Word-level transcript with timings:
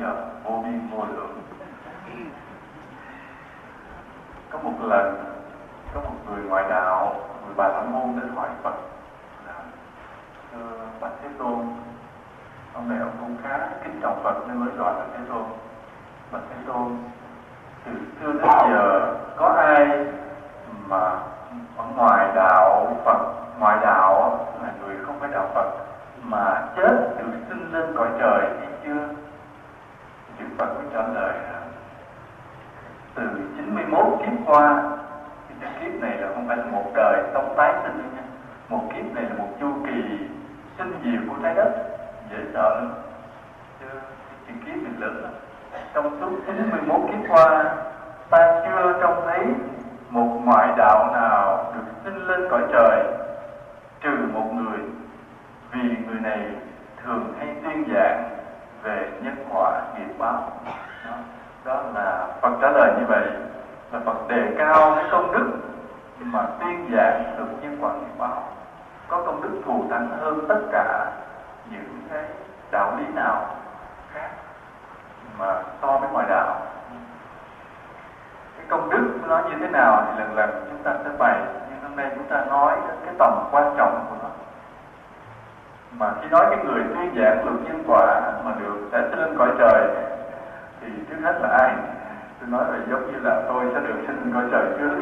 giờ 0.00 0.14
vô 0.44 0.62
biên 0.64 0.88
vô 0.90 1.04
lượng. 1.14 1.42
Có 4.50 4.58
một 4.58 4.72
lần, 4.82 5.24
có 5.94 6.00
một 6.00 6.14
người 6.28 6.42
ngoại 6.44 6.64
đạo, 6.68 7.14
người 7.44 7.54
bà 7.56 7.68
la 7.68 7.80
môn 7.80 8.20
đến 8.20 8.32
hỏi 8.34 8.48
phật 8.62 8.74
là 9.46 9.54
bạch 11.00 11.12
thế 11.22 11.28
tôn, 11.38 11.58
ông 12.74 12.88
này 12.88 12.98
ông 12.98 13.12
cũng 13.20 13.36
khá 13.42 13.58
kính 13.84 14.00
trọng 14.02 14.22
phật 14.22 14.48
nên 14.48 14.60
mới 14.60 14.74
gọi 14.76 14.94
là 14.94 15.04
thế 15.12 15.24
tôn. 15.28 15.44
Bạch 16.32 16.42
thế 16.50 16.56
tôn, 16.66 16.96
từ 17.84 17.92
xưa 18.20 18.32
đến 18.32 18.50
giờ 18.70 19.16
có 19.36 19.46
ai 19.48 20.06
mà 20.86 21.18
ở 21.76 21.84
ngoài 21.96 22.28
đạo 22.34 22.96
phật 23.04 23.18
ngoài 23.58 23.78
đạo 23.82 24.46
là 24.62 24.68
người 24.80 24.96
không 25.06 25.20
phải 25.20 25.30
đạo 25.32 25.48
phật 25.54 25.70
mà 26.22 26.68
chết 26.76 26.94
được 27.18 27.32
sinh 27.48 27.72
lên 27.72 27.96
cõi 27.96 28.08
trời 28.18 28.46
thì 28.60 28.66
chưa? 28.84 29.19
Đức 30.40 30.48
Phật 30.58 30.74
mới 30.74 30.84
trả 30.92 31.02
lời 31.02 31.34
là, 31.42 31.60
từ 33.14 33.22
91 33.56 34.04
kiếp 34.20 34.32
qua, 34.46 34.82
thì 35.48 35.54
cái 35.60 35.70
kiếp 35.80 36.00
này 36.00 36.16
là 36.18 36.28
không 36.34 36.48
phải 36.48 36.56
là 36.56 36.64
một 36.64 36.90
đời 36.94 37.22
sống 37.34 37.54
tái 37.56 37.74
sinh 37.82 37.96
nha. 38.14 38.22
Một 38.68 38.82
kiếp 38.94 39.14
này 39.14 39.24
là 39.24 39.34
một 39.38 39.48
chu 39.60 39.72
kỳ 39.86 40.18
sinh 40.78 40.92
diệt 41.04 41.20
của 41.28 41.34
trái 41.42 41.54
đất, 41.54 41.72
dễ 42.30 42.38
sợ 42.54 42.74
lắm. 42.74 42.92
Chứ 43.80 43.86
cái 44.46 44.56
kiếp 44.66 44.82
này 44.82 44.92
lớn 44.98 45.22
lắm. 45.22 45.32
Trong 45.94 46.16
suốt 46.20 46.30
91 46.46 47.00
kiếp 47.10 47.30
qua, 47.30 47.64
ta 48.30 48.62
chưa 48.64 48.98
trông 49.00 49.22
thấy 49.26 49.46
một 50.10 50.40
ngoại 50.44 50.68
đạo 50.76 51.10
nào 51.12 51.72
được 51.74 51.84
sinh 52.04 52.26
lên 52.26 52.48
cõi 52.50 52.62
trời, 52.72 53.02
trừ 54.00 54.16
một 54.32 54.52
người. 54.52 54.78
Vì 55.72 55.80
người 56.06 56.20
này 56.20 56.40
thường 57.04 57.34
hay 57.38 57.48
tuyên 57.64 57.84
giảng 57.94 58.39
về 58.82 59.10
nhân 59.22 59.36
quả 59.52 59.82
nghiệp 59.94 60.14
báo. 60.18 60.50
Đó, 61.06 61.12
đó 61.64 61.82
là 61.94 62.26
Phật 62.40 62.50
trả 62.60 62.70
lời 62.70 62.92
như 62.98 63.06
vậy. 63.06 63.26
Là 63.92 64.00
Phật 64.04 64.28
đề 64.28 64.54
cao 64.58 64.92
cái 64.96 65.04
công 65.10 65.32
đức 65.32 65.50
mà 66.20 66.46
tuyên 66.60 66.90
giảng 66.92 67.34
được 67.38 67.48
nhân 67.62 67.78
quả 67.80 67.92
nghiệp 67.92 68.18
báo. 68.18 68.42
Có 69.08 69.22
công 69.26 69.42
đức 69.42 69.60
thù 69.64 69.84
thắng 69.90 70.08
hơn 70.20 70.44
tất 70.48 70.60
cả 70.72 71.06
những 71.70 72.02
cái 72.12 72.24
đạo 72.70 72.96
lý 72.98 73.04
nào 73.14 73.46
khác 74.14 74.30
mà 75.38 75.62
so 75.82 75.98
với 75.98 76.10
ngoài 76.10 76.26
đạo. 76.28 76.60
Cái 78.56 78.66
công 78.68 78.90
đức 78.90 79.18
nó 79.28 79.38
như 79.38 79.56
thế 79.60 79.68
nào 79.68 80.04
thì 80.06 80.20
lần 80.20 80.34
lần 80.34 80.50
chúng 80.70 80.82
ta 80.82 80.94
sẽ 81.04 81.10
bày. 81.18 81.38
Nhưng 81.70 81.82
hôm 81.82 81.96
nay 81.96 82.10
chúng 82.14 82.24
ta 82.24 82.44
nói 82.44 82.76
đến 82.86 82.96
cái 83.04 83.14
tầm 83.18 83.48
quan 83.50 83.74
trọng 83.76 84.06
của 84.10 84.16
nó 84.22 84.28
mà 85.98 86.12
khi 86.20 86.28
nói 86.30 86.46
cái 86.50 86.64
người 86.64 86.82
tuyên 86.94 87.22
giảng 87.22 87.44
luật 87.44 87.56
nhân 87.64 87.82
quả 87.86 88.32
mà 88.44 88.54
được 88.60 88.88
sẽ 88.92 89.16
lên 89.16 89.38
cõi 89.38 89.48
trời, 89.58 89.88
thì 90.80 90.86
trước 91.10 91.16
hết 91.22 91.34
là 91.42 91.48
ai? 91.48 91.74
Tôi 92.40 92.48
nói 92.48 92.64
là 92.72 92.78
giống 92.90 93.12
như 93.12 93.18
là 93.22 93.42
tôi 93.48 93.64
sẽ 93.74 93.80
được 93.80 93.94
sinh 94.06 94.16
lên 94.16 94.32
cõi 94.34 94.44
trời 94.52 94.66
trước. 94.78 94.94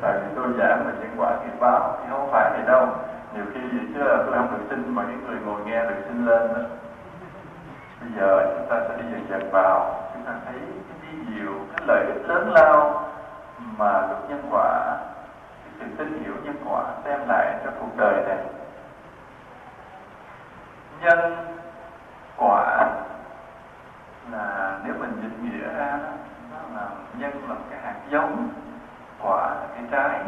Tại 0.00 0.12
vì 0.12 0.26
tôi 0.36 0.46
giảng 0.58 0.84
về 0.86 0.92
nhân 1.00 1.10
quả 1.16 1.30
nghiệp 1.30 1.60
báo, 1.60 1.96
thì 2.00 2.06
không 2.10 2.28
phải 2.32 2.50
vậy 2.50 2.62
đâu. 2.66 2.88
Nhiều 3.34 3.44
khi 3.54 3.60
vậy 3.60 3.86
chứ 3.94 4.02
là 4.02 4.16
tôi 4.16 4.34
không 4.34 4.50
được 4.50 4.64
sinh 4.70 4.94
mà 4.94 5.02
những 5.08 5.26
người 5.26 5.38
ngồi 5.46 5.60
nghe 5.64 5.84
được 5.84 5.96
sinh 6.08 6.26
lên 6.26 6.48
đó. 6.48 6.60
Bây 8.00 8.10
giờ 8.16 8.54
chúng 8.56 8.66
ta 8.70 8.76
sẽ 8.88 8.96
đi 8.96 9.04
dần 9.12 9.26
dần 9.28 9.50
vào. 9.52 9.94
Chúng 10.14 10.22
ta 10.22 10.32
thấy 10.46 10.54
cái 10.88 10.98
vi 11.02 11.34
diệu 11.34 11.52
cái 11.76 11.86
lợi 11.86 12.04
ích 12.06 12.28
lớn 12.28 12.52
lao 12.52 13.04
mà 13.78 13.92
luật 13.92 14.20
nhân 14.28 14.42
quả, 14.50 14.96
cái 15.64 15.72
sự 15.80 15.86
tin 15.98 16.22
hiểu 16.24 16.34
nhân 16.44 16.56
quả 16.68 16.82
đem 17.04 17.20
lại 17.28 17.54
cho 17.64 17.70
cuộc 17.80 17.96
đời 17.96 18.14
này 18.28 18.38
nhân 21.00 21.36
quả 22.36 22.86
là 24.30 24.78
nếu 24.84 24.94
mình 25.00 25.12
dịch 25.22 25.42
nghĩa 25.42 25.72
ra 25.78 25.90
đó, 25.90 26.08
nó 26.52 26.80
là 26.80 26.88
nhân 27.18 27.32
là 27.48 27.54
cái 27.70 27.78
hạt 27.82 27.94
giống 28.10 28.48
quả 29.22 29.50
là 29.50 29.66
cái 29.74 29.84
trái. 29.90 30.20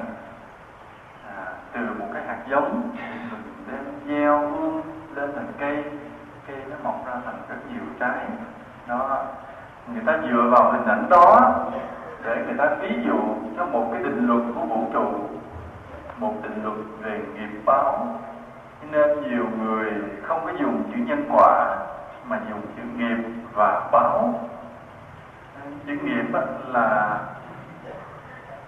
À, 1.36 1.44
từ 1.72 1.80
một 1.98 2.06
cái 2.14 2.22
hạt 2.26 2.38
giống 2.48 2.90
mình 3.30 3.42
đem 3.70 3.84
gieo 4.06 4.40
luôn 4.40 4.82
lên 5.14 5.32
thành 5.34 5.52
cây 5.58 5.84
cây 6.46 6.56
nó 6.70 6.76
mọc 6.82 7.06
ra 7.06 7.12
thành 7.24 7.42
rất 7.48 7.56
nhiều 7.72 7.82
trái. 8.00 8.26
Nó 8.86 9.16
người 9.92 10.02
ta 10.06 10.18
dựa 10.30 10.50
vào 10.50 10.72
hình 10.72 10.86
ảnh 10.86 11.06
đó 11.10 11.54
để 12.24 12.44
người 12.46 12.56
ta 12.58 12.74
ví 12.80 13.02
dụ 13.06 13.20
cho 13.56 13.66
một 13.66 13.88
cái 13.92 14.02
định 14.02 14.26
luật 14.26 14.42
của 14.54 14.66
vũ 14.66 14.90
trụ 14.92 15.28
một 16.18 16.34
định 16.42 16.64
luật 16.64 16.78
về 17.00 17.20
nghiệp 17.34 17.60
báo 17.64 18.06
nên 18.90 19.30
nhiều 19.30 19.46
người 19.58 19.92
không 20.22 20.44
có 20.44 20.52
dùng 20.60 20.92
chữ 20.92 20.98
nhân 21.06 21.24
quả, 21.32 21.76
mà 22.24 22.38
dùng 22.50 22.62
chữ 22.76 22.82
nghiệp 22.96 23.16
và 23.54 23.88
báo. 23.92 24.34
Chữ 25.86 25.92
nghiệp 26.02 26.24
là 26.66 27.18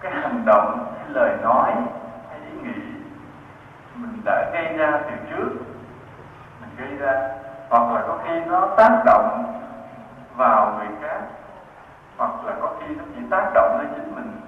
cái 0.00 0.12
hành 0.12 0.42
động, 0.44 0.94
cái 0.98 1.06
lời 1.08 1.36
nói, 1.42 1.72
cái 2.30 2.40
ý 2.50 2.58
nghĩ 2.62 2.80
mình 3.94 4.20
đã 4.24 4.50
gây 4.52 4.76
ra 4.76 5.00
từ 5.04 5.16
trước, 5.30 5.48
mình 6.60 6.70
gây 6.76 6.96
ra. 6.96 7.28
Hoặc 7.68 7.92
là 7.92 8.02
có 8.08 8.18
khi 8.26 8.40
nó 8.46 8.68
tác 8.76 9.02
động 9.04 9.44
vào 10.36 10.74
người 10.78 10.88
khác, 11.02 11.20
hoặc 12.16 12.30
là 12.44 12.52
có 12.60 12.74
khi 12.80 12.94
nó 12.94 13.04
chỉ 13.14 13.22
tác 13.30 13.50
động 13.54 13.78
lên 13.78 13.88
chính 13.96 14.14
mình. 14.14 14.40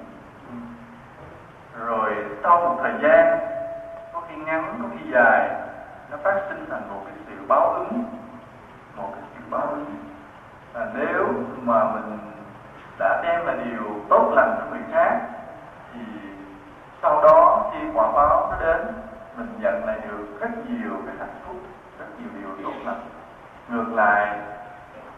Rồi 1.87 2.15
sau 2.43 2.61
một 2.61 2.77
thời 2.82 2.93
gian, 3.03 3.38
có 4.12 4.23
khi 4.29 4.37
ngắn, 4.37 4.79
có 4.82 4.88
khi 4.93 5.11
dài 5.12 5.50
nó 6.11 6.17
phát 6.23 6.41
sinh 6.49 6.67
thành 6.71 6.89
một 6.89 7.01
cái 7.05 7.15
sự 7.27 7.47
báo 7.49 7.71
ứng, 7.75 8.05
một 8.97 9.09
cái 9.15 9.25
sự 9.35 9.41
báo 9.51 9.67
ứng. 9.71 9.97
Và 10.73 10.87
nếu 10.95 11.29
mà 11.62 11.85
mình 11.85 12.19
đã 12.99 13.23
đem 13.23 13.47
là 13.47 13.55
điều 13.65 14.01
tốt 14.09 14.33
lành 14.35 14.56
cho 14.59 14.67
người 14.71 14.83
khác, 14.93 15.21
thì 15.93 16.01
sau 17.03 17.23
đó 17.23 17.71
khi 17.73 17.79
quả 17.95 18.12
báo 18.12 18.49
nó 18.51 18.56
đến, 18.61 18.87
mình 19.37 19.49
nhận 19.61 19.85
lại 19.87 19.99
được 20.09 20.41
rất 20.41 20.51
nhiều 20.69 20.93
cái 21.06 21.15
hạnh 21.19 21.37
phúc, 21.47 21.56
rất 21.99 22.06
nhiều 22.19 22.29
điều 22.39 22.65
tốt 22.65 22.79
lành. 22.85 23.01
Ngược 23.69 23.95
lại, 23.95 24.39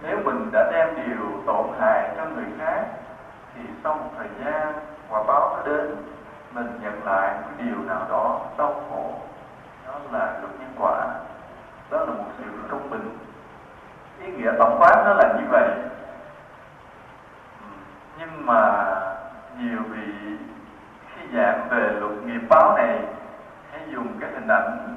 nếu 0.03 0.19
mình 0.25 0.51
đã 0.53 0.71
đem 0.73 0.89
điều 0.97 1.43
tổn 1.47 1.67
hại 1.81 2.11
cho 2.17 2.25
người 2.25 2.47
khác, 2.59 2.85
thì 3.55 3.61
sau 3.85 3.95
một 3.95 4.11
thời 4.19 4.29
gian 4.45 4.73
quả 5.09 5.23
báo 5.27 5.57
nó 5.57 5.63
đến, 5.67 5.97
mình 6.53 6.81
nhận 6.83 7.05
lại 7.05 7.35
một 7.35 7.49
cái 7.59 7.67
điều 7.67 7.83
nào 7.87 8.01
đó 8.11 8.41
đau 8.59 8.75
khổ. 8.91 9.11
Đó 9.87 9.93
là 10.13 10.39
luật 10.41 10.53
nhân 10.61 10.66
quả 10.79 11.07
đó 11.91 11.99
là 11.99 12.07
một 12.07 12.25
sự 12.39 12.45
công 12.69 12.91
bình 12.91 13.19
ý 14.21 14.33
nghĩa 14.33 14.53
tổng 14.59 14.77
quát 14.79 15.03
nó 15.05 15.15
là 15.15 15.35
như 15.39 15.47
vậy. 15.51 15.71
Nhưng 18.19 18.47
mà 18.47 18.85
nhiều 19.59 19.79
vị 19.91 20.37
khi 21.15 21.23
giảng 21.37 21.69
về 21.71 21.91
luật 22.01 22.13
nghiệp 22.25 22.41
báo 22.49 22.77
này 22.77 22.99
hãy 23.73 23.81
dùng 23.93 24.09
cái 24.21 24.31
hình 24.35 24.49
ảnh 24.49 24.97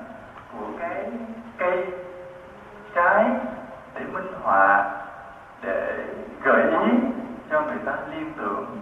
của 0.51 0.65
cái 0.79 1.11
cây, 1.57 1.85
trái 2.95 3.25
để 3.95 4.01
minh 4.13 4.33
họa, 4.43 4.91
để 5.61 6.05
gợi 6.43 6.61
ý 6.61 6.91
cho 7.51 7.61
người 7.61 7.79
ta 7.85 7.91
liên 8.11 8.33
tưởng 8.37 8.79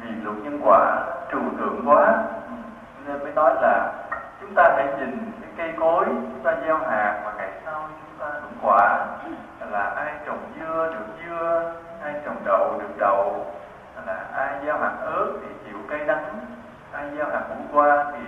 vì 0.00 0.10
luật 0.22 0.36
nhân 0.36 0.60
quả 0.64 1.02
trừu 1.32 1.42
tượng 1.58 1.82
quá. 1.86 2.22
Nên 3.06 3.18
mới 3.18 3.32
nói 3.32 3.54
là 3.60 3.92
chúng 4.44 4.54
ta 4.54 4.72
hãy 4.76 4.86
nhìn 4.98 5.32
cái 5.40 5.50
cây 5.56 5.74
cối 5.80 6.04
chúng 6.04 6.40
ta 6.44 6.54
gieo 6.66 6.76
hạt 6.76 7.20
và 7.24 7.32
ngày 7.36 7.50
sau 7.64 7.88
chúng 8.00 8.18
ta 8.18 8.26
hưởng 8.26 8.58
quả. 8.62 9.06
Là 9.70 9.92
ai 9.96 10.14
trồng 10.26 10.38
dưa 10.60 10.90
được 10.94 11.06
dưa, 11.24 11.72
ai 12.02 12.14
trồng 12.24 12.36
đậu 12.44 12.78
được 12.78 12.94
đậu. 12.98 13.46
Là 14.06 14.24
ai 14.32 14.48
gieo 14.64 14.78
hạt 14.78 14.92
ớt 15.00 15.26
thì 15.40 15.48
chịu 15.64 15.78
cây 15.90 16.04
đắng 16.06 16.24
ai 16.92 17.10
gieo 17.16 17.26
hạt 17.26 17.40
củ 17.48 17.78
qua 17.78 18.04
thì 18.12 18.24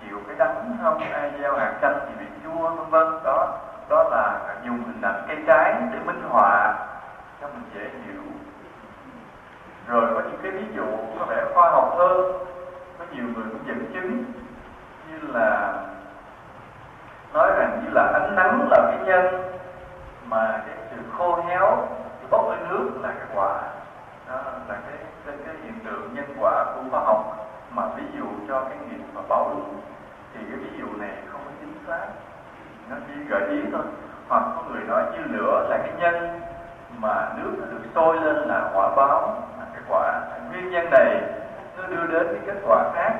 chịu 0.00 0.20
cái 0.26 0.36
đắng 0.38 0.76
không, 0.82 1.00
ai 1.12 1.32
gieo 1.40 1.56
hạt 1.56 1.72
chanh 1.82 1.98
thì 2.08 2.24
bị 2.24 2.26
chua, 2.44 2.70
vân 2.70 2.90
vân. 2.90 3.22
Đó 3.24 3.58
đó 3.88 4.08
là 4.10 4.40
dùng 4.64 4.84
hình 4.84 5.02
ảnh 5.02 5.24
cây 5.28 5.36
trái 5.46 5.74
để 5.92 5.98
minh 6.06 6.22
họa 6.28 6.74
cho 7.40 7.46
mình 7.46 7.64
dễ 7.74 7.80
hiểu. 7.80 8.22
Rồi 9.88 10.10
có 10.14 10.20
những 10.20 10.40
cái 10.42 10.52
ví 10.52 10.64
dụ 10.76 10.84
có 11.18 11.24
vẻ 11.24 11.44
khoa 11.54 11.70
học 11.70 11.94
hơn. 11.98 12.32
Có 12.98 13.04
nhiều 13.12 13.24
người 13.24 13.44
cũng 13.50 13.66
dẫn 13.66 13.90
chứng 13.94 14.24
là 15.28 15.74
nói 17.34 17.50
rằng 17.58 17.80
như 17.84 17.90
là 17.92 18.10
ánh 18.14 18.36
nắng 18.36 18.68
là 18.70 18.78
cái 18.90 18.98
nhân 19.06 19.52
mà 20.28 20.62
cái 20.66 20.76
sự 20.90 20.96
khô 21.18 21.42
héo 21.48 21.86
cái 21.96 22.26
bốc 22.30 22.46
hơi 22.48 22.58
nước 22.68 22.90
là 23.02 23.08
cái 23.08 23.26
quả. 23.34 23.60
Đó 24.28 24.36
là 24.68 24.74
cái 24.88 24.98
cái, 25.26 25.34
cái 25.46 25.54
hiện 25.62 25.74
tượng 25.84 26.14
nhân 26.14 26.24
quả 26.40 26.64
của 26.74 26.80
khoa 26.90 27.00
học. 27.00 27.48
Mà 27.70 27.82
ví 27.96 28.02
dụ 28.18 28.24
cho 28.48 28.60
cái 28.60 28.78
nghiệp 28.88 29.04
và 29.14 29.22
bảo 29.28 29.50
đúng 29.50 29.80
thì 30.34 30.40
cái 30.50 30.56
ví 30.56 30.78
dụ 30.78 30.86
này 31.00 31.10
không 31.32 31.40
có 31.44 31.50
chính 31.60 31.74
xác. 31.86 32.06
Nó 32.90 32.96
chỉ 33.08 33.14
gợi 33.28 33.42
ý 33.50 33.62
thôi. 33.72 33.82
Hoặc 34.28 34.42
có 34.56 34.62
người 34.70 34.82
nói 34.88 35.02
như 35.12 35.18
lửa 35.36 35.66
là 35.70 35.78
cái 35.78 35.92
nhân 35.98 36.40
mà 36.98 37.28
nước 37.36 37.50
nó 37.58 37.66
được 37.70 37.82
sôi 37.94 38.16
lên 38.16 38.36
là 38.36 38.70
quả 38.74 38.88
báo 38.96 39.42
là 39.58 39.66
cái 39.72 39.82
quả. 39.88 40.20
Nguyên 40.50 40.70
nhân 40.70 40.90
này 40.90 41.22
nó 41.76 41.86
đưa 41.86 42.06
đến 42.06 42.26
cái 42.26 42.40
kết 42.46 42.60
quả 42.66 42.90
khác 42.94 43.12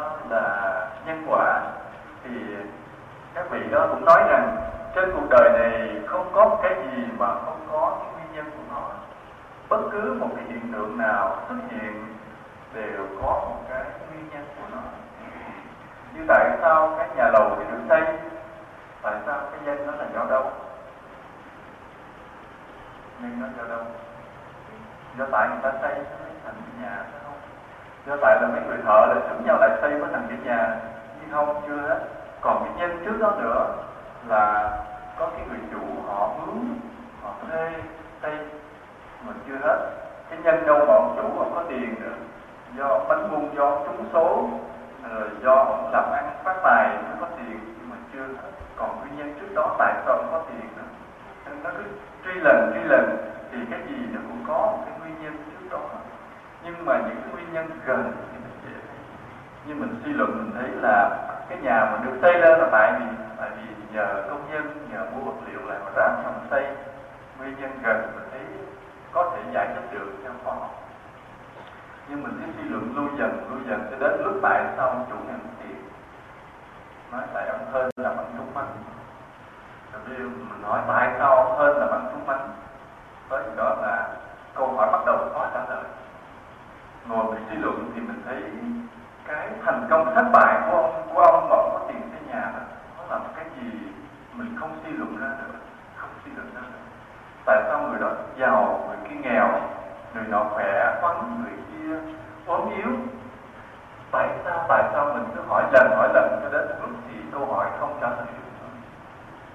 đó 0.00 0.16
là 0.28 0.86
nhân 1.06 1.24
quả. 1.28 1.62
Thì 2.24 2.30
các 3.34 3.50
vị 3.50 3.60
đó 3.70 3.86
cũng 3.90 4.04
nói 4.04 4.22
rằng 4.28 4.56
trên 4.94 5.10
cuộc 5.14 5.26
đời 5.30 5.50
này 5.52 6.00
không 6.06 6.30
có 6.34 6.44
một 6.44 6.58
cái 6.62 6.74
gì 6.74 7.02
mà 7.18 7.26
không 7.26 7.66
có 7.72 7.96
cái 8.00 8.12
nguyên 8.12 8.34
nhân 8.34 8.50
của 8.56 8.74
nó. 8.74 8.82
Bất 9.68 9.82
cứ 9.92 10.16
một 10.20 10.28
cái 10.36 10.44
hiện 10.48 10.72
tượng 10.72 10.98
nào 10.98 11.36
xuất 11.48 11.56
hiện 11.70 12.16
đều 12.74 13.06
có 13.22 13.30
một 13.30 13.60
cái 13.70 13.84
nguyên 14.08 14.28
nhân 14.32 14.44
của 14.56 14.76
nó. 14.76 14.82
Như 16.14 16.24
tại 16.28 16.50
sao 16.60 16.94
cái 16.98 17.08
nhà 17.16 17.30
lầu 17.32 17.56
thì 17.58 17.64
được 17.70 17.82
xây? 17.88 18.02
Tại 19.02 19.14
sao 19.26 19.40
cái 19.50 19.60
nhân 19.64 19.86
nó 19.86 19.92
là 19.92 20.04
do 20.14 20.24
đâu? 20.30 20.50
Nhưng 23.20 23.40
nó 23.40 23.46
do 23.56 23.68
đâu? 23.68 23.84
Do 25.18 25.24
tại 25.32 25.48
người 25.48 25.58
ta 25.62 25.78
xây 25.82 25.94
thành 26.44 26.54
nhà 26.82 26.96
đó 27.12 27.23
do 28.06 28.16
tại 28.22 28.38
là 28.40 28.48
mấy 28.48 28.60
người 28.66 28.78
thợ 28.84 29.06
là 29.06 29.20
chúng 29.28 29.46
nhau 29.46 29.56
lại 29.60 29.70
xây 29.80 29.90
mới 29.90 30.08
thành 30.12 30.26
cái 30.28 30.38
nhà. 30.44 30.76
Nhưng 31.20 31.30
không, 31.30 31.62
chưa 31.66 31.76
hết. 31.76 32.00
Còn 32.40 32.64
cái 32.64 32.72
nhân 32.76 33.04
trước 33.04 33.20
đó 33.20 33.32
nữa 33.38 33.66
là 34.26 34.70
có 35.18 35.26
cái 35.26 35.46
người 35.48 35.58
chủ 35.72 36.02
họ 36.08 36.30
mướn 36.38 36.78
họ 37.22 37.30
thuê 37.42 37.72
xây, 38.22 38.38
mà 39.26 39.32
chưa 39.46 39.56
hết. 39.62 39.90
Cái 40.30 40.38
nhân 40.42 40.66
đâu 40.66 40.78
mà 40.78 40.94
ông 40.94 41.14
chủ 41.16 41.38
không 41.38 41.52
có 41.54 41.64
tiền 41.68 41.94
nữa. 42.00 42.14
Do 42.76 43.00
bánh 43.08 43.30
buôn 43.30 43.56
do 43.56 43.78
trúng 43.86 44.04
số, 44.12 44.48
rồi 45.10 45.28
do 45.42 45.54
ông 45.54 45.90
làm 45.92 46.12
ăn 46.12 46.30
phát 46.44 46.56
tài 46.62 46.88
mới 46.88 47.16
có 47.20 47.26
tiền, 47.36 47.58
nhưng 47.78 47.90
mà 47.90 47.96
chưa 48.12 48.26
hết. 48.42 48.50
Còn 48.76 49.00
nguyên 49.00 49.16
nhân 49.18 49.34
trước 49.40 49.54
đó 49.54 49.74
tại 49.78 49.92
sao 50.06 50.16
ông 50.16 50.28
có 50.32 50.42
tiền 50.48 50.68
nữa. 50.76 50.88
Nên 51.46 51.62
nó 51.62 51.70
cứ 51.76 51.84
truy 52.24 52.40
lần 52.40 52.72
truy 52.74 52.82
lần, 52.84 53.16
thì 53.52 53.58
cái 53.70 53.80
gì 53.88 53.96
nó 54.12 54.20
cũng 54.28 54.44
có 54.48 54.72
cái 54.84 54.98
nguyên 55.00 55.22
nhân 55.22 55.36
trước 55.50 55.66
đó 55.70 55.78
nhưng 56.64 56.86
mà 56.86 56.98
những 56.98 57.30
nguyên 57.32 57.52
nhân 57.52 57.66
gần 57.86 58.12
thì 58.32 58.38
mình 58.38 58.58
dễ 58.64 58.80
nhưng 59.66 59.80
mình 59.80 60.00
suy 60.04 60.12
luận, 60.12 60.30
mình 60.38 60.52
thấy 60.58 60.68
là 60.82 61.10
cái 61.48 61.58
nhà 61.58 61.90
mà 61.92 61.98
được 62.04 62.18
xây 62.22 62.32
lên 62.32 62.58
là 62.58 62.68
tại 62.72 62.92
vì 63.00 63.06
tại 63.38 63.50
vì 63.56 63.94
nhờ 63.94 64.24
công 64.30 64.50
nhân, 64.52 64.88
nhờ 64.92 65.06
mua 65.12 65.30
vật 65.30 65.38
liệu 65.46 65.60
lại 65.68 65.78
mà 65.84 65.90
ráp 65.96 66.10
xong 66.24 66.46
xây. 66.50 66.66
Nguyên 67.38 67.60
nhân 67.60 67.70
gần 67.82 68.12
mình 68.14 68.28
thấy 68.30 68.40
có 69.12 69.30
thể 69.34 69.42
giải 69.54 69.68
thích 69.74 69.92
được 69.92 70.12
trong 70.24 70.36
khoa 70.44 70.54
học. 70.54 70.82
Nhưng 72.08 72.22
mình 72.22 72.32
cứ 72.40 72.52
suy 72.56 72.68
luận 72.68 72.92
lưu 72.96 73.08
dần 73.18 73.46
lưu 73.50 73.60
dần, 73.68 73.88
cho 73.90 74.08
đến 74.08 74.20
lúc 74.24 74.34
tại 74.42 74.64
sao 74.76 75.06
chủ 75.10 75.16
nhân 75.26 75.38
tiền 75.58 75.76
nói 77.12 77.22
tại 77.34 77.48
ông 77.48 77.72
hơn 77.72 77.90
là 77.96 78.14
bằng 78.14 78.34
trúng 78.36 78.54
bánh 78.54 78.66
rồi 80.08 80.18
mình 80.18 80.62
hỏi 80.62 80.80
tại 80.88 81.14
sao 81.18 81.36
ông 81.36 81.58
hơn 81.58 81.78
là 81.78 81.86
bằng 81.86 82.08
trúng 82.12 82.26
bánh 82.26 82.48
tới 83.28 83.42
đó 83.56 83.76
là 83.82 84.08
câu 84.54 84.74
hỏi 84.76 84.88
bắt 84.92 85.02
đầu 85.06 85.18
khó 85.34 85.46
trả 85.54 85.60
lời 85.74 85.84
ngồi 87.08 87.24
mình 87.24 87.44
suy 87.50 87.56
luận 87.56 87.92
thì 87.94 88.00
mình 88.00 88.22
thấy 88.26 88.42
cái 89.26 89.48
thành 89.64 89.86
công 89.90 90.14
thất 90.14 90.24
bại 90.32 90.60
của 90.66 90.76
ông 90.76 91.08
của 91.14 91.20
ông 91.20 91.48
mà 91.50 91.56
có 91.56 91.80
tiền 91.88 92.00
xây 92.12 92.20
nhà 92.28 92.52
đó, 92.54 92.62
nó 92.98 93.02
là 93.10 93.18
một 93.18 93.30
cái 93.36 93.44
gì 93.56 93.70
mình 94.34 94.56
không 94.60 94.78
suy 94.84 94.92
luận 94.92 95.16
ra 95.20 95.28
được, 95.38 95.58
không 95.96 96.10
suy 96.24 96.30
luận 96.36 96.50
ra 96.54 96.60
được. 96.60 96.84
Tại 97.46 97.62
sao 97.68 97.80
người 97.80 98.00
đó 98.00 98.10
giàu, 98.36 98.84
người 98.88 98.96
kia 99.08 99.30
nghèo, 99.30 99.48
người 100.14 100.24
nọ 100.28 100.44
khỏe 100.54 100.98
khoắn 101.00 101.42
người 101.42 101.52
kia 101.70 102.12
ốm 102.46 102.70
yếu? 102.76 102.90
Tại 104.12 104.28
sao 104.44 104.64
tại 104.68 104.82
sao 104.92 105.14
mình 105.14 105.24
cứ 105.34 105.40
hỏi 105.48 105.64
lần 105.72 105.90
hỏi 105.96 106.08
lần 106.14 106.40
cho 106.42 106.48
đến 106.58 106.68
lúc 106.80 106.90
thì 107.08 107.14
câu 107.32 107.46
hỏi 107.46 107.66
không 107.80 107.98
trả 108.00 108.08
lời 108.08 108.26
được? 108.26 108.68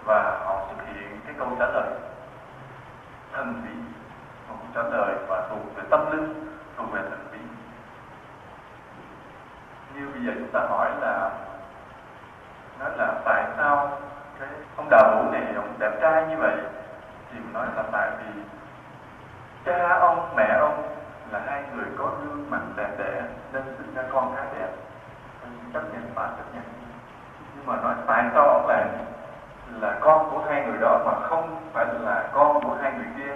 Và 0.06 0.40
họ 0.46 0.62
xuất 0.68 0.86
hiện 0.88 1.20
cái 1.26 1.36
câu 1.40 1.48
trả 1.60 1.66
lời. 1.66 1.90
Thần 3.34 3.62
bí 3.64 3.76
không 4.48 4.58
trả 4.76 4.82
lời 4.84 5.16
và 5.28 5.48
thuộc 5.50 5.76
về 5.76 5.84
tâm 5.90 6.12
linh, 6.12 6.58
thuộc 6.78 6.92
về 6.92 7.02
thần 7.10 7.20
như 9.96 10.10
bây 10.14 10.26
giờ 10.26 10.32
chúng 10.40 10.52
ta 10.54 10.60
hỏi 10.70 10.92
là 11.02 11.32
nói 12.80 12.90
là 12.98 13.14
tại 13.26 13.44
sao 13.58 14.00
cái 14.40 14.50
ông 14.78 14.88
đào 14.90 15.16
vũ 15.16 15.32
này 15.32 15.44
ông 15.56 15.74
đẹp 15.80 15.92
trai 16.02 16.28
như 16.28 16.38
vậy? 16.38 16.58
Thì 17.32 17.40
mình 17.40 17.54
nói 17.54 17.68
là 17.76 17.84
tại 17.92 18.12
vì 18.20 18.42
cha 19.66 19.98
ông, 20.00 20.34
mẹ 20.36 20.58
ông 20.60 20.96
là 21.32 21.42
hai 21.46 21.64
người 21.76 21.86
có 21.98 22.12
gương 22.22 22.50
mặt 22.50 22.62
đẹp 22.76 22.90
đẽ 22.98 23.22
nên 23.54 23.64
sinh 23.78 23.96
ra 23.96 24.04
con 24.12 24.36
khá 24.36 24.44
đẹp. 24.60 24.70
Chấp 25.74 25.82
nhận 25.94 26.12
và 26.16 26.28
chấp 26.38 26.44
nhận. 26.54 26.64
Nhưng 27.56 27.66
mà 27.66 27.76
nói 27.76 27.94
tại 28.08 28.24
sao 28.34 28.44
ông 28.44 28.68
lại 28.68 28.88
là 29.82 29.98
con 30.02 30.30
của 30.32 30.44
hai 30.50 30.66
người 30.66 30.78
đó 30.82 31.00
mà 31.06 31.28
không 31.28 31.70
phải 31.74 31.86
là 32.02 32.30
con 32.34 32.64
của 32.64 32.78
hai 32.82 32.92
người 32.92 33.08
kia? 33.18 33.34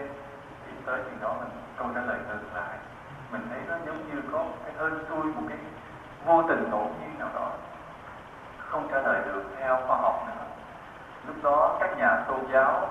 Thì 0.66 0.74
tới 0.86 0.98
chừng 0.98 1.22
đó 1.22 1.36
mình 1.40 1.50
câu 1.78 1.88
trả 1.96 2.02
lời 2.02 2.18
ngược 2.28 2.56
lại. 2.56 2.78
Mình 3.32 3.48
thấy 3.50 3.60
nó 3.68 3.76
giống 3.86 3.98
như 4.08 4.22
có 4.32 4.46
cái 4.66 4.74
hơi 4.78 4.92
xui, 5.10 5.24
một 5.24 5.42
cái 5.50 5.58
vô 6.26 6.44
tình 6.48 6.70
ngẫu 6.72 6.90
nhiên 7.00 7.20
nào 7.20 7.30
đó, 7.36 7.48
không 8.58 8.88
trả 8.92 9.02
lời 9.02 9.22
được 9.26 9.44
theo 9.60 9.78
khoa 9.88 9.98
học 9.98 10.24
nữa. 10.28 10.46
Lúc 11.28 11.36
đó 11.44 11.78
các 11.80 11.98
nhà 11.98 12.24
tôn 12.28 12.40
giáo, 12.54 12.88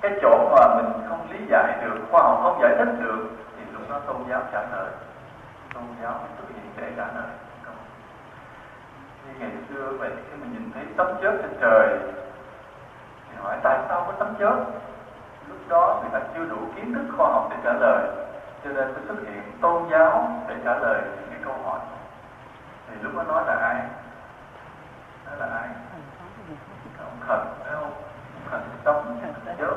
cái 0.00 0.12
chỗ 0.22 0.48
mà 0.52 0.74
mình 0.76 0.92
không 1.08 1.26
lý 1.30 1.38
giải 1.50 1.78
được, 1.82 1.98
khoa 2.10 2.22
học 2.22 2.40
không 2.42 2.58
giải 2.62 2.74
thích 2.78 2.94
được, 3.00 3.28
thì 3.56 3.64
lúc 3.72 3.82
đó 3.90 4.00
tôn 4.06 4.16
giáo 4.28 4.40
trả 4.52 4.60
lời. 4.60 4.90
Tôn 5.74 5.84
giáo 6.02 6.12
mới 6.12 6.28
xuất 6.38 6.48
hiện 6.48 6.70
để 6.76 6.92
trả 6.96 7.06
lời. 7.06 7.30
Như 9.26 9.32
ngày 9.38 9.50
xưa 9.68 9.92
vậy, 9.98 10.10
khi 10.16 10.36
mình 10.40 10.52
nhìn 10.52 10.70
thấy 10.74 10.84
tấm 10.96 11.06
chớp 11.22 11.32
trên 11.42 11.56
trời, 11.60 11.98
thì 13.28 13.36
hỏi, 13.42 13.56
tại 13.62 13.78
sao 13.88 14.04
có 14.06 14.12
tấm 14.18 14.34
chớp? 14.38 14.64
Lúc 15.48 15.58
đó 15.68 16.00
người 16.00 16.20
ta 16.20 16.26
chưa 16.34 16.44
đủ 16.44 16.56
kiến 16.76 16.94
thức 16.94 17.14
khoa 17.16 17.28
học 17.28 17.48
để 17.50 17.56
trả 17.64 17.72
lời, 17.72 18.08
cho 18.64 18.70
nên 18.70 18.94
mới 18.94 19.02
xuất 19.08 19.16
hiện 19.26 19.42
tôn 19.60 19.82
giáo 19.90 20.28
để 20.48 20.54
trả 20.64 20.78
lời 20.78 21.00
những 21.04 21.28
cái 21.30 21.38
câu 21.44 21.54
hỏi 21.64 21.78
thì 22.88 22.94
lúc 23.02 23.12
đó 23.16 23.22
nói 23.22 23.44
là 23.46 23.54
ai? 23.54 23.82
Nói 25.26 25.36
là 25.38 25.56
ai? 25.56 25.68
Ông 26.98 27.20
thần 27.26 27.46
không? 27.64 27.92
Thần 28.50 28.60
sống 28.84 29.20
nhớ 29.58 29.70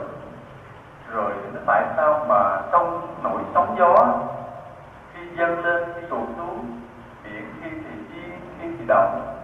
rồi 1.12 1.32
nó 1.54 1.60
tại 1.68 1.84
sao 1.98 2.26
mà 2.30 2.62
trong 2.72 3.16
nổi 3.24 3.42
sóng 3.54 3.76
gió? 3.80 4.20
Khi 5.14 5.20
dâng 5.38 5.66
lên 5.66 5.84
khi 5.96 6.02
tuột 6.10 6.30
xuống 6.38 6.82
biển 7.24 7.54
khi 7.62 7.70
thì 7.70 8.16
yên 8.16 8.40
khi 8.60 8.68
thì 8.80 8.86
động 8.88 9.38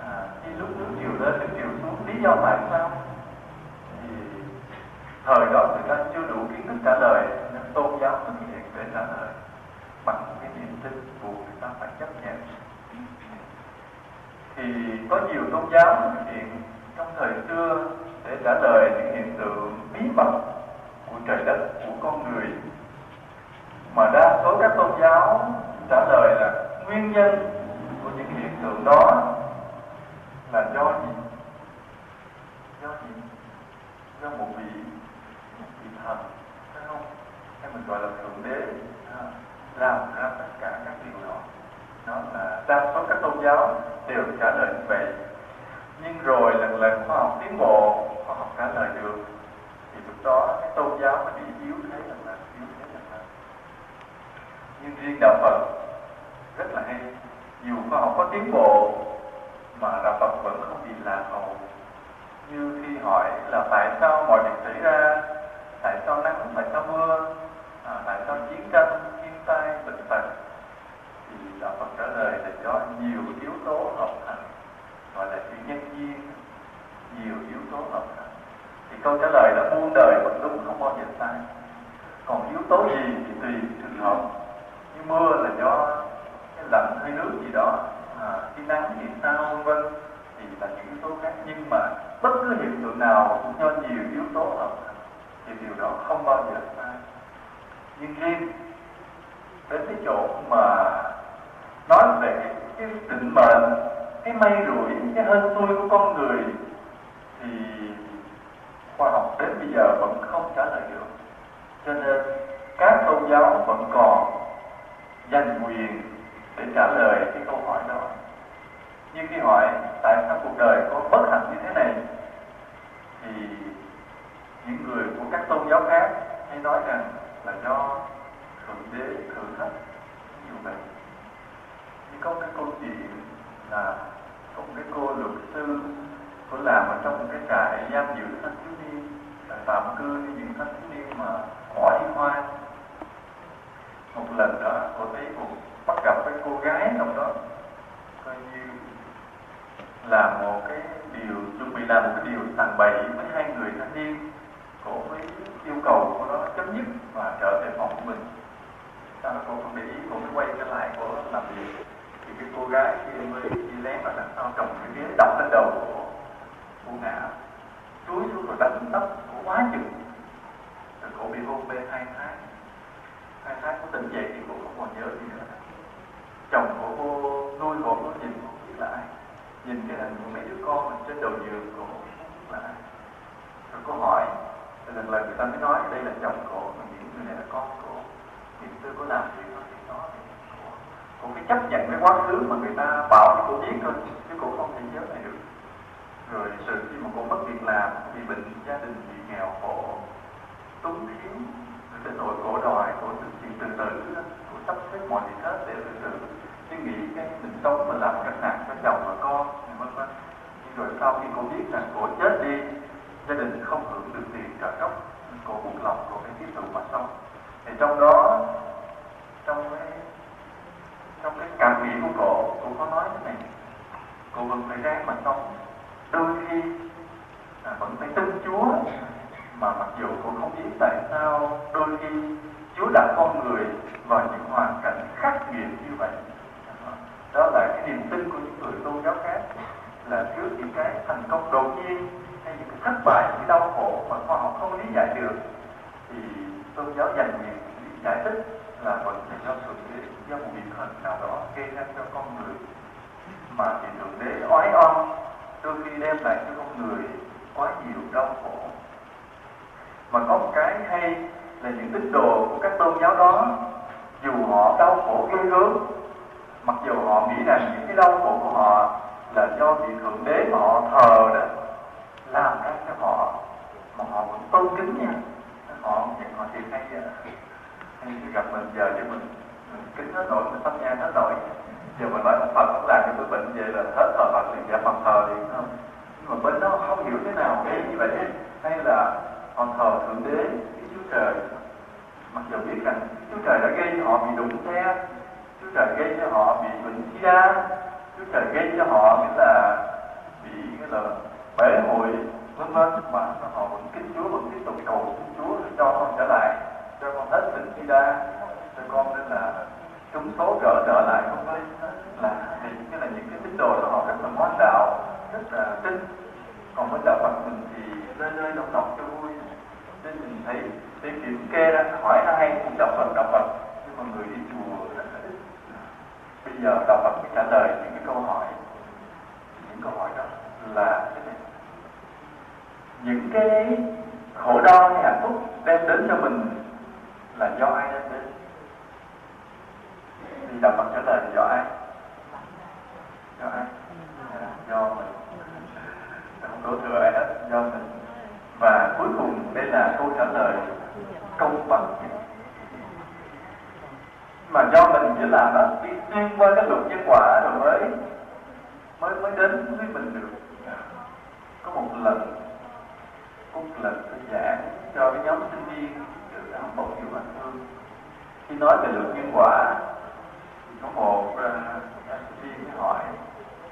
à, 0.00 0.28
khi 0.44 0.50
lúc 0.58 0.68
nước 0.78 0.86
chiều 1.00 1.10
lên 1.20 1.40
nước 1.40 1.48
chiều 1.56 1.68
xuống 1.82 2.06
lý 2.06 2.22
do 2.22 2.36
tại 2.42 2.58
sao? 2.70 2.90
Thì 4.02 4.08
thời 5.24 5.46
đó 5.52 5.66
người 5.68 5.96
ta 5.96 6.04
chưa 6.14 6.26
đủ 6.28 6.36
kiến 6.48 6.66
thức 6.66 6.76
trả 6.84 6.98
lời 7.00 7.26
nên 7.52 7.62
tôn 7.74 8.00
giáo 8.00 8.18
xuất 8.26 8.32
hiện 8.40 8.62
để 8.76 8.84
trả 8.94 9.00
lời. 9.00 9.28
Bằng 10.04 10.24
cái 10.40 10.50
niềm 10.56 10.76
tin 10.82 10.92
buộc 11.22 11.34
người 11.34 11.56
ta 11.60 11.68
phải 11.80 11.88
chấp 12.00 12.08
nhận 12.24 12.36
thì 14.58 14.64
có 15.10 15.20
nhiều 15.32 15.42
tôn 15.52 15.64
giáo 15.72 15.96
xuất 16.14 16.32
hiện 16.32 16.62
trong 16.96 17.06
thời 17.18 17.32
xưa 17.48 17.84
để 18.24 18.36
trả 18.44 18.54
lời 18.54 18.90
những 18.90 19.14
hiện 19.14 19.34
tượng 19.38 19.78
bí 19.92 20.00
mật 20.14 20.32
của 21.06 21.16
trời 21.26 21.44
đất, 21.46 21.58
của 21.86 21.92
con 22.02 22.24
người. 22.32 22.46
Mà 23.94 24.10
đa 24.12 24.40
số 24.44 24.58
các 24.60 24.72
tôn 24.76 24.90
giáo 25.00 25.52
trả 25.90 26.04
lời 26.08 26.34
là 26.40 26.64
nguyên 26.86 27.12
nhân 27.12 27.57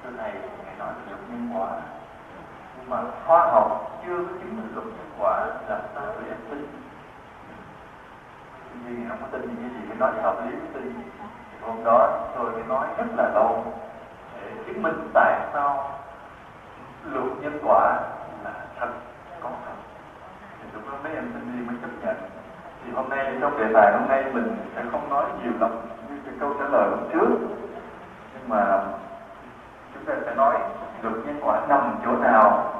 thưa 0.06 0.12
thầy 0.18 0.32
ngài 0.64 0.74
nói 0.78 0.88
về 0.88 1.02
luật 1.10 1.20
nhân 1.30 1.50
quả. 1.54 1.68
Nhưng 2.76 2.90
mà 2.90 2.96
khoa 3.26 3.46
học 3.46 4.00
chưa 4.06 4.16
có 4.16 4.32
chứng 4.40 4.56
minh 4.56 4.72
luật 4.74 4.86
nhân 4.86 5.10
quả 5.18 5.46
là 5.68 5.80
ta 5.94 6.00
phải 6.00 6.28
em 6.28 6.38
tin 6.50 6.66
vì 8.84 9.08
không 9.08 9.18
có 9.20 9.26
tin 9.32 9.40
những 9.40 9.56
cái 9.60 9.70
gì 9.70 9.88
mới 9.88 9.96
nói 9.96 10.22
hợp 10.22 10.36
lý 10.44 10.50
mới 10.50 10.68
tin. 10.74 11.02
Hôm 11.62 11.84
đó 11.84 12.28
tôi 12.36 12.50
mới 12.52 12.62
nói 12.62 12.86
rất 12.98 13.06
là 13.16 13.28
lâu 13.34 13.64
để 14.34 14.50
chứng 14.66 14.82
minh 14.82 15.10
tại 15.14 15.40
sao 15.52 15.90
luật 17.04 17.26
nhân 17.40 17.58
quả 17.64 18.00
là 18.44 18.52
thật, 18.80 18.88
có 19.42 19.50
thật. 19.66 19.74
Thì 20.62 20.68
lúc 20.74 20.82
đó 20.92 20.98
mấy 21.04 21.14
em 21.14 21.30
sinh 21.34 21.52
viên 21.52 21.66
mới 21.66 21.76
chấp 21.82 22.06
nhận. 22.06 22.16
Thì 22.84 22.92
hôm 22.92 23.08
nay, 23.08 23.36
trong 23.40 23.58
đề 23.58 23.64
tài 23.74 23.92
hôm 23.92 24.08
nay 24.08 24.24
mình 24.32 24.56
sẽ 24.76 24.82
không 24.92 25.10
nói 25.10 25.24
nhiều 25.42 25.52
lắm. 25.60 25.70
Như 26.08 26.18
cái 26.24 26.34
câu 26.40 26.54
trả 26.58 26.68
lời 26.68 26.90
hôm 26.90 27.08
trước. 27.12 27.28
Nhưng 28.34 28.48
mà 28.48 28.82
chúng 30.06 30.14
ta 30.14 30.22
sẽ 30.26 30.34
nói 30.34 30.54
luật 31.02 31.14
nhân 31.26 31.38
quả 31.42 31.66
nằm 31.68 31.98
chỗ 32.04 32.12
nào. 32.12 32.72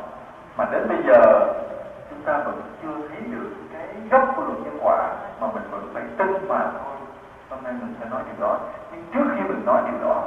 Mà 0.57 0.65
đến 0.73 0.89
bây 0.89 0.99
giờ, 1.07 1.55
chúng 2.11 2.23
ta 2.25 2.39
vẫn 2.39 2.61
chưa 2.83 3.09
thấy 3.09 3.21
được 3.21 3.51
cái 3.73 3.89
gốc 4.11 4.33
của 4.37 4.43
luật 4.43 4.59
nhân 4.65 4.79
quả 4.83 5.09
mà 5.41 5.47
mình 5.55 5.63
vẫn 5.71 5.91
phải 5.95 6.03
tin 6.19 6.49
mà 6.49 6.59
thôi. 6.59 6.97
Hôm 7.51 7.63
nay 7.63 7.73
mình 7.73 7.95
sẽ 8.01 8.07
nói 8.11 8.23
điều 8.27 8.47
đó. 8.49 8.59
Nhưng 8.93 9.05
trước 9.15 9.35
khi 9.35 9.43
mình 9.49 9.63
nói 9.67 9.83
điều 9.91 10.09
đó, 10.09 10.25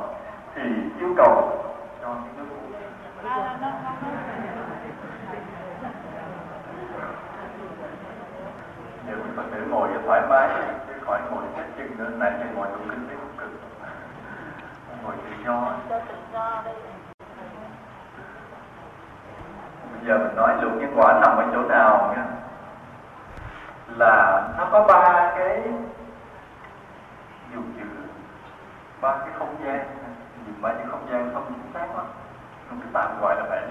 thì 0.55 0.61
yêu 0.99 1.13
cầu 1.17 1.63
cho 2.01 2.07
những 2.07 2.37
nước 2.37 2.45
nếu 9.07 9.17
mình 9.17 9.33
có 9.37 9.43
thể 9.51 9.59
ngồi 9.69 9.89
thoải 10.05 10.21
mái, 10.29 10.49
chứ 10.87 10.93
khỏi 11.05 11.19
ngồi 11.31 11.43
chết 11.57 11.63
chân 11.77 11.97
nữa 11.97 12.09
nãy 12.17 12.31
giờ 12.39 12.45
ngồi 12.55 12.67
đúng 12.73 12.89
kinh 12.89 13.07
tế 13.09 13.15
cũng 13.15 13.37
cực 13.37 13.78
ngồi 15.03 15.15
tự 15.25 15.35
do 15.45 15.73
bây 19.91 20.07
giờ 20.07 20.17
mình 20.17 20.35
nói 20.35 20.57
luôn 20.61 20.79
nhân 20.79 20.93
quả 20.95 21.19
nằm 21.21 21.37
ở 21.37 21.45
chỗ 21.53 21.61
nào 21.61 22.13
nha. 22.15 22.25
Là 23.97 24.47
nó 24.57 24.67
có 24.71 24.83
ba 24.87 25.33
cái 25.37 25.63
dùng 27.53 27.73
chữ, 27.77 27.85
ba 29.01 29.17
cái 29.17 29.29
không 29.39 29.55
gian. 29.65 29.79
Nhìn 30.45 30.61
ba 30.61 30.69
cái 30.69 30.85
không 30.91 31.07
gian 31.11 31.31
không 31.33 31.45
chính 31.47 31.73
xác 31.73 31.95
lắm 31.97 32.05
không 32.69 32.79
cái 32.79 32.89
tạm 32.93 33.21
gọi 33.21 33.35
là 33.35 33.43
vậy. 33.49 33.61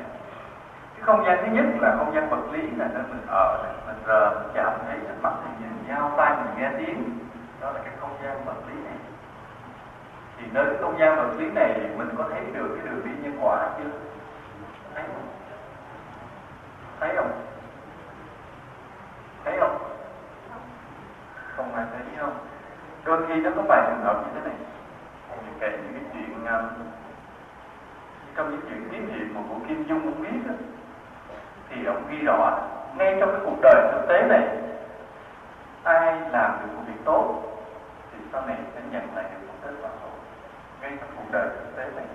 Cái 0.94 1.02
không 1.02 1.24
gian 1.26 1.38
thứ 1.40 1.52
nhất 1.52 1.64
là 1.80 1.94
không 1.98 2.14
gian 2.14 2.30
vật 2.30 2.52
lý 2.52 2.62
là 2.76 2.88
nơi 2.94 3.02
mình 3.08 3.26
ở 3.28 3.64
mình 3.86 4.02
rờ, 4.06 4.30
mình 4.30 4.50
chạm 4.54 4.72
thấy 4.86 4.98
mặt 5.22 5.32
mình 5.44 5.54
nhìn 5.60 5.88
nhau, 5.88 6.10
tai 6.16 6.36
mình 6.36 6.54
nghe 6.58 6.70
tiếng. 6.78 7.18
Đó 7.60 7.70
là 7.72 7.80
cái 7.84 7.92
không 8.00 8.16
gian 8.22 8.44
vật 8.44 8.56
lý 8.68 8.74
này 8.84 8.94
thì 10.38 10.46
nơi 10.52 10.64
cái 10.66 10.76
không 10.80 10.98
gian 10.98 11.16
vật 11.16 11.28
lý 11.38 11.50
này 11.50 11.80
mình 11.96 12.08
có 12.18 12.24
thấy 12.30 12.40
được 12.52 12.68
cái 12.76 12.86
đường 12.86 13.04
đi 13.04 13.10
nhân 13.22 13.38
quả 13.42 13.70
chưa? 13.78 13.90
Thấy 14.94 15.04
không? 15.06 15.28
Thấy 17.00 17.16
không? 17.16 17.30
Thấy 19.44 19.56
không? 19.60 19.78
Không 21.56 21.74
ai 21.74 21.84
thấy 21.92 22.00
không? 22.18 22.38
Đôi 23.04 23.26
khi 23.28 23.34
nó 23.34 23.50
có 23.56 23.62
vài 23.68 23.82
trường 23.86 24.04
hợp 24.04 24.22
như 24.24 24.30
thế 24.34 24.48
này. 24.48 24.58
Mình 25.46 25.56
kể 25.60 25.70
những 25.70 25.92
cái 25.92 26.02
chuyện 26.12 26.46
um, 26.46 26.64
trong 28.36 28.50
những 28.50 28.60
chuyện 28.68 28.88
kiếm 28.90 29.10
hiệp 29.10 29.36
mà 29.36 29.40
của 29.48 29.54
Kim 29.68 29.84
Dung 29.88 30.00
cũng 30.02 30.22
biết 30.22 30.38
đó, 30.48 30.54
thì 31.68 31.84
ông 31.84 32.02
ghi 32.10 32.18
rõ 32.18 32.58
ngay 32.96 33.16
trong 33.20 33.30
cái 33.32 33.40
cuộc 33.44 33.56
đời 33.62 33.88
thực 33.92 34.08
tế 34.08 34.22
này 34.28 34.48
ai 35.82 36.20
làm 36.30 36.58
được 36.60 36.74
một 36.76 36.82
việc 36.86 37.00
tốt 37.04 37.42
thì 38.12 38.18
sau 38.32 38.46
này 38.46 38.56
sẽ 38.74 38.80
nhận 38.90 39.02
lại 39.14 39.24
được 39.24 39.46
một 39.46 39.54
kết 39.62 39.72
quả 39.82 39.90
ngay 40.80 40.92
trong 41.00 41.08
cuộc 41.16 41.30
đời 41.30 41.48
thực 41.48 41.76
tế 41.76 41.84
này. 41.96 42.06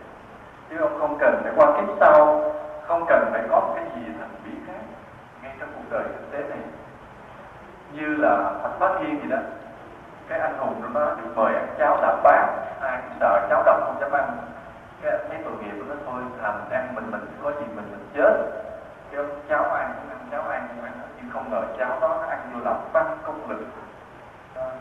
Chứ 0.69 0.77
ông 0.77 0.99
không 0.99 1.17
cần 1.19 1.41
phải 1.43 1.53
qua 1.55 1.67
kiếp 1.77 1.89
sau, 1.99 2.51
không 2.87 3.05
cần 3.07 3.29
phải 3.31 3.41
có 3.49 3.73
cái 3.75 3.85
gì 3.95 4.11
thần 4.19 4.29
bí 4.45 4.51
khác 4.67 4.81
ngay 5.41 5.55
trong 5.59 5.69
cuộc 5.75 5.83
đời 5.89 6.03
thực 6.03 6.31
tế 6.31 6.49
này. 6.49 6.59
Như 7.93 8.15
là 8.15 8.53
thạch 8.63 8.79
bát 8.79 8.91
Thiên 8.99 9.21
gì 9.21 9.29
đó, 9.29 9.37
cái 10.27 10.39
anh 10.39 10.57
hùng 10.57 10.81
đó 10.81 10.89
nó 10.93 11.15
được 11.15 11.31
mời 11.35 11.53
ăn 11.53 11.67
cháo 11.77 11.97
đạp 12.01 12.17
bát, 12.23 12.47
ai 12.81 12.97
cũng 13.03 13.17
sợ 13.19 13.47
cháo 13.49 13.63
độc 13.65 13.77
không 13.85 13.97
dám 14.01 14.11
ăn. 14.11 14.37
Cái 15.01 15.11
thấy 15.29 15.37
tội 15.43 15.53
nghiệp 15.61 15.83
nó 15.87 15.95
thôi 16.05 16.21
làm 16.41 16.53
ăn 16.71 16.95
mình 16.95 17.11
mình 17.11 17.25
có 17.43 17.51
gì 17.51 17.65
mình 17.75 17.91
mình 17.91 18.07
chết. 18.13 18.33
Cái 19.11 19.17
ông 19.17 19.29
cháo 19.49 19.63
ăn 19.63 19.93
cũng 19.95 20.09
ăn, 20.09 20.27
cháo 20.31 20.41
ăn 20.41 20.67
cũng 20.67 20.85
ăn, 20.85 20.93
nhưng 21.17 21.31
không 21.33 21.51
ngờ 21.51 21.61
cháo 21.77 21.99
đó 22.01 22.17
nó 22.21 22.27
ăn 22.27 22.39
vô 22.53 22.59
làm 22.65 22.75
tăng 22.93 23.17
công 23.23 23.49
lực. 23.49 23.65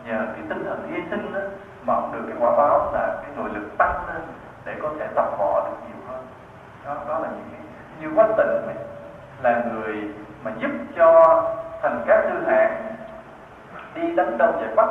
Nhờ 0.04 0.26
cái 0.32 0.42
tinh 0.48 0.64
thần 0.64 0.88
hy 0.90 1.02
sinh 1.10 1.34
đó 1.34 1.40
mà 1.86 1.94
được 2.12 2.22
cái 2.28 2.36
quả 2.40 2.50
báo 2.56 2.92
là 2.92 3.16
cái 3.22 3.30
nội 3.36 3.50
lực 3.52 3.78
tăng 3.78 4.04
lên 4.06 4.22
để 4.64 4.74
có 4.82 4.88
thể 4.98 5.06
tập 5.14 5.26
võ 5.38 5.68
được 5.68 5.76
nhiều 5.86 6.06
hơn. 6.08 6.26
Đó 6.84 6.96
đó 7.08 7.18
là 7.18 7.28
những 7.28 7.48
cái 7.52 7.60
như 8.00 8.14
quách 8.14 8.36
tịnh 8.36 8.66
này 8.66 8.76
là 9.42 9.62
người 9.72 10.14
mà 10.44 10.50
giúp 10.58 10.70
cho 10.96 11.42
thành 11.82 12.04
các 12.06 12.20
tư 12.30 12.44
hạng 12.46 12.94
đi 13.94 14.14
đánh 14.16 14.38
đông 14.38 14.60
giải 14.60 14.74
bắc. 14.76 14.88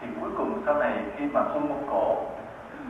Thì 0.00 0.06
cuối 0.20 0.30
cùng 0.36 0.62
sau 0.66 0.74
này 0.74 0.92
khi 1.16 1.28
mà 1.32 1.40
quân 1.54 1.68
mông 1.68 1.86
cổ 1.90 2.16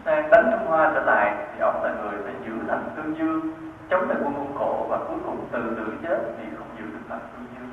sang 0.05 0.31
đánh 0.31 0.51
Trung 0.53 0.67
Hoa 0.67 0.91
trở 0.95 1.01
lại, 1.01 1.35
thì 1.55 1.61
ông 1.61 1.83
là 1.85 1.91
người 1.91 2.23
phải 2.25 2.35
giữ 2.47 2.53
thành 2.69 2.91
tương 2.97 3.19
dương, 3.19 3.41
chống 3.91 4.09
lại 4.09 4.19
quân 4.25 4.35
mông 4.35 4.57
cổ 4.59 4.87
và 4.89 4.99
cuối 4.99 5.19
cùng 5.27 5.47
từ 5.53 5.59
tử 5.77 5.93
chết 6.03 6.19
thì 6.39 6.45
không 6.59 6.67
giữ 6.79 6.85
được 6.85 7.05
thành 7.09 7.21
tương 7.33 7.47
dương. 7.55 7.71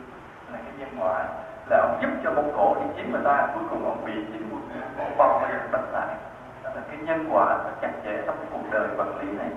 Là 0.53 0.59
cái 0.65 0.73
nhân 0.77 0.89
quả 0.99 1.25
là 1.69 1.77
ông 1.77 1.97
giúp 2.01 2.09
cho 2.23 2.31
mông 2.31 2.51
cổ 2.57 2.75
đi 2.75 2.85
chiếm 2.95 3.11
người 3.11 3.21
ta, 3.23 3.47
cuối 3.53 3.63
cùng 3.69 3.85
ông 3.85 4.05
bị 4.05 4.13
chính 4.13 4.49
quân 4.51 4.61
cổ 4.97 5.03
bao 5.17 5.39
vây 5.39 5.51
đánh 5.71 5.91
lại. 5.93 6.15
Đó 6.63 6.69
là 6.75 6.81
cái 6.87 6.97
nhân 6.97 7.29
quả 7.31 7.45
nó 7.45 7.69
chặt 7.81 7.91
chẽ 8.03 8.21
trong 8.25 8.35
cái 8.37 8.47
cuộc 8.51 8.71
đời 8.71 8.87
vật 8.87 9.07
lý 9.21 9.37
này. 9.37 9.49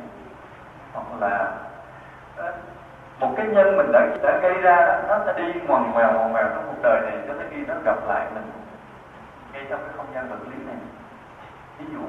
Hoặc 0.93 1.07
là 1.21 1.53
ờ, 2.37 2.53
một 3.21 3.35
cái 3.37 3.47
nhân 3.47 3.77
mình 3.77 3.93
đã 3.93 4.07
đã 4.23 4.39
gây 4.43 4.55
ra, 4.55 5.03
nó 5.09 5.19
sẽ 5.27 5.33
đi 5.37 5.61
ngoằn 5.61 5.91
ngoèo 5.93 6.13
ngoằn 6.13 6.33
ngoèo 6.33 6.49
trong 6.49 6.65
cuộc 6.67 6.83
đời 6.83 7.01
này 7.01 7.19
cho 7.29 7.35
tới 7.35 7.47
khi 7.51 7.65
nó 7.67 7.75
gặp 7.85 7.97
lại 8.09 8.27
mình. 8.35 8.51
Ngay 9.53 9.67
trong 9.71 9.81
cái 9.81 9.91
không 9.97 10.07
gian 10.15 10.29
vật 10.29 10.39
lý 10.51 10.65
này. 10.67 10.77
Ví 11.79 11.85
dụ, 11.93 12.05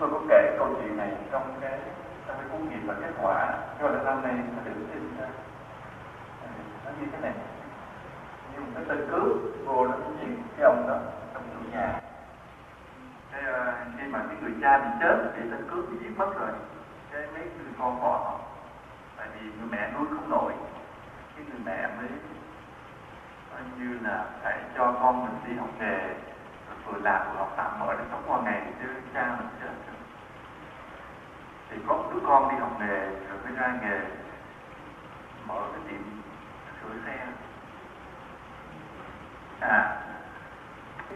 tôi 0.00 0.08
có 0.12 0.20
kể 0.28 0.56
câu 0.58 0.68
chuyện 0.80 0.96
này 0.96 1.10
trong 1.32 1.42
cái 1.60 1.78
trong 2.26 2.36
cái 2.36 2.46
cuốn 2.52 2.68
nghiệp 2.68 2.80
và 2.86 2.94
kết 3.00 3.12
quả. 3.22 3.48
Cho 3.80 3.88
là 3.88 3.98
năm 4.04 4.22
nay 4.22 4.32
nó 4.32 4.62
được 4.64 4.86
sinh 4.92 5.16
ra. 5.20 5.26
Ờ, 6.42 6.48
nó 6.84 6.90
như 7.00 7.06
thế 7.12 7.18
này 7.22 7.32
dùng 8.56 8.72
cái 8.74 8.84
tên 8.88 9.08
cứu 9.10 9.36
vô 9.64 9.86
nó 9.86 9.94
chuyện 10.20 10.42
cái 10.56 10.64
ông 10.64 10.88
đó 10.88 10.98
trong 11.34 11.42
chủ 11.52 11.70
nhà. 11.72 12.00
Cái 13.32 13.42
uh, 13.50 13.74
khi 13.98 14.06
mà 14.06 14.18
cái 14.28 14.36
người 14.42 14.52
cha 14.60 14.78
bị 14.78 14.88
chết 15.00 15.32
thì 15.36 15.42
tên 15.50 15.68
cứu 15.70 15.82
bị 15.90 15.96
giết 16.00 16.18
mất 16.18 16.38
rồi. 16.38 16.50
Cái 17.12 17.22
mấy 17.32 17.42
người 17.42 17.72
con 17.78 18.00
bỏ 18.00 18.18
họ. 18.24 18.40
Tại 19.16 19.28
vì 19.34 19.40
người 19.40 19.68
mẹ 19.70 19.90
nuôi 19.94 20.06
không 20.10 20.30
nổi. 20.30 20.52
Cái 21.36 21.44
người 21.50 21.60
mẹ 21.64 21.88
mới 21.96 22.08
coi 23.50 23.60
như 23.78 23.98
là 24.02 24.24
phải 24.42 24.58
cho 24.76 24.94
con 25.00 25.24
mình 25.24 25.36
đi 25.46 25.58
học 25.58 25.68
nghề 25.78 26.14
vừa 26.86 26.98
làm 27.02 27.30
vừa 27.30 27.38
học 27.38 27.52
tạm 27.56 27.80
mở 27.80 27.94
để 27.98 28.04
sống 28.10 28.22
qua 28.26 28.40
ngày 28.44 28.62
chứ 28.82 28.88
cha 29.14 29.36
mình 29.38 29.48
chết 29.60 29.70
thì 31.70 31.76
có 31.86 32.04
đứa 32.14 32.20
con 32.26 32.50
đi 32.50 32.56
học 32.60 32.72
nghề 32.80 33.00
rồi 33.06 33.38
mới 33.44 33.52
ra 33.56 33.78
nghề 33.82 34.00
mở 35.46 35.60
cái 35.72 35.80
tiệm 35.88 36.00
sửa 36.82 36.94
xe 37.06 37.26
à. 39.60 39.96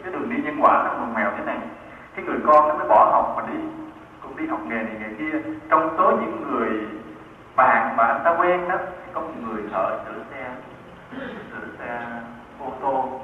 Cái 0.02 0.12
đường 0.12 0.30
đi 0.30 0.42
nhân 0.42 0.58
quả 0.60 0.82
nó 0.84 0.92
ngoằn 0.92 1.14
mèo 1.14 1.30
thế 1.36 1.44
này. 1.44 1.58
Cái 2.14 2.24
người 2.24 2.38
con 2.46 2.68
nó 2.68 2.74
mới 2.74 2.88
bỏ 2.88 3.10
học 3.12 3.34
mà 3.36 3.52
đi, 3.52 3.58
cũng 4.22 4.36
đi 4.36 4.46
học 4.46 4.60
nghề 4.66 4.82
này 4.82 4.96
nghề 5.00 5.14
kia. 5.18 5.38
Trong 5.68 5.94
số 5.98 6.10
những 6.10 6.50
người 6.50 6.70
bạn 7.56 7.96
mà 7.96 8.04
anh 8.04 8.20
ta 8.24 8.36
quen 8.38 8.68
đó 8.68 8.76
có 9.12 9.20
một 9.20 9.32
người 9.42 9.62
thợ 9.72 9.98
sửa 10.04 10.22
xe 10.30 10.50
sửa 11.50 11.66
xe 11.78 12.00
ô 12.60 12.72
tô. 12.80 13.20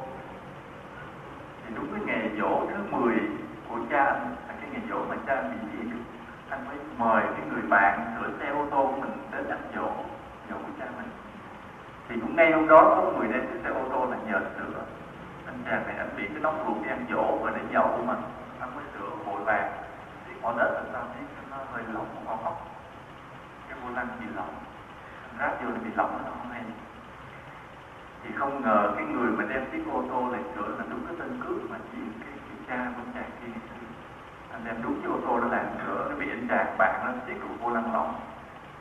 Thì 1.67 1.75
đúng 1.75 1.87
cái 1.93 2.01
ngày 2.07 2.31
dỗ 2.41 2.67
thứ 2.71 2.99
10 2.99 3.15
của 3.69 3.79
cha 3.91 4.05
anh, 4.05 4.37
là 4.49 4.55
cái 4.61 4.71
ngày 4.73 4.83
dỗ 4.91 4.99
mà 5.09 5.17
cha 5.27 5.35
anh 5.35 5.51
bị 5.51 5.79
gì 5.79 5.91
anh 6.51 6.69
mới 6.69 6.77
mời 6.99 7.23
cái 7.23 7.47
người 7.53 7.63
bạn 7.69 8.01
sửa 8.21 8.31
xe 8.41 8.51
ô 8.51 8.67
tô 8.71 8.91
của 8.95 9.01
mình 9.01 9.13
đến 9.33 9.49
ăn 9.49 9.59
dỗ 9.77 9.89
dỗ 10.51 10.57
của 10.57 10.73
cha 10.79 10.87
mình. 10.97 11.11
Thì 12.09 12.17
cũng 12.21 12.37
ngay 12.37 12.53
hôm 12.53 12.69
đó 12.69 12.83
có 12.97 13.13
người 13.19 13.29
đến 13.29 13.47
cái 13.49 13.59
xe 13.65 13.81
ô 13.81 13.89
tô 13.91 14.07
là 14.11 14.17
nhờ 14.27 14.41
sửa 14.59 14.81
anh 15.47 15.63
chàng 15.65 15.87
này 15.87 15.97
anh 15.99 16.11
bị 16.17 16.29
cái 16.29 16.43
nóng 16.43 16.65
ruột 16.67 16.85
đi 16.85 16.91
ăn 16.91 17.07
dỗ 17.11 17.39
và 17.43 17.51
để 17.57 17.63
nhậu 17.71 17.89
của 17.97 18.03
mình 18.03 18.23
anh 18.61 18.77
mới 18.77 18.85
sửa 18.95 19.11
vội 19.25 19.41
vàng. 19.45 19.73
Thì 20.27 20.33
có 20.43 20.55
đất 20.57 20.71
là 20.75 20.83
sao 20.93 21.03
thấy 21.15 21.23
nó 21.51 21.57
hơi 21.73 21.83
lỏng 21.93 22.07
của 22.15 22.21
con 22.27 22.45
học 22.45 22.67
cái 23.69 23.79
vô 23.83 23.95
lăng 23.95 24.09
bị 24.21 24.27
lỏng. 24.37 24.55
Ráp 25.39 25.65
vô 25.65 25.71
thì 25.75 25.81
bị 25.85 25.91
lỏng 25.97 26.19
nó 26.25 26.31
không 26.31 26.51
hay. 26.53 26.63
Thì 28.23 28.31
không 28.37 28.63
ngờ 28.63 28.93
cái 28.97 29.05
người 29.05 29.31
mà 29.31 29.45
đem 29.49 29.65
chiếc 29.73 29.85
ô 29.93 30.03
tô 30.11 30.29
này 30.33 30.41
sửa 30.55 30.69
là 30.69 30.85
đúng 30.91 31.07
cái 31.07 31.17
tên 31.19 31.41
cướp 31.47 31.71
mà 31.71 31.77
chỉ 31.93 31.99
cái, 32.21 32.35
cái 32.49 32.57
cha 32.69 32.91
của 32.97 33.03
chàng 33.15 33.31
kia 33.41 33.61
anh 34.53 34.65
đem 34.65 34.83
đúng 34.83 35.01
cái 35.03 35.13
ô 35.13 35.19
tô 35.27 35.41
đó 35.41 35.49
làm 35.51 35.67
sửa 35.87 36.09
nó 36.11 36.17
bị 36.17 36.31
anh 36.31 36.47
chàng 36.49 36.79
bạn 36.79 37.03
nó 37.05 37.13
chiếc 37.27 37.35
cụ 37.43 37.49
vô 37.61 37.75
lăng 37.75 37.93
lỏng. 37.93 38.15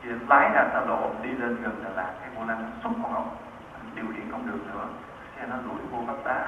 Thì 0.02 0.10
anh 0.10 0.26
lái 0.28 0.50
ra 0.54 0.68
xa 0.72 0.80
lộ 0.80 1.10
đi 1.22 1.30
lên 1.30 1.56
gần 1.62 1.84
Đà 1.84 1.90
Lạt 1.90 2.12
cái 2.20 2.30
vô 2.34 2.44
lăng 2.46 2.70
xúc 2.82 2.92
con 3.02 3.14
ốc 3.14 3.36
điều 3.94 4.04
khiển 4.16 4.30
không 4.30 4.46
được 4.46 4.58
nữa 4.74 4.86
hay 5.38 5.46
nó 5.50 5.56
lủi 5.56 5.80
vô 5.90 5.98
vách 6.06 6.24
đá. 6.24 6.44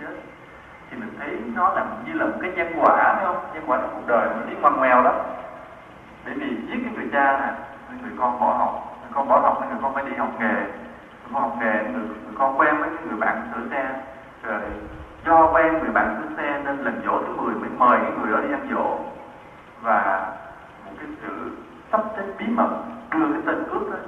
Chết 0.00 0.14
thì 0.90 0.96
mình 0.96 1.14
thấy 1.18 1.40
nó 1.54 1.68
là 1.74 1.86
như 2.06 2.12
là 2.12 2.26
một 2.26 2.38
cái 2.42 2.52
nhân 2.52 2.72
quả 2.76 3.14
phải 3.14 3.24
không? 3.24 3.44
Nhân 3.54 3.62
quả 3.66 3.78
trong 3.80 3.90
cuộc 3.94 4.06
đời 4.06 4.28
mình 4.28 4.50
biết 4.50 4.56
ngoằn 4.60 4.76
ngoèo 4.76 5.02
lắm. 5.02 5.14
Bởi 6.24 6.34
vì 6.34 6.56
giết 6.66 6.78
cái 6.84 6.92
người 6.94 7.08
cha 7.12 7.38
nè 7.40 7.52
người 8.02 8.12
con 8.18 8.40
bỏ 8.40 8.52
học. 8.58 8.98
Người 9.00 9.10
con 9.14 9.28
bỏ 9.28 9.40
học 9.40 9.64
người 9.68 9.78
con 9.82 9.94
phải 9.94 10.04
đi 10.04 10.16
học 10.16 10.30
nghề. 10.38 10.54
Người 10.54 11.30
con 11.32 11.42
học 11.42 11.56
nghề 11.60 11.72
người, 11.72 12.02
người 12.24 12.34
con 12.38 12.60
quen 12.60 12.76
với 12.78 12.90
người 12.90 13.18
bạn 13.18 13.48
sửa 13.54 13.70
xe. 13.70 14.00
Rồi 14.42 14.60
do 15.26 15.50
quen 15.52 15.72
người 15.72 15.92
bạn 15.92 16.22
sửa 16.22 16.36
xe 16.36 16.60
nên 16.64 16.78
lần 16.78 17.02
dỗ 17.04 17.22
thứ 17.26 17.32
10 17.36 17.54
mới 17.54 17.70
mời 17.78 17.98
cái 18.02 18.12
người 18.18 18.32
đó 18.32 18.38
đi 18.40 18.52
ăn 18.52 18.68
dỗ. 18.70 18.98
Và 19.82 20.30
một 20.84 20.92
cái 20.98 21.06
sự 21.22 21.56
sắp 21.92 22.00
xếp 22.16 22.24
bí 22.38 22.46
mật 22.46 22.68
đưa 23.10 23.32
cái 23.32 23.42
tên 23.46 23.64
cướp 23.72 23.90
đó 23.90 23.98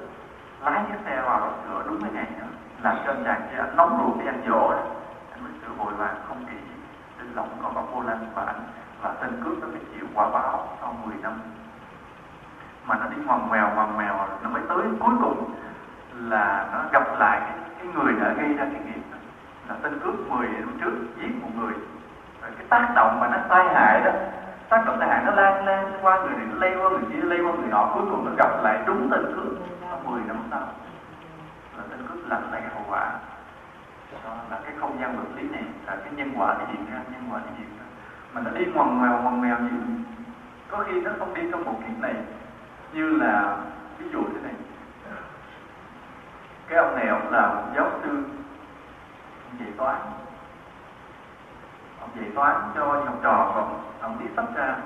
lái 0.61 0.85
cái 0.89 0.99
xe 1.05 1.23
vào 1.23 1.41
và 1.41 1.49
sửa 1.65 1.83
đúng 1.87 2.03
cái 2.03 2.11
ngày 2.15 2.27
đó 2.41 2.47
làm 2.85 2.97
cho 3.05 3.13
anh 3.13 3.25
chàng 3.25 3.43
kia 3.51 3.59
anh 3.59 3.77
nóng 3.77 3.99
ruột 3.99 4.21
đi 4.21 4.27
anh 4.27 4.43
dỗ 4.49 4.71
đó. 4.71 4.83
Anh 5.33 5.45
mới 5.45 5.53
sửa 5.63 5.73
vội 5.79 5.93
vàng 5.95 6.15
không 6.29 6.45
kỹ 6.51 6.57
trên 7.19 7.27
lòng 7.35 7.49
còn 7.63 7.75
có 7.75 7.83
vô 7.93 8.03
lanh 8.07 8.27
và 8.35 8.43
anh 8.43 8.61
và 9.03 9.15
tên 9.21 9.31
cướp 9.45 9.59
nó 9.61 9.69
phải 9.73 9.81
chịu 9.95 10.07
quả 10.15 10.29
báo 10.29 10.69
sau 10.81 10.97
10 11.05 11.15
năm. 11.23 11.33
Mà 12.87 12.95
nó 13.01 13.07
đi 13.07 13.17
ngoằn 13.27 13.51
mèo 13.51 13.71
ngoằn 13.75 13.97
mèo, 13.99 14.29
nó 14.43 14.51
mới 14.51 14.63
tới 14.69 14.79
cuối 15.01 15.15
cùng 15.23 15.55
là 16.15 16.69
nó 16.73 16.79
gặp 16.93 17.19
lại 17.19 17.41
cái, 17.41 17.59
cái 17.79 17.87
người 17.95 18.13
đã 18.21 18.33
gây 18.33 18.55
ra 18.55 18.65
cái 18.73 18.83
nghiệp 18.85 19.03
đó. 19.13 19.19
là 19.69 19.75
tên 19.83 19.99
cướp 20.05 20.15
10 20.29 20.49
năm 20.49 20.79
trước 20.81 20.93
giết 21.17 21.31
một 21.43 21.49
người. 21.57 21.73
Rồi 22.43 22.51
cái 22.59 22.67
tác 22.69 22.93
động 22.95 23.21
mà 23.21 23.29
nó 23.29 23.39
tai 23.49 23.75
hại 23.75 24.01
đó 24.05 24.11
tác 24.69 24.87
động 24.87 24.97
tai 25.01 25.09
hại 25.09 25.25
nó 25.25 25.31
lan 25.31 25.65
lan 25.65 25.93
qua 26.03 26.19
người 26.23 26.37
này 26.37 26.47
nó 26.51 26.57
lây 26.59 26.77
qua 26.77 26.91
người 26.91 27.05
kia 27.13 27.23
lây 27.23 27.39
qua 27.39 27.53
người 27.53 27.71
nọ 27.71 27.91
cuối 27.95 28.03
cùng 28.11 28.25
nó 28.25 28.33
gặp 28.39 28.63
lại 28.63 28.79
đúng 28.87 29.09
tên 29.11 29.25
cướp 29.35 29.53
10 30.05 30.21
năm 30.27 30.37
sau 30.51 30.63
là 31.79 31.85
tên 31.91 32.07
cướp 32.09 32.19
lặng 32.29 32.53
lẽ 32.53 32.61
hậu 32.75 32.85
quả. 32.89 33.13
Ờ, 34.13 34.19
Đó 34.25 34.37
là 34.51 34.61
cái 34.65 34.75
không 34.81 35.01
gian 35.01 35.17
vật 35.17 35.37
lý 35.37 35.49
này 35.49 35.65
là 35.87 35.97
cái 35.97 36.13
nhân 36.17 36.33
quả 36.37 36.57
nó 36.59 36.65
hiện 36.67 36.87
ra, 36.93 37.01
nhân 37.13 37.23
quả 37.31 37.41
nó 37.47 37.53
hiện 37.59 37.69
ra. 37.79 37.85
Mà 38.33 38.41
nó 38.41 38.51
đi 38.51 38.65
ngoằn 38.75 38.99
ngoèo 38.99 39.23
ngoằn 39.23 39.39
ngoèo 39.41 39.59
như 39.59 39.71
có 40.71 40.85
khi 40.87 41.01
nó 41.01 41.11
không 41.19 41.35
đi 41.35 41.43
trong 41.51 41.65
một 41.65 41.81
kiếp 41.87 41.99
này, 42.01 42.15
như 42.93 43.17
là, 43.17 43.57
ví 43.99 44.07
dụ 44.13 44.23
thế 44.25 44.41
này. 44.43 44.55
Cái 46.69 46.79
ông 46.79 46.97
này, 46.97 47.09
ông 47.09 47.31
là 47.33 47.55
một 47.55 47.63
giáo 47.77 47.91
sư, 48.03 48.11
ông 49.51 49.59
dạy 49.61 49.69
toán. 49.77 49.97
Ông 52.01 52.11
dạy 52.17 52.31
toán 52.35 52.57
cho 52.75 52.85
học 52.85 53.19
trò 53.23 53.51
của 53.55 53.61
ông 53.61 53.85
ông 54.01 54.19
đi 54.19 54.27
sách 54.37 54.45
ra 54.55 54.77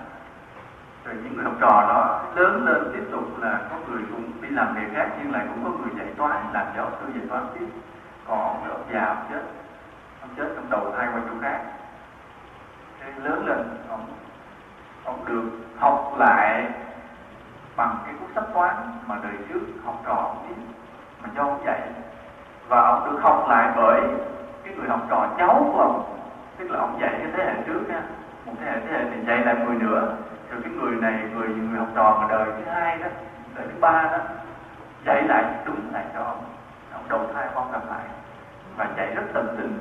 rồi 1.09 1.17
những 1.25 1.37
người 1.37 1.45
học 1.45 1.55
trò 1.61 1.69
đó 1.69 2.23
lớn 2.35 2.65
lên 2.67 2.91
tiếp 2.93 3.05
tục 3.13 3.43
là 3.43 3.61
có 3.71 3.77
người 3.89 4.03
cũng 4.11 4.43
đi 4.43 4.49
làm 4.49 4.75
nghề 4.75 4.89
khác, 4.95 5.09
nhưng 5.19 5.33
lại 5.33 5.47
cũng 5.49 5.65
có 5.65 5.71
người 5.71 5.91
dạy 5.99 6.07
toán, 6.17 6.37
làm 6.53 6.67
giáo 6.77 6.91
sư 7.01 7.07
dạy 7.15 7.27
toán 7.29 7.47
tiếp. 7.55 7.67
Còn 8.29 8.65
ông 8.71 8.85
già, 8.93 9.05
ông 9.07 9.25
chết. 9.31 9.43
Ông 10.21 10.31
chết 10.37 10.49
trong 10.57 10.71
đầu 10.71 10.93
thai 10.97 11.07
qua 11.13 11.21
chỗ 11.29 11.35
khác. 11.43 11.61
Thế 13.01 13.13
lớn 13.25 13.47
lên, 13.47 13.59
ông 13.89 14.07
ông 15.05 15.25
được 15.25 15.45
học 15.79 16.15
lại 16.17 16.67
bằng 17.77 17.97
cái 18.05 18.15
cuốn 18.21 18.29
sách 18.35 18.45
toán 18.55 18.75
mà 19.07 19.17
đời 19.23 19.33
trước 19.49 19.61
học 19.85 19.95
trò 20.07 20.15
ông 20.15 20.47
biết, 20.49 20.63
mà 21.23 21.29
do 21.37 21.43
ông 21.43 21.63
dạy. 21.67 21.81
Và 22.69 22.81
ông 22.81 23.05
được 23.05 23.19
học 23.23 23.47
lại 23.49 23.73
bởi 23.77 24.01
cái 24.65 24.75
người 24.75 24.89
học 24.89 25.01
trò 25.11 25.29
cháu 25.39 25.71
của 25.73 25.81
ông. 25.81 26.19
Tức 26.59 26.71
là 26.71 26.79
ông 26.79 26.99
dạy 27.01 27.11
cái 27.19 27.31
thế 27.37 27.45
hệ 27.45 27.63
trước 27.67 27.81
nha. 27.89 28.03
Một 28.47 28.53
thế 28.61 28.71
hệ 28.71 28.81
thế 28.81 28.93
hệ 28.93 29.05
thì 29.11 29.27
dạy 29.27 29.39
lại 29.39 29.57
người 29.65 29.77
nữa 29.77 30.17
từ 30.51 30.61
cái 30.61 30.73
người 30.73 30.97
này, 31.01 31.23
người 31.35 31.49
người 31.49 31.79
học 31.79 31.89
trò 31.95 32.19
mà 32.21 32.27
đời. 32.29 32.47
Thứ 32.57 32.71
hai 32.73 32.99
đó. 32.99 33.09
Đời 33.55 33.67
thứ 33.67 33.81
ba 33.81 34.03
đó 34.03 34.19
dạy 35.05 35.23
lại 35.29 35.45
đúng 35.65 35.81
lại 35.93 36.05
cho 36.15 36.21
ông 36.21 36.45
ông 36.93 37.03
đầu 37.09 37.21
thai 37.35 37.47
con 37.55 37.73
gặp 37.73 37.83
lại. 37.89 38.05
Và 38.77 38.87
dạy 38.97 39.15
rất 39.15 39.23
tận 39.33 39.57
tình. 39.59 39.79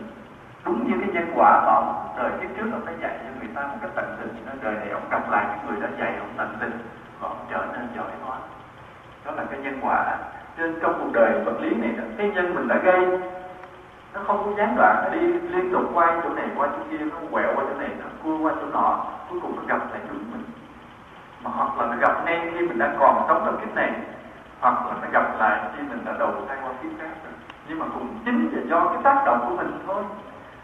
Đúng 0.66 0.88
như 0.88 0.98
cái 1.02 1.10
nhân 1.14 1.32
quả 1.36 1.62
mà 1.66 1.74
ông 1.74 2.14
đời 2.18 2.32
kiếp 2.42 2.50
trước 2.58 2.70
ông 2.72 2.86
đã 2.86 2.92
dạy 3.02 3.18
cho 3.24 3.40
người 3.40 3.50
ta 3.56 3.62
một 3.62 3.78
cách 3.82 3.92
tận 3.96 4.16
tình. 4.20 4.46
Đời 4.62 4.76
này 4.76 4.90
ông 4.90 5.10
gặp 5.12 5.32
lại 5.32 5.46
cái 5.48 5.60
người 5.68 5.82
đã 5.82 5.88
dạy 6.00 6.16
ông 6.20 6.34
tận 6.38 6.58
tình. 6.60 6.80
Và 7.20 7.28
ông 7.28 7.46
trở 7.52 7.66
nên 7.74 7.88
giỏi 7.96 8.12
hóa. 8.24 8.38
Đó 9.26 9.32
là 9.32 9.44
cái 9.52 9.60
nhân 9.60 9.80
quả. 9.82 10.18
Nên 10.58 10.80
trong 10.82 10.94
cuộc 11.00 11.12
đời 11.14 11.42
vật 11.46 11.62
lý 11.62 11.76
này 11.76 11.92
cái 12.18 12.30
nhân 12.30 12.56
mình 12.56 12.68
đã 12.68 12.78
gây, 12.78 13.20
nó 14.14 14.22
không 14.28 14.44
có 14.46 14.52
gián 14.58 14.76
đoạn, 14.78 15.04
nó 15.04 15.10
đi 15.10 15.20
liên 15.28 15.72
tục 15.72 15.84
quay 15.94 16.14
chỗ 16.24 16.30
này, 16.30 16.48
qua 16.56 16.68
chỗ 16.68 16.84
kia, 16.92 16.98
nó 16.98 17.18
quẹo 17.32 17.54
qua 17.56 17.64
chỗ 17.70 17.80
này, 17.80 17.90
nó 18.00 18.06
cua 18.24 18.38
qua 18.38 18.54
chỗ 18.62 18.68
nọ. 18.74 19.06
Cuối 19.30 19.40
cùng 19.42 19.56
nó 19.56 19.62
gặp 19.68 19.92
lại 19.92 20.02
chúng 20.08 20.32
mình 20.32 20.44
mà 21.48 21.54
hoặc 21.56 21.80
là 21.80 21.86
nó 21.86 21.96
gặp 22.00 22.26
ngay 22.26 22.52
khi 22.54 22.68
mình 22.68 22.80
đang 22.80 22.98
còn 23.00 23.26
sống 23.28 23.42
trong 23.46 23.60
kiếp 23.60 23.76
này, 23.76 23.92
hoặc 24.60 24.86
là 24.88 24.94
nó 25.02 25.08
gặp 25.12 25.40
lại 25.40 25.60
khi 25.78 25.84
mình 25.84 26.06
đã 26.06 26.14
đầu 26.20 26.32
thai 26.48 26.58
qua 26.64 26.72
kiếp 26.84 26.92
khác 27.00 27.10
rồi. 27.24 27.34
Nhưng 27.68 27.80
mà 27.80 27.86
cũng 27.94 28.20
chính 28.26 28.50
là 28.54 28.62
do 28.70 28.88
cái 28.88 28.98
tác 29.04 29.24
động 29.26 29.46
của 29.48 29.56
mình 29.56 29.84
thôi. 29.88 30.04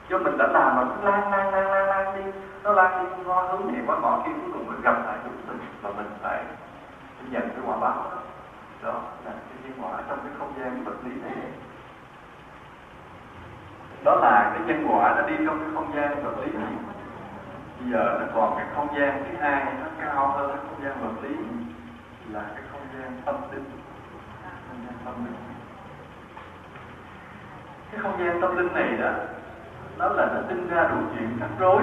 Do 0.09 0.17
mình 0.17 0.37
đã 0.37 0.47
làm 0.47 0.75
mà 0.75 0.83
cứ 0.83 1.09
lan 1.09 1.31
lan 1.31 1.53
lan 1.53 1.71
lan 1.71 1.87
lan 1.87 2.15
đi, 2.15 2.31
nó 2.63 2.71
lan 2.73 3.05
đi 3.05 3.23
ngon 3.23 3.47
hướng 3.47 3.73
này 3.73 3.81
qua 3.87 3.97
ngõ 4.01 4.21
kia 4.25 4.31
cuối 4.41 4.51
cùng 4.53 4.67
mình 4.67 4.81
gặp 4.81 4.95
lại 5.05 5.17
chúng 5.23 5.33
mình 5.47 5.59
và 5.81 5.89
mình 5.97 6.09
phải 6.21 6.43
nhận 7.29 7.49
cái 7.49 7.59
quả 7.65 7.77
báo 7.77 7.95
đó. 8.11 8.17
Đó 8.83 8.93
là 9.25 9.31
cái 9.31 9.57
nhân 9.63 9.73
quả 9.81 9.91
trong 10.09 10.19
cái 10.23 10.31
không 10.39 10.53
gian 10.57 10.83
vật 10.83 10.95
lý 11.03 11.11
này. 11.21 11.37
Đó 14.03 14.15
là 14.15 14.51
cái 14.53 14.61
nhân 14.67 14.87
quả 14.89 15.15
nó 15.15 15.21
đi 15.27 15.35
trong 15.45 15.59
cái 15.59 15.69
không 15.73 15.95
gian 15.95 16.23
vật 16.23 16.33
lý 16.45 16.51
này 16.51 16.73
bây 17.83 17.91
giờ 17.91 18.17
nó 18.19 18.25
còn 18.35 18.55
cái 18.57 18.65
không 18.75 18.87
gian 18.99 19.23
thứ 19.23 19.37
hai 19.39 19.65
nó 19.65 19.85
cao 19.99 20.27
hơn 20.27 20.49
cái 20.49 20.57
không 20.67 20.83
gian 20.83 20.93
vật 21.01 21.23
lý. 21.23 21.35
Là 22.31 22.43
cái 22.55 22.63
không 22.71 22.81
gian 22.93 23.21
tâm 23.25 23.35
linh. 23.51 23.65
Không 24.67 24.77
gian 24.85 24.95
tâm 25.05 25.25
linh. 25.25 25.35
Cái 27.91 27.99
không 28.01 28.19
gian 28.19 28.41
tâm 28.41 28.57
linh 28.57 28.73
này 28.73 28.97
đó 28.97 29.11
nó 29.97 30.09
là 30.09 30.25
nó 30.25 30.41
sinh 30.49 30.67
ra 30.69 30.87
đủ 30.87 30.97
chuyện 31.15 31.37
rắc 31.39 31.49
rối 31.59 31.81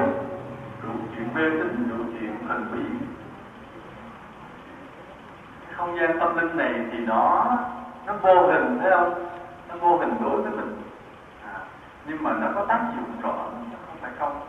đủ 0.83 0.91
chuyện 1.17 1.29
mê 1.35 1.43
tín 1.51 1.89
đủ 1.91 2.05
chuyện 2.21 2.37
thần 2.49 2.67
bí. 2.73 3.07
Cái 5.67 5.75
không 5.75 5.99
gian 5.99 6.19
tâm 6.21 6.37
linh 6.37 6.57
này 6.57 6.75
thì 6.93 6.99
nó 6.99 7.57
nó 8.07 8.15
vô 8.23 8.47
hình 8.47 8.79
thấy 8.81 8.91
không? 8.91 9.29
Nó 9.69 9.75
vô 9.81 9.97
hình 9.99 10.15
đối 10.23 10.43
với 10.43 10.51
mình. 10.51 10.83
À, 11.45 11.61
nhưng 12.07 12.23
mà 12.23 12.33
nó 12.33 12.47
có 12.55 12.65
tác 12.65 12.81
dụng 12.97 13.21
rõ 13.23 13.33
không 13.33 13.97
phải 14.01 14.11
không 14.19 14.41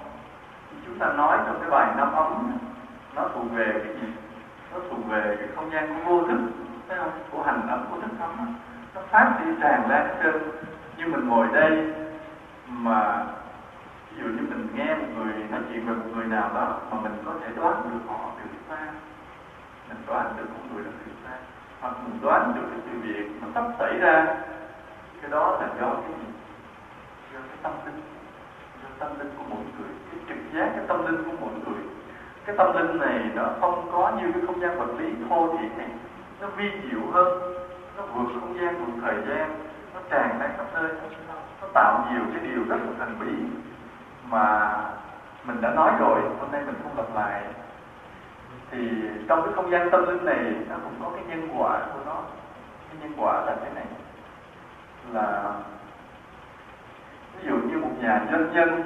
chúng 0.85 0.99
ta 0.99 1.13
nói 1.13 1.37
trong 1.45 1.59
cái 1.61 1.69
bài 1.69 1.93
năm 1.97 2.13
ấm, 2.13 2.57
nó 3.15 3.27
thuộc 3.33 3.51
về 3.51 3.71
cái 3.73 3.93
gì? 4.01 4.07
Nó 4.73 4.79
thuộc 4.89 5.07
về 5.09 5.35
cái 5.39 5.47
không 5.55 5.71
gian 5.71 5.87
của 5.87 6.09
vô 6.09 6.27
thức 6.27 6.39
thấy 6.87 6.97
không? 6.97 7.11
Của 7.31 7.43
hành 7.43 7.67
ấm 7.67 7.85
của 7.91 8.01
thức 8.01 8.11
ấm 8.19 8.55
nó 8.95 9.01
phát 9.09 9.39
đi 9.45 9.51
tràn 9.61 9.89
lan 9.89 10.15
trên 10.23 10.35
như 10.97 11.07
mình 11.07 11.27
ngồi 11.27 11.47
đây 11.53 11.93
mà, 12.67 13.25
ví 14.11 14.23
dụ 14.23 14.29
như 14.29 14.41
mình 14.49 14.67
nghe 14.73 14.95
một 14.95 15.07
người 15.15 15.33
nói 15.51 15.59
chuyện 15.69 15.85
về 15.85 15.93
một 15.93 16.05
người 16.15 16.25
nào 16.25 16.51
đó, 16.53 16.77
mà 16.91 16.97
mình 17.03 17.13
có 17.25 17.31
thể 17.41 17.47
đoán 17.55 17.83
được 17.83 17.99
họ 18.07 18.31
từ 18.37 18.49
xa. 18.69 18.85
Mình 19.89 19.97
đoán 20.07 20.33
được 20.37 20.45
con 20.53 20.75
người 20.75 20.83
đó 20.85 20.91
từ 21.05 21.11
xa. 21.23 21.37
Hoặc 21.81 21.93
mình 22.03 22.19
đoán 22.21 22.53
được 22.55 22.67
cái 22.71 22.79
sự 22.85 22.99
việc 22.99 23.29
nó 23.41 23.47
sắp 23.53 23.63
xảy 23.79 23.97
ra. 23.97 24.25
Cái 25.21 25.31
đó 25.31 25.57
là 25.61 25.67
do 25.81 25.93
cái 25.93 26.11
gì? 26.19 26.25
Do 27.33 27.39
cái 27.39 27.57
tâm 27.63 27.71
linh. 27.85 28.01
Do 28.83 28.89
tâm 28.99 29.19
linh 29.19 29.31
của 29.37 29.43
mỗi 29.49 29.59
người 29.59 29.89
cái 30.11 30.19
trực 30.27 30.37
giác 30.53 30.69
cái 30.75 30.85
tâm 30.87 31.05
linh 31.05 31.23
của 31.23 31.37
mỗi 31.41 31.53
người. 31.53 31.83
Cái 32.45 32.55
tâm 32.57 32.75
linh 32.77 32.99
này 32.99 33.19
nó 33.35 33.45
không 33.61 33.89
có 33.91 34.11
như 34.21 34.31
cái 34.31 34.41
không 34.45 34.61
gian 34.61 34.79
vật 34.79 34.93
lý 34.99 35.13
thô 35.29 35.57
thiển 35.57 35.77
này. 35.77 35.89
Nó 36.41 36.47
vi 36.47 36.71
diệu 36.83 37.01
hơn, 37.11 37.41
nó 37.97 38.03
vượt 38.03 38.39
không 38.39 38.57
gian 38.59 38.85
vượt 38.85 39.01
thời 39.01 39.15
gian, 39.27 39.59
nó 39.93 39.99
tràn 40.09 40.39
lan 40.39 40.49
khắp 40.57 40.65
nơi. 40.73 40.91
Nó 41.61 41.67
tạo 41.73 42.05
nhiều 42.11 42.21
cái 42.33 42.47
điều 42.47 42.63
rất 42.69 42.77
là 42.85 42.91
thần 42.99 43.15
bí 43.19 43.31
mà 44.29 44.75
mình 45.45 45.61
đã 45.61 45.69
nói 45.69 45.91
rồi, 45.99 46.21
hôm 46.39 46.51
nay 46.51 46.61
mình 46.65 46.75
không 46.83 46.97
lặp 46.97 47.15
lại. 47.15 47.43
Thì 48.71 48.89
trong 49.27 49.41
cái 49.43 49.53
không 49.53 49.71
gian 49.71 49.89
tâm 49.91 50.05
linh 50.07 50.25
này, 50.25 50.55
nó 50.69 50.75
cũng 50.83 50.93
có 51.03 51.11
cái 51.15 51.23
nhân 51.29 51.49
quả 51.57 51.79
của 51.93 51.99
nó. 52.05 52.15
Cái 52.89 52.97
nhân 53.01 53.13
quả 53.17 53.45
là 53.45 53.55
thế 53.63 53.69
này. 53.75 53.85
Là, 55.13 55.53
ví 57.35 57.49
dụ 57.49 57.55
như 57.55 57.77
một 57.77 57.91
nhà 58.01 58.21
doanh 58.31 58.53
nhân 58.53 58.83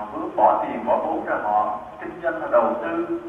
họ 0.00 0.06
cứ 0.12 0.20
bỏ 0.36 0.64
tiền 0.64 0.84
bỏ 0.86 0.96
vốn 0.96 1.24
ra 1.26 1.36
họ 1.42 1.78
kinh 2.00 2.20
doanh 2.22 2.40
họ 2.40 2.48
đầu 2.50 2.76
tư. 2.82 3.20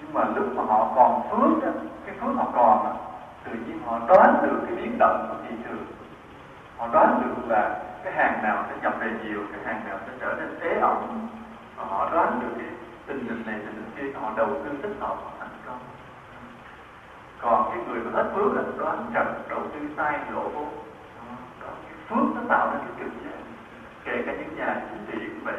Nhưng 0.00 0.14
mà 0.14 0.24
lúc 0.36 0.46
mà 0.56 0.62
họ 0.62 0.92
còn 0.96 1.22
phước 1.30 1.62
đó, 1.62 1.80
cái 2.06 2.14
phước 2.20 2.36
họ 2.36 2.44
còn 2.54 2.84
đó, 2.84 2.96
tự 3.44 3.52
nhiên 3.52 3.80
họ 3.86 3.98
đoán 4.08 4.34
được 4.42 4.60
cái 4.66 4.76
biến 4.76 4.98
động 4.98 5.26
của 5.28 5.34
thị 5.48 5.54
trường. 5.64 5.86
Họ 6.78 6.88
đoán 6.92 7.22
được 7.24 7.48
là 7.48 7.80
cái 8.04 8.12
hàng 8.12 8.42
nào 8.42 8.64
sẽ 8.68 8.76
nhập 8.82 8.94
về 9.00 9.10
nhiều 9.24 9.40
cái 9.52 9.60
hàng 9.64 9.84
nào 9.88 9.98
sẽ 10.06 10.12
trở 10.20 10.34
nên 10.38 10.60
ế 10.60 10.80
ẩm. 10.80 11.28
Họ 11.76 12.08
đoán 12.12 12.40
được 12.40 12.54
cái 12.58 12.68
tình 13.06 13.26
hình 13.28 13.42
này 13.46 13.54
tình 13.58 13.74
hình 13.74 13.90
kia 13.96 14.20
họ 14.20 14.32
đầu 14.36 14.48
tư 14.64 14.70
tích 14.82 14.96
hợp 15.00 15.16
họ 15.24 15.30
thành 15.38 15.48
công. 15.66 15.78
Còn 17.40 17.70
cái 17.70 17.78
người 17.88 18.00
mà 18.00 18.10
hết 18.22 18.30
phước 18.34 18.52
là 18.54 18.62
đoán 18.78 19.06
chậm 19.14 19.26
đầu 19.48 19.60
tư 19.72 19.78
sai 19.96 20.18
lỗ 20.32 20.40
vốn. 20.40 20.68
Đó, 21.60 21.68
cái 21.82 21.98
phước 22.08 22.24
nó 22.34 22.40
tạo 22.48 22.66
ra 22.66 22.78
cái 22.78 22.92
trực 22.98 23.24
giác 23.24 23.37
kể 24.08 24.22
cả 24.26 24.32
những 24.32 24.56
nhà 24.56 24.80
chính 24.90 25.06
trị 25.12 25.26
cũng 25.28 25.44
vậy 25.44 25.56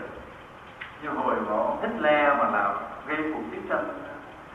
như 1.02 1.10
hồi 1.10 1.36
mà 1.36 1.52
ông 1.52 1.82
Hitler 1.82 2.38
mà 2.38 2.50
làm 2.50 2.76
gây 3.08 3.32
cuộc 3.34 3.42
chiến 3.52 3.62
tranh 3.70 3.88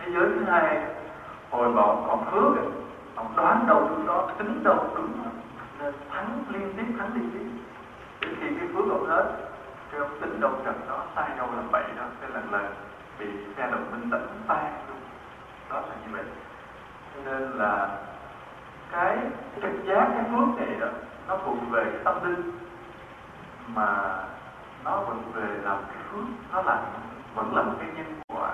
thế 0.01 0.11
giới 0.11 0.25
thứ 0.25 0.45
hai, 0.45 0.79
hồi 1.51 1.69
mà 1.69 1.83
ông 1.83 2.05
còn 2.09 2.25
hứa 2.33 2.55
ông 3.15 3.37
đoán 3.37 3.67
đâu 3.67 3.87
đúng 3.89 4.07
đó, 4.07 4.31
tính 4.39 4.65
đâu 4.65 4.91
đúng 4.97 5.15
nên 5.79 5.95
thắng 6.11 6.45
liên 6.49 6.73
tiếp, 6.77 6.85
thắng 6.99 7.11
liên 7.15 7.31
tiếp. 7.33 7.47
Đến 8.21 8.35
khi 8.41 8.47
cái 8.59 8.69
phước 8.75 8.91
ông 8.91 9.07
hết, 9.07 9.25
cái 9.91 10.01
ông 10.01 10.21
tính 10.21 10.41
đâu 10.41 10.53
trận 10.65 10.81
đó, 10.89 11.05
sai 11.17 11.29
đâu 11.37 11.49
làm 11.57 11.73
bậy 11.73 11.83
đó. 11.97 12.03
Cái 12.21 12.31
lần 12.31 12.53
lần 12.53 12.67
bị 13.19 13.27
phe 13.57 13.71
đồng 13.71 13.91
minh 13.91 14.11
đánh 14.11 14.27
tan 14.49 14.73
luôn. 14.89 14.99
Đó 15.71 15.81
là 15.81 15.95
như 16.07 16.13
vậy. 16.13 16.25
Cho 17.15 17.31
nên 17.31 17.51
là 17.51 17.89
cái 18.93 19.19
trực 19.63 19.85
giác, 19.85 20.09
cái 20.15 20.25
phước 20.31 20.49
này 20.57 20.77
đó, 20.81 20.87
nó 21.29 21.37
thuộc 21.37 21.57
về 21.71 21.85
cái 21.85 22.01
tâm 22.05 22.25
linh 22.25 22.53
mà 23.69 24.15
nó 24.85 25.01
vẫn 25.01 25.23
về 25.35 25.47
làm 25.63 25.77
cái 25.95 26.03
phước 26.11 26.25
nó 26.53 26.63
là 26.63 26.83
vẫn 27.35 27.57
là 27.57 27.63
một 27.63 27.73
cái 27.79 27.89
nhân 27.97 28.07
quả. 28.29 28.51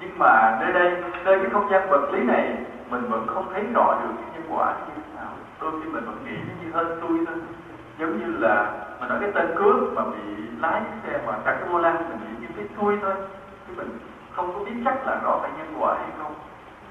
Nhưng 0.00 0.18
mà 0.18 0.58
nơi 0.60 0.72
đây, 0.72 1.02
nơi 1.24 1.38
cái 1.38 1.50
không 1.52 1.70
gian 1.70 1.90
vật 1.90 2.10
lý 2.12 2.22
này, 2.22 2.56
mình 2.90 3.10
vẫn 3.10 3.26
không 3.26 3.52
thấy 3.52 3.64
rõ 3.74 3.98
được 4.02 4.14
cái 4.16 4.30
nhân 4.34 4.56
quả 4.56 4.74
như 4.74 4.94
thế 4.96 5.02
nào. 5.16 5.32
Đôi 5.60 5.72
khi 5.80 5.88
mình 5.88 6.04
vẫn 6.04 6.24
nghĩ 6.24 6.36
nó 6.48 6.54
như 6.62 6.72
hơn 6.72 6.98
tôi 7.00 7.18
thôi. 7.26 7.36
Giống 7.98 8.18
như 8.20 8.38
là 8.38 8.72
mà 9.00 9.08
nói 9.08 9.18
cái 9.20 9.30
tên 9.34 9.54
cướp 9.58 9.92
mà 9.94 10.04
bị 10.04 10.18
lái 10.60 10.82
cái 10.84 10.98
xe 11.02 11.26
mà 11.26 11.32
đặt 11.32 11.56
cái 11.60 11.68
vô 11.68 11.78
lăng 11.78 12.08
mình 12.08 12.18
nghĩ 12.20 12.40
như 12.40 12.46
cái 12.56 12.66
tôi 12.80 12.98
thôi. 13.02 13.14
Chứ 13.66 13.74
mình 13.76 13.98
không 14.32 14.52
có 14.54 14.64
biết 14.64 14.82
chắc 14.84 15.06
là 15.06 15.20
rõ 15.24 15.38
phải 15.42 15.50
nhân 15.58 15.74
quả 15.78 15.94
hay 15.98 16.10
không. 16.22 16.34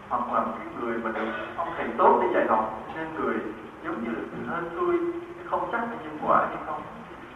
Hoặc 0.09 0.33
là 0.33 0.39
một 0.39 0.53
cái 0.57 0.67
người 0.79 0.97
mà 0.97 1.11
được 1.11 1.31
ông 1.57 1.67
thầy 1.77 1.87
tốt 1.97 2.19
để 2.21 2.27
dạy 2.33 2.45
học, 2.49 2.79
nên 2.95 3.07
người 3.15 3.35
giống 3.83 4.03
như 4.03 4.09
là 4.09 4.53
hơn 4.53 4.69
tôi 4.75 4.99
không 5.49 5.69
chắc 5.71 5.81
là 5.81 5.97
nhân 6.03 6.17
quả 6.27 6.37
hay 6.37 6.57
không. 6.67 6.81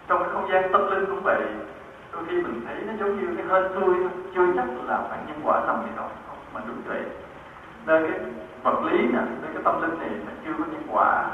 Trong 0.08 0.19
cái 0.19 0.30
không 0.34 0.49
gian 0.49 0.71
tâm 0.71 0.91
linh 0.91 1.06
cũng 1.06 1.21
vậy. 1.23 1.41
Đôi 2.13 2.23
khi 2.28 2.41
mình 2.41 2.62
thấy 2.65 2.76
nó 2.88 2.93
giống 2.99 3.19
như 3.19 3.36
cái 3.38 3.45
hên 3.49 3.71
xui 3.73 3.95
chưa 4.36 4.45
chắc 4.56 4.65
là 4.86 4.99
phải 5.10 5.19
nhân 5.28 5.39
quả 5.43 5.62
nằm 5.67 5.76
gì 5.86 5.91
đó 5.97 6.08
mà 6.54 6.62
đúng 6.67 6.82
vậy. 6.88 7.02
Nơi 7.86 8.10
cái 8.10 8.19
vật 8.63 8.84
lý 8.84 8.97
nè 8.97 9.19
nơi 9.41 9.52
cái 9.54 9.63
tâm 9.63 9.82
linh 9.82 9.99
này 9.99 10.10
nó 10.10 10.32
chưa 10.45 10.54
có 10.58 10.65
nhân 10.71 10.84
quả. 10.91 11.26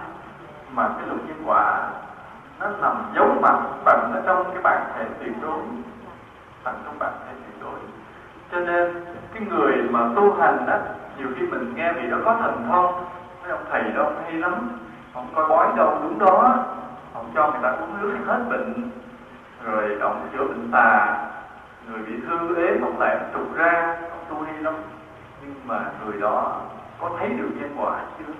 Mà 0.73 0.89
cái 0.97 1.07
luật 1.07 1.19
nhân 1.27 1.43
quả 1.45 1.89
nó 2.59 2.67
nằm 2.81 2.95
giấu 3.15 3.27
mặt 3.41 3.59
bằng 3.85 4.11
ở 4.13 4.21
trong 4.25 4.43
cái 4.53 4.61
bản 4.63 4.91
thể 4.95 5.05
tuyệt 5.19 5.33
đối. 5.41 5.59
Bằng 6.63 6.75
trong 6.85 6.99
bản 6.99 7.11
thể 7.25 7.33
tuyệt 7.33 7.61
đối. 7.61 7.79
Cho 8.51 8.59
nên, 8.59 9.05
cái 9.33 9.43
người 9.49 9.73
mà 9.89 10.09
tu 10.15 10.33
hành 10.33 10.65
đó 10.67 10.77
nhiều 11.17 11.27
khi 11.35 11.47
mình 11.47 11.73
nghe 11.75 11.93
vị 11.93 12.09
đó 12.09 12.17
có 12.25 12.35
thần 12.41 12.65
thông 12.67 13.05
mấy 13.41 13.51
ông 13.51 13.65
thầy 13.71 13.81
đó 13.95 14.11
hay 14.23 14.33
lắm 14.33 14.69
ông 15.13 15.27
coi 15.35 15.49
bói 15.49 15.67
đâu 15.75 15.99
đúng 16.03 16.19
đó. 16.19 16.65
Ông 17.13 17.31
cho 17.35 17.51
người 17.51 17.59
ta 17.63 17.69
uống 17.69 18.01
nước, 18.01 18.17
hết 18.25 18.39
bệnh. 18.49 18.91
Rồi 19.63 19.97
ông 20.01 20.29
chữa 20.33 20.43
bệnh 20.43 20.71
tà. 20.71 21.17
Người 21.87 21.99
bị 21.99 22.13
thư 22.27 22.55
ế 22.55 22.79
ông 22.81 22.99
lại 22.99 23.17
trục 23.33 23.55
ra 23.55 23.97
ông 24.11 24.25
tu 24.29 24.45
đi 24.45 24.59
lắm 24.59 24.73
nhưng 25.41 25.55
mà 25.65 25.91
người 26.05 26.21
đó 26.21 26.61
có 26.99 27.09
thấy 27.19 27.29
được 27.29 27.49
nhân 27.55 27.75
quả 27.77 27.99
chưa? 28.19 28.33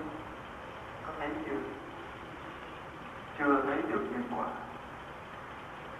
Có 1.06 1.12
thấy 1.18 1.28
chưa? 1.46 1.56
Chưa 3.38 3.56
thấy 3.66 3.76
được 3.92 4.04
nhân 4.12 4.22
quả. 4.36 4.44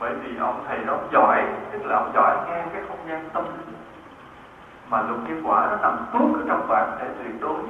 Bởi 0.01 0.15
vì 0.15 0.37
ông 0.37 0.65
thầy 0.69 0.79
đó 0.85 0.99
giỏi, 1.13 1.45
tức 1.73 1.85
là 1.85 1.97
ông 1.97 2.11
giỏi 2.15 2.37
nghe 2.47 2.65
cái 2.73 2.83
không 2.89 2.99
gian 3.09 3.29
tâm. 3.33 3.45
Mà 4.89 5.03
luật 5.03 5.21
nhân 5.29 5.43
quả 5.45 5.67
nó 5.71 5.77
nằm 5.77 6.07
tuốt 6.13 6.37
ở 6.37 6.43
trong 6.49 6.69
bạn 6.69 6.99
để 7.01 7.07
tuyệt 7.19 7.41
đối 7.41 7.61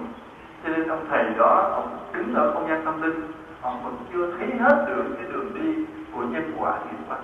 cho 0.64 0.68
nên 0.68 0.88
ông 0.88 1.06
thầy, 1.10 1.24
đó, 1.38 1.70
ông 1.74 1.98
đứng 2.12 2.34
ở 2.34 2.52
không 2.54 2.68
gian 2.68 2.84
tâm 2.84 3.02
linh, 3.02 3.32
ông 3.62 3.84
vẫn 3.84 3.96
chưa 4.12 4.36
thấy 4.38 4.48
hết 4.58 4.84
được 4.88 5.04
cái 5.16 5.32
đường 5.32 5.54
đi 5.54 5.84
của 6.12 6.22
nhân 6.22 6.52
quả 6.58 6.78
nghiệp 6.78 6.98
quả 7.08 7.16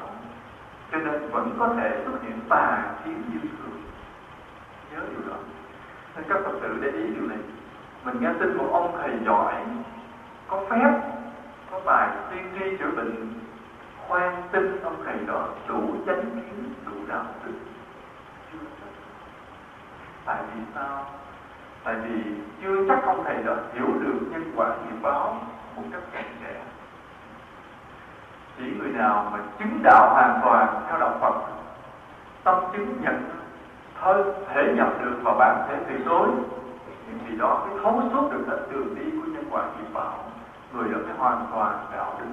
cho 0.92 0.98
nên 0.98 1.30
vẫn 1.30 1.56
có 1.58 1.74
thể 1.76 2.02
xuất 2.04 2.22
hiện 2.22 2.40
tà 2.48 2.94
kiến 3.04 3.22
như 3.32 3.40
thường. 3.40 3.82
Nhớ 4.92 5.00
điều 5.10 5.30
đó. 5.30 5.36
Nên 6.16 6.24
các 6.28 6.38
phật 6.44 6.58
tử 6.62 6.78
để 6.80 6.90
ý 6.90 7.06
điều 7.14 7.28
này. 7.28 7.38
Mình 8.04 8.16
nghe 8.20 8.30
tin 8.40 8.56
một 8.56 8.68
ông 8.72 8.98
thầy 8.98 9.10
giỏi, 9.26 9.54
có 10.48 10.64
phép, 10.70 11.00
có 11.70 11.80
bài 11.84 12.08
tiên 12.30 12.44
tri 12.58 12.76
chữa 12.76 12.90
bệnh, 12.96 13.32
khoan 14.08 14.42
tin 14.52 14.80
ông 14.82 14.96
thầy 15.04 15.16
đó, 15.26 15.48
đủ 15.68 15.94
chánh 16.06 16.20
kiến, 16.34 16.74
đủ 16.86 16.92
đạo 17.08 17.24
đức. 17.44 17.52
Chưa 18.52 18.58
tại 20.24 20.42
vì 20.54 20.60
sao? 20.74 21.06
Tại 21.86 21.94
vì 21.94 22.22
chưa 22.62 22.88
chắc 22.88 23.06
ông 23.06 23.24
thầy 23.24 23.42
đó 23.42 23.54
hiểu 23.72 23.86
được 24.00 24.18
nhân 24.30 24.52
quả 24.56 24.68
nghiệp 24.68 24.96
báo 25.02 25.40
một 25.76 25.82
cách 25.92 26.02
cặn 26.12 26.24
kẽ 26.44 26.60
chỉ 28.58 28.64
người 28.78 28.92
nào 28.92 29.28
mà 29.32 29.38
chứng 29.58 29.82
đạo 29.82 30.14
hoàn 30.14 30.40
toàn 30.44 30.82
theo 30.88 30.98
đạo 30.98 31.18
Phật, 31.20 31.34
tâm 32.44 32.64
chứng 32.72 32.96
nhận 33.00 33.30
thôi 34.00 34.24
thể 34.48 34.74
nhập 34.76 34.88
được 35.00 35.16
vào 35.22 35.36
bản 35.38 35.66
thể 35.68 35.76
tuyệt 35.88 36.06
đối 36.06 36.28
những 37.06 37.18
gì 37.28 37.36
đó 37.36 37.66
mới 37.68 37.78
thấu 37.82 38.02
suốt 38.12 38.32
được 38.32 38.44
tận 38.50 38.68
đường 38.70 38.94
đi 38.94 39.10
của 39.10 39.26
nhân 39.26 39.44
quả 39.50 39.62
nghiệp 39.62 39.88
báo. 39.92 40.14
Người 40.72 40.88
đó 40.92 40.98
mới 41.06 41.16
hoàn 41.16 41.46
toàn 41.52 41.86
đạo 41.92 42.14
đức, 42.18 42.26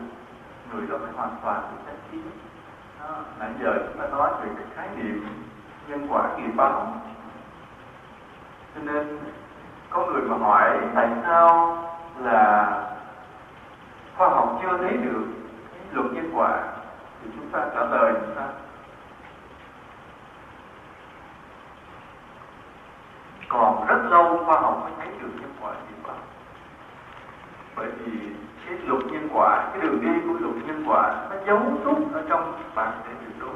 người 0.73 0.87
đó 0.87 0.97
mới 0.97 1.11
hoàn 1.15 1.35
toàn 1.41 1.61
được 1.61 1.81
chánh 1.85 2.11
kiến 2.11 2.31
nãy 3.39 3.49
giờ 3.61 3.73
chúng 3.87 4.01
ta 4.01 4.07
nói 4.07 4.31
về 4.41 4.49
cái 4.55 4.65
khái 4.75 4.87
niệm 4.95 5.25
nhân 5.87 6.07
quả 6.09 6.29
nghiệp 6.37 6.51
báo. 6.55 7.01
Cho 8.75 8.81
nên 8.83 9.19
có 9.93 10.06
người 10.06 10.21
mà 10.21 10.38
hỏi 10.38 10.79
tại 10.95 11.10
sao 11.23 11.77
là 12.19 12.71
khoa 14.17 14.29
học 14.29 14.60
chưa 14.62 14.77
thấy 14.77 14.97
được 14.97 15.25
luật 15.91 16.13
nhân 16.13 16.32
quả? 16.36 16.63
Thì 17.23 17.29
chúng 17.36 17.49
ta 17.51 17.60
trả 17.73 17.86
lời 17.86 18.13
chúng 18.13 18.36
ta 18.36 18.47
còn 23.49 23.88
rất 23.88 24.01
lâu 24.10 24.43
khoa 24.45 24.60
học 24.60 24.79
mới 24.84 24.91
thấy 24.97 25.08
được 25.21 25.29
nhân 25.41 25.53
quả 25.62 25.71
gì 25.71 25.95
quả 26.03 26.15
bởi 27.75 27.88
vì 27.99 28.12
cái 28.65 28.77
luật 28.86 29.06
nhân 29.06 29.29
quả, 29.34 29.69
cái 29.71 29.82
đường 29.82 30.01
đi 30.01 30.27
của 30.27 30.34
luật 30.39 30.56
nhân 30.67 30.84
quả 30.88 31.27
nó 31.29 31.36
giấu 31.47 31.60
suốt 31.84 31.97
ở 32.13 32.23
trong 32.29 32.53
bản 32.75 32.91
thể 33.06 33.13
tuyệt 33.19 33.36
đối. 33.39 33.56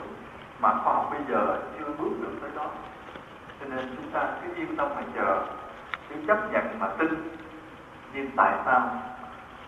Mà 0.59 0.69
khoa 0.83 0.93
học 0.93 1.07
bây 1.11 1.19
giờ 1.29 1.59
chưa 1.79 1.85
bước 1.97 2.09
được 2.21 2.31
tới 2.41 2.49
đó. 2.55 2.65
Cho 3.59 3.65
nên 3.69 3.95
chúng 3.95 4.11
ta 4.11 4.29
cứ 4.41 4.53
yên 4.55 4.75
tâm 4.75 4.89
mà 4.95 5.01
chờ 5.15 5.41
cứ 6.09 6.15
chấp 6.27 6.51
nhận 6.51 6.79
mà 6.79 6.87
tin. 6.97 7.09
Nhưng 8.13 8.29
tại 8.35 8.53
sao? 8.65 9.01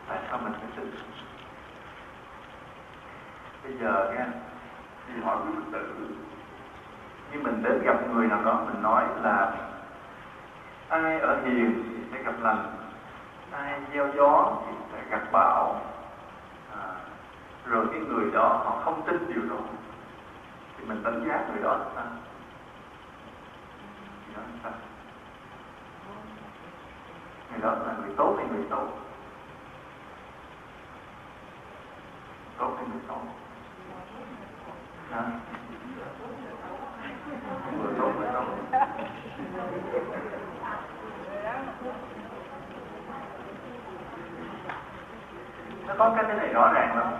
Tại 0.08 0.20
sao 0.30 0.40
mình 0.44 0.54
phải 0.54 0.70
tin? 0.76 0.92
Bây 3.64 3.74
giờ 3.74 4.14
nghe, 4.14 4.26
thì 5.08 5.22
hỏi 5.22 5.38
quý 5.46 5.54
phật 5.56 5.72
tử. 5.72 6.08
Mình 7.44 7.64
đến 7.64 7.82
gặp 7.84 7.96
người 8.14 8.28
nào 8.28 8.42
đó 8.44 8.64
mình 8.66 8.82
nói 8.82 9.04
là 9.24 9.52
ai 10.90 11.20
ở 11.20 11.42
hiền 11.42 11.84
thì 11.90 12.04
sẽ 12.12 12.24
gặp 12.24 12.34
lành 12.42 12.76
ai 13.52 13.82
gieo 13.94 14.08
gió 14.16 14.58
thì 14.66 14.74
sẽ 14.92 15.04
gặp 15.10 15.22
bão. 15.32 15.82
À, 16.72 16.84
rồi 17.66 17.86
cái 17.92 18.00
người 18.00 18.32
đó 18.32 18.62
họ 18.66 18.82
không 18.86 19.02
tin 19.08 19.34
điều 19.34 19.50
đó. 19.50 19.62
Thì 20.78 20.86
mình 20.86 21.04
đánh 21.04 21.28
giá 21.28 21.46
người 21.52 21.64
đó 21.64 21.78
là 21.78 21.86
sao? 21.96 22.06
Người 27.52 27.62
đó 27.62 27.72
là 27.72 27.94
người 27.98 28.10
người 28.10 28.18
tốt 28.18 28.36
hay 28.38 28.48
người 28.48 28.66
xấu? 28.70 28.88
Tốt 32.58 32.72
hay 32.78 32.86
người 32.92 33.02
xấu? 33.08 33.18
Người 37.78 37.94
tốt 38.00 38.12
người 38.18 38.28
xấu? 38.34 38.44
Nó 45.88 45.94
có 45.98 46.14
cái 46.16 46.26
thế 46.28 46.34
này 46.34 46.54
rõ 46.54 46.74
ràng 46.74 46.98
lắm. 46.98 47.14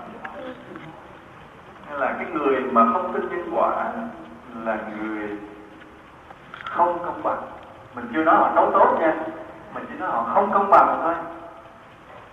Là 1.92 2.16
cái 2.18 2.26
người 2.26 2.62
mà 2.72 2.86
không 2.94 3.14
tin 3.14 3.30
nhân 3.30 3.50
quả 3.56 3.94
là 4.66 4.78
người 4.98 5.38
không 6.64 7.00
công 7.06 7.24
bằng. 7.24 7.42
Mình 7.96 8.12
chưa 8.14 8.24
nói 8.24 8.36
họ 8.36 8.52
xấu 8.56 8.72
tốt 8.72 8.98
nha 9.00 9.14
mình 9.74 9.86
chỉ 9.90 9.96
nói 10.00 10.10
họ 10.10 10.24
không 10.34 10.52
công 10.54 10.70
bằng 10.70 11.00
thôi. 11.02 11.14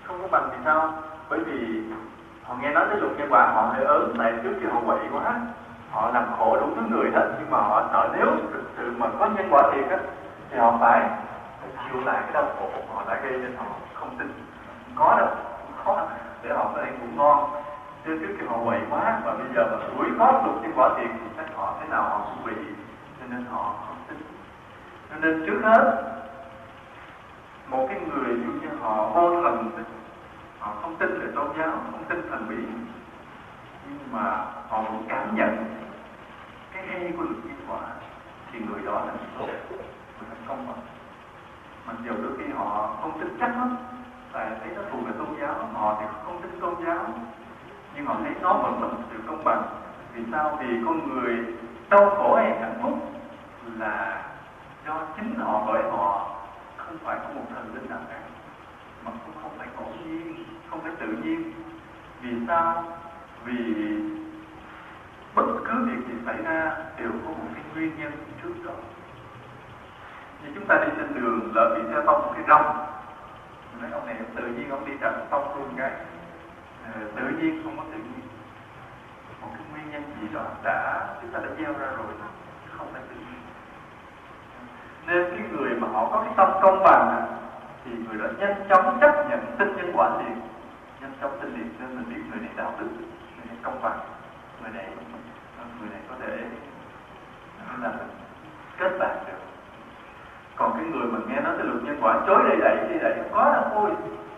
Không 0.05 0.18
công 0.22 0.31
bằng 0.31 0.49
thì 0.53 0.57
sao? 0.64 0.92
Bởi 1.29 1.38
vì 1.38 1.83
họ 2.44 2.55
nghe 2.61 2.70
nói 2.70 2.87
tới 2.88 3.01
luật 3.01 3.12
nhân 3.18 3.29
quả 3.33 3.46
họ 3.55 3.62
hơi 3.62 3.85
ớn, 3.85 4.14
tại 4.18 4.33
trước 4.42 4.55
khi 4.61 4.66
họ 4.72 4.81
quậy 4.87 4.99
quá, 5.12 5.35
họ 5.90 6.11
làm 6.14 6.25
khổ 6.38 6.57
đủ 6.61 6.66
thứ 6.77 6.83
người 6.90 7.11
hết, 7.14 7.29
nhưng 7.38 7.51
mà 7.51 7.59
họ 7.59 7.83
sợ 7.92 8.09
nếu 8.18 8.27
thực 8.53 8.64
sự 8.77 8.94
mà 8.99 9.07
có 9.18 9.27
nhân 9.27 9.49
quả 9.51 9.62
thiệt 9.72 9.90
á, 9.90 9.99
thì 10.51 10.59
họ 10.59 10.75
phải 10.81 11.11
chịu 11.61 12.01
lại 12.05 12.16
cái 12.22 12.33
đau 12.33 12.44
khổ 12.59 12.68
họ 12.94 13.03
đã 13.09 13.20
gây 13.22 13.33
nên 13.33 13.57
họ 13.57 13.64
không 13.94 14.11
tin. 14.18 14.33
Có 14.94 15.16
đâu 15.18 15.29
khó 15.85 16.07
để 16.42 16.55
họ 16.55 16.64
có 16.75 16.83
thể 16.83 16.90
ngủ 16.90 17.07
ngon. 17.16 17.51
Chứ 18.05 18.18
trước 18.20 18.35
khi 18.38 18.46
họ 18.46 18.57
quậy 18.64 18.81
quá, 18.90 19.20
và 19.25 19.33
bây 19.33 19.46
giờ 19.55 19.66
mà 19.70 19.87
đuổi 19.96 20.07
có 20.18 20.33
luật 20.44 20.62
nhân 20.62 20.72
quả 20.77 20.90
thiệt, 20.96 21.11
thì 21.11 21.27
chắc 21.37 21.46
họ 21.57 21.75
thế 21.81 21.88
nào 21.88 22.03
họ 22.03 22.20
cũng 22.25 22.46
bị, 22.46 22.62
cho 23.20 23.27
nên 23.31 23.44
họ 23.53 23.75
không 23.87 23.96
tin. 24.09 24.18
Cho 25.11 25.16
nên 25.20 25.46
trước 25.46 25.61
hết 25.62 26.03
một 27.70 27.87
cái 27.88 28.00
người 28.00 28.37
như 28.37 28.52
như 28.61 28.68
họ 28.81 29.11
vô 29.14 29.42
thần 29.42 29.70
họ 30.59 30.74
không 30.83 30.96
tin 30.96 31.20
về 31.20 31.26
tôn 31.35 31.46
giáo, 31.59 31.70
không 31.70 32.05
tin 32.09 32.31
thần 32.31 32.46
bí. 32.48 32.57
Nhưng 33.88 34.12
mà 34.12 34.44
họ 34.68 34.83
cũng 34.88 35.05
cảm 35.09 35.37
nhận 35.37 35.64
cái 36.72 36.87
hay 36.87 37.12
của 37.16 37.22
luật 37.22 37.44
nhân 37.44 37.57
quả 37.68 37.81
thì 38.52 38.59
người 38.59 38.81
đó 38.87 38.92
là 38.92 39.12
tốt, 39.38 39.46
người 39.46 40.29
thành 40.29 40.44
công 40.48 40.66
mà. 40.66 40.74
Mặc 41.87 41.96
dù 42.05 42.12
đôi 42.22 42.33
khi 42.38 42.52
họ 42.52 42.96
không 43.00 43.20
tin 43.20 43.37
chắc 43.40 43.48
lắm, 43.48 43.76
tại 44.33 44.50
thấy 44.61 44.68
nó 44.76 44.83
thuộc 44.92 45.07
về 45.07 45.12
tôn 45.18 45.29
giáo 45.40 45.55
họ 45.72 45.96
thì 46.00 46.07
không 46.24 46.42
tin 46.42 46.61
tôn 46.61 46.74
giáo. 46.87 47.07
Nhưng 47.94 48.07
họ 48.07 48.16
thấy 48.24 48.33
nó 48.40 48.52
vẫn 48.52 48.83
là 48.83 48.88
một 48.88 49.02
sự 49.11 49.18
công 49.26 49.44
bằng. 49.44 49.62
Vì 50.14 50.22
sao? 50.33 50.59
Vì 50.61 50.66
con 50.87 51.09
người 51.09 51.37
đau 51.90 52.11
khổ 52.11 52.35
hay 52.37 52.61
hạnh 52.61 52.79
phúc 52.83 52.92
là 53.79 54.24
do 54.87 55.00
chính 55.16 55.35
họ 55.35 55.64
bởi 55.66 55.83
họ 55.90 56.36
không 56.87 56.99
phải 57.05 57.18
có 57.22 57.29
một 57.35 57.42
thần 57.55 57.75
linh 57.75 57.90
nào 57.90 57.99
cả 58.11 58.20
mà 59.05 59.11
cũng 59.27 59.35
không 59.42 59.59
phải 59.59 59.68
ngẫu 59.75 59.92
nhiên 60.05 60.44
không 60.70 60.81
phải 60.81 60.92
tự 61.01 61.07
nhiên. 61.07 61.53
Vì 62.20 62.31
sao? 62.49 62.85
Vì 63.44 63.75
bất 65.35 65.46
cứ 65.64 65.85
việc 65.85 66.09
gì 66.09 66.14
xảy 66.27 66.42
ra 66.42 66.77
đều 66.99 67.11
có 67.11 67.29
một 67.29 67.49
cái 67.55 67.64
nguyên 67.75 67.92
nhân 67.99 68.12
trước 68.42 68.55
đó. 68.64 68.72
Như 70.42 70.49
chúng 70.55 70.66
ta 70.66 70.85
đi 70.85 70.92
trên 70.96 71.14
đường, 71.14 71.53
lỡ 71.55 71.75
bị 71.77 71.83
xe 71.92 72.03
tông 72.07 72.22
một 72.22 72.33
cái 72.35 72.44
rong 72.49 72.87
nói, 73.81 73.90
ông 73.92 74.07
này, 74.07 74.16
tự 74.37 74.46
nhiên 74.46 74.70
ông 74.70 74.85
đi 74.87 74.92
trật 75.01 75.12
tông 75.31 75.59
luôn 75.59 75.68
cái. 75.77 75.90
Ờ, 76.85 77.01
tự 77.16 77.29
nhiên 77.29 77.61
không 77.64 77.77
có 77.77 77.83
tự 77.92 77.99
nhiên. 77.99 78.20
Một 79.40 79.49
cái 79.55 79.62
nguyên 79.72 79.90
nhân 79.90 80.03
gì 80.20 80.29
đó 80.35 80.44
đã, 80.62 81.07
chúng 81.20 81.31
ta 81.31 81.38
đã 81.38 81.49
gieo 81.59 81.72
ra 81.72 81.87
rồi, 81.87 82.07
không 82.77 82.88
phải 82.92 83.03
tự 83.09 83.14
nhiên 83.14 83.25
nên 85.07 85.25
cái 85.31 85.49
người 85.53 85.71
mà 85.81 85.88
họ 85.92 86.09
có 86.12 86.23
cái 86.25 86.33
tâm 86.37 86.51
công 86.62 86.83
bằng 86.85 87.27
thì 87.85 87.90
người 87.92 88.19
đó 88.19 88.27
nhanh 88.38 88.69
chóng 88.69 88.99
chấp 89.01 89.31
nhận 89.31 89.40
tin 89.59 89.77
nhân 89.77 89.92
quả 89.95 90.11
liền 90.19 90.40
nhanh 91.01 91.12
chóng 91.21 91.38
tin 91.40 91.55
liền 91.55 91.69
nên 91.81 91.97
mình 91.97 92.05
biết 92.14 92.23
người 92.31 92.40
này 92.40 92.51
đạo 92.57 92.73
đức, 92.79 92.88
người 93.37 93.47
này 93.49 93.57
công 93.62 93.83
bằng, 93.83 93.99
người 94.62 94.71
này 94.75 94.87
ờ, 95.59 95.64
người 95.81 95.88
này 95.90 96.01
có 96.09 96.14
thể 96.21 96.38
ờ, 97.69 97.75
là 97.83 97.92
kết 98.79 98.99
bạn 98.99 99.16
được. 99.27 99.38
Còn 100.57 100.73
cái 100.73 100.85
người 100.85 101.07
mà 101.12 101.19
nghe 101.29 101.40
nói 101.40 101.55
cái 101.59 101.66
luật 101.66 101.85
nhân 101.85 101.99
quả, 102.03 102.21
chối 102.27 102.42
đây 102.49 102.57
đẩy 102.61 102.77
đi 102.88 102.99
đẩy 102.99 103.14
không 103.14 103.33
có 103.33 103.53
đâu, 103.53 103.64
thôi. 103.75 103.90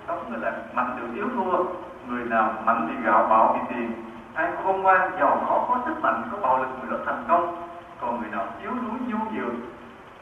Sống 0.08 0.30
người 0.30 0.38
là 0.38 0.52
mạnh 0.72 0.96
được, 1.00 1.06
yếu 1.14 1.28
thua. 1.34 1.64
Người 2.08 2.24
nào 2.24 2.54
mạnh 2.64 2.88
thì 2.88 3.04
gạo, 3.04 3.26
bạo 3.30 3.56
thì 3.58 3.74
tiền. 3.74 3.92
Ai 4.34 4.50
khôn 4.64 4.82
ngoan, 4.82 5.10
giàu 5.20 5.44
có 5.46 5.66
có 5.68 5.80
sức 5.86 6.00
mạnh, 6.02 6.22
có 6.32 6.38
bạo 6.38 6.58
lực, 6.58 6.68
người 6.80 6.90
đó 6.90 7.04
thành 7.06 7.24
công. 7.28 7.62
Còn 8.00 8.20
người 8.20 8.30
nào 8.30 8.46
yếu 8.62 8.70
đuối, 8.70 8.98
nhu 9.06 9.18
nhược 9.18 9.52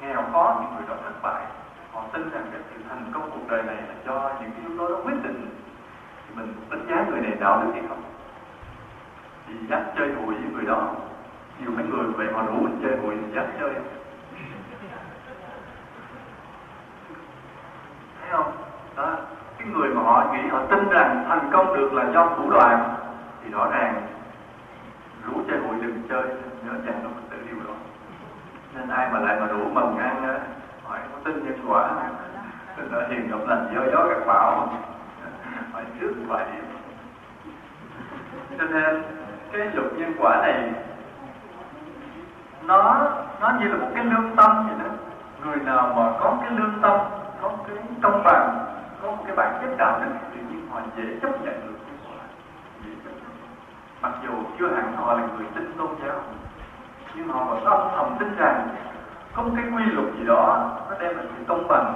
nghèo 0.01 0.23
khó, 0.33 0.57
những 0.61 0.75
người 0.75 0.89
đó 0.89 0.95
thất 1.05 1.23
bại. 1.23 1.45
Họ 1.93 2.03
tin 2.13 2.31
rằng 2.31 2.47
cái 2.53 2.61
sự 2.71 2.81
thành 2.89 3.11
công 3.13 3.31
cuộc 3.31 3.49
đời 3.49 3.63
này 3.63 3.77
là 3.77 3.95
do 4.07 4.31
những 4.41 4.51
cái 4.51 4.61
yếu 4.69 4.79
tố 4.79 4.89
đó 4.89 4.97
quyết 5.05 5.23
định. 5.23 5.51
Thì 6.29 6.35
mình 6.37 6.55
đánh 6.71 6.87
giá 6.89 7.05
người 7.11 7.21
này 7.21 7.33
đạo 7.41 7.63
đức 7.63 7.71
hay 7.73 7.83
không? 7.89 8.03
Thì 9.47 9.55
dắt 9.69 9.83
chơi 9.99 10.13
hụi 10.13 10.35
với 10.35 10.53
người 10.53 10.65
đó. 10.65 10.91
Nhiều 11.61 11.71
mấy 11.71 11.85
người 11.85 12.05
vậy 12.17 12.27
họ 12.35 12.43
rủ 12.43 12.53
mình 12.53 12.79
chơi 12.83 12.97
hụi 12.97 13.15
thì 13.15 13.35
dắt 13.35 13.47
chơi. 13.61 13.75
Thấy 18.21 18.31
không? 18.31 18.53
Đó, 18.97 19.17
cái 19.59 19.69
người 19.69 19.89
mà 19.95 20.03
họ 20.03 20.33
nghĩ 20.33 20.49
họ 20.49 20.61
tin 20.71 20.89
rằng 20.89 21.25
thành 21.29 21.51
công 21.53 21.77
được 21.77 21.93
là 21.93 22.13
do 22.13 22.29
thủ 22.37 22.51
đoạn, 22.51 22.95
thì 23.45 23.51
rõ 23.51 23.71
ràng 23.71 24.07
rủ 25.27 25.33
chơi 25.49 25.59
hụi 25.59 25.77
đừng 25.81 26.03
chơi, 26.09 26.23
nhớ 26.65 26.73
chàng 26.87 27.01
nó 27.05 27.11
nên 28.77 28.89
ai 28.89 29.09
mà 29.13 29.19
lại 29.19 29.41
mà 29.41 29.47
rủ 29.47 29.65
mừng 29.73 29.97
ăn 29.97 30.23
á 30.23 30.39
hỏi 30.85 30.99
có 31.13 31.19
tin 31.25 31.45
nhân 31.45 31.61
quả 31.69 31.91
nó 32.77 32.99
ở 32.99 33.07
hiền 33.09 33.31
gặp 33.31 33.49
lành 33.49 33.73
do 33.75 33.81
gió 33.93 34.07
gặp 34.09 34.27
bão, 34.27 34.69
hỏi 35.73 35.85
trước 36.01 36.15
vậy. 36.27 36.45
điểm 36.53 36.65
cho 38.59 38.65
nên 38.65 39.03
cái 39.53 39.71
luật 39.75 39.93
nhân 39.93 40.13
quả 40.19 40.41
này 40.43 40.73
nó 42.63 43.11
nó 43.41 43.53
như 43.61 43.69
là 43.69 43.77
một 43.77 43.89
cái 43.95 44.05
lương 44.05 44.37
tâm 44.37 44.69
vậy 44.69 44.77
đó. 44.85 44.91
Người 45.45 45.57
nào 45.57 45.93
mà 45.97 46.19
có 46.21 46.39
cái 46.41 46.51
lương 46.51 46.79
tâm 46.83 47.01
có 47.43 47.51
cái 47.69 47.77
công 48.03 48.23
bằng 48.25 48.67
có 49.03 49.11
một 49.11 49.23
cái 49.27 49.37
bản 49.37 49.59
chất 49.63 49.77
đạo 49.79 50.01
đức 50.01 50.11
tự 50.35 50.41
nhiên 50.41 50.69
họ 50.71 50.81
dễ 50.97 51.05
chấp 51.23 51.31
nhận 51.45 51.61
được 51.67 51.79
cái 51.87 51.97
quả 52.05 52.25
dễ 52.85 52.91
chấp 53.05 53.11
nhận. 53.11 53.37
Mặc 54.03 54.13
dù 54.27 54.33
chưa 54.59 54.75
hẳn 54.75 54.97
họ 54.97 55.15
là 55.15 55.27
người 55.27 55.47
tin 55.55 55.73
tôn 55.79 55.91
giáo 56.05 56.21
nhưng 57.17 57.29
họ 57.29 57.45
vẫn 57.45 57.65
âm 57.65 57.89
thầm 57.97 58.17
tin 58.19 58.37
rằng 58.37 58.69
có 59.35 59.43
một 59.43 59.51
cái 59.57 59.65
quy 59.65 59.85
luật 59.85 60.07
gì 60.19 60.27
đó 60.27 60.71
nó 60.91 60.97
đem 61.01 61.17
lại 61.17 61.27
sự 61.37 61.45
công 61.49 61.69
bằng. 61.69 61.95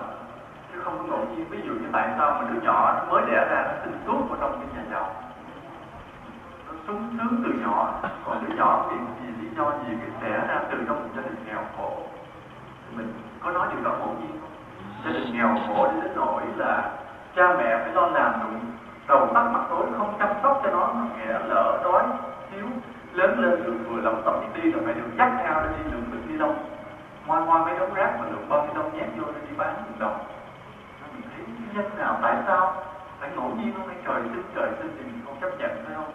Chứ 0.72 0.80
không 0.84 0.98
có 0.98 1.04
ngẫu 1.04 1.18
nhiên, 1.18 1.46
ví 1.50 1.62
dụ 1.66 1.72
như 1.72 1.88
tại 1.92 2.08
sao 2.18 2.30
mà 2.30 2.50
đứa 2.50 2.60
nhỏ 2.60 2.92
nó 2.96 3.12
mới 3.12 3.22
đẻ 3.30 3.46
ra, 3.50 3.62
nó 3.62 3.72
sinh 3.84 3.98
suốt 4.06 4.20
vào 4.28 4.38
trong 4.40 4.60
cái 4.60 4.68
nhà 4.74 4.90
giàu 4.90 5.10
nó 6.66 6.72
sung 6.86 7.16
sướng 7.18 7.42
từ 7.44 7.50
nhỏ, 7.66 7.92
còn 8.24 8.44
đứa 8.46 8.54
nhỏ 8.54 8.86
vì 8.90 8.96
gì, 8.96 9.32
lý 9.40 9.48
do 9.56 9.64
gì 9.64 9.96
cái 10.00 10.30
đẻ 10.30 10.46
ra 10.48 10.60
từ 10.70 10.78
trong 10.88 11.02
một 11.02 11.08
gia 11.16 11.22
đình 11.22 11.36
nghèo 11.46 11.62
khổ? 11.76 11.92
Thì 12.88 12.96
mình 12.96 13.12
có 13.40 13.50
nói 13.50 13.66
điều 13.74 13.84
đó 13.84 13.90
ngẫu 13.98 14.14
nhiên 14.20 14.40
không? 14.40 14.50
Gia 15.04 15.10
đình 15.10 15.32
nghèo 15.32 15.48
khổ 15.68 15.88
đến 16.02 16.12
nỗi 16.16 16.42
là 16.56 16.90
cha 17.36 17.42
mẹ 17.58 17.78
phải 17.82 17.92
lo 17.92 18.06
làm 18.06 18.32
đủ 18.42 18.58
đầu 19.08 19.28
tắt 19.34 19.42
mặt 19.52 19.60
tối 19.70 19.86
không 19.98 20.14
chăm 20.18 20.28
sóc 20.42 20.60
cho 20.64 20.70
nó 20.70 20.78
nó 20.78 21.04
nghèo 21.18 21.38
lỡ 21.48 21.80
đói 21.84 22.02
lớn 23.12 23.40
lên 23.40 23.64
được 23.64 23.74
vừa 23.88 24.00
lòng 24.00 24.22
tập 24.24 24.34
đi 24.54 24.70
rồi 24.70 24.82
mày 24.82 24.94
được 24.94 25.10
dắt 25.18 25.32
theo 25.38 25.54
để 25.62 25.68
đi 25.78 25.90
lượng 25.92 26.04
được 26.12 26.20
đi 26.28 26.38
đâu 26.38 26.54
ngoan 27.26 27.46
ngoan 27.46 27.64
mấy 27.64 27.78
đống 27.78 27.94
rác 27.94 28.16
mà 28.20 28.26
được 28.30 28.48
bao 28.48 28.62
nhiêu 28.62 28.74
đông 28.74 28.96
nhét 28.96 29.08
vô 29.16 29.24
để 29.34 29.40
đi 29.50 29.56
bán 29.56 29.74
được 29.86 29.98
đồng 29.98 30.18
mình 31.14 31.22
thấy 31.30 31.44
nhân 31.74 31.98
nào 31.98 32.18
tại 32.22 32.36
sao 32.46 32.82
phải 33.20 33.30
ngẫu 33.36 33.50
nhiên 33.56 33.72
không? 33.76 33.86
Phải 33.86 33.96
trời 34.06 34.22
sinh 34.22 34.44
trời 34.54 34.70
sinh 34.78 34.96
thì 34.98 35.04
mình 35.04 35.20
không 35.24 35.36
chấp 35.40 35.50
nhận, 35.58 35.70
phải 35.84 35.94
không? 35.94 36.12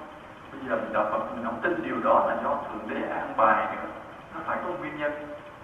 Bây 0.51 0.69
giờ 0.69 0.75
mình 0.75 0.93
đạo 0.93 1.05
Phật 1.11 1.35
mình 1.35 1.45
không 1.45 1.59
tin 1.61 1.83
điều 1.83 1.95
đó 2.03 2.25
là 2.27 2.37
do 2.43 2.49
thượng 2.49 2.89
đế 2.89 3.07
an 3.07 3.33
bài 3.37 3.75
nữa. 3.75 3.89
Nó 4.33 4.39
phải 4.45 4.57
có 4.63 4.69
nguyên 4.79 4.99
nhân, 4.99 5.11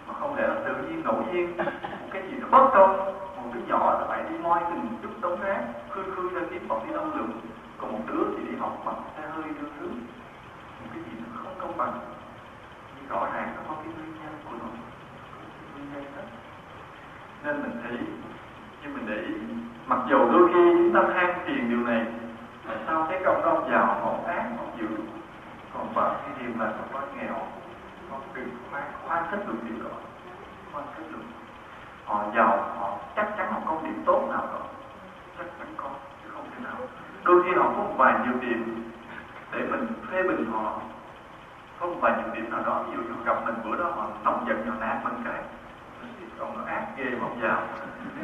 mà 0.08 0.14
không 0.20 0.36
lẽ 0.36 0.48
là 0.48 0.56
tự 0.66 0.74
nhiên 0.76 1.02
ngẫu 1.04 1.24
nhiên 1.32 1.58
một 1.58 2.08
cái 2.12 2.22
gì 2.22 2.38
nó 2.42 2.48
bất 2.52 2.70
công, 2.74 2.98
một 3.36 3.50
đứa 3.54 3.62
nhỏ 3.68 3.98
là 4.00 4.06
phải 4.08 4.24
đi 4.30 4.38
moi 4.38 4.60
từng 4.70 4.88
chút 5.02 5.10
đống 5.22 5.42
rác, 5.42 5.62
khư 5.90 6.04
khư 6.16 6.30
ra 6.36 6.42
kiếm 6.50 6.68
bọc 6.68 6.88
đi 6.88 6.94
đông 6.94 7.16
lượng 7.16 7.32
còn 7.78 7.92
một 7.92 8.00
đứa 8.08 8.24
thì 8.38 8.44
đi 8.52 8.58
học 8.60 8.78
bằng 8.86 9.02
xe 9.18 9.24
hơi 9.36 9.44
đưa 9.44 9.68
thứ 9.80 9.88
một 9.88 10.88
cái 10.94 11.04
gì 11.04 11.12
nó 11.20 11.42
không 11.44 11.51
công 11.62 11.78
bằng. 11.78 12.00
Nhưng 12.96 13.10
rõ 13.10 13.28
ràng 13.34 13.54
nó 13.56 13.62
có 13.70 13.76
cái 13.76 13.94
nguyên 13.94 14.14
nhân 14.24 14.34
của 14.46 14.56
nó 14.60 14.66
nguyên 15.74 15.94
nhân 15.94 16.04
đó. 16.18 16.24
Nên 17.44 17.62
mình 17.62 17.82
thấy 17.84 17.98
nhưng 18.82 18.94
mình 18.94 19.06
để 19.08 19.16
ý, 19.16 19.34
mặc 19.88 20.00
dù 20.10 20.18
đôi 20.32 20.48
khi 20.54 20.74
chúng 20.78 20.94
ta 20.94 21.02
than 21.14 21.40
phiền 21.46 21.70
điều 21.70 21.80
này, 21.80 22.06
tại 22.68 22.78
sao 22.88 23.08
cái 23.10 23.22
công 23.26 23.42
đồng 23.42 23.70
giàu 23.72 23.86
họ 23.86 24.16
ác 24.28 24.50
họ 24.58 24.64
dữ? 24.80 24.88
Còn 25.74 25.94
vợ 25.94 26.16
thì 26.26 26.44
điều 26.44 26.52
là 26.60 26.72
có 26.72 26.84
quá 26.92 27.02
nghèo 27.18 27.34
họ 28.10 28.18
đừng 28.34 28.50
khoan 28.72 28.84
khoan 29.08 29.26
thích 29.32 29.40
được 29.48 29.58
điều 29.64 29.84
đó 29.84 29.96
khoan 30.72 30.86
thích 30.98 31.06
được. 31.12 31.24
Họ 32.06 32.24
giàu, 32.36 32.76
họ 32.80 32.98
chắc 33.16 33.34
chắn 33.38 33.52
họ 33.52 33.60
có 33.66 33.78
điểm 33.84 34.04
tốt 34.06 34.28
nào 34.30 34.48
đó. 34.54 34.60
Chắc 35.38 35.46
chắn 35.60 35.68
có, 35.78 35.90
chứ 36.24 36.30
không 36.34 36.46
thể 36.52 36.64
nào. 36.64 36.78
Đôi 37.24 37.44
khi 37.44 37.52
họ 37.58 37.64
có 37.64 37.84
một 37.84 37.94
vài 37.98 38.14
nhiều 38.26 38.34
điểm 38.42 38.92
để 39.52 39.68
mình 39.72 39.88
phê 40.12 40.24
bình 40.24 40.52
họ 40.52 40.82
có 41.82 41.88
một 41.88 41.96
vài 42.02 42.14
những 42.18 42.34
điểm 42.34 42.52
nào 42.52 42.64
đó. 42.66 42.84
Ví 42.88 42.96
dụ 42.96 43.02
như 43.02 43.24
gặp 43.26 43.46
mình 43.46 43.56
bữa 43.64 43.78
đó 43.78 43.92
họ 43.96 44.08
nóng 44.24 44.46
giận 44.48 44.66
nhau 44.66 44.76
nạt 44.80 44.98
mình 45.04 45.14
cái. 45.26 45.42
Ông 46.40 46.58
nó 46.58 46.64
ác 46.66 46.86
ghê 46.98 47.06
mà 47.10 47.28
ông 47.28 47.40
giàu 47.42 47.62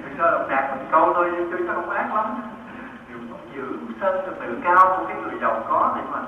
thực 0.03 0.17
ra 0.17 0.31
ông 0.31 0.49
nạt 0.49 0.63
mình 0.71 0.87
câu 0.91 1.13
thôi, 1.13 1.31
chứ 1.35 1.57
nó 1.57 1.73
không 1.73 1.89
ác 1.89 2.15
lắm. 2.15 2.41
Điều 3.09 3.17
ông 3.17 3.49
giữ 3.55 3.77
sân 4.01 4.35
tự 4.39 4.59
cao 4.63 4.97
của 4.97 5.05
cái 5.07 5.17
người 5.17 5.39
giàu 5.41 5.63
có 5.69 5.93
thì 5.95 6.01
mà. 6.11 6.21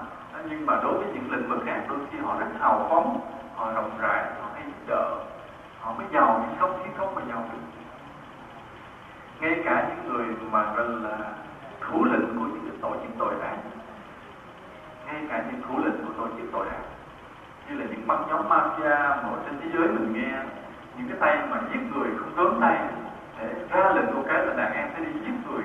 Nhưng 0.49 0.65
mà 0.65 0.80
đối 0.84 0.93
với 0.93 1.07
những 1.13 1.32
lĩnh 1.32 1.49
vực 1.49 1.59
khác, 1.65 1.82
đôi 1.89 1.97
khi 2.11 2.17
họ 2.17 2.39
rất 2.39 2.47
hào 2.59 2.88
phóng, 2.89 3.19
họ 3.55 3.73
rộng 3.73 3.91
rãi, 3.99 4.23
họ 4.41 4.47
hay 4.53 4.63
giúp 4.65 4.88
đỡ. 4.88 5.15
Họ 5.80 5.93
mới 5.93 6.05
giàu, 6.11 6.45
nhưng 6.49 6.59
không, 6.59 6.80
chứ 6.84 6.89
không 6.97 7.15
mà 7.15 7.21
giàu 7.30 7.43
được. 7.51 7.59
Ngay 9.39 9.61
cả 9.65 9.88
những 9.89 10.13
người 10.13 10.25
mà 10.51 10.73
gọi 10.73 10.88
là 10.89 11.17
thủ 11.82 12.05
lĩnh 12.05 12.39
của 12.39 12.45
những 12.45 12.80
tổ 12.82 12.91
chức 12.91 13.11
tội 13.19 13.34
ác 13.41 13.57
ngay 15.05 15.23
cả 15.30 15.43
những 15.51 15.61
thủ 15.67 15.77
lĩnh 15.86 16.05
của 16.05 16.13
tổ 16.17 16.27
chức 16.38 16.51
tội 16.51 16.67
ác 16.67 16.84
như 17.70 17.80
là 17.80 17.86
những 17.89 18.07
băng 18.07 18.26
nhóm 18.30 18.49
mafia 18.49 19.24
mà 19.24 19.30
trên 19.45 19.59
thế 19.61 19.70
giới 19.74 19.88
mình 19.88 20.13
nghe 20.13 20.32
những 20.97 21.07
cái 21.07 21.17
tay 21.20 21.47
mà 21.49 21.57
giết 21.74 21.80
người 21.93 22.09
không 22.20 22.32
tớm 22.36 22.61
tay 22.61 22.78
để 23.39 23.53
ra 23.70 23.91
lệnh 23.95 24.15
một 24.15 24.24
cái 24.28 24.45
là 24.45 24.53
đàn 24.53 24.74
em 24.74 24.88
sẽ 24.93 25.03
đi 25.05 25.11
giết 25.26 25.34
người. 25.47 25.63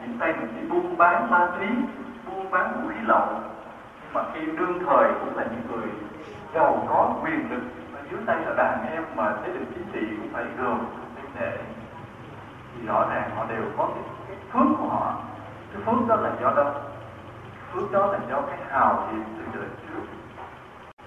Những 0.00 0.18
tay 0.18 0.34
mình 0.40 0.48
đi 0.60 0.68
buôn 0.68 0.96
bán 0.96 1.30
ma 1.30 1.48
túy 1.58 1.68
buôn 2.26 2.50
bán 2.50 2.72
vũ 2.72 2.88
khí 2.88 3.00
lậu. 3.06 3.28
Nhưng 4.02 4.12
mà 4.12 4.22
khi 4.34 4.40
đương 4.46 4.78
thời 4.86 5.12
cũng 5.20 5.36
là 5.36 5.44
những 5.44 5.62
người 5.70 5.88
giàu 6.54 6.86
có 6.88 7.14
quyền 7.22 7.50
lực 7.50 7.62
và 7.92 8.00
dưới 8.10 8.20
tay 8.26 8.36
là 8.46 8.54
đàn 8.56 8.86
em 8.92 9.04
mà 9.16 9.36
thế 9.42 9.52
lực 9.52 9.64
chính 9.74 9.86
trị 9.92 10.16
cũng 10.16 10.28
phải 10.32 10.44
gồm 10.58 10.78
liên 11.16 11.30
hệ 11.40 11.58
thì 12.74 12.86
rõ 12.86 13.06
ràng 13.10 13.30
họ 13.36 13.44
đều 13.48 13.62
có 13.76 13.88
cái, 13.94 14.04
cái 14.28 14.36
phước 14.52 14.78
của 14.78 14.88
họ. 14.88 15.14
Cái 15.72 15.82
phước 15.86 16.08
đó 16.08 16.16
là 16.16 16.30
do 16.40 16.52
đâu? 16.56 16.74
Phước 17.72 17.92
đó 17.92 18.06
là 18.06 18.18
do 18.30 18.40
cái 18.40 18.58
hào 18.70 19.08
hiệp 19.12 19.24
từ 19.38 19.60
đời 19.60 19.68
trước 19.82 20.15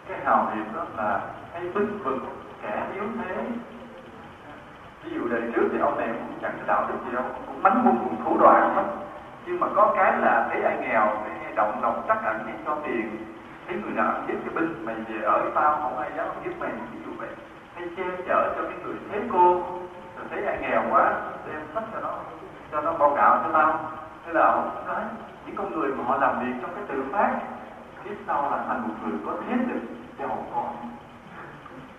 cái 0.09 0.19
hào 0.25 0.51
hiệp 0.55 0.75
đó 0.75 0.83
là 0.97 1.19
hay 1.53 1.63
binh 1.73 1.99
vực 2.03 2.17
kẻ 2.61 2.83
yếu 2.93 3.03
thế. 3.17 3.45
Ví 5.03 5.11
dụ 5.15 5.27
đời 5.29 5.41
trước 5.55 5.69
thì 5.71 5.79
ông 5.79 5.97
này 5.97 6.07
cũng 6.07 6.37
chẳng 6.41 6.57
đạo 6.67 6.85
đức 6.89 6.95
gì 7.05 7.11
đâu, 7.11 7.23
cũng 7.47 7.63
bắn 7.63 7.85
bung 7.85 7.97
cũng 7.97 8.23
thủ 8.25 8.37
đoạn 8.39 8.75
lắm. 8.75 8.85
Nhưng 9.45 9.59
mà 9.59 9.67
có 9.75 9.93
cái 9.95 10.13
là 10.19 10.47
thấy 10.51 10.63
ai 10.63 10.77
nghèo 10.81 11.07
cái 11.25 11.53
động 11.55 11.79
lòng 11.81 12.01
chắc 12.07 12.23
ảnh 12.23 12.39
đi 12.47 12.53
cho 12.65 12.77
tiền. 12.85 13.25
Thấy 13.67 13.77
người 13.83 13.91
nào 13.91 14.11
ăn 14.11 14.23
giết 14.27 14.35
cái 14.45 14.55
binh, 14.55 14.85
mày 14.85 14.95
về 14.95 15.21
ở 15.23 15.41
với 15.41 15.51
tao, 15.55 15.79
không 15.81 15.97
ai 15.97 16.11
dám 16.17 16.27
giết 16.43 16.51
mày. 16.59 16.71
Ví 16.93 16.99
dụ 17.05 17.11
vậy. 17.17 17.29
Hay 17.75 17.89
che 17.97 18.03
chở 18.27 18.53
cho 18.55 18.63
cái 18.63 18.77
người 18.83 18.95
thế 19.11 19.21
cô, 19.31 19.53
rồi 20.17 20.25
thấy 20.29 20.45
ai 20.45 20.57
nghèo 20.61 20.83
quá, 20.89 21.13
đem 21.47 21.61
sách 21.73 21.83
cho 21.93 21.99
nó 22.01 22.13
cho 22.71 22.81
nó 22.81 22.93
báo 22.93 23.13
gạo 23.15 23.41
cho 23.43 23.49
tao. 23.53 23.79
Thế 24.25 24.33
là 24.33 24.45
ông 24.45 24.85
nói, 24.87 25.01
những 25.45 25.55
con 25.55 25.79
người 25.79 25.91
mà 25.95 26.03
họ 26.07 26.17
làm 26.17 26.39
việc 26.39 26.53
trong 26.61 26.71
cái 26.75 26.83
tự 26.87 27.03
phát, 27.11 27.31
kiếp 28.03 28.17
sau 28.27 28.51
là 28.51 28.63
thành 28.67 28.81
một 28.81 28.93
người 29.03 29.19
có 29.25 29.33
thế 29.47 29.55
lực 29.55 29.81
giàu 30.19 30.45
có 30.55 30.63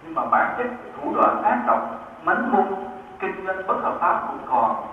nhưng 0.02 0.14
mà 0.14 0.24
bản 0.30 0.54
chất 0.58 0.66
thủ 0.96 1.14
đoạn 1.14 1.42
ác 1.42 1.64
độc, 1.66 1.80
mánh 2.22 2.52
mung 2.52 2.88
kinh 3.18 3.46
doanh 3.46 3.66
bất 3.66 3.76
hợp 3.82 3.96
pháp 4.00 4.26
cũng 4.28 4.46
còn 4.46 4.86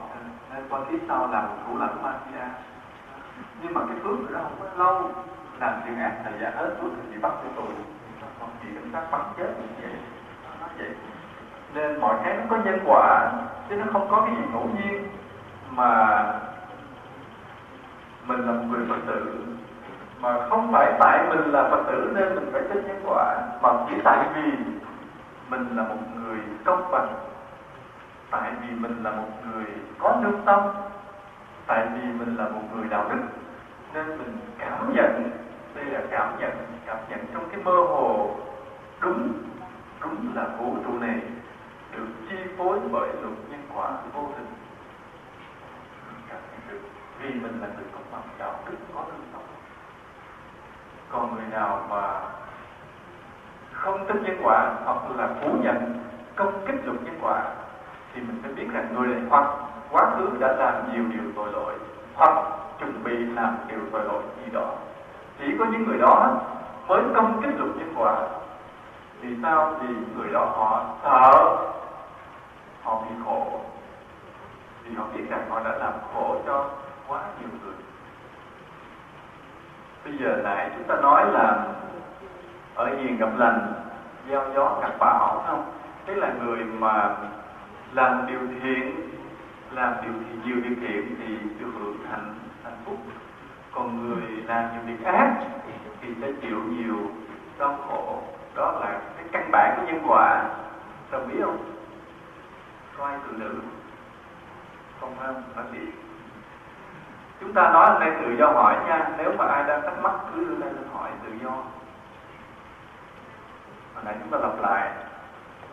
nên 0.53 0.63
qua 0.69 0.79
kiếp 0.91 0.99
sau 1.07 1.27
làm 1.31 1.45
thủ 1.67 1.77
lãnh 1.77 2.03
mafia. 2.03 2.47
Nhưng 3.61 3.73
mà 3.73 3.81
cái 3.87 3.97
phước 4.03 4.31
đó 4.31 4.39
không 4.43 4.59
có 4.59 4.83
lâu, 4.85 5.11
làm 5.59 5.73
chuyện 5.85 5.99
ác 5.99 6.11
thời 6.23 6.33
gian 6.39 6.53
hết 6.55 6.75
phước 6.81 6.91
thì 6.95 7.11
bị 7.11 7.21
bắt 7.21 7.31
cái 7.43 7.51
tù. 7.55 7.63
Còn 8.39 8.49
bị 8.63 8.69
cảnh 8.75 8.89
sát 8.93 9.11
bắt 9.11 9.21
chết 9.37 9.53
như 9.59 9.67
vậy. 9.81 9.91
Nó 10.61 10.67
vậy. 10.77 10.89
Nên 11.73 12.01
mọi 12.01 12.15
cái 12.23 12.37
nó 12.37 12.43
có 12.49 12.57
nhân 12.57 12.79
quả, 12.85 13.31
chứ 13.69 13.75
nó 13.75 13.85
không 13.93 14.07
có 14.11 14.21
cái 14.21 14.35
gì 14.35 14.41
ngẫu 14.51 14.69
nhiên. 14.77 15.07
Mà 15.71 16.23
mình 18.27 18.39
là 18.39 18.51
một 18.51 18.63
người 18.69 18.85
phật 18.89 18.99
tử 19.07 19.45
mà 20.21 20.49
không 20.49 20.71
phải 20.71 20.93
tại 20.99 21.25
mình 21.29 21.51
là 21.51 21.69
phật 21.69 21.83
tử 21.87 22.11
nên 22.15 22.35
mình 22.35 22.49
phải 22.51 22.61
tin 22.69 22.87
nhân 22.87 23.01
quả, 23.05 23.35
mà 23.61 23.69
chỉ 23.89 23.95
tại 24.03 24.27
vì 24.35 24.51
mình 25.49 25.67
là 25.75 25.83
một 25.83 25.97
người 26.15 26.37
công 26.65 26.91
bằng. 26.91 27.13
Tại 28.31 28.51
vì 28.61 28.75
mình 28.75 29.03
là 29.03 29.11
một 29.11 29.29
người 29.45 29.65
có 29.99 30.19
lương 30.23 30.41
tâm. 30.45 30.59
Tại 31.67 31.87
vì 31.93 32.01
mình 32.19 32.35
là 32.35 32.49
một 32.49 32.61
người 32.73 32.85
đạo 32.89 33.05
đức. 33.09 33.21
Nên 33.93 34.17
mình 34.17 34.37
cảm 34.59 34.93
nhận, 34.95 35.29
đây 35.75 35.85
là 35.85 36.01
cảm 36.11 36.39
nhận 36.39 36.51
cảm 36.85 36.97
nhận 37.09 37.19
trong 37.33 37.49
cái 37.51 37.59
mơ 37.63 37.71
hồ 37.71 38.35
đúng 39.01 39.33
đúng 40.01 40.35
là 40.35 40.43
vũ 40.59 40.75
trụ 40.85 40.99
này 40.99 41.21
được 41.91 42.07
chi 42.29 42.35
phối 42.57 42.79
bởi 42.91 43.09
luật 43.21 43.33
nhân 43.49 43.61
quả 43.75 43.91
vô 44.13 44.21
hình 44.21 44.47
vì 47.21 47.29
mình 47.29 47.61
là 47.61 47.67
người 47.67 47.85
công 47.93 48.03
bằng, 48.11 48.21
đạo 48.39 48.53
đức, 48.65 48.77
có 48.95 49.01
lương 49.07 49.25
tâm 49.33 49.41
còn 51.11 51.35
người 51.35 51.45
nào 51.51 51.81
mà 51.89 52.19
không 53.71 54.07
tính 54.07 54.23
nhân 54.23 54.37
quả 54.43 54.73
hoặc 54.85 54.97
là 55.17 55.29
phủ 55.41 55.57
nhận 55.61 56.03
công 56.35 56.65
kích 56.67 56.85
luật 56.85 56.97
nhân 57.03 57.19
quả 57.21 57.43
thì 58.13 58.21
mình 58.21 58.39
phải 58.43 58.53
biết 58.53 58.67
rằng 58.73 58.87
người 58.95 59.07
này 59.07 59.21
hoặc 59.29 59.47
quá 59.91 60.11
khứ 60.17 60.29
đã 60.39 60.53
làm 60.53 60.93
nhiều 60.93 61.03
điều 61.11 61.31
tội 61.35 61.51
lỗi 61.51 61.73
hoặc 62.15 62.33
chuẩn 62.79 63.03
bị 63.03 63.17
làm 63.17 63.57
điều 63.67 63.79
tội 63.91 64.03
lỗi 64.03 64.23
gì 64.45 64.51
đó. 64.53 64.71
Chỉ 65.39 65.45
có 65.59 65.65
những 65.65 65.87
người 65.87 65.97
đó 65.97 66.41
mới 66.87 67.01
công 67.15 67.41
kích 67.41 67.53
luật 67.57 67.69
nhân 67.77 67.93
quả. 67.97 68.27
Vì 69.21 69.35
sao? 69.41 69.75
Vì 69.81 69.95
người 70.15 70.33
đó 70.33 70.45
họ 70.45 70.85
sợ. 71.03 71.57
Họ 72.83 73.01
bị 73.01 73.15
khổ. 73.25 73.59
Vì 74.83 74.95
họ 74.95 75.03
biết 75.15 75.23
rằng 75.29 75.49
họ 75.49 75.59
đã 75.63 75.77
làm 75.77 75.93
khổ 76.13 76.35
cho 76.45 76.65
quá 77.07 77.21
nhiều 77.39 77.49
người 77.63 77.73
bây 80.07 80.17
giờ 80.17 80.37
lại 80.43 80.71
chúng 80.75 80.87
ta 80.87 80.95
nói 81.01 81.31
là 81.31 81.65
ở 82.75 82.95
hiền 82.95 83.17
gặp 83.17 83.29
lành 83.37 83.73
gieo 84.29 84.43
gió 84.55 84.79
gặt 84.81 84.91
bão 84.99 85.43
không? 85.47 85.71
Tức 86.05 86.13
là 86.15 86.33
người 86.43 86.63
mà 86.63 87.15
làm 87.93 88.25
điều 88.27 88.39
thiện, 88.61 89.09
làm 89.71 89.93
điều 90.01 90.11
thiện 90.13 90.41
nhiều 90.45 90.55
điều 90.63 90.75
thiện 90.81 91.15
thì 91.19 91.37
được 91.59 91.71
hưởng 91.79 91.97
hạnh 92.11 92.33
hạnh 92.63 92.77
phúc. 92.85 92.97
Còn 93.71 94.09
người 94.09 94.27
làm 94.45 94.65
nhiều 94.73 94.81
việc 94.85 95.05
ác 95.05 95.33
thì 96.01 96.07
sẽ 96.21 96.31
chịu 96.41 96.61
nhiều 96.69 96.97
đau 97.59 97.77
khổ. 97.87 98.21
Đó 98.55 98.71
là 98.71 98.99
cái 99.17 99.25
căn 99.31 99.49
bản 99.51 99.73
của 99.77 99.87
nhân 99.87 100.01
quả. 100.07 100.43
Đồng 101.11 101.29
ý 101.29 101.41
không? 101.41 101.57
Coi 102.97 103.11
từ 103.27 103.37
nữ. 103.37 103.55
Không 105.01 105.15
không 105.19 105.43
phải 105.55 105.65
điện 105.71 106.06
chúng 107.39 107.53
ta 107.53 107.69
nói 107.73 107.89
hôm 107.89 107.99
nay 107.99 108.11
tự 108.21 108.35
do 108.39 108.47
hỏi 108.47 108.75
nha, 108.87 109.09
nếu 109.17 109.33
mà 109.37 109.45
ai 109.45 109.63
đang 109.63 109.81
thắc 109.81 109.99
mắc 110.01 110.13
cứ 110.33 110.45
đưa 110.45 110.55
lên 110.55 110.87
hỏi 110.93 111.09
tự 111.25 111.31
do. 111.43 111.49
Hồi 113.93 114.03
nãy 114.05 114.15
chúng 114.19 114.29
ta 114.31 114.37
lặp 114.37 114.59
lại 114.59 114.91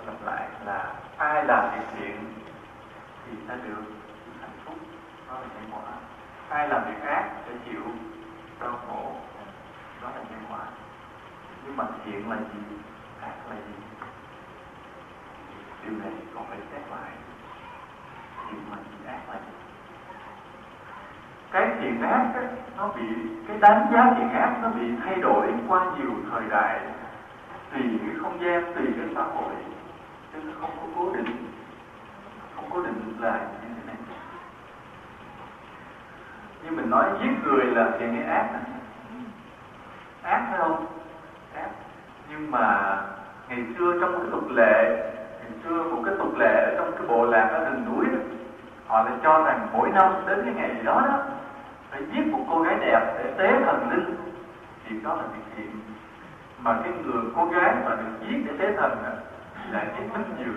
lặp 0.07 0.15
lại 0.25 0.49
là 0.65 0.93
ai 1.17 1.45
làm 1.45 1.71
việc 1.75 1.87
thiện 1.97 2.35
thì 3.27 3.33
sẽ 3.49 3.57
được 3.65 3.83
hạnh 4.41 4.59
phúc. 4.65 4.75
Đó 5.29 5.35
là 5.35 5.47
nhân 5.55 5.71
quả. 5.73 5.93
Ai 6.49 6.69
làm 6.69 6.85
việc 6.85 7.07
ác 7.07 7.25
sẽ 7.47 7.53
chịu 7.65 7.83
đau 8.61 8.79
khổ. 8.89 9.12
Đó 10.03 10.09
là 10.15 10.23
nhân 10.31 10.45
quả. 10.51 10.59
Nhưng 11.65 11.77
mà 11.77 11.85
thiện 12.05 12.31
là 12.31 12.37
gì? 12.37 12.77
Ác 13.23 13.35
là 13.51 13.57
gì? 13.57 13.75
Điều 15.85 15.93
này 15.93 16.12
còn 16.35 16.47
phải 16.49 16.59
xét 16.73 16.83
lại. 16.91 17.11
Thiện 18.51 18.61
là 18.71 18.77
gì? 18.77 19.07
Ác 19.07 19.21
là 19.29 19.35
gì? 19.35 19.53
Cái 21.55 21.70
thiện 21.80 22.02
ác 22.02 22.26
ấy, 22.34 22.44
nó 22.76 22.88
bị 22.88 23.02
cái 23.48 23.57
đánh 23.61 23.86
giá 23.92 24.14
thiện 24.16 24.30
ác 24.30 24.52
nó 24.62 24.68
bị 24.68 24.86
thay 25.05 25.16
đổi 25.16 25.46
qua 25.68 25.84
nhiều 25.98 26.11
thời 26.30 26.42
đại 26.50 26.80
tùy 27.72 27.82
cái 28.07 28.14
không 28.22 28.40
gian 28.40 28.74
tùy 28.74 28.86
cái 28.96 29.09
xã 29.14 29.22
hội. 29.22 29.55
Chứ 30.32 30.38
nó 30.44 30.52
không 30.61 30.70
có 30.80 30.86
cố 30.96 31.12
định 31.16 31.46
không 32.57 32.64
cố 32.70 32.82
định 32.82 33.16
là 33.20 33.38
như 33.62 33.68
thế 33.76 33.82
này. 33.86 33.96
Như 36.64 36.70
mình 36.70 36.90
nói 36.90 37.05
giết 37.22 37.30
người 37.44 37.64
là 37.64 37.90
thiện 37.98 38.14
hay 38.14 38.36
ác 38.36 38.48
ác 40.22 40.46
phải 40.50 40.59
không? 40.59 40.86
Ác. 41.55 41.68
Nhưng 42.30 42.50
mà 42.50 42.96
ngày 43.48 43.64
xưa 43.78 43.98
trong 44.00 44.12
cái 44.12 44.28
tục 44.30 44.50
lệ 44.50 45.11
ngày 45.40 45.52
xưa 45.64 45.82
một 45.82 46.02
cái 46.05 46.14
tục 46.18 46.38
lệ 46.38 46.70
ở 46.70 46.74
trong 46.76 46.92
cái 46.92 47.07
bộ 47.09 47.26
lạc 47.26 47.48
ở 47.52 47.64
rừng 47.64 47.84
núi 47.86 48.07
đó, 48.07 48.18
họ 48.86 49.02
lại 49.02 49.14
cho 49.22 49.44
rằng 49.44 49.68
mỗi 49.72 49.90
năm 49.90 50.12
đến 50.26 50.40
cái 50.44 50.55
ngày 50.55 50.82
đó 50.84 51.02
đó 51.09 51.18
phải 51.95 52.03
giết 52.12 52.32
một 52.32 52.45
cô 52.51 52.62
gái 52.62 52.76
đẹp 52.80 53.14
để 53.18 53.34
tế 53.38 53.64
thần 53.64 53.90
linh. 53.90 54.16
Thì 54.84 55.01
đó 55.01 55.14
là 55.14 55.22
việc 55.22 55.42
thiện. 55.57 55.70
Mà 56.59 56.80
cái 56.82 56.92
người 56.92 57.22
cô 57.36 57.45
gái 57.45 57.74
mà 57.84 57.97
được 57.97 58.12
giết 58.20 58.36
để 58.47 58.53
tế 58.59 58.76
thần 58.76 59.03
đó, 59.03 59.11
là 59.70 59.84
cái 59.84 60.09
vinh 60.14 60.38
dự 60.38 60.53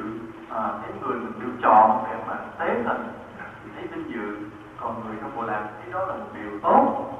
à, 0.49 0.69
cái 0.81 0.91
người 1.01 1.15
mình 1.15 1.39
được 1.39 1.53
chọn 1.61 2.03
để 2.09 2.17
mà 2.27 2.35
tế 2.59 2.83
thần. 2.83 3.07
Thì 3.63 3.71
thấy 3.75 3.87
vinh 3.87 4.13
dự 4.13 4.37
còn 4.79 5.03
người 5.05 5.15
trong 5.21 5.31
bộ 5.35 5.43
lạc 5.43 5.67
thấy 5.81 5.93
đó 5.93 6.05
là 6.05 6.13
một 6.13 6.25
điều 6.33 6.59
tốt 6.63 7.13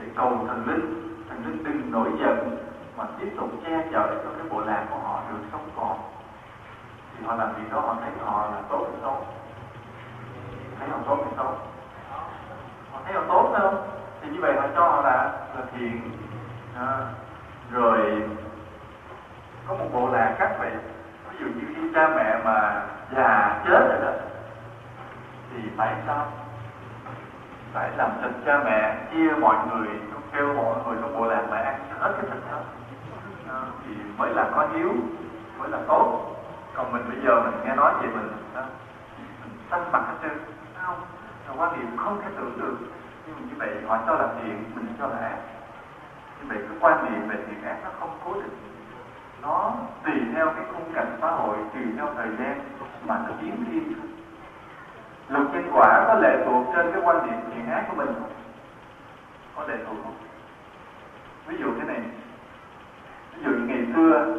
để 0.00 0.06
cầu 0.16 0.44
thần 0.48 0.64
linh. 0.66 1.14
Thần 1.28 1.44
linh 1.46 1.64
đừng 1.64 1.92
nổi 1.92 2.10
giận 2.20 2.56
mà 2.96 3.04
tiếp 3.20 3.32
tục 3.36 3.50
che 3.64 3.88
chở 3.92 4.22
cho 4.24 4.30
cái 4.38 4.48
bộ 4.50 4.60
lạc 4.60 4.86
của 4.90 4.98
họ 4.98 5.22
được 5.30 5.38
sống 5.52 5.68
còn. 5.76 5.98
Thì 7.18 7.26
họ 7.26 7.34
làm 7.36 7.54
việc 7.54 7.72
đó 7.72 7.80
họ 7.80 7.96
thấy 8.00 8.10
họ 8.24 8.50
là 8.50 8.62
tốt 8.68 8.86
hay 8.90 9.00
xấu? 9.02 9.24
Thấy 10.78 10.88
họ 10.88 10.98
tốt 11.06 11.18
hay 11.24 11.32
xấu? 11.36 11.54
Thấy 13.04 13.14
họ 13.14 13.22
tốt 13.28 13.54
không? 13.58 13.88
Thì 14.20 14.30
như 14.30 14.40
vậy 14.40 14.54
họ 14.54 14.66
cho 14.74 14.80
họ 14.80 15.02
là 15.02 15.32
là 15.56 15.62
thiện 15.72 16.10
à, 16.78 16.98
rồi 17.72 18.22
có 19.68 19.74
một 19.74 19.86
bộ 19.92 20.10
lạc 20.12 20.34
khác 20.38 20.56
vậy. 20.58 20.70
Ví 21.30 21.36
dụ 21.40 21.46
như 21.46 21.74
khi 21.76 21.82
cha 21.94 22.08
mẹ 22.08 22.36
mà 22.44 22.82
già 23.16 23.60
chết 23.64 23.88
rồi 23.88 23.98
đó 24.02 24.12
thì 25.50 25.62
phải 25.76 25.94
sao? 26.06 26.26
Phải 27.72 27.90
làm 27.96 28.10
thịt 28.22 28.30
cha 28.46 28.60
mẹ 28.64 28.96
chia 29.12 29.30
mọi 29.40 29.56
người 29.68 29.88
kêu 30.32 30.54
mọi 30.54 30.74
người 30.86 30.96
trong 31.00 31.18
bộ 31.18 31.26
lạc 31.26 31.42
lại 31.50 31.64
ăn 31.64 31.80
hết 32.00 32.12
cái 32.16 32.30
thịt 32.30 32.42
đó. 32.50 32.58
À, 33.48 33.60
thì 33.84 33.94
mới 34.16 34.30
là 34.30 34.50
có 34.54 34.66
hiếu 34.74 34.92
mới 35.58 35.68
là 35.68 35.78
tốt. 35.88 36.26
Còn 36.74 36.92
mình 36.92 37.02
bây 37.08 37.20
giờ 37.24 37.40
mình 37.40 37.60
nghe 37.64 37.74
nói 37.74 37.92
về 38.02 38.08
mình 38.08 38.32
đó, 38.54 38.62
mình 39.18 39.58
xanh 39.70 39.92
mặt 39.92 40.02
hết 40.08 40.14
trơn 40.22 40.38
không? 40.82 41.00
Là 41.50 41.56
quan 41.56 41.78
niệm 41.78 41.96
không 41.96 42.20
thể 42.22 42.28
tưởng 42.36 42.58
được 42.58 42.76
nhưng 43.26 43.36
mà 43.36 43.42
như 43.48 43.54
vậy 43.58 43.74
họ 43.86 43.98
cho 44.06 44.14
là 44.14 44.28
thiện, 44.42 44.64
mình 44.74 44.86
cho 44.98 45.06
là 45.06 45.18
ác. 45.18 45.36
Như 46.40 46.48
vậy 46.48 46.58
cái 46.68 46.78
quan 46.80 47.04
niệm 47.04 47.28
về 47.28 47.36
thiện 47.46 47.62
ác 47.62 47.76
nó 47.84 47.90
không 48.00 48.18
cố 48.24 48.34
định. 48.34 48.58
Nó 49.42 49.72
tùy 50.04 50.14
theo 50.34 50.46
cái 50.46 50.64
khung 50.72 50.92
cảnh 50.94 51.18
xã 51.20 51.30
hội, 51.30 51.56
tùy 51.74 51.82
theo 51.96 52.06
thời 52.16 52.28
gian 52.38 52.60
mà 53.06 53.18
nó 53.26 53.32
biến 53.40 53.64
thiên 53.70 53.92
luật 55.28 55.46
nhân 55.52 55.70
quả 55.72 56.04
có 56.08 56.14
lệ 56.14 56.44
thuộc 56.46 56.66
trên 56.76 56.92
cái 56.92 57.02
quan 57.04 57.26
niệm 57.26 57.40
thiện 57.54 57.70
ác 57.70 57.84
của 57.88 57.96
mình. 57.96 58.14
Có 59.56 59.64
lệ 59.68 59.76
thuộc 59.86 59.96
không? 60.04 60.14
Ví 61.46 61.56
dụ 61.60 61.66
thế 61.78 61.84
này. 61.86 62.00
Ví 63.34 63.42
dụ 63.44 63.50
như 63.50 63.66
ngày 63.66 63.86
xưa, 63.94 64.36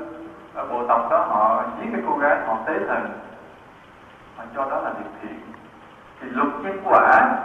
ở 0.53 0.67
bộ 0.67 0.87
tộc 0.87 1.07
đó 1.11 1.25
họ 1.29 1.63
giết 1.79 1.89
cái 1.93 2.01
cô 2.07 2.17
gái 2.17 2.39
họ 2.47 2.57
tế 2.65 2.79
thần. 2.87 3.09
Họ 4.37 4.43
cho 4.55 4.69
đó 4.69 4.81
là 4.81 4.89
việc 4.89 5.09
thiện 5.21 5.50
thì 6.21 6.29
luật 6.29 6.47
nhân 6.63 6.81
quả 6.85 7.37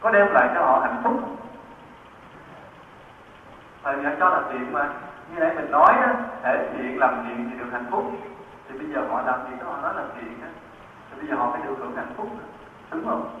có 0.00 0.10
đem 0.10 0.26
lại 0.32 0.48
cho 0.54 0.60
họ 0.64 0.80
hạnh 0.80 1.00
phúc. 1.04 1.20
Tại 3.82 3.96
vì 3.96 4.04
họ 4.04 4.10
cho 4.18 4.28
là 4.28 4.42
thiện 4.52 4.72
mà 4.72 4.88
như 5.30 5.40
nãy 5.40 5.52
mình 5.56 5.70
nói 5.70 5.94
á, 6.02 6.14
thể 6.42 6.68
thiện 6.72 6.98
làm 6.98 7.24
thiện 7.24 7.50
thì 7.50 7.58
được 7.58 7.70
hạnh 7.72 7.86
phúc. 7.90 8.12
Thì 8.68 8.78
bây 8.78 8.86
giờ 8.86 9.00
họ 9.10 9.22
làm 9.22 9.40
thiện 9.48 9.58
đó, 9.58 9.66
họ 9.70 9.82
nói 9.82 9.94
là 9.94 10.02
thiện 10.14 10.40
á. 10.42 10.48
Thì 11.10 11.16
bây 11.18 11.26
giờ 11.26 11.36
họ 11.36 11.50
phải 11.52 11.62
được 11.64 11.74
hưởng 11.78 11.96
hạnh 11.96 12.12
phúc. 12.16 12.28
Đúng 12.90 13.04
không? 13.08 13.30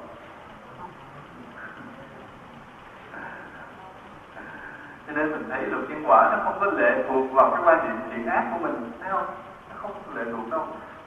Cho 5.06 5.12
nên 5.12 5.30
mình 5.30 5.44
thấy 5.50 5.66
luật 5.66 5.90
nhân 5.90 6.02
quả 6.06 6.30
nó 6.32 6.38
không 6.44 6.56
có 6.60 6.66
lệ 6.66 7.04
thuộc 7.08 7.32
vào 7.32 7.50
cái 7.50 7.60
quan 7.64 7.88
niệm 7.88 7.96
thiện 8.10 8.26
ác 8.26 8.44
của 8.52 8.58
mình, 8.58 8.92
thấy 9.00 9.10
không? 9.10 9.26
Nó 9.68 9.74
không 9.76 9.92
lệ 10.14 10.24
thuộc 10.32 10.50
đâu. 10.50 10.66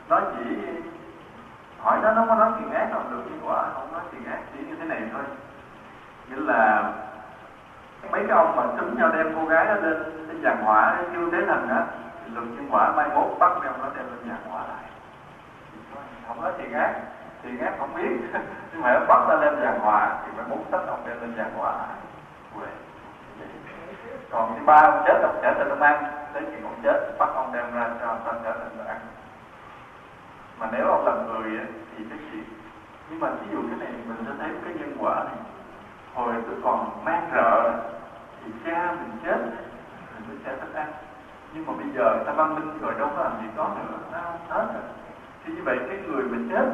Nó 0.10 0.20
chỉ 0.20 0.44
hỏi 1.84 2.00
nó 2.02 2.12
nó 2.12 2.26
có 2.28 2.36
nói 2.36 2.52
chuyện 2.60 2.74
ác 2.74 2.88
không? 2.94 3.12
Được 3.12 3.24
nhân 3.26 3.40
quả 3.44 3.70
không 3.74 3.94
nói 3.94 4.02
chuyện 4.12 4.26
ác, 4.26 4.40
chỉ 4.54 4.60
như 4.66 4.76
thế 4.76 4.86
này 4.86 5.02
thôi. 5.14 5.22
Nghĩa 6.30 6.42
là 6.42 6.92
mấy 8.12 8.24
cái 8.28 8.38
ông 8.38 8.56
mà 8.56 8.64
chúng 8.80 8.98
nhau 8.98 9.12
đem 9.14 9.34
cô 9.36 9.46
gái 9.46 9.66
đó 9.66 9.74
lên 9.74 10.04
lên 10.28 10.42
giàn 10.44 10.64
hỏa 10.64 10.96
để 10.98 11.04
kêu 11.14 11.30
thế 11.32 11.46
thần 11.48 11.70
á 11.70 11.86
thì 12.26 12.32
luật 12.34 12.48
nhân 12.48 12.68
quả 12.72 12.92
mai 12.92 13.10
mốt 13.16 13.40
bắt 13.40 13.52
đem 13.64 13.74
nó 13.82 13.90
đem 13.96 14.06
lên 14.06 14.30
giàn 14.30 14.52
hỏa 14.52 14.62
lại. 14.62 14.84
Không 16.28 16.42
nói 16.42 16.52
chuyện 16.58 16.74
ác 16.74 16.94
chuyện 17.44 17.60
ác 17.60 17.74
không 17.80 17.94
biết. 17.96 18.12
Nhưng 18.72 18.82
mà 18.82 19.00
bắt 19.08 19.26
ta 19.28 19.36
lên 19.36 19.56
giàn 19.62 19.80
hỏa 19.80 20.16
thì 20.26 20.32
mai 20.38 20.46
mốt 20.50 20.60
sách 20.72 20.82
ông 20.88 21.04
đem 21.08 21.22
lên 21.22 21.34
giàn 21.38 21.52
hỏa 21.58 21.72
lại. 21.72 21.98
Còn 24.32 24.56
thứ 24.60 24.66
ba 24.66 24.76
ông 24.76 25.04
chết, 25.08 25.20
ông 25.24 25.40
trở 25.42 25.54
thành 25.54 25.70
ông 25.70 25.82
ăn 25.82 26.04
tới 26.34 26.44
khi 26.46 26.64
ông 26.64 26.76
chết, 26.84 27.16
bắt 27.20 27.30
ông 27.36 27.52
đem 27.54 27.74
ra 27.74 27.90
cho 28.02 28.08
ông 28.08 28.22
ta 28.26 28.32
trở 28.44 28.52
thành 28.52 28.88
ăn 28.88 29.00
mà 30.60 30.70
nếu 30.72 30.88
ông 30.88 31.06
là 31.06 31.14
người 31.14 31.60
thì 31.98 32.04
cái 32.10 32.20
gì? 32.32 32.44
Nhưng 33.10 33.20
mà 33.20 33.30
ví 33.30 33.48
dụ 33.52 33.62
cái 33.70 33.80
này 33.80 33.94
mình 34.08 34.18
sẽ 34.26 34.32
thấy 34.40 34.50
cái 34.64 34.74
nhân 34.74 34.96
quả 35.00 35.24
này. 35.24 35.36
Hồi 36.14 36.34
tôi 36.46 36.56
còn 36.64 37.06
mang 37.06 37.30
rợ, 37.34 37.74
thì 38.44 38.52
cha 38.66 38.92
mình 38.92 39.18
chết 39.24 39.40
mình 40.14 40.28
mới 40.28 40.38
sẽ 40.46 40.56
thích 40.62 40.74
ăn. 40.74 40.92
Nhưng 41.54 41.66
mà 41.66 41.74
bây 41.74 41.88
giờ 41.96 42.24
ta 42.26 42.32
văn 42.34 42.56
minh 42.56 42.80
rồi 42.82 42.94
đâu 43.00 43.10
có 43.18 43.24
làm 43.24 43.32
gì 43.42 43.48
có 43.58 43.70
nữa, 43.76 43.98
nó 44.12 44.20
hết 44.50 44.68
rồi. 44.74 44.84
Thì 45.44 45.54
như 45.54 45.62
vậy 45.64 45.78
cái 45.88 45.98
người 45.98 46.24
mình 46.24 46.50
chết, 46.52 46.66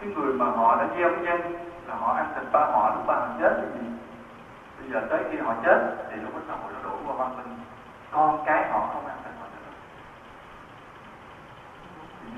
cái 0.00 0.10
người 0.14 0.32
mà 0.32 0.46
họ 0.46 0.76
đã 0.76 0.88
gieo 0.96 1.10
nhân, 1.10 1.40
là 1.86 1.94
họ 1.94 2.12
ăn 2.12 2.32
thịt 2.34 2.52
ba 2.52 2.60
họ, 2.60 2.94
lúc 2.94 3.06
ba 3.06 3.14
họ 3.14 3.28
chết 3.40 3.60
thì 3.62 3.80
gì? 3.80 3.86
Bây 4.80 4.90
giờ 4.90 5.06
tới 5.10 5.24
khi 5.30 5.38
họ 5.38 5.54
chết, 5.64 5.96
thì 6.10 6.16
lúc 6.16 6.34
đó 6.34 6.40
xã 6.48 6.54
hội 6.62 6.72
nó 6.72 6.90
đổ 6.90 6.96
qua 7.06 7.14
văn 7.14 7.36
minh 7.36 7.58
con 8.10 8.44
cái 8.46 8.68
họ 8.70 8.90
không 8.92 9.06
ăn 9.06 9.16
thịt 9.24 9.32
họ 9.40 9.46
nữa 9.46 9.72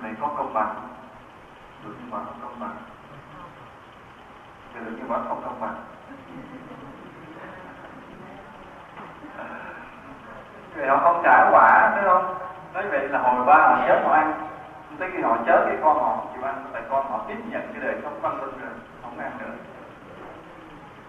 thì 0.03 0.09
có 0.21 0.29
công 0.37 0.53
bằng. 0.55 0.75
Được 1.85 1.95
nhưng 2.01 2.11
mà 2.11 2.19
không 2.19 2.39
công 2.43 2.61
bằng. 2.61 2.77
Được 4.75 4.93
nhưng 4.99 5.09
mà 5.09 5.19
không 5.29 5.43
công 5.45 5.61
bằng. 5.61 5.75
Vì 10.75 10.87
họ 10.87 10.97
không 10.97 11.21
trả 11.25 11.51
quả, 11.51 11.93
thấy 11.95 12.05
không? 12.05 12.35
Nói 12.75 12.89
vậy 12.91 13.09
là 13.09 13.19
hồi 13.19 13.45
ba 13.45 13.55
họ 13.55 13.85
chết 13.89 14.03
họ 14.05 14.13
ăn 14.13 14.47
tới 14.99 15.11
khi 15.13 15.23
họ 15.23 15.37
chết 15.47 15.65
cái 15.67 15.77
con 15.83 15.99
họ 15.99 16.25
chịu 16.35 16.43
ăn, 16.43 16.65
tại 16.73 16.83
con 16.91 17.11
họ 17.11 17.25
tiếp 17.29 17.37
nhận 17.49 17.73
cái 17.73 17.83
đời 17.83 18.01
sống 18.03 18.19
văn 18.23 18.39
minh 18.41 18.61
rồi, 18.61 18.71
không 19.03 19.19
ăn 19.19 19.33
nữa. 19.39 19.55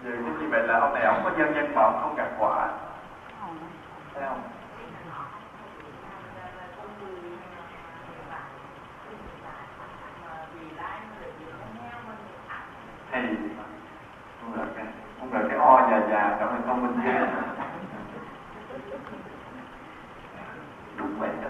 Vì 0.02 0.10
như 0.10 0.48
vậy 0.50 0.62
là 0.62 0.78
ông 0.78 0.94
này 0.94 1.02
ông 1.04 1.20
có 1.24 1.30
nhân 1.30 1.54
nhân 1.54 1.74
mà 1.74 1.82
ông 1.82 1.98
không 2.02 2.14
gặt 2.16 2.28
quả. 2.38 2.68
Thấy 4.14 4.24
không 4.28 4.42
hay 13.10 13.36
không 14.40 14.54
là 14.54 14.64
cái 14.76 14.86
không 15.20 15.32
là 15.32 15.40
cái 15.48 15.58
o 15.58 15.88
già 16.10 16.36
già 16.66 16.72
cảm 16.72 16.82
ơn 16.82 16.82
thông 16.82 16.82
minh 16.82 17.28
đúng 20.96 21.14
vậy 21.18 21.30
đó. 21.42 21.48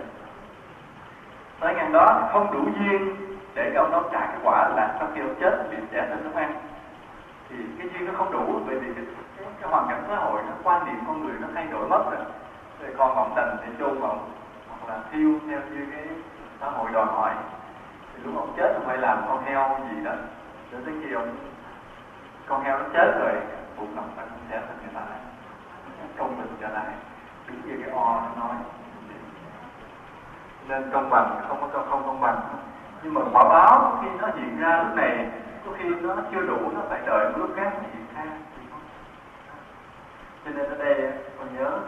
Tới 1.60 1.74
ngàn 1.74 1.92
đó 1.92 2.28
không 2.32 2.52
đủ 2.52 2.70
duyên 2.78 3.16
để 3.54 3.70
cái 3.74 3.76
ông 3.76 3.90
đó 3.90 4.04
trả 4.12 4.20
cái 4.20 4.38
quả 4.42 4.68
là 4.76 4.96
sau 4.98 5.08
khi 5.14 5.20
ông 5.20 5.34
chết 5.40 5.66
bị 5.70 5.76
trẻ 5.92 6.06
lên 6.10 6.18
nó 6.24 6.40
ăn. 6.40 6.54
Thì 7.48 7.56
cái 7.78 7.88
duyên 7.92 8.06
nó 8.06 8.12
không 8.16 8.32
đủ 8.32 8.60
bởi 8.66 8.78
vì 8.78 8.94
cái, 8.94 9.04
cái, 9.36 9.46
cái 9.60 9.70
hoàn 9.70 9.88
cảnh 9.88 10.04
xã 10.08 10.16
hội 10.16 10.42
nó 10.46 10.52
quan 10.62 10.86
niệm 10.86 10.96
con 11.06 11.24
người 11.24 11.34
nó 11.40 11.48
thay 11.54 11.66
đổi 11.66 11.88
mất 11.88 12.04
rồi. 12.10 12.20
Rồi 12.82 12.94
con 12.98 13.16
vọng 13.16 13.32
tình 13.36 13.56
thì 13.66 13.72
chôn 13.78 14.00
vào 14.00 14.18
hoặc 14.68 14.92
là 14.92 15.00
thiêu 15.12 15.38
theo 15.48 15.60
như 15.70 15.86
cái 15.92 16.04
xã 16.60 16.70
hội 16.70 16.90
đòi 16.92 17.06
hỏi. 17.06 17.34
Thì 18.14 18.22
lúc 18.24 18.36
ông 18.36 18.52
chết 18.56 18.72
ông 18.74 18.86
phải 18.86 18.98
làm 18.98 19.18
con 19.28 19.44
heo 19.44 19.78
gì 19.90 20.04
đó 20.04 20.12
cho 20.72 20.78
tới 20.84 20.94
khi 21.02 21.12
ông 21.12 21.36
con 22.46 22.62
heo 22.64 22.78
nó 22.78 22.84
chết 22.92 23.18
rồi 23.20 23.32
bụng 23.82 23.96
lòng 23.96 24.10
ta 24.16 24.22
cũng 24.22 24.38
sẽ 24.50 24.60
thành 24.68 24.78
người 24.82 24.92
lại 24.94 25.18
công 26.18 26.36
bình 26.36 26.56
trở 26.60 26.68
lại, 26.68 26.92
đúng 27.46 27.66
như 27.66 27.82
cái 27.82 27.90
o 27.94 28.20
nó 28.20 28.44
nói. 28.44 28.56
Nên 30.68 30.90
công 30.92 31.10
bằng, 31.10 31.40
không 31.48 31.70
có 31.72 31.84
không 31.90 32.02
công 32.06 32.20
bằng. 32.20 32.40
Nhưng 33.02 33.14
mà 33.14 33.20
quả 33.32 33.44
báo 33.48 33.98
khi 34.02 34.08
nó 34.18 34.28
diễn 34.36 34.60
ra 34.60 34.82
lúc 34.82 34.96
này, 34.96 35.28
có 35.66 35.72
khi 35.78 35.88
nó 35.88 36.16
chưa 36.32 36.46
đủ, 36.46 36.70
nó 36.74 36.80
phải 36.88 37.00
đợi 37.06 37.30
một 37.30 37.38
lúc 37.38 37.50
khác 37.56 37.72
nó 37.74 37.88
diễn 37.94 38.06
ra. 38.14 38.24
Cho 40.44 40.50
nên 40.50 40.66
ở 40.66 40.76
đây, 40.78 41.12
con 41.38 41.48
nhớ 41.56 41.78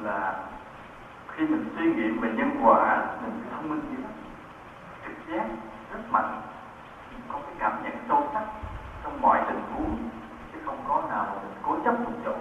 là 0.00 0.34
khi 1.28 1.46
mình 1.46 1.74
suy 1.78 1.94
nghĩ 1.94 2.08
về 2.20 2.32
nhân 2.32 2.50
quả, 2.64 3.04
mình 3.22 3.42
thông 3.52 3.68
minh 3.68 3.82
như 3.90 4.04
trực 5.04 5.34
giác 5.34 5.46
rất 5.92 6.00
mạnh. 6.10 6.40
Mình 7.10 7.20
có 7.32 7.38
cái 7.38 7.54
cảm 7.58 7.82
nhận 7.82 7.92
sâu 8.08 8.28
sắc 8.34 8.44
trong 9.04 9.20
mọi 9.20 9.38
tình 9.48 9.62
huống 9.74 9.96
không 10.66 10.84
có 10.88 11.02
nào 11.08 11.24
mà 11.26 11.42
mình 11.42 11.54
cố 11.62 11.76
chấp 11.84 12.00
một 12.00 12.12
chỗ 12.24 12.34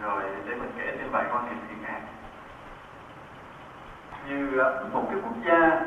rồi 0.00 0.22
để 0.46 0.54
mình 0.54 0.72
kể 0.76 0.96
thêm 0.98 1.10
vài 1.10 1.24
con 1.32 1.46
niệm 1.46 1.58
thiện 1.68 1.84
ác. 1.84 2.00
Như 4.28 4.58
à, 4.58 4.68
một 4.92 5.06
cái 5.10 5.18
quốc 5.22 5.34
gia 5.44 5.80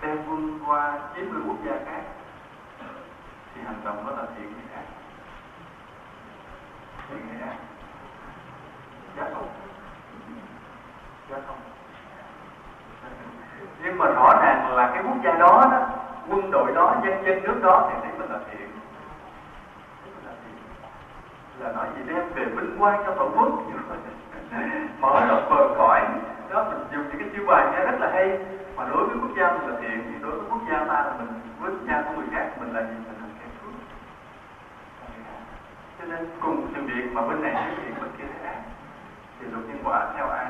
đem 0.00 0.18
quân 0.28 0.58
qua 0.66 0.98
chiếm 1.14 1.24
cái 1.32 1.42
quốc 1.46 1.56
gia 1.64 1.72
khác, 1.86 2.02
thì 3.54 3.60
hành 3.66 3.80
động 3.84 4.06
đó 4.06 4.12
là 4.16 4.22
thiện 4.36 4.52
hay 4.52 4.76
ác? 4.76 4.88
Thiện 7.08 7.26
hay 7.28 7.48
ác? 7.48 7.56
Giá 9.16 9.24
không. 9.34 9.48
Giá 11.30 11.36
không. 11.46 11.58
Nhưng 13.82 13.98
mà 13.98 14.06
rõ 14.06 14.40
ràng 14.42 14.76
là 14.76 14.90
cái 14.94 15.02
quốc 15.02 15.16
gia 15.24 15.32
đó 15.32 15.68
đó 15.70 16.07
quân 16.30 16.50
đội 16.50 16.72
đó, 16.74 16.96
dân 17.04 17.24
dân 17.24 17.42
nước 17.42 17.60
đó 17.62 17.90
thì 17.90 18.00
thấy 18.02 18.18
mình 18.18 18.30
là 18.30 18.38
thiện. 18.50 18.68
Là 21.58 21.72
nói 21.72 21.86
gì 21.96 22.02
đem 22.06 22.22
về 22.34 22.44
vinh 22.44 22.78
quang 22.78 23.02
cho 23.06 23.14
tổ 23.14 23.30
quốc. 23.36 23.48
Mở 25.00 25.26
rộng 25.28 25.50
bờ 25.50 25.74
cõi. 25.78 26.00
Đó, 26.50 26.64
mình 26.70 26.78
dùng 26.92 27.08
những 27.08 27.18
cái 27.18 27.28
chiêu 27.32 27.44
bài 27.46 27.66
nghe 27.72 27.84
rất 27.84 28.00
là 28.00 28.10
hay. 28.12 28.38
Mà 28.76 28.84
đối 28.88 29.06
với 29.06 29.16
quốc 29.20 29.30
gia 29.36 29.52
mình 29.52 29.68
là 29.68 29.80
thiện 29.80 30.12
thì 30.12 30.18
đối 30.22 30.30
với 30.30 30.46
quốc 30.50 30.60
gia 30.70 30.78
ta 30.78 31.04
là 31.04 31.14
mình, 31.18 31.28
với 31.60 31.70
quốc 31.70 31.80
gia 31.88 32.02
của 32.02 32.12
người 32.16 32.26
khác 32.32 32.48
mình 32.60 32.74
là 32.74 32.80
gì? 32.80 32.88
Mình 32.88 33.18
là 33.20 33.28
kẻ 33.40 33.46
cướp 33.62 33.72
cho 35.98 36.04
nên 36.04 36.28
cùng 36.40 36.72
sự 36.74 36.82
việc 36.82 37.12
mà 37.12 37.22
bên 37.22 37.42
này 37.42 37.52
thấy 37.54 37.74
thiện 37.76 37.94
bên 38.00 38.10
kia 38.18 38.24
thấy 38.32 38.52
ác 38.52 38.62
thì 39.40 39.46
luật 39.46 39.64
nhân 39.68 39.78
quả 39.84 40.12
theo 40.16 40.28
ai? 40.28 40.46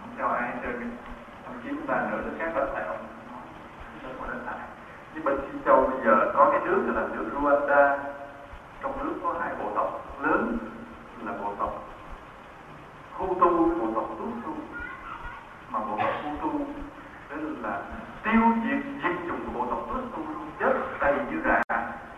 Không 0.00 0.10
theo 0.16 0.28
ai 0.28 0.50
chơi? 0.62 0.72
Thậm 1.50 1.60
chí 1.62 1.68
chúng 1.68 1.86
ta 1.86 2.06
nữa 2.10 2.18
nước 2.24 2.32
các 2.38 2.52
đất 2.54 2.70
tại 2.74 2.84
ông 2.86 3.06
rất 4.02 4.10
mà 4.20 4.26
đất 4.28 4.40
bên 5.24 5.38
Chi 5.52 5.58
Châu 5.64 5.86
bây 5.90 6.04
giờ 6.04 6.32
có 6.34 6.50
cái 6.50 6.60
nước 6.64 6.92
là 6.94 7.08
nước 7.12 7.30
Rwanda. 7.34 7.98
Trong 8.82 8.92
nước 8.98 9.14
có 9.22 9.34
hai 9.40 9.54
bộ 9.62 9.70
tộc. 9.74 10.04
Lớn 10.22 10.58
là 11.24 11.32
bộ 11.42 11.54
tộc 11.58 11.84
Hutu, 13.12 13.74
bộ 13.74 13.92
tộc 13.94 14.08
Tutsu. 14.18 14.54
Mà 15.70 15.78
bộ 15.78 15.98
tộc 15.98 16.14
Hutu 16.24 16.66
tức 17.28 17.56
là 17.62 17.82
tiêu 18.22 18.42
diệt 18.64 18.84
diệt 19.02 19.16
chủng 19.28 19.40
của 19.46 19.60
bộ 19.60 19.66
tộc 19.70 19.78
Tutsu 19.88 20.32
luôn. 20.32 20.50
Chết 20.60 20.72
đầy 21.00 21.14
như 21.30 21.40
rạ 21.44 21.62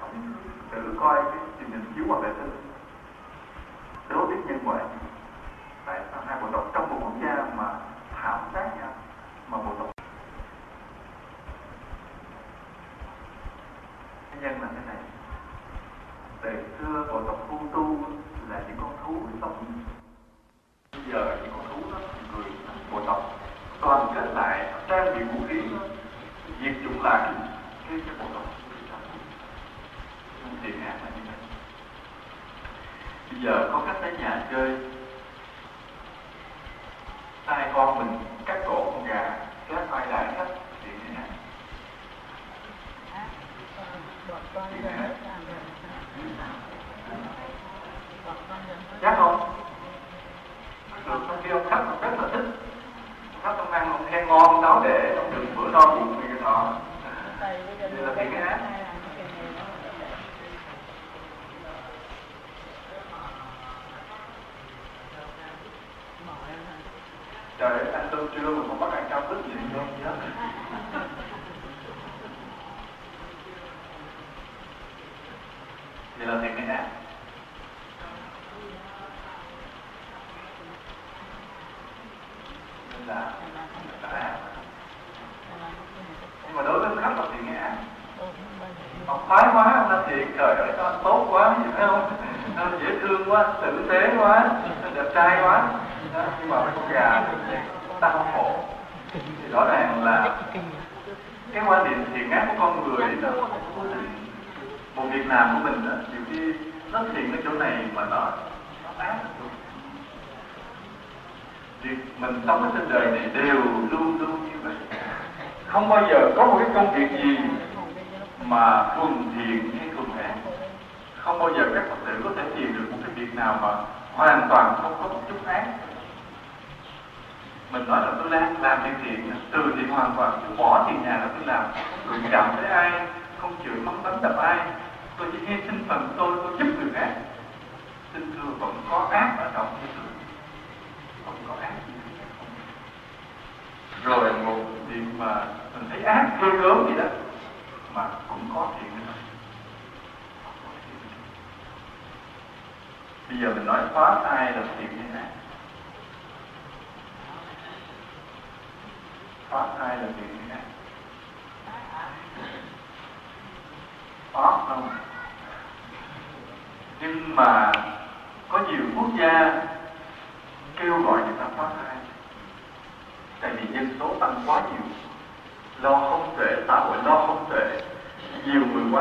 ông 0.01 0.33
tự 0.71 0.95
coi 1.01 1.23
cái 1.23 1.41
truyền 1.59 1.71
hình 1.71 1.93
chiếu 1.95 2.05
hoặc 2.09 2.21
vệ 2.23 2.29
tinh 2.29 2.51
đối 4.09 4.27
với 4.27 4.37
nhân 4.47 4.59
ngoại 4.65 4.85
tại 5.87 6.01
sao 6.13 6.23
hai 6.27 6.41
bộ 6.43 6.49
tộc 6.53 6.71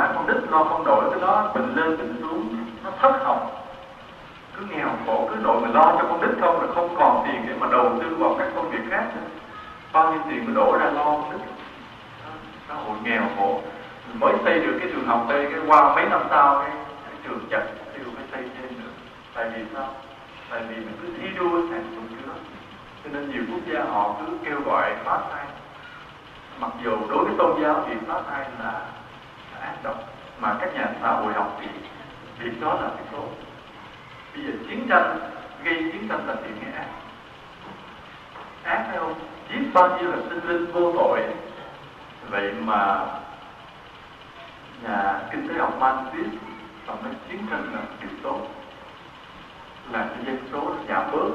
nhiều 0.01 0.13
con 0.15 0.27
nít 0.27 0.51
lo 0.51 0.63
con 0.63 0.83
đổi 0.85 1.11
cái 1.11 1.19
đó 1.21 1.51
bình 1.55 1.75
lên 1.75 1.97
bình 1.97 2.15
xuống 2.21 2.55
nó 2.83 2.91
thất 3.01 3.23
học. 3.23 3.67
Cứ 4.57 4.65
nghèo 4.69 4.89
khổ 5.05 5.27
cứ 5.29 5.35
đổi 5.43 5.61
mình 5.61 5.73
lo 5.73 5.95
cho 5.99 6.05
con 6.09 6.21
đức 6.21 6.35
không 6.41 6.61
là 6.61 6.67
không 6.75 6.95
còn 6.97 7.27
tiền 7.27 7.45
để 7.47 7.53
mà 7.59 7.67
đầu 7.71 7.89
tư 7.99 8.15
vào 8.19 8.35
các 8.39 8.47
công 8.55 8.69
việc 8.69 8.81
khác 8.89 9.03
nữa. 9.15 9.27
Bao 9.93 10.11
nhiêu 10.11 10.21
tiền 10.29 10.45
mà 10.45 10.53
đổ 10.55 10.77
ra 10.77 10.85
lo 10.85 11.03
con 11.03 11.31
đức 11.31 11.37
xã 12.67 12.73
hội 12.73 12.97
nghèo 13.03 13.23
khổ. 13.37 13.61
Mình 14.07 14.19
mới 14.19 14.33
xây 14.43 14.59
được 14.59 14.77
cái 14.79 14.89
trường 14.93 15.07
học 15.07 15.25
đây 15.29 15.47
cái 15.51 15.59
qua 15.67 15.95
mấy 15.95 16.05
năm 16.05 16.21
sau 16.29 16.59
cái, 16.59 16.71
cái 17.05 17.15
trường 17.23 17.39
chặt 17.51 17.63
tiêu 17.93 18.05
phải 18.15 18.25
xây 18.31 18.49
thêm 18.57 18.69
nữa. 18.83 18.91
Tại 19.33 19.49
vì 19.55 19.63
sao? 19.73 19.87
Tại 20.49 20.61
vì 20.69 20.75
mình 20.75 20.97
cứ 21.01 21.07
thi 21.17 21.27
đua 21.37 21.61
sản 21.69 21.83
xuất 21.95 22.01
cái 22.09 22.35
cho 23.03 23.09
nên 23.13 23.31
nhiều 23.31 23.43
quốc 23.51 23.61
gia 23.73 23.83
họ 23.83 24.15
cứ 24.19 24.37
kêu 24.45 24.61
gọi 24.65 24.95
phá 25.05 25.19
thai. 25.31 25.45
Mặc 26.59 26.71
dù 26.83 26.91
đối 27.09 27.25
với 27.25 27.33
tôn 27.37 27.61
giáo 27.63 27.83
thì 27.87 27.93
phá 28.07 28.21
thai 28.29 28.45
là 28.63 28.81
ác 29.61 29.73
độc 29.83 29.95
mà 30.39 30.55
các 30.61 30.73
nhà 30.73 30.85
xã 31.01 31.07
hội 31.07 31.33
học 31.33 31.57
thì 31.61 31.67
việc 32.39 32.61
đó 32.61 32.73
là 32.73 32.87
việc 32.87 33.05
tốt 33.11 33.27
bây 34.35 34.43
giờ 34.43 34.51
chiến 34.69 34.87
tranh 34.89 35.19
gây 35.63 35.75
chiến 35.75 36.07
tranh 36.09 36.27
là 36.27 36.35
chuyện 36.43 36.57
hay 36.63 36.73
ác 36.73 36.87
ác 38.63 38.83
phải 38.87 38.97
không? 38.97 39.13
Giết 39.49 39.73
bao 39.73 39.97
nhiêu 39.97 40.11
là 40.11 40.17
sinh 40.29 40.47
linh 40.47 40.71
vô 40.71 40.93
tội. 40.97 41.21
Vậy 42.29 42.53
mà 42.59 43.05
nhà 44.83 45.19
kinh 45.31 45.47
tế 45.47 45.53
học 45.59 45.73
Marxist 45.79 46.35
và 46.85 46.95
nói 47.03 47.13
chiến 47.29 47.45
tranh 47.49 47.73
là 47.73 47.79
điều 48.01 48.09
tốt. 48.23 48.39
Là 49.91 50.05
cái 50.09 50.25
dân 50.25 50.37
số 50.51 50.73
giảm 50.89 51.11
bớt. 51.11 51.29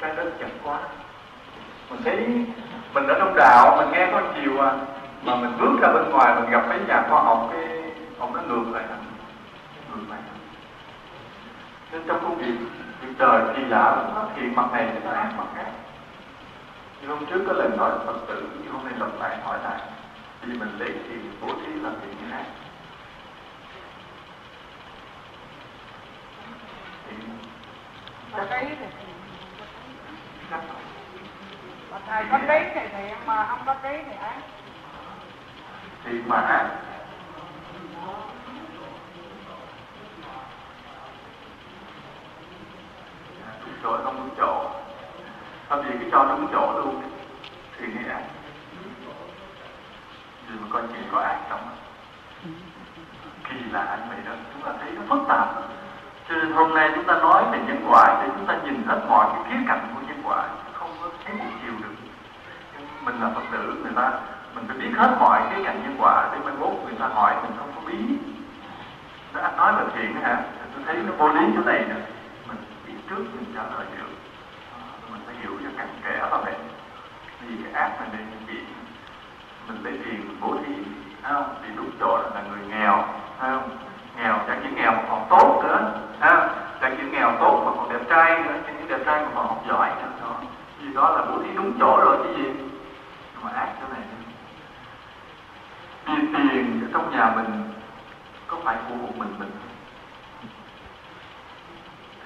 Cái 0.00 0.16
đất 0.16 0.30
chặt 0.40 0.48
quá. 0.64 0.78
Mình 1.90 2.00
thấy 2.04 2.16
mình 2.94 3.06
ở 3.06 3.18
trong 3.18 3.34
đạo 3.36 3.76
mình 3.76 3.90
nghe 3.92 4.08
có 4.12 4.22
chiều 4.34 4.60
à 4.60 4.72
mà 5.26 5.36
mình 5.36 5.58
bước 5.58 5.78
ra 5.80 5.92
bên 5.92 6.10
ngoài 6.10 6.34
mình 6.34 6.50
gặp 6.50 6.68
mấy 6.68 6.78
nhà 6.88 7.06
khoa 7.08 7.22
học 7.22 7.48
cái 7.52 7.82
ông 8.18 8.34
nó 8.34 8.42
ngược 8.42 8.64
lại 8.72 8.84
hẳn 8.88 9.04
ngược 9.90 10.04
lại 10.10 10.20
hẳn 10.26 10.38
nên 11.92 12.02
trong 12.06 12.20
công 12.22 12.38
việc 12.38 12.54
việc 13.00 13.12
đời 13.18 13.54
kỳ 13.56 13.64
lạ 13.64 14.10
nó 14.14 14.24
thiện 14.36 14.54
mặt 14.56 14.72
này 14.72 14.88
thì 14.92 14.98
nó 15.04 15.10
ác 15.10 15.32
mặt 15.36 15.46
khác. 15.56 15.70
Như 17.02 17.08
hôm 17.08 17.26
trước 17.26 17.44
có 17.46 17.52
lần 17.52 17.76
nói 17.76 17.90
phật 18.06 18.16
tử 18.28 18.48
nhưng 18.62 18.72
hôm 18.72 18.84
nay 18.84 18.94
lặp 18.98 19.08
lại 19.20 19.38
hỏi 19.44 19.58
lại 19.64 19.80
vì 20.42 20.58
mình 20.58 20.78
lấy 20.78 20.88
tiền 20.88 21.32
bố 21.40 21.48
thí 21.48 21.72
làm 21.72 21.92
thiện 22.00 22.10
như 22.10 22.26
trí 28.50 28.66
thì 28.68 28.86
mà 31.90 31.98
thầy 32.06 32.24
có 32.30 32.38
trí 32.38 32.64
thì 32.74 32.80
thiện 32.92 33.14
mà 33.26 33.46
không 33.46 33.60
có 33.66 33.74
trí 33.82 33.96
thì 34.06 34.12
ác 34.20 34.36
thì 36.06 36.20
mà 36.26 36.36
ác 36.36 36.66
dạ, 43.40 43.52
chỗ 43.82 43.98
không 44.04 44.16
đúng 44.16 44.30
chỗ. 44.38 44.70
Làm 45.70 45.82
gì 45.82 45.90
cái 46.00 46.08
cho 46.12 46.24
đúng 46.24 46.48
chỗ 46.52 46.72
luôn. 46.72 47.02
Thì 47.78 47.86
nghĩa 47.86 48.08
ác 48.08 48.22
vì 50.48 50.58
mà 50.60 50.66
con 50.72 50.88
chỉ 50.92 50.98
có 51.12 51.20
ác 51.20 51.38
trong 51.50 51.60
kỳ 53.48 53.56
lạ 53.72 53.80
anh 53.80 54.08
vậy 54.08 54.18
đó. 54.26 54.32
Chúng 54.52 54.62
ta 54.62 54.72
thấy 54.80 54.90
nó 54.90 55.02
phức 55.08 55.28
tạp. 55.28 55.48
Cho 56.28 56.34
nên 56.34 56.52
hôm 56.52 56.74
nay 56.74 56.90
chúng 56.94 57.04
ta 57.04 57.14
nói 57.14 57.44
về 57.52 57.58
nhân 57.58 57.86
quả 57.88 58.22
để 58.22 58.28
chúng 58.36 58.46
ta 58.46 58.54
nhìn 58.64 58.82
hết 58.86 59.00
mọi 59.08 59.26
cái 59.34 59.42
khía 59.48 59.64
cạnh 59.68 59.92
của 59.94 60.00
nhân 60.08 60.20
quả. 60.24 60.48
Không 60.72 60.90
có 61.02 61.10
thấy 61.24 61.34
một 61.34 61.44
chiều 61.62 61.72
được. 61.82 61.94
Nhưng 62.72 63.04
mình 63.04 63.20
là 63.20 63.30
phật 63.34 63.42
tử, 63.52 63.80
người 63.82 63.92
ta 63.96 64.12
mình 64.56 64.64
phải 64.68 64.76
biết 64.76 64.90
hết 64.96 65.16
mọi 65.20 65.40
cái 65.50 65.60
cạnh 65.64 65.82
nhân 65.82 65.96
quả 65.98 66.28
để 66.32 66.38
mai 66.44 66.54
mốt 66.60 66.72
người 66.84 66.94
ta 66.98 67.06
hỏi 67.06 67.34
mình 67.42 67.52
không 67.58 67.72
có 67.74 67.80
bí. 67.86 67.98
Đó 69.34 69.40
anh 69.42 69.56
nói 69.56 69.72
là 69.72 69.84
thiện 69.94 70.14
hả? 70.14 70.42
Tôi 70.74 70.82
thấy 70.86 70.96
nó 70.96 71.12
vô 71.18 71.28
lý 71.28 71.46
chỗ 71.56 71.62
này 71.62 71.84
nè. 71.88 71.94
Mình 72.48 72.56
biết 72.86 72.94
trước 73.08 73.16
mình 73.16 73.52
trả 73.54 73.62
lời 73.62 73.86
được. 73.96 74.10
Ờ, 74.72 74.78
mình 75.12 75.20
phải 75.26 75.34
hiểu 75.40 75.50
cho 75.64 75.70
cặn 75.78 75.88
kẽ 76.04 76.18
là 76.30 76.38
vậy 76.44 76.54
vì 77.40 77.56
cái 77.64 77.72
ác 77.72 78.00
này 78.00 78.08
như 78.30 78.36
chuyện 78.46 78.64
mình 79.68 79.84
lấy 79.84 79.98
tiền 80.04 80.28
mình 80.28 80.38
bố 80.40 80.56
thí 80.66 80.72
không? 81.22 81.54
Thì 81.62 81.68
đúng 81.76 81.90
chỗ 82.00 82.18
là 82.34 82.42
người 82.50 82.66
nghèo 82.68 83.04
không? 83.40 83.68
Nghèo, 84.16 84.38
chẳng 84.46 84.60
những 84.62 84.74
nghèo 84.74 84.92
mà 84.92 85.02
còn 85.10 85.26
tốt 85.30 85.60
nữa 85.64 85.92
ha 86.20 86.48
chẳng 86.80 86.96
những 86.98 87.12
nghèo 87.12 87.32
tốt 87.40 87.62
mà 87.66 87.72
còn 87.76 87.92
đẹp 87.92 88.04
trai 88.08 88.42
nữa, 88.42 88.54
chẳng 88.66 88.76
những 88.78 88.88
đẹp 88.88 89.04
trai 89.06 89.22
mà 89.22 89.28
còn 89.34 89.46
học 89.46 89.62
giỏi 89.68 89.90
nữa 89.96 90.08
đó 90.22 90.34
vì 90.80 90.94
đó 90.94 91.10
là 91.10 91.24
bố 91.30 91.42
thí 91.42 91.50
đúng 91.56 91.72
chỗ 91.80 92.00
rồi 92.04 92.16
chứ 92.24 92.42
gì. 92.42 92.50
Nhưng 93.34 93.44
mà 93.44 93.50
ác 93.50 93.68
chỗ 93.80 93.86
này 93.92 94.00
thì 96.06 96.14
tiền 96.32 96.80
ở 96.82 96.88
trong 96.92 97.10
nhà 97.10 97.32
mình 97.36 97.62
có 98.46 98.56
phải 98.64 98.76
của 98.88 98.94
một 98.94 99.12
mình 99.16 99.34
mình 99.38 99.50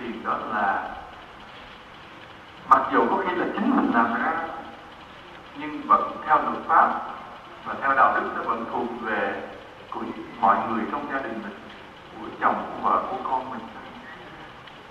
thì 0.01 0.07
đó 0.25 0.39
là 0.53 0.89
mặc 2.71 2.83
dù 2.93 3.07
có 3.11 3.17
khi 3.27 3.35
là 3.37 3.47
chính 3.55 3.77
mình 3.77 3.91
làm 3.95 4.15
ra, 4.15 4.33
nhưng 5.59 5.83
vẫn 5.87 6.17
theo 6.27 6.43
luật 6.43 6.65
pháp 6.67 7.01
và 7.65 7.75
theo 7.81 7.95
đạo 7.97 8.15
đức 8.15 8.31
nó 8.37 8.43
vẫn 8.43 8.65
thuộc 8.73 9.03
về 9.03 9.43
của 9.91 10.01
mọi 10.41 10.57
người 10.69 10.85
trong 10.93 11.07
gia 11.13 11.21
đình 11.21 11.43
mình, 11.43 11.55
của 12.21 12.27
chồng, 12.41 12.55
của 12.55 12.89
vợ, 12.89 13.03
của 13.11 13.17
con 13.25 13.51
mình. 13.51 13.61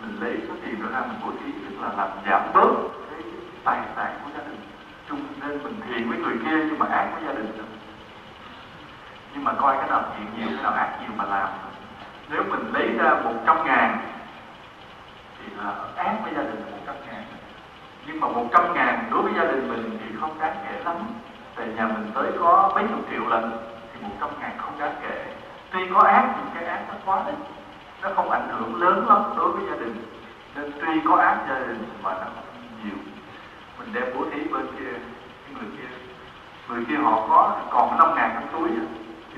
Mình 0.02 0.18
lấy 0.22 0.38
số 0.48 0.54
tiền 0.66 0.82
đó 0.82 0.88
ra, 0.92 1.00
mình 1.00 1.20
bố 1.26 1.32
thí 1.32 1.52
tức 1.52 1.82
là 1.82 1.90
làm 1.98 2.10
giảm 2.26 2.42
bớt 2.54 2.70
cái 3.10 3.22
tài 3.64 3.80
sản 3.96 4.20
của 4.24 4.32
gia 4.38 4.44
đình. 4.44 4.62
Chung 5.10 5.24
nên 5.42 5.64
mình 5.64 5.76
thiện 5.88 6.10
với 6.10 6.18
người 6.18 6.38
kia 6.46 6.66
nhưng 6.70 6.80
mà 6.80 6.86
ác 6.86 7.10
với 7.14 7.24
gia 7.28 7.34
đình. 7.34 7.52
mình 7.58 7.79
nhưng 9.40 9.46
mà 9.46 9.54
coi 9.62 9.78
cái 9.78 9.90
nào 9.90 10.04
thiện 10.18 10.28
nhiều, 10.38 10.48
cái 10.56 10.64
nào 10.64 10.74
ác 10.74 10.90
nhiều 11.02 11.10
mà 11.16 11.26
làm. 11.26 11.50
Nếu 12.30 12.44
mình 12.50 12.74
lấy 12.74 12.90
ra 12.98 13.10
một 13.24 13.34
trăm 13.46 13.66
ngàn, 13.66 13.98
thì 15.40 15.54
là 15.58 15.74
ác 15.96 16.16
với 16.24 16.34
gia 16.36 16.42
đình 16.42 16.66
một 16.72 16.78
trăm 16.86 16.96
ngàn. 17.08 17.24
Nhưng 18.06 18.20
mà 18.20 18.28
một 18.28 18.46
trăm 18.52 18.74
ngàn 18.74 19.10
đối 19.12 19.22
với 19.22 19.34
gia 19.36 19.44
đình 19.44 19.70
mình 19.70 20.00
thì 20.00 20.16
không 20.20 20.40
đáng 20.40 20.56
kể 20.66 20.84
lắm. 20.84 20.96
Tại 21.56 21.68
nhà 21.68 21.88
mình 21.88 22.12
tới 22.16 22.32
có 22.40 22.72
mấy 22.76 22.84
chục 22.84 23.06
triệu 23.12 23.30
lần, 23.30 23.52
thì 23.94 24.02
một 24.02 24.16
trăm 24.20 24.30
ngàn 24.40 24.52
không 24.58 24.80
đáng 24.80 24.96
kể. 25.02 25.26
Tuy 25.72 25.80
có 25.94 26.00
ác, 26.00 26.28
nhưng 26.38 26.48
cái 26.54 26.66
ác 26.66 26.80
nó 26.88 26.94
quá 27.06 27.24
ít. 27.26 27.36
Nó 28.02 28.10
không 28.16 28.32
ảnh 28.32 28.48
hưởng 28.50 28.82
lớn 28.82 29.06
lắm 29.10 29.24
đối 29.38 29.52
với 29.52 29.64
gia 29.70 29.86
đình. 29.86 29.96
Nên 30.56 30.72
tuy 30.82 31.02
có 31.06 31.16
ác 31.16 31.38
gia 31.50 31.60
đình, 31.60 31.84
mà 32.04 32.14
nó 32.14 32.26
không 32.36 32.44
nhiều. 32.84 32.98
Mình 33.80 33.94
đem 33.94 34.04
bố 34.16 34.26
thí 34.32 34.44
bên 34.54 34.68
kia, 34.68 34.94
cái 35.46 35.54
người 35.54 35.70
kia. 35.78 35.96
Người 36.70 36.86
kia 36.90 36.98
họ 37.04 37.28
có, 37.30 37.58
còn 37.70 37.98
năm 37.98 38.16
ngàn 38.16 38.32
trong 38.34 38.48
túi 38.52 38.70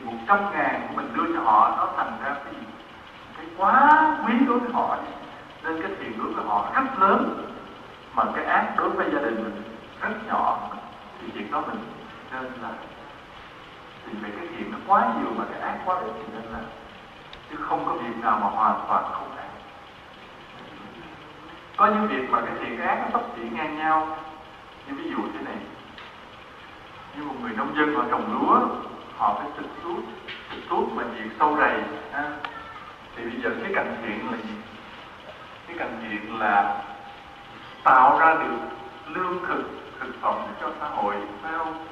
thì 0.02 0.12
một 0.12 0.18
trăm 0.28 0.40
ngàn 0.52 0.88
của 0.88 0.96
mình 0.96 1.14
đưa 1.14 1.34
cho 1.34 1.42
họ, 1.44 1.76
nó 1.78 1.88
thành 1.98 2.18
ra 2.24 2.36
cái 2.44 2.54
gì? 2.54 2.68
Cái 3.38 3.46
quá 3.58 4.18
quý 4.26 4.34
đối 4.48 4.60
với 4.60 4.72
họ 4.74 4.98
nên 5.64 5.82
cái 5.82 5.92
tiền 6.00 6.18
đối 6.18 6.34
với 6.34 6.46
họ 6.46 6.72
rất 6.76 7.00
lớn. 7.00 7.48
Mà 8.16 8.24
cái 8.36 8.46
ác 8.46 8.74
đối 8.78 8.90
với 8.90 9.10
gia 9.14 9.20
đình 9.20 9.44
mình 9.44 9.64
rất 10.02 10.10
nhỏ. 10.28 10.70
Thì 11.22 11.28
việc 11.28 11.52
đó 11.52 11.64
mình 11.68 11.80
nên 12.32 12.44
là 12.44 12.70
thì 14.06 14.14
về 14.22 14.30
cái 14.38 14.48
thiện 14.48 14.72
nó 14.72 14.78
quá 14.88 15.14
nhiều 15.20 15.34
mà 15.38 15.44
cái 15.52 15.62
ác 15.62 15.78
quá 15.86 15.96
ít 15.96 16.12
thì 16.18 16.34
nên 16.34 16.44
là 16.52 16.60
chứ 17.50 17.56
không 17.60 17.86
có 17.86 17.94
việc 17.94 18.18
nào 18.22 18.40
mà 18.44 18.48
hoàn 18.50 18.86
toàn 18.88 19.04
không 19.14 19.38
ác. 19.38 19.48
Có 21.78 21.86
những 21.86 22.08
việc 22.08 22.30
mà 22.30 22.42
cái 22.42 22.56
thiện 22.60 22.78
cái 22.78 22.88
ác 22.88 23.00
nó 23.02 23.08
sắp 23.12 23.22
xỉ 23.36 23.42
ngang 23.52 23.78
nhau. 23.78 24.18
Như 24.88 24.94
ví 24.96 25.12
dụ 25.12 25.18
thế 25.34 25.40
này. 25.46 25.58
Như 27.16 27.24
một 27.24 27.36
người 27.42 27.52
nông 27.58 27.76
dân 27.76 27.96
họ 27.96 28.04
trồng 28.12 28.34
lúa 28.34 28.60
họ 29.22 29.36
phải 29.38 29.48
trực 29.58 29.66
suốt, 29.84 30.02
trực 30.52 30.64
suốt 30.70 30.86
mà 30.96 31.04
diệt 31.16 31.32
sâu 31.40 31.58
rầy. 31.58 31.74
Ha. 32.12 32.24
thì 33.16 33.24
bây 33.24 33.42
giờ 33.42 33.50
cái 33.64 33.72
cạnh 33.76 33.96
thiện 34.02 34.32
là 34.32 34.38
gì? 34.38 34.54
Cái 35.68 35.78
cạnh 35.80 36.00
thiện 36.02 36.40
là 36.40 36.82
tạo 37.84 38.20
ra 38.20 38.34
được 38.34 38.58
lương 39.08 39.46
thực 39.48 39.64
thực 40.00 40.22
phẩm 40.22 40.36
cho 40.62 40.70
xã 40.80 40.88
hội 40.88 41.16
phải 41.42 41.52
không? 41.58 41.86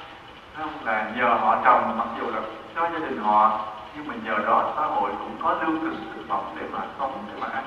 Phải 0.53 0.63
không? 0.63 0.85
Là 0.85 1.11
nhờ 1.15 1.25
họ 1.25 1.61
trồng 1.65 1.97
mặc 1.97 2.07
dù 2.19 2.31
là 2.31 2.41
cho 2.75 2.89
gia 2.93 2.99
đình 2.99 3.17
họ 3.17 3.65
nhưng 3.95 4.07
mà 4.07 4.13
nhờ 4.23 4.43
đó 4.45 4.73
xã 4.75 4.85
hội 4.85 5.11
cũng 5.19 5.37
có 5.43 5.53
lương 5.53 5.79
thực 5.79 5.93
thực 6.15 6.27
phẩm 6.27 6.43
để 6.59 6.67
mà 6.71 6.79
sống 6.99 7.23
để 7.27 7.33
mà 7.41 7.47
ăn. 7.47 7.63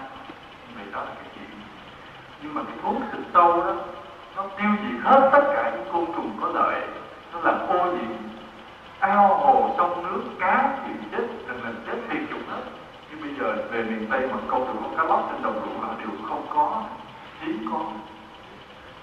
Vậy 0.77 0.85
đó 0.93 1.01
là 1.01 1.11
cái 1.15 1.31
chuyện. 1.35 1.61
Nhưng 2.43 2.55
mà 2.55 2.63
cái 2.63 2.77
thuốc 2.83 2.97
xịt 3.13 3.21
sâu 3.35 3.65
đó 3.65 3.75
nó 4.37 4.47
tiêu 4.59 4.71
diệt 4.83 5.01
hết 5.05 5.31
tất 5.33 5.43
cả 5.55 5.73
những 5.75 5.93
côn 5.93 6.07
trùng 6.17 6.39
có 6.41 6.49
lợi. 6.49 6.81
Nó 7.33 7.41
làm 7.41 7.69
ô 7.69 7.93
nhiễm 7.93 8.32
ao 9.03 9.35
hồ 9.39 9.75
trong 9.79 10.03
nước 10.03 10.23
cá 10.41 10.79
thì 10.87 10.93
chết, 11.13 11.27
lần 11.47 11.65
lần 11.65 11.85
chết 11.87 11.99
tiệt 12.11 12.23
chủng 12.31 12.49
hết 12.49 12.63
nhưng 13.11 13.21
bây 13.21 13.31
giờ 13.35 13.69
về 13.71 13.83
miền 13.83 14.07
tây 14.11 14.29
mà 14.33 14.39
câu 14.49 14.61
được 14.61 14.81
con 14.83 14.97
cá 14.97 15.05
lóc 15.05 15.29
trên 15.33 15.43
đồng 15.43 15.61
ruộng 15.65 15.83
là 15.83 15.95
đều 15.99 16.11
không 16.29 16.47
có 16.51 16.83
hiếm 17.41 17.67
có. 17.73 17.79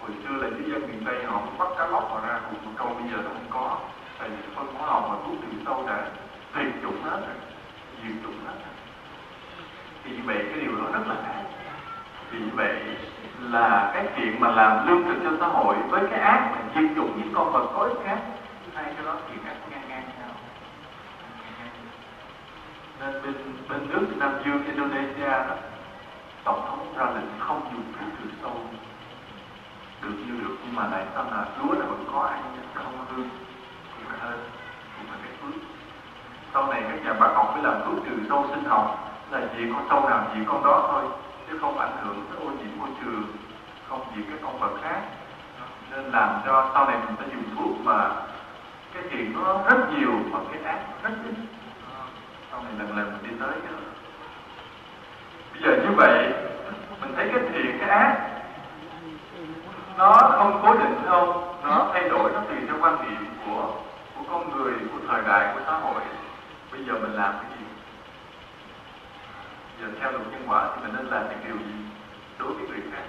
Hồi 0.02 0.10
xưa 0.24 0.36
là 0.36 0.50
những 0.50 0.72
dân 0.72 0.82
miền 0.82 1.04
tây 1.06 1.24
họ 1.26 1.42
bắt 1.58 1.68
cá 1.78 1.88
lóc 1.88 2.10
họ 2.12 2.20
ra 2.28 2.40
cùng 2.50 2.66
một 2.66 2.72
câu, 2.78 2.88
bây 2.88 3.12
giờ 3.12 3.18
nó 3.24 3.30
không 3.34 3.50
có. 3.50 3.78
Tại 4.20 4.30
vì 4.30 4.38
phân 4.56 4.66
hóa 4.76 4.88
học 4.88 5.08
và 5.10 5.16
thuốc 5.26 5.36
trừ 5.42 5.58
sâu 5.66 5.84
đã 5.88 6.06
tuyệt 6.56 6.74
chủng 6.82 7.04
hết 7.04 7.20
rồi 7.28 7.36
diệt 8.04 8.16
chủng 8.24 8.46
hết 8.46 8.54
rồi. 8.54 8.74
Thì 10.04 10.12
như 10.12 10.24
vậy 10.26 10.46
cái 10.50 10.60
điều 10.60 10.76
đó 10.76 10.86
rất 10.94 11.08
là 11.08 11.16
ác 11.16 11.44
vì 12.32 12.40
vậy 12.56 12.76
là 13.40 13.92
cái 13.94 14.06
chuyện 14.18 14.40
mà 14.40 14.48
làm 14.52 14.88
lương 14.88 15.04
thực 15.04 15.20
cho 15.24 15.32
xã 15.40 15.48
hội 15.48 15.76
với 15.90 16.04
cái 16.12 16.20
ác 16.20 16.50
mà 16.52 16.58
diệt 16.76 16.90
chủng 16.96 17.12
những 17.18 17.34
con 17.34 17.52
vật 17.52 17.68
có 17.76 17.84
ích 17.84 17.98
khác, 18.06 18.18
hai 18.76 18.94
cái 18.96 19.06
đó 19.06 19.16
thì 19.28 19.36
ác 19.46 19.56
ngang 19.70 19.90
ngang 19.90 20.04
nhau 20.20 20.30
nên 23.00 23.22
bên 23.24 23.34
bên 23.70 23.90
nước 23.90 24.08
Nam 24.18 24.32
Dương, 24.46 24.66
Indonesia 24.66 25.30
đó, 25.30 25.56
tổng 26.44 26.66
thống 26.68 26.94
ra 26.98 27.06
lệnh 27.06 27.40
không 27.40 27.62
dùng 27.74 27.94
thuốc 28.00 28.10
trừ 28.20 28.30
sâu 28.42 28.62
được 30.02 30.16
như 30.28 30.40
được. 30.42 30.56
Nhưng 30.66 30.76
mà 30.76 30.88
lại 30.92 31.06
sao 31.16 31.24
là 31.24 31.46
lúa 31.60 31.74
là 31.74 31.86
vẫn 31.86 32.06
có 32.14 32.22
ăn 32.22 32.42
không 32.74 33.06
hư 33.16 33.24
thì 33.98 34.04
phải 34.10 34.20
hơn 34.20 34.40
cũng 34.98 35.08
phải 35.10 35.20
cái 35.24 35.34
phước? 35.42 35.62
Sau 36.54 36.68
này 36.68 36.84
các 36.90 37.06
nhà 37.06 37.14
bác 37.14 37.30
học 37.36 37.52
mới 37.54 37.64
làm 37.64 37.82
thuốc 37.86 38.06
trừ 38.06 38.16
sâu 38.30 38.46
sinh 38.50 38.64
học, 38.64 39.12
là 39.32 39.42
chỉ 39.56 39.64
con 39.74 39.86
sâu 39.90 40.10
nào 40.10 40.28
chỉ 40.34 40.40
con 40.48 40.64
đó 40.64 40.88
thôi, 40.92 41.04
chứ 41.50 41.58
không 41.62 41.80
ảnh 41.80 41.98
hưởng 42.04 42.26
tới 42.30 42.46
ô 42.46 42.50
nhiễm 42.50 42.80
môi 42.80 42.90
trường, 43.02 43.24
không 43.90 44.02
gì 44.16 44.24
các 44.30 44.40
con 44.44 44.60
vật 44.60 44.78
khác. 44.84 45.02
Nên 45.92 46.06
làm 46.06 46.42
cho 46.46 46.72
sau 46.74 46.88
này 46.88 46.98
mình 47.06 47.16
phải 47.18 47.28
dùng 47.34 47.56
thuốc 47.56 47.86
mà 47.86 48.10
cái 48.94 49.04
thiện 49.10 49.34
nó 49.34 49.64
rất 49.70 49.78
nhiều, 49.98 50.12
mà 50.32 50.40
cái 50.52 50.64
ác 50.64 50.80
rất 51.04 51.12
ít 51.26 51.59
xong 52.60 52.68
thì 52.72 52.78
lần 52.80 52.98
lần 52.98 53.12
mình 53.12 53.32
đi 53.32 53.38
tới 53.40 53.50
cái 53.64 53.72
đó. 53.72 53.80
Bây 55.54 55.62
giờ 55.62 55.84
như 55.84 55.96
vậy, 55.96 56.34
mình 57.02 57.14
thấy 57.16 57.30
cái 57.34 57.44
thiện, 57.54 57.78
cái 57.80 57.90
ác, 57.90 58.30
nó 59.98 60.14
không 60.38 60.60
cố 60.64 60.74
định 60.74 61.06
đâu. 61.06 61.56
Nó 61.64 61.90
thay 61.94 62.10
đổi, 62.10 62.32
nó 62.34 62.42
tùy 62.50 62.58
theo 62.68 62.78
quan 62.82 62.98
điểm 63.04 63.26
của 63.46 63.74
của 64.16 64.24
con 64.30 64.58
người, 64.58 64.74
của 64.92 65.00
thời 65.08 65.22
đại, 65.28 65.54
của 65.54 65.62
xã 65.66 65.74
hội. 65.74 66.02
Bây 66.72 66.86
giờ 66.86 66.94
mình 66.94 67.14
làm 67.14 67.34
cái 67.42 67.52
gì? 67.60 67.66
Giờ 69.82 69.88
theo 70.00 70.12
luật 70.12 70.24
nhân 70.32 70.44
quả 70.48 70.70
thì 70.76 70.82
mình 70.82 70.96
nên 70.96 71.06
làm 71.06 71.24
những 71.30 71.40
điều 71.48 71.58
gì 71.58 71.86
đối 72.40 72.54
với 72.54 72.68
người 72.68 72.82
khác? 72.92 73.04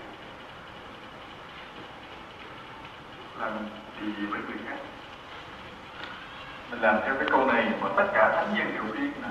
Làm 3.41 3.51
điều 4.01 4.11
gì 4.11 4.27
với 4.27 4.41
người 4.41 4.59
khác? 4.69 4.77
Mình 6.71 6.81
làm 6.81 6.97
theo 7.05 7.15
cái 7.15 7.29
câu 7.31 7.47
này 7.47 7.65
mà 7.81 7.89
tất 7.97 8.05
cả 8.15 8.33
thánh 8.37 8.55
nhân 8.55 8.75
đều 8.75 8.83
biết 8.83 9.11
nè. 9.23 9.29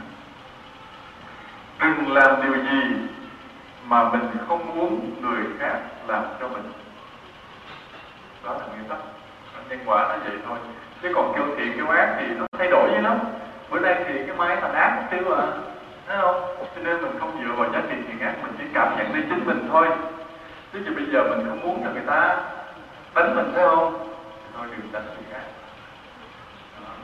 Đừng 1.79 2.13
làm 2.13 2.41
điều 2.41 2.55
gì 2.55 2.95
mà 3.85 4.09
mình 4.09 4.21
không 4.47 4.75
muốn 4.75 5.11
người 5.21 5.43
khác 5.59 5.79
làm 6.07 6.23
cho 6.39 6.47
mình. 6.47 6.71
Đó 8.43 8.53
là 8.53 8.65
nguyên 8.67 8.89
tắc. 8.89 8.97
Nhân 9.69 9.79
quả 9.85 10.07
nó 10.09 10.15
vậy 10.23 10.37
thôi. 10.47 10.57
Chứ 11.01 11.11
còn 11.15 11.33
kêu 11.35 11.45
thiện, 11.57 11.73
kêu 11.77 11.87
ác 11.87 12.15
thì 12.19 12.25
nó 12.27 12.45
thay 12.57 12.67
đổi 12.71 12.89
với 12.89 13.01
lắm. 13.01 13.17
Bữa 13.69 13.79
nay 13.79 14.03
thì 14.07 14.13
cái 14.27 14.35
máy 14.37 14.57
thành 14.61 14.73
ác 14.73 14.95
một 14.95 15.03
tiêu 15.11 15.35
à. 15.35 15.47
Thấy 16.07 16.17
không? 16.21 16.55
Cho 16.75 16.81
nên 16.83 17.01
mình 17.01 17.19
không 17.19 17.43
dựa 17.43 17.53
vào 17.53 17.71
giá 17.73 17.81
trị 17.89 17.95
thiện 18.07 18.19
ác, 18.19 18.33
mình 18.43 18.53
chỉ 18.57 18.63
cảm 18.73 18.97
nhận 18.97 19.13
đi 19.13 19.21
chính 19.29 19.45
mình 19.45 19.67
thôi. 19.71 19.87
Chứ 20.73 20.93
bây 20.95 21.05
giờ 21.05 21.23
mình 21.23 21.45
không 21.49 21.61
muốn 21.61 21.83
cho 21.83 21.91
người 21.91 22.03
ta 22.07 22.37
đánh 23.15 23.35
mình, 23.35 23.51
thấy 23.55 23.67
không? 23.67 24.13
Thôi 24.57 24.67
đừng 24.71 24.91
đánh 24.91 25.03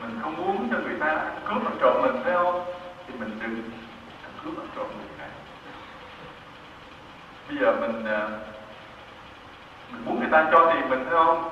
mình 0.05 0.19
không 0.21 0.35
muốn 0.37 0.67
cho 0.71 0.79
người 0.79 0.99
ta 0.99 1.31
cướp 1.45 1.63
và 1.63 1.71
trộm 1.81 2.01
mình, 2.01 2.23
phải 2.23 2.33
không? 2.33 2.65
Thì 3.07 3.13
mình 3.19 3.39
đừng 3.41 3.71
cướp 4.43 4.53
và 4.57 4.63
trộm 4.75 4.87
người 4.97 5.07
khác. 5.17 5.29
Bây 7.47 7.57
giờ 7.57 7.75
mình 7.81 8.05
à, 8.05 8.29
mình 9.91 10.05
muốn 10.05 10.19
người 10.19 10.29
ta 10.31 10.49
cho 10.51 10.71
tiền 10.73 10.89
mình, 10.89 11.05
phải 11.05 11.13
không? 11.13 11.49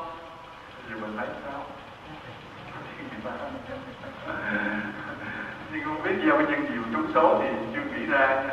Thì 0.90 0.96
mình 1.02 1.18
lấy 1.18 1.28
sao? 1.46 1.66
Nhưng 5.74 5.84
không 5.86 6.04
biết 6.04 6.16
gieo 6.26 6.42
nhân 6.42 6.68
gì 6.70 6.76
trúng 6.94 7.12
số 7.14 7.40
thì 7.42 7.50
chưa 7.76 7.82
nghĩ 7.82 8.06
ra 8.06 8.44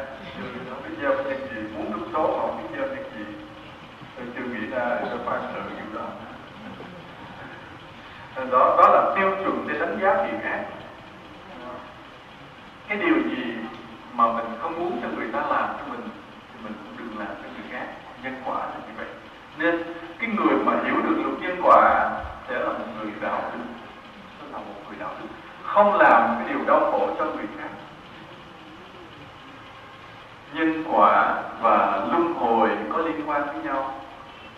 không 0.71 0.83
biết 0.83 0.95
gieo 1.03 1.15
nhân 1.15 1.49
gì 1.55 1.77
muốn 1.77 1.93
trúng 1.93 2.09
số 2.13 2.27
mà 2.27 2.41
không 2.41 2.63
biết 2.63 2.79
gieo 2.79 2.87
nhân 2.87 3.05
gì 3.17 3.25
tôi 4.17 4.27
chưa 4.37 4.45
nghĩ 4.45 4.67
ra, 4.67 5.01
tôi 5.11 5.19
phản 5.27 5.41
sự 5.55 5.61
điều 5.77 6.01
đó 6.01 6.09
đó 8.37 8.77
đó 8.79 8.89
là 8.89 9.13
tiêu 9.17 9.31
chuẩn 9.45 9.69
để 9.69 9.79
đánh 9.79 9.99
giá 10.03 10.15
người 10.15 10.41
khác 10.43 10.65
cái 12.91 12.99
điều 12.99 13.15
gì 13.15 13.55
mà 14.15 14.33
mình 14.33 14.47
không 14.61 14.79
muốn 14.79 15.01
cho 15.03 15.09
người 15.17 15.29
ta 15.33 15.39
làm 15.39 15.69
cho 15.79 15.85
mình, 15.91 16.01
thì 16.53 16.61
mình 16.65 16.73
cũng 16.85 16.95
đừng 16.99 17.19
làm 17.19 17.29
cho 17.29 17.49
người 17.55 17.71
khác. 17.73 17.87
Nhân 18.23 18.35
quả 18.45 18.59
là 18.59 18.75
như 18.75 18.93
vậy. 18.97 19.07
Nên 19.59 19.83
cái 20.19 20.29
người 20.29 20.59
mà 20.65 20.73
hiểu 20.85 20.95
được 20.95 21.23
luật 21.25 21.41
nhân 21.41 21.61
quả 21.63 22.11
sẽ 22.49 22.59
là 22.59 22.69
một 22.69 22.85
người 22.99 23.13
đạo 23.21 23.43
đức. 23.53 23.65
Sẽ 24.41 24.47
là 24.53 24.59
một 24.59 24.75
người 24.89 24.99
đạo 25.01 25.11
đức. 25.21 25.29
Không 25.63 25.95
làm 25.95 26.37
cái 26.39 26.55
điều 26.55 26.65
đau 26.67 26.81
khổ 26.81 27.09
cho 27.19 27.25
người 27.25 27.47
khác. 27.59 27.69
Nhân 30.55 30.85
quả 30.93 31.43
và 31.61 32.07
luân 32.13 32.35
hồi 32.35 32.69
có 32.93 32.99
liên 32.99 33.23
quan 33.27 33.47
với 33.47 33.63
nhau. 33.65 33.95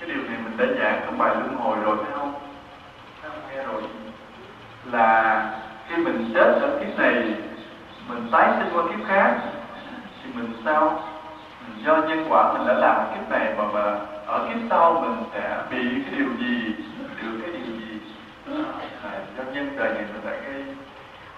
Cái 0.01 0.09
điều 0.09 0.23
này 0.23 0.37
mình 0.45 0.57
đã 0.57 0.66
giảng 0.79 1.03
trong 1.05 1.18
bài 1.18 1.35
luân 1.35 1.57
hồi 1.57 1.77
rồi, 1.83 1.97
phải 1.97 2.18
không? 2.18 2.35
Nghe 3.51 3.62
rồi. 3.62 3.83
Là 4.93 5.51
khi 5.89 5.97
mình 5.97 6.30
chết 6.35 6.59
ở 6.61 6.78
kiếp 6.80 6.99
này 6.99 7.14
mình 8.09 8.28
tái 8.33 8.51
sinh 8.59 8.68
qua 8.74 8.83
kiếp 8.91 9.07
khác 9.09 9.37
thì 10.22 10.30
mình 10.35 10.53
sao? 10.64 11.03
Mình 11.66 11.85
do 11.87 11.97
nhân 11.97 12.26
quả 12.28 12.53
mình 12.53 12.66
đã 12.66 12.74
làm 12.74 12.97
kiếp 13.14 13.30
này 13.30 13.55
mà, 13.59 13.64
mà 13.72 13.99
ở 14.26 14.49
kiếp 14.49 14.59
sau 14.70 15.05
mình 15.07 15.24
sẽ 15.35 15.59
bị 15.70 16.03
cái 16.05 16.14
điều 16.18 16.28
gì? 16.39 16.74
Được 17.22 17.39
cái 17.43 17.51
điều 17.53 17.76
gì? 17.76 17.99
À, 19.03 19.11
do 19.37 19.43
nhân 19.53 19.70
đời 19.76 19.95
này 19.95 20.05
mình 20.12 20.24
lại 20.24 20.39
cái 20.45 20.64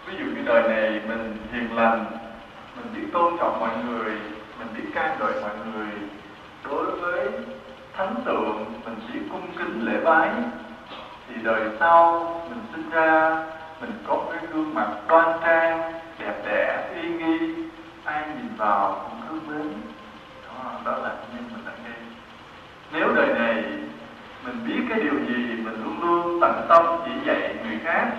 ví 0.07 0.15
dụ 0.19 0.25
như 0.25 0.43
đời 0.47 0.63
này 0.63 1.01
mình 1.09 1.37
hiền 1.53 1.77
lành 1.77 2.05
mình 2.77 2.87
biết 2.95 3.09
tôn 3.13 3.37
trọng 3.39 3.61
mọi 3.61 3.71
người 3.87 4.13
mình 4.59 4.69
biết 4.77 4.85
ca 4.95 5.17
ngợi 5.19 5.33
mọi 5.43 5.51
người. 5.73 5.89
Đối 6.65 6.85
với 6.91 7.29
thánh 7.97 8.15
tượng 8.25 8.65
mình 8.85 8.95
chỉ 9.09 9.19
cung 9.33 9.47
kính 9.59 9.81
lễ 9.85 10.01
bái 10.05 10.31
thì 11.29 11.35
đời 11.43 11.71
sau 11.81 12.31
mình 12.49 12.61
sinh 12.73 12.91
ra 12.91 13.37
mình 13.81 13.93
có 14.07 14.25
cái 14.33 14.47
gương 14.53 14.75
mặt 14.75 14.89
đoan 15.09 15.39
trang 15.45 15.93
đẹp 16.19 16.35
đẽ 16.47 16.89
uy 16.95 17.09
nghi. 17.09 17.55
Ai 18.05 18.23
nhìn 18.27 18.57
vào 18.57 19.11
cũng 19.11 19.21
thương 19.29 19.47
mến. 19.49 19.73
Đó, 20.47 20.71
đó 20.85 20.99
là 21.03 21.09
nhân 21.09 21.51
mình 21.53 21.65
đang 21.67 21.75
nghe 21.85 21.95
nếu 22.93 23.15
đời 23.15 23.27
này 23.39 23.65
mình 24.45 24.65
biết 24.67 24.81
cái 24.89 24.99
điều 25.01 25.15
gì 25.29 25.63
mình 25.65 25.85
luôn 25.85 26.01
luôn 26.01 26.41
tận 26.41 26.67
tâm 26.69 26.87
chỉ 27.05 27.11
dạy 27.25 27.55
người 27.65 27.79
khác 27.85 28.11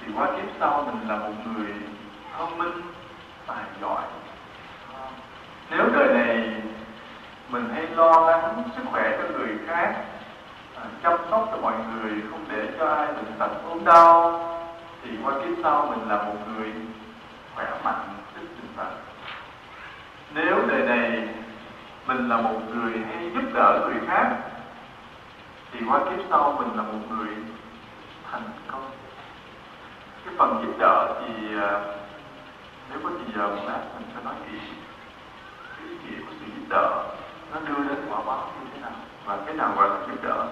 thì 0.00 0.12
qua 0.16 0.26
kiếp 0.26 0.48
sau 0.60 0.82
mình 0.82 1.08
là 1.08 1.16
một 1.16 1.32
người 1.46 1.74
thông 2.38 2.58
minh 2.58 2.80
tài 3.46 3.64
giỏi. 3.80 4.02
Nếu 5.70 5.88
đời 5.94 6.14
này 6.14 6.50
mình 7.48 7.68
hay 7.74 7.86
lo 7.86 8.20
lắng 8.20 8.62
sức 8.76 8.82
khỏe 8.90 9.18
cho 9.18 9.38
người 9.38 9.48
khác 9.66 9.94
chăm 11.02 11.18
sóc 11.30 11.48
cho 11.50 11.56
mọi 11.56 11.74
người, 11.92 12.22
không 12.30 12.44
để 12.50 12.68
cho 12.78 12.94
ai 12.94 13.06
bệnh 13.06 13.32
tật 13.38 13.50
ốm 13.68 13.84
đau, 13.84 14.40
thì 15.02 15.10
qua 15.24 15.32
kiếp 15.32 15.58
sau 15.62 15.86
mình 15.86 16.08
là 16.08 16.22
một 16.22 16.36
người 16.48 16.72
khỏe 17.54 17.70
mạnh 17.84 18.08
tích 18.34 18.48
tinh 18.60 18.70
thần 18.76 19.06
nếu 20.34 20.66
đời 20.68 20.82
này 20.82 21.28
mình 22.06 22.28
là 22.28 22.36
một 22.36 22.60
người 22.74 22.92
hay 23.06 23.30
giúp 23.34 23.44
đỡ 23.54 23.86
người 23.86 24.00
khác, 24.06 24.36
thì 25.72 25.80
qua 25.88 26.00
kiếp 26.04 26.24
sau 26.30 26.52
mình 26.58 26.76
là 26.76 26.82
một 26.82 26.98
người 27.08 27.28
thành 28.30 28.50
công. 28.68 28.90
Cái 30.24 30.34
phần 30.38 30.62
giúp 30.62 30.74
đỡ 30.78 31.14
thì 31.20 31.58
à, 31.58 31.80
nếu 32.90 32.98
có 33.02 33.10
gì 33.10 33.32
giờ 33.36 33.48
một 33.48 33.62
lát 33.66 33.80
mình 33.94 34.08
sẽ 34.14 34.24
nói 34.24 34.34
kỹ 34.46 34.58
cái 35.78 35.88
ý 35.88 35.96
nghĩa 35.96 36.20
của 36.20 36.32
sự 36.40 36.46
giúp 36.46 36.66
đỡ 36.68 37.04
nó 37.52 37.60
đưa 37.60 37.88
đến 37.88 38.06
quả 38.10 38.20
báo 38.26 38.50
như 38.60 38.66
thế 38.74 38.80
nào? 38.80 38.96
Và 39.24 39.38
cái 39.46 39.54
nào 39.54 39.72
gọi 39.76 39.88
là 39.88 39.96
giúp 40.06 40.22
đỡ? 40.22 40.46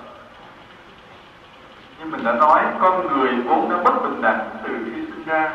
Như 1.98 2.04
mình 2.04 2.24
đã 2.24 2.32
nói, 2.32 2.64
con 2.80 3.06
người 3.06 3.32
vốn 3.44 3.70
đã 3.70 3.76
bất 3.84 4.02
bình 4.02 4.22
đẳng 4.22 4.50
từ 4.62 4.74
khi 4.84 5.00
sinh 5.06 5.24
ra 5.26 5.50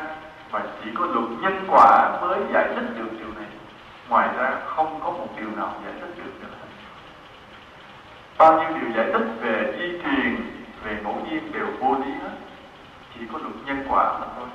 và 0.52 0.64
chỉ 0.84 0.90
có 0.96 1.06
luật 1.06 1.26
nhân 1.42 1.66
quả 1.68 2.20
mới 2.22 2.40
giải 2.54 2.68
thích 2.76 2.86
được 2.98 3.10
điều 3.20 3.28
này. 3.36 3.50
Ngoài 4.10 4.30
ra, 4.38 4.52
không 4.66 5.00
có 5.04 5.12
một 5.12 5.28
điều 5.38 5.50
nào 5.56 5.74
giải 5.86 5.94
thích 6.02 6.14
được 6.18 6.32
nữa. 6.42 6.56
Bao 8.38 8.58
nhiêu 8.58 8.80
điều 8.82 8.92
giải 8.96 9.10
thích 9.14 9.28
về 9.42 9.76
di 9.80 10.02
truyền 10.04 10.36
về 10.84 10.98
ngẫu 11.04 11.16
nhiên 11.30 11.52
đều 11.52 11.68
vô 11.80 11.96
lý 12.06 12.12
hết. 12.12 12.36
Chỉ 13.14 13.22
có 13.34 13.40
luật 13.40 13.56
nhân 13.66 13.86
quả 13.90 14.20
mà 14.20 14.28
thôi. 14.38 14.48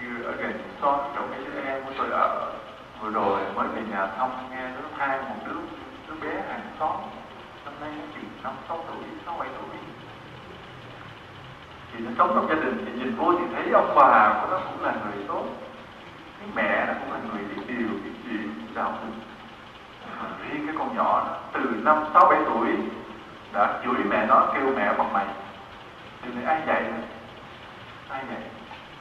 Như 0.00 0.22
ở 0.24 0.32
gần 0.32 0.52
xóm 0.82 1.00
chỗ 1.14 1.20
mấy 1.30 1.44
đứa 1.44 1.60
em 1.66 1.84
của 1.84 1.92
tôi 1.98 2.10
ở, 2.10 2.52
vừa 3.00 3.10
rồi, 3.10 3.40
mới 3.54 3.68
về 3.68 3.82
nhà 3.90 4.06
thăm 4.18 4.30
nghe 4.50 4.62
đứa 4.62 4.88
than 4.98 5.28
một 5.28 5.36
đứa 5.46 5.60
đứa 6.08 6.14
bé 6.26 6.42
hàng 6.48 6.60
xóm, 6.78 6.96
năm 7.64 7.74
nay 7.80 7.90
nó 7.98 8.04
chừng 8.14 8.30
năm, 8.42 8.52
sáu 8.68 8.84
tuổi, 8.86 9.04
sáu 9.26 9.36
bảy 9.38 9.48
tuổi 9.48 9.89
thì 11.92 12.00
nó 12.00 12.10
sống 12.18 12.32
trong 12.34 12.48
gia 12.48 12.54
đình 12.54 12.84
thì 12.86 12.92
nhìn 12.92 13.16
vô 13.16 13.32
thì 13.38 13.44
thấy 13.54 13.72
ông 13.72 13.92
bà 13.96 14.40
của 14.40 14.48
nó 14.50 14.58
cũng 14.58 14.84
là 14.84 14.92
người 14.92 15.24
tốt. 15.28 15.44
Cái 16.38 16.48
mẹ 16.54 16.86
nó 16.86 16.92
cũng 17.00 17.12
là 17.12 17.18
người 17.32 17.42
biết 17.44 17.62
điều 17.66 17.88
biết 17.88 18.12
chuyện 18.24 18.66
đạo 18.74 18.92
đức. 19.02 19.12
Riêng 20.40 20.66
cái 20.66 20.76
con 20.78 20.96
nhỏ 20.96 21.24
đó, 21.26 21.36
từ 21.52 21.60
năm 21.60 22.04
sáu 22.14 22.24
bảy 22.30 22.38
tuổi 22.44 22.68
đã 23.52 23.80
chửi 23.84 24.04
mẹ 24.08 24.26
nó 24.26 24.46
kêu 24.54 24.66
mẹ 24.76 24.92
bằng 24.98 25.12
mày. 25.12 25.26
Thì 26.22 26.28
này 26.34 26.44
ai 26.44 26.62
dạy 26.66 26.82
này 26.82 27.02
ai 28.08 28.22
dạy? 28.30 28.40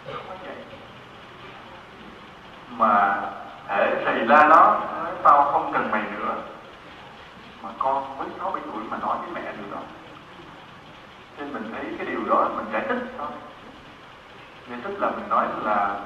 Không 0.05 0.25
có 0.29 0.35
dạy. 0.45 0.55
Mà 2.69 3.21
thể 3.67 4.01
thầy 4.05 4.25
la 4.25 4.47
nó 4.47 4.79
nói 5.03 5.11
tao 5.23 5.51
không 5.51 5.73
cần 5.73 5.91
mày 5.91 6.01
nữa. 6.01 6.35
Mà 7.63 7.69
con 7.79 8.17
mới 8.17 8.27
sáu 8.39 8.51
bảy 8.51 8.61
tuổi 8.73 8.83
mà 8.89 8.97
nói 8.97 9.17
với 9.17 9.29
mẹ 9.33 9.51
được 9.51 9.71
đâu 9.71 9.81
nên 11.39 11.53
mình 11.53 11.71
thấy 11.71 11.85
cái 11.97 12.07
điều 12.07 12.19
đó 12.29 12.49
mình 12.55 12.65
giải 12.73 12.81
thích 12.87 12.97
thôi. 13.17 13.27
Giải 14.69 14.79
thích 14.83 14.99
là 14.99 15.09
mình 15.09 15.29
nói 15.29 15.45
là 15.63 15.99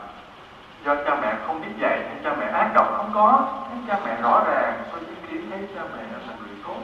do 0.86 0.96
cha 0.96 1.16
mẹ 1.22 1.36
không 1.48 1.62
biết 1.62 1.72
dạy 1.80 2.00
nên 2.00 2.24
cha 2.24 2.36
mẹ 2.40 2.46
ác 2.46 2.72
độc 2.76 2.94
không 2.98 3.12
có. 3.14 3.48
Nên 3.70 3.84
cha 3.88 4.00
mẹ 4.06 4.22
rõ 4.22 4.44
ràng 4.48 4.84
tôi 4.92 5.00
chứng 5.00 5.26
kiến 5.30 5.52
thấy 5.52 5.68
cha 5.76 5.82
mẹ 5.96 6.04
là 6.28 6.34
người 6.40 6.56
tốt. 6.68 6.76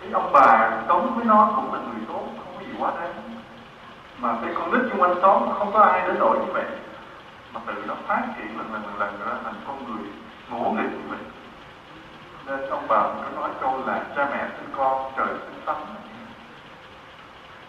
Cái 0.00 0.10
ông 0.12 0.32
bà 0.32 0.70
sống 0.88 1.12
với 1.16 1.24
nó 1.24 1.52
cũng 1.56 1.74
là 1.74 1.80
người 1.80 2.04
tốt, 2.08 2.24
không 2.38 2.54
có 2.56 2.60
gì 2.60 2.72
quá 2.78 2.92
đáng. 3.00 3.12
Mà 4.18 4.36
cái 4.42 4.54
con 4.54 4.72
nít 4.72 4.90
chung 4.90 5.02
quanh 5.02 5.14
xóm 5.22 5.42
không 5.58 5.72
có 5.72 5.80
ai 5.80 6.08
đến 6.08 6.16
nỗi 6.18 6.38
như 6.38 6.52
vậy. 6.52 6.64
Mà 7.52 7.60
tự 7.66 7.74
nó 7.86 7.94
phát 8.06 8.22
triển 8.36 8.58
lần 8.58 8.72
lần 8.72 8.82
lần 8.82 8.98
lần 8.98 9.20
ra 9.20 9.32
thành 9.44 9.54
con 9.66 9.84
người 9.84 10.06
ngỗ 10.50 10.70
nghịch 10.70 10.92
như 10.92 11.08
vậy 11.08 11.18
nên 12.50 12.70
ông 12.70 12.84
bà 12.88 13.02
mình 13.02 13.24
có 13.24 13.40
nói 13.40 13.50
câu 13.60 13.82
là 13.86 14.00
cha 14.16 14.28
mẹ 14.32 14.44
sinh 14.56 14.68
con, 14.76 15.12
trời 15.16 15.26
sinh 15.26 15.62
tánh. 15.66 15.86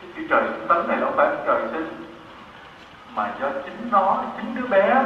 Cái 0.02 0.12
chữ 0.16 0.22
trời 0.30 0.44
sinh 0.44 0.68
tánh 0.68 0.88
này 0.88 0.98
nó 0.98 1.06
không 1.06 1.16
phải 1.18 1.28
trời 1.46 1.62
sinh. 1.72 2.06
Mà 3.16 3.32
do 3.42 3.48
chính 3.66 3.90
nó, 3.92 4.24
chính 4.38 4.56
đứa 4.56 4.68
bé, 4.68 5.04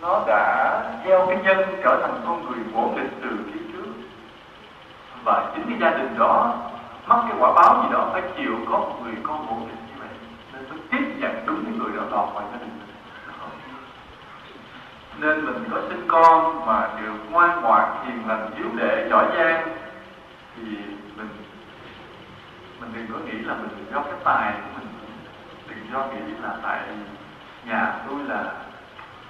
nó 0.00 0.22
đã 0.26 0.82
gieo 1.04 1.26
cái 1.26 1.36
nhân 1.42 1.58
trở 1.84 1.98
thành 2.02 2.20
con 2.26 2.46
người 2.46 2.64
vô 2.72 2.82
nghịch 2.96 3.10
từ 3.22 3.28
kiếp 3.28 3.72
trước. 3.72 3.92
Và 5.24 5.52
chính 5.54 5.64
cái 5.68 5.78
gia 5.80 5.98
đình 5.98 6.18
đó, 6.18 6.54
mắc 7.06 7.24
cái 7.28 7.36
quả 7.38 7.52
báo 7.52 7.82
gì 7.82 7.88
đó 7.92 8.08
phải 8.12 8.22
chịu 8.36 8.56
có 8.70 8.78
một 8.78 8.96
người 9.04 9.14
con 9.22 9.46
vô 9.46 9.54
nghịch 9.54 9.82
như 9.88 9.94
vậy. 9.98 10.08
Nên 10.52 10.68
mới 10.70 10.78
tiếp 10.90 11.14
nhận 11.18 11.46
đúng 11.46 11.64
cái 11.64 11.74
người 11.78 11.96
đó 11.96 12.02
lọt 12.02 12.34
vào 12.34 12.42
gia 12.52 12.58
đình 12.58 12.69
nên 15.20 15.44
mình 15.44 15.64
có 15.70 15.80
sinh 15.88 16.04
con 16.08 16.66
mà 16.66 16.88
được 17.00 17.14
ngoan 17.30 17.62
ngoãn 17.62 18.06
hiền 18.06 18.28
lành 18.28 18.50
hiếu 18.56 18.66
đệ 18.76 19.08
giỏi 19.10 19.26
giang, 19.36 19.68
thì 20.56 20.62
mình 21.16 21.28
mình 22.80 22.90
đừng 22.92 23.06
có 23.12 23.18
nghĩ 23.18 23.38
là 23.38 23.54
mình 23.54 23.86
do 23.92 24.02
cái 24.02 24.14
tài 24.24 24.52
của 24.52 24.80
mình. 24.80 24.88
Đừng 25.68 25.92
do 25.92 26.06
nghĩ 26.06 26.34
là 26.42 26.56
tại 26.62 26.80
nhà 27.66 27.94
tôi 28.08 28.24
là 28.24 28.52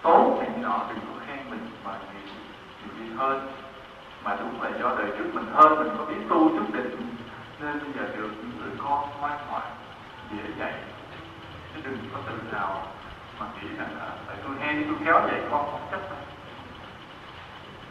tốt 0.02 0.38
thì 0.40 0.62
nọ, 0.62 0.80
đừng 0.88 0.98
có 0.98 1.20
khen 1.26 1.38
mình 1.50 1.70
mà 1.84 1.92
nghĩ 1.92 2.30
nhiều 2.82 2.92
đi 2.98 3.16
hơn. 3.16 3.52
Mà 4.24 4.36
đúng 4.40 4.62
là 4.62 4.70
do 4.80 4.94
đời 4.98 5.06
trước 5.18 5.34
mình 5.34 5.46
hơn, 5.52 5.78
mình 5.78 5.94
có 5.98 6.04
biết 6.04 6.20
tu 6.28 6.48
chút 6.48 6.66
định, 6.72 7.14
nên 7.60 7.78
bây 7.78 7.92
giờ 7.92 8.16
được 8.16 8.30
những 8.36 8.52
người 8.60 8.76
con 8.78 9.08
ngoan 9.20 9.38
ngoãn, 9.50 9.62
dễ 10.32 10.44
dạy. 10.58 10.74
Chứ 11.74 11.80
đừng 11.84 11.98
có 12.12 12.18
tự 12.26 12.38
nào 12.52 12.82
mà 13.40 13.46
nghĩ 13.54 13.68
rằng 13.78 13.88
là 13.98 14.04
à, 14.04 14.12
tại 14.26 14.36
tôi 14.44 14.56
hay 14.60 14.84
tôi 14.88 14.96
kéo 15.04 15.20
dạy 15.28 15.40
con 15.50 15.70
không 15.70 15.80
chấp 15.90 16.00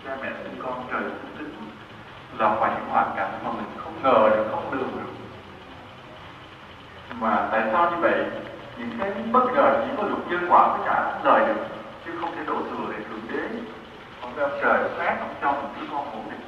cha 0.05 0.17
mẹ 0.21 0.29
sinh 0.43 0.61
con 0.63 0.87
trời 0.91 1.01
cũng 1.01 1.37
tính 1.37 1.53
là 2.37 2.55
phải 2.59 2.71
những 2.75 2.89
hoàn 2.89 3.13
cảnh 3.17 3.39
mà 3.43 3.51
mình 3.51 3.65
không 3.77 4.03
ngờ 4.03 4.29
được, 4.29 4.47
không 4.51 4.73
lường 4.73 4.91
được. 4.97 5.11
Mà 7.19 7.47
tại 7.51 7.61
sao 7.71 7.91
như 7.91 7.97
vậy? 7.97 8.25
Những 8.77 8.89
cái 8.99 9.11
bất 9.31 9.45
ngờ 9.53 9.85
chỉ 9.85 9.91
có 9.97 10.03
luật 10.03 10.21
nhân 10.29 10.45
quả 10.49 10.67
mới 10.67 10.79
trả 10.85 11.19
lời 11.23 11.47
được, 11.47 11.65
chứ 12.05 12.11
không 12.21 12.35
thể 12.35 12.45
đổ 12.45 12.55
thừa 12.55 12.85
để 12.91 13.03
thượng 13.09 13.21
đế 13.31 13.59
con 14.21 14.35
ra 14.35 14.47
trời 14.61 14.89
sáng 14.97 15.17
trong 15.19 15.35
cho 15.41 15.51
mình 15.51 15.71
đứa 15.79 15.87
con 15.91 16.11
ổn 16.11 16.23
định 16.31 16.41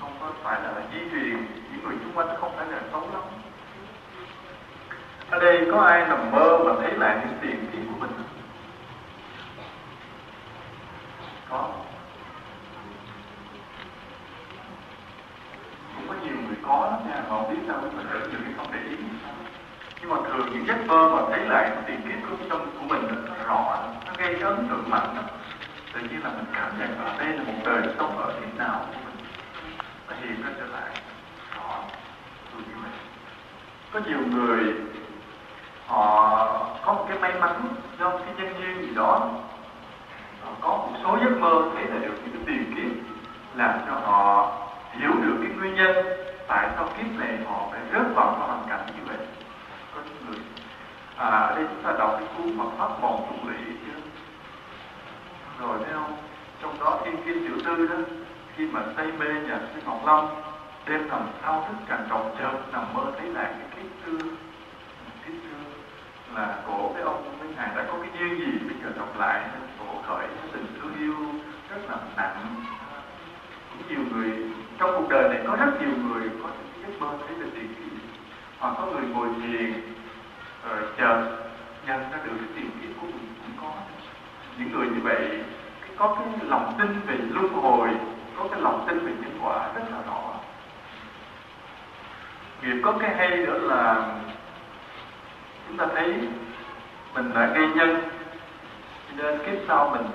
không 0.00 0.12
có 0.20 0.26
phải 0.42 0.60
là 0.62 0.72
di 0.92 0.98
truyền 1.10 1.46
những 1.72 1.84
người 1.84 1.96
xung 2.04 2.12
quanh, 2.14 2.28
không 2.40 2.52
phải 2.56 2.66
là 2.66 2.80
xấu 2.92 3.00
lắm 3.00 3.41
ở 5.32 5.38
đây 5.38 5.66
có 5.70 5.80
ai 5.80 6.08
nằm 6.08 6.30
mơ 6.30 6.58
mà 6.64 6.72
thấy 6.80 6.98
lại 6.98 7.16
những 7.20 7.38
tiền 7.42 7.66
kiếp 7.72 7.80
của 7.88 7.98
mình? 8.00 8.10
Có. 11.48 11.68
Cũng 15.96 16.08
có 16.08 16.14
nhiều 16.24 16.36
người 16.46 16.56
có 16.66 16.88
lắm 16.90 17.08
nha, 17.08 17.20
mà 17.20 17.28
không 17.28 17.50
biết 17.50 17.60
sao 17.66 17.80
mình 17.82 18.06
tự 18.12 18.28
nhiên 18.28 18.54
không 18.56 18.66
để 18.72 18.78
ý. 18.88 18.96
Nhưng 20.00 20.10
mà 20.10 20.16
thường 20.28 20.48
những 20.52 20.66
giấc 20.66 20.86
mơ 20.86 21.08
mà 21.14 21.22
thấy 21.28 21.46
lại 21.46 21.70
những 21.70 21.84
tiền 21.86 22.00
kiếp 22.02 22.30
của 22.30 22.36
trong 22.50 22.70
của 22.80 22.86
mình 22.86 23.02
nó 23.26 23.34
rõ, 23.46 23.78
nó 24.06 24.12
gây 24.18 24.34
cái 24.34 24.42
ấn 24.42 24.68
tượng 24.68 24.90
mạnh 24.90 25.16
lắm. 25.16 25.24
Tự 25.92 26.00
nhiên 26.00 26.22
là 26.24 26.30
mình 26.30 26.46
cảm 26.54 26.78
nhận 26.78 27.04
ở 27.04 27.18
đây 27.18 27.28
là 27.36 27.42
một 27.44 27.58
đời 27.64 27.82
sống 27.98 28.18
ở 28.18 28.32
thế 28.40 28.46
nào 28.58 28.86
của 28.88 29.00
mình. 29.04 29.26
Nó 30.08 30.14
hiện 30.20 30.42
ra 30.42 30.50
trở 30.58 30.66
lại. 30.66 30.90
Rõ 31.56 31.84
tôi 32.52 32.62
như 32.68 32.74
vậy. 32.82 32.92
Có 33.92 34.00
nhiều 34.06 34.20
người 34.30 34.74
họ 35.92 36.38
có 36.84 36.92
một 36.92 37.04
cái 37.08 37.18
may 37.18 37.32
mắn 37.40 37.62
do 37.98 38.10
cái 38.10 38.34
nhân 38.36 38.54
duyên 38.58 38.86
gì 38.86 38.94
đó. 38.94 39.30
Họ 40.44 40.50
có 40.60 40.68
một 40.68 40.92
số 41.02 41.18
giấc 41.20 41.40
mơ 41.40 41.62
thế 41.74 41.84
là 41.84 41.98
được 41.98 42.14
những 42.24 42.32
cái 42.32 42.42
tiền 42.46 42.74
kiếp 42.76 43.14
làm 43.54 43.78
cho 43.86 43.92
họ 43.92 44.52
hiểu 44.92 45.10
được 45.22 45.36
cái 45.42 45.50
nguyên 45.56 45.74
nhân 45.74 45.96
tại 46.48 46.68
sao 46.76 46.88
kiếp 46.96 47.06
này 47.18 47.38
họ 47.46 47.66
phải 47.70 47.80
rớt 47.92 48.14
vào 48.14 48.36
cái 48.38 48.48
hoàn 48.48 48.64
cảnh 48.68 48.86
như 48.86 49.02
vậy. 49.06 49.26
Có 49.94 50.00
những 50.04 50.26
người 50.26 50.40
à 51.16 51.26
ở 51.26 51.54
đây 51.54 51.64
chúng 51.70 51.82
ta 51.82 51.92
đọc 51.98 52.10
cái 52.18 52.28
cuốn 52.36 52.56
mật 52.56 52.70
pháp 52.78 52.88
bòn 53.02 53.20
tụng 53.28 53.48
lỵ 53.48 53.72
chưa 53.86 54.00
rồi 55.60 55.78
thấy 55.84 55.94
không? 55.94 56.16
Trong 56.62 56.78
đó 56.80 56.98
thiên 57.04 57.16
kim 57.24 57.48
tiểu 57.48 57.56
tư 57.64 57.86
đó, 57.86 57.96
khi 58.56 58.66
mà 58.66 58.80
say 58.96 59.06
mê 59.18 59.26
nhà 59.26 59.58
sư 59.74 59.80
ngọc 59.84 60.00
long, 60.06 60.42
đêm 60.86 61.08
nằm 61.08 61.20
thao 61.42 61.64
thức 61.68 61.76
càng 61.88 62.06
trọng 62.08 62.36
chợt, 62.38 62.52
nằm 62.72 62.84
mơ 62.94 63.02
thấy 63.18 63.28
lại 63.28 63.46
cái 63.58 63.68
kiếp 63.76 63.90
xưa 64.06 64.28
là 66.34 66.56
cổ 66.66 66.88
với 66.88 67.02
ông 67.02 67.38
với 67.38 67.48
ngài 67.56 67.68
đã 67.76 67.84
có 67.88 67.98
cái 68.02 68.10
duyên 68.18 68.38
gì? 68.38 68.58
Bây 68.68 68.76
giờ 68.82 68.90
đọc 68.98 69.18
lại, 69.18 69.48
cổ 69.78 70.02
khởi 70.06 70.26
tình 70.52 70.66
thương 70.80 70.94
yêu 70.98 71.16
rất 71.70 71.80
là 71.88 71.96
nặng. 72.16 72.64
Cũng 73.70 73.88
nhiều 73.88 74.04
người, 74.12 74.30
trong 74.78 74.90
cuộc 74.96 75.08
đời 75.08 75.28
này 75.28 75.44
có 75.46 75.56
rất 75.56 75.80
nhiều 75.80 75.96
người 76.04 76.30
có 76.42 76.48
những 76.48 76.82
giấc 76.82 77.00
mơ 77.00 77.16
thấy 77.26 77.36
được 77.38 77.50
tiền 77.54 77.74
kiếp 77.74 77.98
hoặc 78.58 78.74
có 78.78 78.86
người 78.86 79.02
ngồi 79.02 79.28
thiền 79.42 79.72
rồi 80.68 80.78
chờ 80.98 81.38
nhận 81.86 82.00
ra 82.00 82.18
được 82.24 82.32
cái 82.38 82.48
tiền 82.54 82.70
kiếp 82.82 83.00
của 83.00 83.06
mình 83.06 83.34
cũng 83.42 83.56
có. 83.60 83.72
Những 84.58 84.72
người 84.72 84.86
như 84.86 85.00
vậy 85.02 85.40
có 85.96 86.16
cái 86.18 86.26
lòng 86.48 86.74
tin 86.78 87.00
về 87.06 87.14
luân 87.30 87.48
hồi, 87.48 87.88
có 88.36 88.48
cái 88.50 88.60
lòng 88.60 88.84
tin 88.88 88.98
về 89.06 89.12
nhân 89.12 89.38
quả 89.42 89.72
rất 89.74 89.82
là 89.90 89.98
rõ. 90.06 90.20
Nghiệp 92.62 92.80
có 92.84 92.92
cái 93.00 93.16
hay 93.16 93.36
nữa 93.36 93.58
là 93.58 94.08
chúng 95.68 95.76
ta 95.76 95.86
thấy 95.94 96.14
mình 97.14 97.32
là 97.34 97.46
gây 97.46 97.68
nhân, 97.68 98.02
cho 99.08 99.22
nên 99.22 99.38
kiếp 99.38 99.58
sau 99.68 99.88
mình 99.88 100.06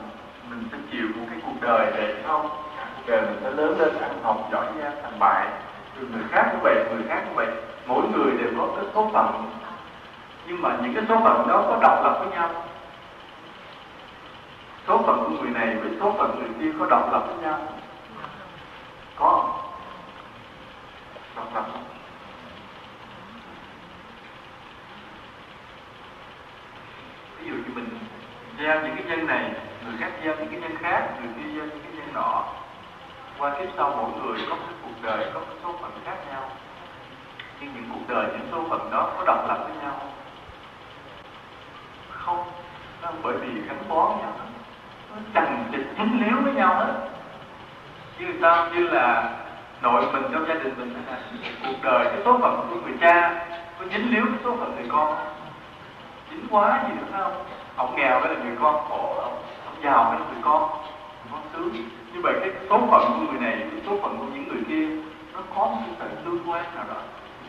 mình 0.50 0.68
sẽ 0.72 0.78
chịu 0.92 1.08
một 1.16 1.26
cái 1.30 1.40
cuộc 1.46 1.62
đời 1.62 1.92
này 1.92 2.16
không? 2.28 2.50
Cuộc 2.96 3.04
đời 3.08 3.22
mình 3.22 3.40
sẽ 3.44 3.52
lớn 3.52 3.80
lên, 3.80 3.98
ăn 4.02 4.12
học 4.24 4.50
giỏi 4.52 4.66
giang 4.82 4.96
thành 5.04 5.20
bại. 5.20 5.48
Rồi 5.96 6.10
người 6.12 6.24
khác 6.32 6.48
cũng 6.52 6.60
vậy, 6.64 6.76
người 6.92 7.04
khác 7.08 7.22
cũng 7.26 7.36
vậy. 7.36 7.48
Mỗi 7.88 8.04
người 8.08 8.32
đều 8.38 8.50
có 8.58 8.68
cái 8.76 8.86
số 8.94 9.10
phận. 9.14 9.52
Nhưng 10.48 10.62
mà 10.62 10.78
những 10.82 10.96
cái 10.96 11.04
số 11.10 11.16
phận 11.24 11.48
đó 11.48 11.64
có 11.68 11.78
độc 11.82 12.04
lập 12.04 12.18
với 12.20 12.30
nhau. 12.30 12.50
Số 14.88 14.98
phận 14.98 15.24
của 15.24 15.44
người 15.44 15.52
này 15.52 15.76
với 15.76 15.92
số 16.00 16.12
phận 16.18 16.40
người 16.40 16.50
kia 16.60 16.78
có 16.80 16.86
độc 16.86 17.12
lập 17.12 17.24
với 17.28 17.36
nhau. 17.38 17.60
Có 19.16 19.50
độc 21.36 21.56
lập 21.56 21.66
không? 21.72 21.84
Ví 27.40 27.50
dụ 27.50 27.54
như 27.54 27.72
mình 27.76 28.00
gieo 28.60 28.82
những 28.82 28.96
cái 28.96 29.06
nhân 29.08 29.28
này, 29.28 29.52
người 29.86 29.96
khác 30.00 30.12
gieo 30.24 30.36
những 30.36 30.50
cái 30.52 30.60
nhân 30.60 30.78
khác, 30.82 31.10
người 31.20 31.30
kia 31.36 31.50
gieo 31.56 31.66
những 31.66 31.82
cái 31.84 31.92
nhân 31.96 32.14
nọ. 32.14 32.46
Qua 33.38 33.56
kiếp 33.60 33.70
sau 33.78 33.94
mỗi 33.98 34.10
người 34.22 34.46
có 34.50 34.56
cái 34.56 34.76
cuộc 34.84 35.02
đời, 35.02 35.32
có 35.34 35.40
cái 35.40 35.56
số 35.64 35.74
phận 35.82 35.92
khác 36.06 36.16
nhau. 36.30 36.50
Nhưng 37.60 37.74
những 37.76 37.90
cuộc 37.94 38.14
đời, 38.14 38.26
những 38.32 38.48
số 38.52 38.64
phận 38.70 38.92
đó 38.92 39.12
có 39.18 39.24
độc 39.26 39.48
lập 39.48 39.58
với 39.68 39.78
nhau 39.82 40.00
không? 42.28 42.44
Nó 43.02 43.10
bởi 43.24 43.38
vì 43.38 43.62
gắn 43.62 43.78
bó 43.90 44.08
với 44.08 44.18
nhau 44.18 44.34
nó 45.12 45.16
chằng 45.34 45.64
chịch 45.72 45.88
dính 45.98 46.22
líu 46.26 46.42
với 46.44 46.54
nhau 46.54 46.76
hết. 46.76 46.94
Như 48.20 48.28
sao 48.42 48.68
như 48.74 48.88
là 48.88 49.36
nội 49.82 50.06
mình 50.14 50.24
trong 50.34 50.48
gia 50.48 50.54
đình 50.54 50.74
mình 50.78 50.94
là 51.08 51.18
cuộc 51.64 51.78
đời, 51.84 52.06
cái 52.06 52.18
số 52.26 52.40
phận 52.42 52.68
của 52.70 52.76
người 52.76 52.94
cha 53.02 53.46
có 53.80 53.86
dính 53.92 54.14
líu 54.14 54.26
cái 54.26 54.40
số 54.44 54.56
phận 54.60 54.76
người 54.76 54.88
con 54.90 55.16
chính 56.30 56.48
quá 56.50 56.84
gì 56.88 56.94
nữa 56.96 57.08
không? 57.12 57.46
Ông 57.76 57.96
nghèo 57.96 58.20
đó 58.20 58.28
là 58.28 58.44
người 58.44 58.56
con 58.62 58.76
khổ 58.90 59.16
ông, 59.22 59.44
ông 59.66 59.84
giàu 59.84 60.04
đó 60.04 60.20
là 60.20 60.26
người 60.26 60.42
con 60.42 60.70
người 60.72 61.32
con 61.32 61.42
sướng. 61.54 61.74
Như 62.14 62.22
vậy 62.24 62.34
cái 62.42 62.52
số 62.70 62.80
phận 62.92 63.14
của 63.14 63.32
người 63.32 63.42
này 63.42 63.56
cái 63.72 63.82
số 63.86 63.98
phận 64.02 64.18
của 64.20 64.26
những 64.34 64.48
người 64.48 64.64
kia 64.68 64.88
nó 65.34 65.40
có 65.56 65.66
một 65.66 65.78
cái 65.82 65.96
sự 66.00 66.16
tương 66.26 66.50
quan 66.50 66.64
nào 66.76 66.86
đó. 66.90 67.02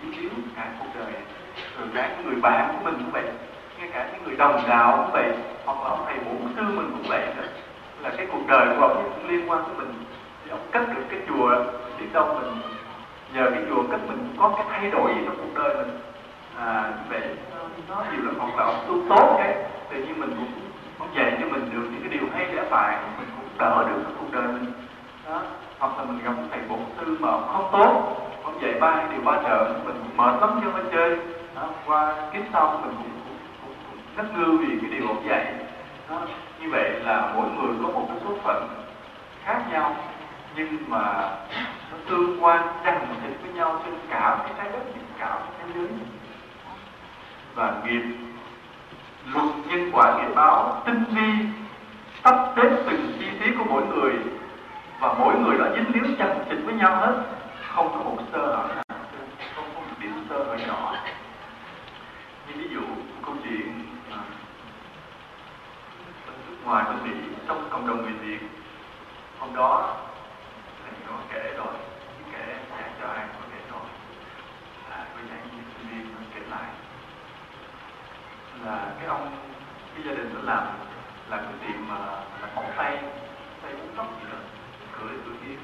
Dính 0.03 0.23
líu 0.23 0.31
cả 0.57 0.67
cuộc 0.79 0.87
đời 0.95 1.13
rồi 1.79 1.89
cả 1.95 2.11
những 2.17 2.27
người 2.27 2.41
bạn 2.41 2.69
của 2.73 2.85
mình 2.85 2.95
cũng 2.95 3.11
vậy 3.13 3.25
ngay 3.79 3.89
cả 3.93 4.09
những 4.13 4.25
người 4.25 4.37
đồng 4.37 4.63
đạo 4.69 4.97
cũng 4.97 5.13
vậy 5.13 5.33
hoặc 5.65 5.79
là 5.85 5.91
ông 5.91 6.05
thầy 6.07 6.17
bổn 6.19 6.53
sư 6.57 6.63
mình 6.63 6.91
cũng 6.91 7.09
vậy 7.09 7.27
nữa. 7.37 7.49
Là 8.03 8.11
cái 8.17 8.27
cuộc 8.33 8.47
đời 8.47 8.67
của 8.67 8.83
ông 8.83 9.13
cũng 9.15 9.31
liên 9.31 9.51
quan 9.51 9.63
tới 9.65 9.75
mình. 9.79 9.95
Thì 10.45 10.51
ông 10.51 10.67
cất 10.71 10.83
được 10.89 11.03
cái 11.11 11.21
chùa 11.29 11.51
biết 11.99 12.07
đâu 12.13 12.35
mình 12.35 12.61
nhờ 13.35 13.51
cái 13.51 13.63
chùa 13.69 13.83
cất 13.91 14.01
mình 14.09 14.35
có 14.39 14.53
cái 14.57 14.67
thay 14.71 14.91
đổi 14.91 15.15
gì 15.15 15.21
trong 15.27 15.37
cuộc 15.37 15.63
đời 15.63 15.75
mình 15.77 15.99
à 16.59 16.93
như 17.11 17.85
nó 17.89 18.05
dù 18.13 18.23
là 18.23 18.33
hoặc 18.39 18.57
là 18.57 18.65
ông 18.65 18.85
tu 18.89 18.95
tốt 19.09 19.35
cái 19.39 19.55
tự 19.91 19.97
nhiên 19.97 20.21
mình 20.21 20.31
cũng 20.37 20.53
ông 20.99 21.09
dạy 21.15 21.37
cho 21.41 21.47
mình 21.47 21.71
được 21.73 21.89
những 21.93 22.01
cái 22.01 22.19
điều 22.19 22.29
hay 22.35 22.47
lẽ 22.47 22.63
phải 22.71 22.99
mình 23.19 23.29
cũng 23.37 23.49
đỡ 23.59 23.85
được 23.89 24.03
cái 24.05 24.13
cuộc 24.21 24.33
đời 24.33 24.47
mình. 24.47 24.73
Đó. 25.29 25.41
Hoặc 25.79 25.99
là 25.99 26.05
mình 26.05 26.25
gặp 26.25 26.31
một 26.31 26.43
thầy 26.51 26.61
bổn 26.69 26.79
sư 27.01 27.17
mà 27.21 27.29
ông 27.29 27.49
không 27.53 27.69
tốt 27.73 28.17
ông 28.45 28.63
dạy 28.63 28.75
ba 28.81 29.07
điều 29.11 29.21
ba 29.21 29.43
trợ 29.43 29.75
mình 29.85 29.97
cũng 30.03 30.17
mệt 30.17 30.41
lắm 30.41 30.61
cho 30.65 30.71
nó 30.73 30.85
chơi. 30.93 31.19
Đó. 31.55 31.69
qua 31.87 32.15
kiếp 32.33 32.43
sau 32.53 32.81
mình 32.83 32.95
cũng 32.99 33.73
rất 34.17 34.25
ngư 34.37 34.57
vì 34.57 34.79
cái 34.81 34.91
điều 34.91 35.09
ông 35.09 35.29
dạy. 35.29 35.55
Đó. 36.11 36.21
như 36.61 36.71
vậy 36.71 37.01
là 37.01 37.33
mỗi 37.35 37.47
người 37.51 37.77
có 37.83 37.89
một 37.93 38.07
cái 38.09 38.17
số 38.25 38.35
phận 38.43 38.69
khác 39.45 39.63
nhau, 39.71 39.97
nhưng 40.57 40.77
mà 40.89 41.31
nó 41.91 41.97
tương 42.09 42.45
quan 42.45 42.67
chằng 42.85 43.07
chịt 43.23 43.37
với 43.43 43.53
nhau 43.53 43.81
trên 43.85 43.95
cả 44.11 44.39
cái 44.43 44.53
trái 44.59 44.67
đất, 44.73 44.81
cả 45.19 45.39
cái 45.41 45.51
thế 45.59 45.81
giới 45.81 45.89
và 47.59 47.73
nghiệp. 47.85 48.03
Luật 49.33 49.47
nhân 49.67 49.91
quả 49.93 50.19
nghiệp 50.19 50.35
báo 50.35 50.83
tinh 50.87 51.05
vi 51.11 51.47
sắp 52.25 52.35
xếp 52.57 52.71
từng 52.87 53.13
chi 53.19 53.27
tiết 53.41 53.55
của 53.59 53.65
mỗi 53.65 53.87
người. 53.87 54.13
Và 55.01 55.13
mỗi 55.19 55.35
người 55.39 55.59
đã 55.59 55.71
dính 55.75 55.95
líu 55.95 56.17
chặt 56.19 56.35
chịch 56.51 56.59
với 56.65 56.75
nhau 56.75 56.97
hết. 56.97 57.23
Không 57.75 57.89
có 57.89 57.99
một 58.05 58.19
sơ 58.33 58.39
hở 58.39 58.75
nào 58.75 58.85
không 59.57 59.65
có 59.75 59.81
một 59.81 59.97
điểm 60.01 60.13
sơ 60.29 60.45
hở 60.45 60.57
nhỏ. 60.67 60.95
Như 62.47 62.55
ví 62.57 62.69
dụ 62.75 62.81
câu 63.27 63.35
chuyện 63.45 63.87
à, 64.11 64.19
nước 66.27 66.57
ngoài 66.65 66.85
của 66.87 66.99
Mỹ 67.05 67.11
trong 67.49 67.69
cộng 67.71 67.87
đồng 67.87 68.03
người 68.03 68.13
Việt. 68.13 68.39
Hôm 69.39 69.57
đó 69.57 69.97
thầy 70.85 70.93
có 71.09 71.15
kể 71.33 71.55
rồi 71.57 71.75
kể 72.33 72.55
giảng 72.71 72.93
cho 73.01 73.09
ai 73.09 73.25
có 73.33 73.41
kể 73.53 73.61
rồi. 73.71 73.87
À, 74.91 75.07
có 75.15 75.21
giảng 75.31 75.41
với 75.41 75.65
sinh 75.77 75.89
viên 75.91 76.07
kể 76.35 76.41
lại 76.51 76.88
là 78.65 78.93
cái 78.99 79.07
ông, 79.07 79.37
cái 79.95 80.05
gia 80.07 80.15
đình 80.15 80.31
nó 80.35 80.41
làm 80.53 80.67
là 81.31 81.37
cái 81.37 81.53
tiệm 81.61 81.89
mà 81.89 81.99
là 82.43 82.49
bóng 82.55 82.71
tay 82.77 82.99
tay 83.63 83.73
uống 83.73 83.89
tóc 83.97 84.07
gì 84.21 84.29
đó 84.33 84.39
cửa 84.99 85.09
cửa 85.25 85.33
kia. 85.47 85.55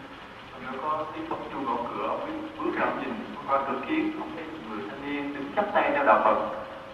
Nó 0.66 0.72
có 0.82 1.04
tiếng 1.14 1.28
bóng 1.28 1.48
chuông 1.52 1.64
gõ 1.64 1.76
cửa, 1.90 2.06
ông 2.08 2.20
ấy 2.20 2.32
bước 2.58 2.78
ra 2.78 2.84
ông 2.84 3.02
nhìn 3.02 3.14
qua 3.48 3.60
cửa 3.68 3.80
kiến 3.88 4.12
ông 4.20 4.30
thấy 4.34 4.44
người 4.68 4.78
thanh 4.90 5.02
niên 5.06 5.34
đứng 5.34 5.52
chắp 5.56 5.64
tay 5.74 5.90
theo 5.94 6.04
đạo 6.04 6.20
phật, 6.24 6.36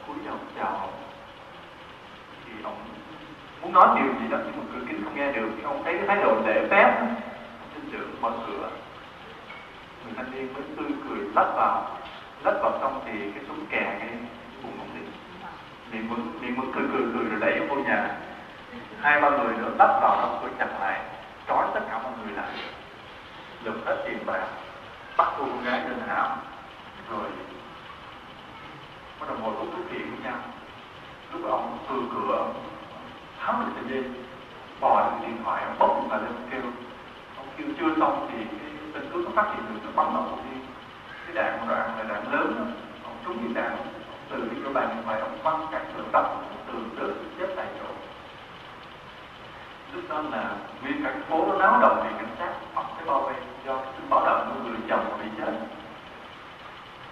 cúi 0.06 0.16
đầu 0.26 0.36
chào 0.58 0.88
thì 2.46 2.52
ông 2.64 2.76
muốn 3.62 3.72
nói 3.72 3.88
điều 3.96 4.12
gì 4.20 4.28
đó, 4.30 4.38
nhưng 4.44 4.56
mà 4.56 4.64
cửa 4.72 4.86
kính 4.88 5.04
không 5.04 5.16
nghe 5.16 5.32
được, 5.32 5.48
thì 5.56 5.62
ông 5.62 5.84
thấy 5.84 5.98
cái 5.98 6.06
thái 6.06 6.24
độ 6.24 6.34
lễ 6.46 6.68
phép 6.70 7.00
xin 7.74 7.90
trưởng 7.92 8.20
mở 8.20 8.30
cửa. 8.46 8.70
Người 10.04 10.14
thanh 10.16 10.30
niên 10.30 10.54
mới 10.54 10.62
tươi 10.76 10.88
cười 11.08 11.18
lách 11.18 11.54
vào 11.54 11.98
lách 12.44 12.54
vào 12.62 12.78
trong 12.80 13.00
thì 13.06 13.30
cái 13.34 13.44
súng 13.48 13.66
kè 13.66 13.96
ngay 13.98 14.08
mình 15.92 16.08
muốn 16.08 16.32
mình 16.40 16.56
muốn 16.56 16.72
cười 16.74 16.84
cười 16.92 17.02
cười 17.14 17.24
rồi 17.24 17.40
đẩy 17.40 17.60
vô 17.68 17.76
nhà. 17.76 18.16
Hai 19.00 19.20
ba 19.20 19.30
người 19.30 19.56
nữa 19.56 19.70
bắt 19.78 19.90
vào 20.02 20.18
trong 20.20 20.38
cửa 20.42 20.48
chặt 20.58 20.80
lại, 20.80 21.00
trói 21.48 21.66
tất 21.74 21.80
cả 21.90 21.98
mọi 22.02 22.12
người 22.24 22.36
lại. 22.36 22.48
Lục 23.64 23.74
hết 23.86 23.96
tiền 24.06 24.18
bạc 24.26 24.42
bắt 25.16 25.28
cô 25.38 25.44
con 25.44 25.64
gái 25.64 25.80
lên 25.88 25.98
hãm, 26.08 26.38
rồi 27.10 27.30
bắt 29.20 29.26
đầu 29.28 29.36
ngồi 29.40 29.54
uống 29.54 29.70
thuốc 29.76 29.84
phiện 29.90 30.10
với 30.10 30.18
nhau. 30.24 30.38
Lúc 31.32 31.42
đó 31.44 31.50
ông 31.50 31.78
cười 31.88 32.00
cửa 32.14 32.36
ông 32.36 32.54
tháo 33.40 33.60
được 33.60 33.66
sợi 33.74 33.84
dây 33.90 34.04
bò 34.80 35.00
lên 35.00 35.20
điện 35.28 35.36
thoại, 35.44 35.64
ông 35.64 35.78
bốc 35.78 36.04
và 36.08 36.16
lên 36.16 36.32
kêu. 36.50 36.62
Ông 37.36 37.46
kêu 37.56 37.66
chưa 37.80 38.00
xong 38.00 38.28
thì 38.32 38.44
cái 38.44 38.70
tên 38.94 39.10
cướp 39.12 39.24
nó 39.24 39.30
phát 39.34 39.52
hiện 39.54 39.64
được, 39.68 39.80
nó 39.84 39.90
bắn 40.04 40.14
ông 40.14 40.44
đi 40.50 40.60
cái 41.26 41.34
đạn 41.34 41.68
đoạn 41.68 41.98
là 41.98 42.04
đạn 42.08 42.32
lớn 42.32 42.54
đó. 42.58 42.64
ông 43.04 43.16
trúng 43.24 43.38
viên 43.38 43.54
đạn 43.54 43.76
từ 44.30 44.38
như 44.38 44.60
vậy 44.64 44.72
bạn 44.74 45.02
ngoài 45.04 45.20
ông 45.20 45.38
băng 45.44 45.66
cắt 45.72 45.82
tường 45.96 46.08
đập 46.12 46.34
từ 46.66 46.72
từ 46.98 47.14
chết 47.38 47.46
tại 47.56 47.66
chỗ. 47.78 47.86
Lúc 49.92 50.04
đó 50.08 50.22
là 50.30 50.54
nguyên 50.82 51.04
cảnh 51.04 51.22
phố 51.28 51.46
nó 51.46 51.58
náo 51.58 51.80
động 51.80 52.00
vì 52.04 52.10
cảnh 52.18 52.36
sát 52.38 52.52
hoặc 52.74 52.86
cái 52.96 53.06
bao 53.06 53.20
vây 53.20 53.34
do 53.66 53.76
cái 53.76 54.02
báo 54.08 54.26
động 54.26 54.52
của 54.54 54.68
người 54.68 54.78
chồng 54.88 55.18
bị 55.22 55.28
chết. 55.38 55.52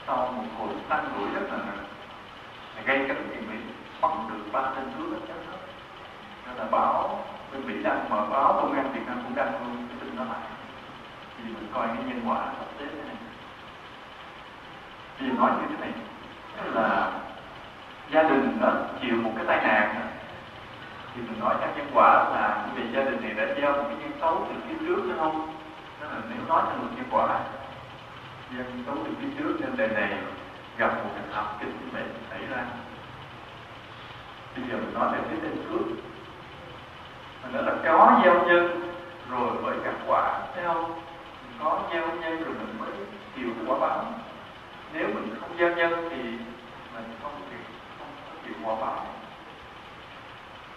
Sau 0.06 0.16
một 0.16 0.42
cuộc 0.58 0.68
tăng 0.88 1.08
đuổi 1.14 1.28
rất 1.34 1.48
là 1.50 1.58
gây 2.84 3.04
cánh 3.08 3.28
thì 3.30 3.40
bị 3.40 3.58
bắt 4.00 4.10
được 4.28 4.42
ba 4.52 4.62
tên 4.76 4.84
cướp 4.98 5.12
đó 5.12 5.18
chết 5.28 5.34
hết 5.50 5.58
nên 6.46 6.56
là 6.56 6.64
báo, 6.70 7.24
bên 7.52 7.66
Mỹ 7.66 7.82
đang 7.82 8.10
mở 8.10 8.26
báo, 8.30 8.52
công 8.52 8.72
an 8.72 8.92
Việt 8.92 9.00
Nam 9.06 9.20
cũng 9.24 9.34
đang 9.34 9.52
luôn 9.52 9.86
cái 9.88 9.98
tin 10.00 10.16
đó 10.16 10.24
lại. 10.24 10.40
Thì 11.36 11.44
mình 11.44 11.68
coi 11.74 11.86
cái 11.86 11.96
nhân 11.96 12.22
quả 12.26 12.44
sắp 12.44 12.66
xếp 12.78 12.86
thế 12.92 13.02
này. 13.02 13.16
Thì 15.18 15.26
nói 15.26 15.50
như 15.50 15.66
thế 15.68 15.76
này 15.80 15.92
là 16.74 17.12
gia 18.10 18.22
đình 18.22 18.58
nó 18.60 18.68
chịu 19.02 19.16
một 19.16 19.30
cái 19.36 19.44
tai 19.46 19.56
nạn. 19.56 19.94
Thì 21.14 21.22
mình 21.22 21.40
nói 21.40 21.54
các 21.60 21.70
nhân 21.76 21.86
quả 21.94 22.14
là 22.14 22.66
vì 22.74 22.82
gia 22.92 23.02
đình 23.02 23.22
này 23.22 23.34
đã 23.34 23.54
gieo 23.54 23.72
một 23.72 23.84
cái 23.88 23.96
nhân 24.00 24.12
xấu 24.20 24.46
từ 24.48 24.54
phía 24.68 24.86
trước 24.86 25.02
đúng 25.08 25.18
không 25.18 25.54
nên 26.00 26.10
là 26.10 26.16
nếu 26.28 26.38
nói 26.48 26.62
theo 26.66 26.78
luật 26.78 26.92
nhân 26.96 27.06
quả, 27.10 27.40
nhân 28.50 28.82
xấu 28.86 28.94
từ 29.04 29.10
phía 29.20 29.28
trước 29.38 29.56
nên 29.60 29.76
đời 29.76 29.88
này 29.88 30.18
gặp 30.78 30.94
một 31.04 31.10
cái 31.14 31.24
thảm 31.34 31.44
kịch 31.60 31.68
như 31.68 31.88
vậy 31.92 32.02
xảy 32.30 32.40
ra. 32.50 32.64
Bây 34.56 34.64
giờ 34.70 34.76
mình 34.76 34.94
nói 34.94 35.08
về 35.12 35.18
phía 35.30 35.36
tên 35.42 35.56
cướp 35.70 35.86
mình 37.42 37.52
nói 37.52 37.62
là 37.62 37.72
có 37.84 38.20
gieo 38.24 38.34
nhân 38.46 38.92
rồi 39.30 39.50
mới 39.62 39.76
gặp 39.84 39.94
quả. 40.06 40.40
Thấy 40.54 40.64
không 40.64 41.00
có 41.62 41.80
gieo 41.92 42.06
nhân 42.06 42.44
rồi 42.44 42.54
mình 42.54 42.78
mới 42.78 42.90
chịu 43.36 43.48
quả 43.66 43.78
báo 43.78 44.04
nếu 44.92 45.08
mình 45.14 45.36
không 45.40 45.50
gieo 45.58 45.76
nhân 45.76 46.08
thì 46.10 46.22
mình 46.94 47.04
không 47.22 47.32
chịu 47.50 47.58
không 47.98 48.08
chịu 48.44 48.54
quả 48.64 48.74
báo 48.80 49.06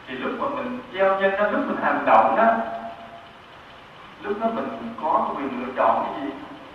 thì 0.08 0.16
lúc 0.16 0.32
mà 0.40 0.50
mình 0.50 0.80
gieo 0.94 1.22
nhân 1.22 1.32
đó, 1.32 1.50
lúc 1.52 1.62
mình 1.68 1.78
hành 1.84 2.06
động 2.06 2.36
đó, 2.38 2.58
lúc 4.22 4.40
đó 4.42 4.48
mình 4.54 4.94
có 5.02 5.34
quyền 5.38 5.66
lựa 5.66 5.74
chọn 5.78 6.06
cái 6.06 6.22
gì, 6.22 6.32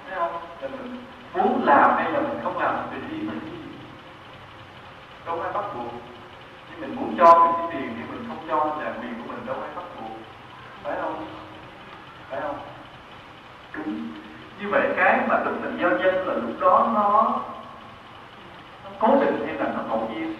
thấy 0.09 0.18
không? 0.18 0.41
Là 0.61 0.68
mình 0.68 1.05
muốn 1.34 1.64
làm 1.64 1.97
hay 1.97 2.12
là 2.12 2.20
mình 2.20 2.41
không 2.43 2.59
làm 2.59 2.76
thì 2.91 2.97
đi 3.11 3.26
mình 3.26 3.41
đâu 5.26 5.41
ai 5.41 5.53
bắt 5.53 5.64
buộc. 5.74 5.93
Nhưng 6.70 6.80
mình 6.80 6.97
muốn 6.97 7.14
cho 7.18 7.39
mình 7.39 7.53
cái 7.59 7.66
tiền 7.72 7.95
thì 7.97 8.03
mình 8.12 8.24
không 8.28 8.39
cho 8.49 8.64
là 8.64 8.95
quyền 9.01 9.14
của 9.14 9.32
mình 9.32 9.47
đâu 9.47 9.57
ai 9.61 9.70
bắt 9.76 9.84
buộc. 10.01 10.16
Phải 10.82 10.97
không? 11.01 11.26
Phải 12.30 12.41
không? 12.41 12.59
Đúng 13.72 14.09
như 14.61 14.68
vậy 14.68 14.88
cái 14.96 15.20
mà 15.28 15.38
lúc 15.44 15.54
tình 15.62 15.78
giao 15.80 15.90
nhân 15.90 16.28
là 16.28 16.34
lúc 16.34 16.61
đó 16.61 16.90
nó 16.94 17.34
nó 18.84 18.90
cố 18.98 19.20
định 19.20 19.46
hay 19.46 19.54
là 19.54 19.72
nó 19.76 19.82
ngẫu 19.88 20.09
nhiên? 20.14 20.34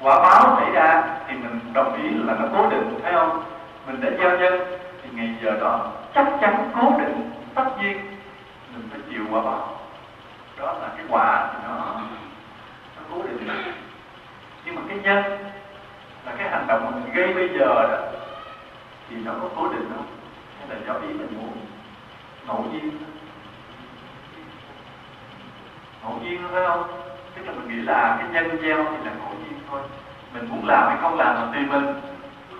Quả 0.00 0.22
báo 0.22 0.56
xảy 0.60 0.70
ra 0.70 1.02
thì 1.28 1.34
mình 1.34 1.60
đồng 1.72 2.02
ý 2.02 2.10
là 2.10 2.34
nó 2.34 2.46
cố 2.52 2.70
định, 2.70 3.00
thấy 3.02 3.12
không? 3.12 3.44
Mình 3.86 4.00
đã 4.00 4.10
giao 4.22 4.38
nhân 4.38 4.60
thì 5.02 5.08
ngày 5.12 5.34
giờ 5.42 5.50
đó 5.60 5.86
chắc 6.14 6.26
chắn 6.40 6.70
cố 6.80 6.92
định, 6.98 7.30
tất 7.54 7.64
nhiên 7.80 7.98
mình 8.72 8.88
phải 8.90 9.00
chịu 9.10 9.24
quả 9.30 9.42
báo. 9.42 9.76
Đó 10.58 10.72
là 10.72 10.88
cái 10.96 11.06
quả 11.08 11.50
thì 11.52 11.58
nó 11.68 11.76
nó 12.96 13.02
cố 13.10 13.22
định. 13.22 13.48
Nhưng 14.64 14.74
mà 14.74 14.82
cái 14.88 14.98
nhân 14.98 15.24
là 16.26 16.32
cái 16.38 16.48
hành 16.48 16.66
động 16.66 16.92
mình 16.94 17.14
gây 17.14 17.34
bây 17.34 17.48
giờ 17.48 17.88
đó 17.90 17.98
thì 19.08 19.16
nó 19.24 19.32
có 19.42 19.48
cố 19.56 19.68
định 19.68 19.90
không? 19.96 20.06
Hay 20.58 20.68
là 20.68 20.76
do 20.86 20.94
ý 20.94 21.08
mình 21.08 21.28
muốn? 21.36 21.52
Ngẫu 22.50 22.64
nhiên 22.72 22.90
ngẫu 26.02 26.18
nhiên 26.22 26.42
phải 26.52 26.66
không? 26.66 26.82
Tức 27.34 27.46
là 27.46 27.52
mình 27.52 27.68
nghĩ 27.68 27.82
là 27.82 28.16
cái 28.18 28.28
nhân 28.32 28.58
gieo 28.62 28.84
thì 28.84 29.04
là 29.04 29.12
ngẫu 29.18 29.34
nhiên 29.42 29.60
thôi. 29.70 29.80
Mình 30.34 30.48
muốn 30.48 30.68
làm 30.68 30.88
hay 30.88 30.96
không 31.00 31.18
làm 31.18 31.34
là 31.34 31.48
tùy 31.52 31.62
mình. 31.66 31.94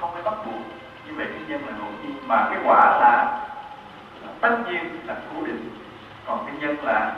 Không 0.01 0.11
phải 0.13 0.23
bắt 0.23 0.35
buộc. 0.47 0.63
Như 1.07 1.13
vậy 1.17 1.27
cái 1.31 1.43
nhân 1.49 1.61
là 1.67 1.73
ngẫu 1.79 1.89
nhiên 2.03 2.17
mà 2.27 2.49
cái 2.51 2.59
quả 2.65 2.99
là, 3.01 3.41
là 4.23 4.29
tất 4.41 4.57
nhiên 4.67 4.99
là 5.07 5.17
cố 5.35 5.47
định. 5.47 5.71
Còn 6.27 6.47
cái 6.47 6.55
nhân 6.61 6.77
là 6.85 7.17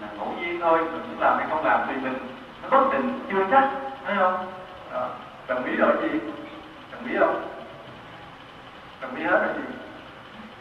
là 0.00 0.08
ngẫu 0.16 0.34
nhiên 0.40 0.60
thôi. 0.60 0.78
Mình 0.78 1.02
muốn 1.10 1.20
làm 1.20 1.38
hay 1.38 1.46
không 1.50 1.64
làm 1.64 1.86
tùy 1.86 1.96
mình. 2.02 2.18
Nó 2.62 2.68
bất 2.68 2.92
định 2.92 3.20
chưa 3.30 3.46
chắc. 3.50 3.70
Thấy 4.04 4.16
không? 4.18 4.52
Đó. 4.92 5.08
đồng 5.48 5.64
ý 5.64 5.76
rồi 5.76 5.96
gì? 6.02 6.18
Đồng 6.92 7.06
ý 7.08 7.16
không? 7.18 7.48
Đồng 9.00 9.16
ý 9.16 9.24
hết 9.24 9.38
rồi 9.46 9.54
gì? 9.56 9.74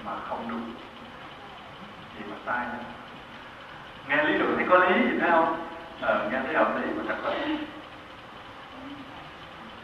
Mà 0.06 0.12
không 0.30 0.46
đúng 0.50 0.62
mà 2.30 2.36
sai 2.46 2.66
nữa. 2.66 2.84
Nghe 4.08 4.24
lý 4.24 4.34
luận 4.34 4.54
thấy 4.56 4.66
có 4.70 4.78
lý 4.78 5.04
gì 5.04 5.18
thấy 5.20 5.32
không? 5.32 5.56
Ờ, 6.02 6.30
nghe 6.32 6.40
thấy 6.46 6.56
hợp 6.56 6.76
lý 6.82 6.88
mà 6.96 7.04
thật 7.08 7.16
có 7.24 7.30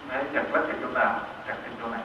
đấy 0.10 0.24
chặt 0.34 0.44
vết 0.52 0.62
cái 0.68 0.78
chỗ 0.82 0.88
nào 0.88 1.20
chặt 1.48 1.56
cái 1.64 1.72
chỗ 1.82 1.88
này. 1.88 2.02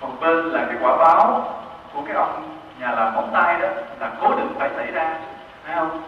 Một 0.00 0.12
bên 0.20 0.36
là 0.36 0.66
cái 0.68 0.76
quả 0.80 0.96
báo 0.96 1.54
của 1.92 2.02
cái 2.06 2.16
ông 2.16 2.58
nhà 2.80 2.92
làm 2.92 3.14
móng 3.14 3.30
tay 3.32 3.60
đó 3.60 3.68
là 4.00 4.12
cố 4.20 4.34
định 4.36 4.52
phải 4.58 4.70
xảy 4.76 4.92
ra 4.92 5.18
thấy 5.66 5.76
không? 5.76 6.02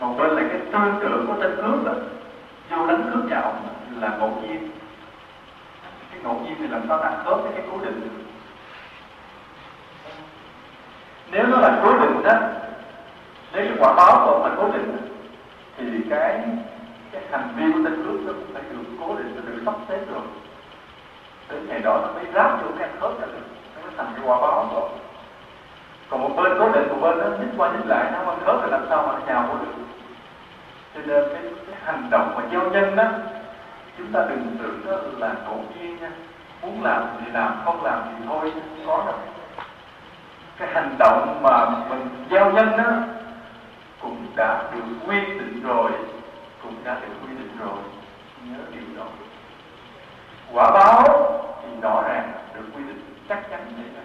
Một 0.00 0.14
bên 0.18 0.30
là 0.30 0.42
cái 0.48 0.60
tư 0.72 0.78
tưởng 1.00 1.26
của 1.26 1.42
tên 1.42 1.56
cướp 1.56 1.84
đó 1.84 1.92
vô 2.70 2.86
đánh 2.86 3.10
cướp 3.12 3.24
nhà 3.30 3.40
ông 3.40 3.68
là 4.00 4.08
ngẫu 4.18 4.42
nhiên. 4.42 4.70
Cái 6.10 6.20
ngẫu 6.22 6.40
nhiên 6.44 6.54
thì 6.58 6.66
làm 6.66 6.82
sao 6.88 6.98
đạt 7.04 7.12
khớp 7.24 7.42
với 7.42 7.52
cái 7.54 7.62
cố 7.70 7.78
định? 7.84 8.00
được 8.00 8.27
nếu 11.30 11.46
nó 11.46 11.56
là 11.60 11.80
cố 11.84 11.98
định 11.98 12.22
đó 12.22 12.32
nếu 13.52 13.64
cái 13.66 13.76
quả 13.78 13.94
báo 13.94 14.26
của 14.26 14.32
ông 14.32 14.44
là 14.44 14.50
cố 14.56 14.68
định 14.72 14.96
thì 15.76 15.84
cái 16.10 16.40
cái 17.12 17.22
hành 17.30 17.48
vi 17.56 17.72
của 17.72 17.78
tên 17.84 18.02
cướp 18.04 18.20
nó 18.26 18.32
cũng 18.32 18.54
phải 18.54 18.62
được 18.70 18.84
cố 19.00 19.14
định 19.16 19.32
nó 19.36 19.42
được 19.50 19.62
sắp 19.64 19.74
xếp 19.88 20.00
rồi 20.12 20.22
đến 21.50 21.68
ngày 21.68 21.80
đó 21.80 22.00
nó 22.02 22.12
mới 22.12 22.24
ráp 22.34 22.62
vô 22.62 22.68
cái 22.78 22.88
khớp 23.00 23.20
ra 23.20 23.26
được 23.26 23.46
nó 23.76 23.82
mới 23.82 23.92
thành 23.96 24.06
cái 24.16 24.24
quả 24.26 24.40
báo 24.40 24.68
rồi 24.74 24.90
còn 26.10 26.22
một 26.22 26.30
bên 26.36 26.52
cố 26.58 26.72
định 26.72 26.88
một 26.88 26.98
bên 27.00 27.18
nó 27.18 27.24
nhích 27.24 27.54
qua 27.56 27.70
nhích 27.72 27.86
lại 27.86 28.10
nó 28.12 28.18
không 28.24 28.40
khớp 28.44 28.56
thì 28.62 28.70
làm 28.70 28.86
sao 28.88 29.06
mà 29.06 29.12
nó 29.12 29.26
nhào 29.26 29.46
vô 29.48 29.54
được. 29.54 29.72
Cho 30.94 31.00
nên 31.06 31.24
cái, 31.32 31.42
cái 31.66 31.76
hành 31.84 32.10
động 32.10 32.34
mà 32.36 32.42
gieo 32.52 32.70
nhân 32.70 32.96
đó 32.96 33.04
chúng 33.98 34.12
ta 34.12 34.26
đừng 34.28 34.56
tưởng 34.58 34.80
đó 34.86 34.96
là 35.18 35.34
ngẫu 35.44 35.60
nhiên 35.74 35.96
nha 36.00 36.10
muốn 36.62 36.82
làm 36.82 37.06
thì 37.20 37.30
làm 37.32 37.56
không 37.64 37.84
làm 37.84 38.02
thì 38.04 38.24
thôi 38.26 38.52
không 38.54 38.86
có 38.86 39.04
đâu 39.06 39.14
động 41.68 41.88
mình 41.88 42.08
giao 42.30 42.52
nhân 42.52 42.76
đó 42.76 42.92
cũng 44.00 44.26
đã 44.36 44.62
được 44.74 44.82
quy 45.06 45.20
định 45.20 45.62
rồi, 45.62 45.90
cũng 46.62 46.74
đã 46.84 46.96
được 47.00 47.14
quy 47.22 47.36
định 47.38 47.56
rồi. 47.58 47.78
Nhớ 48.44 48.58
điều 48.72 48.98
đó. 48.98 49.04
Quả 50.52 50.70
báo 50.70 51.04
thì 51.62 51.68
rõ 51.82 52.02
ràng 52.08 52.32
được 52.54 52.64
quy 52.76 52.82
định, 52.82 53.00
chắc 53.28 53.50
chắn 53.50 53.60
vậy. 53.76 53.86
Này. 53.94 54.04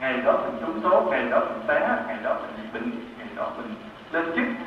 ngày 0.00 0.22
đó 0.24 0.32
mình 0.32 0.56
trúng 0.60 0.80
số, 0.82 1.08
ngày 1.10 1.24
đó 1.30 1.40
mình 1.40 1.62
té, 1.66 1.80
ngày 2.06 2.16
đó 2.22 2.34
mình 2.34 2.50
bị 2.56 2.80
bệnh, 2.80 2.90
ngày 3.18 3.28
đó 3.36 3.50
mình 3.56 3.74
lên 4.12 4.24
chức. 4.36 4.66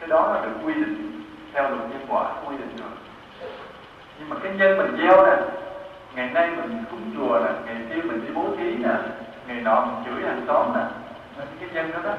Cái 0.00 0.08
đó 0.08 0.32
là 0.34 0.40
được 0.40 0.54
quy 0.64 0.74
định, 0.74 1.22
theo 1.52 1.70
luật 1.70 1.90
nhân 1.90 2.06
quả 2.08 2.32
quy 2.46 2.56
định 2.56 2.76
rồi. 2.76 2.90
Nhưng 4.18 4.28
mà 4.28 4.36
cái 4.42 4.52
nhân 4.54 4.78
mình 4.78 4.96
gieo 4.98 5.26
nè, 5.26 5.36
ngày 6.14 6.30
nay 6.30 6.50
mình 6.56 6.84
cúng 6.90 7.10
chùa 7.16 7.40
nè, 7.44 7.50
ngày 7.66 7.76
kia 7.88 8.02
mình 8.02 8.24
đi 8.26 8.34
bố 8.34 8.44
thí 8.58 8.74
nè, 8.74 8.94
ngày 9.46 9.60
nọ 9.60 9.84
mình 9.84 10.04
chửi 10.04 10.30
hàng 10.30 10.44
xóm 10.46 10.72
nè 10.74 11.03
cái 11.36 11.68
nhân 11.72 11.90
đó 11.92 12.00
đó 12.04 12.14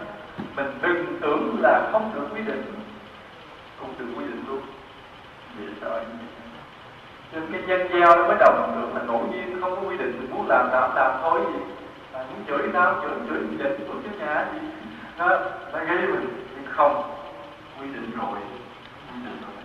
mình 0.55 0.67
đừng 0.81 1.17
tưởng 1.21 1.57
là 1.61 1.89
không 1.91 2.11
được 2.15 2.27
quy 2.33 2.41
định 2.41 2.63
cũng 3.79 3.89
được 3.97 4.05
quy 4.17 4.25
định 4.25 4.43
luôn 4.47 4.61
vì 5.57 5.65
sợ 5.81 6.03
như 6.07 6.13
vậy 6.17 6.35
nên 7.31 7.51
cái 7.51 7.61
nhân 7.67 7.87
gieo 7.91 8.15
nó 8.15 8.27
mới 8.27 8.37
đồng 8.39 8.71
tưởng 8.75 8.95
là 8.95 9.01
ngẫu 9.07 9.27
nhiên 9.31 9.57
không 9.61 9.75
có 9.75 9.81
quy 9.89 9.97
định 9.97 10.17
mình 10.19 10.31
muốn 10.31 10.47
làm 10.47 10.69
làm 10.71 10.95
làm 10.95 11.11
thôi 11.21 11.41
gì 11.53 11.59
à, 12.13 12.23
muốn 12.29 12.43
chửi 12.47 12.69
tao 12.73 13.01
chửi 13.01 13.11
chửi 13.29 13.39
mình 13.39 13.57
định 13.57 13.87
của 13.87 13.93
chứ 14.03 14.09
nhà 14.19 14.45
gì 14.53 14.59
nó 15.17 15.27
nó 15.73 15.79
gây 15.85 15.97
mình 15.97 16.47
nhưng 16.55 16.65
không 16.69 17.03
quy 17.79 17.87
định 17.87 18.11
rồi 18.17 18.39
quy 19.13 19.19
định 19.25 19.37
rồi 19.41 19.55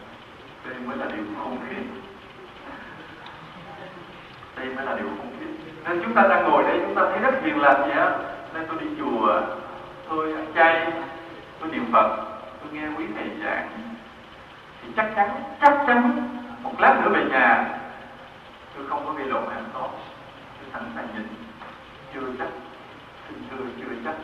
đây 0.65 0.75
mới 0.87 0.97
là 0.97 1.07
điều 1.17 1.25
khủng 1.39 1.59
khiếp 1.69 1.83
đây 4.57 4.75
mới 4.75 4.87
là 4.87 4.95
điều 4.95 5.09
khủng 5.09 5.33
khiếp 5.41 5.71
nên 5.85 6.03
chúng 6.03 6.15
ta 6.15 6.23
đang 6.29 6.51
ngồi 6.51 6.63
đây 6.63 6.81
chúng 6.87 6.95
ta 6.95 7.03
thấy 7.11 7.19
rất 7.19 7.43
hiền 7.43 7.61
lành 7.61 7.81
vậy 7.81 7.91
á 7.91 8.19
nên 8.55 8.67
tôi 8.69 8.79
đi 8.81 8.87
chùa 8.99 9.41
tôi 10.09 10.33
ăn 10.33 10.47
chay 10.55 10.93
tôi 11.61 11.71
niệm 11.71 11.85
phật 11.93 12.17
tôi 12.61 12.73
nghe 12.73 12.89
quý 12.99 13.05
thầy 13.17 13.31
giảng. 13.45 13.69
Thì 14.83 14.89
chắc 14.97 15.13
chắn 15.17 15.31
chắc 15.61 15.79
chắn 15.87 16.29
một 16.63 16.73
lát 16.79 17.01
nữa 17.03 17.11
về 17.15 17.25
nhà 17.31 17.79
tôi 18.77 18.87
không 18.89 19.07
có 19.07 19.13
gây 19.13 19.27
lộn 19.27 19.43
hàng 19.51 19.65
xóm 19.73 19.91
tôi 20.61 20.71
sẵn 20.73 20.83
sàng 20.95 21.09
nhìn. 21.15 21.29
Chưa 22.15 22.21
chắc 22.39 22.49
xin 23.29 23.39
thưa 23.51 23.65
chưa 23.81 23.95
chắc. 24.05 24.15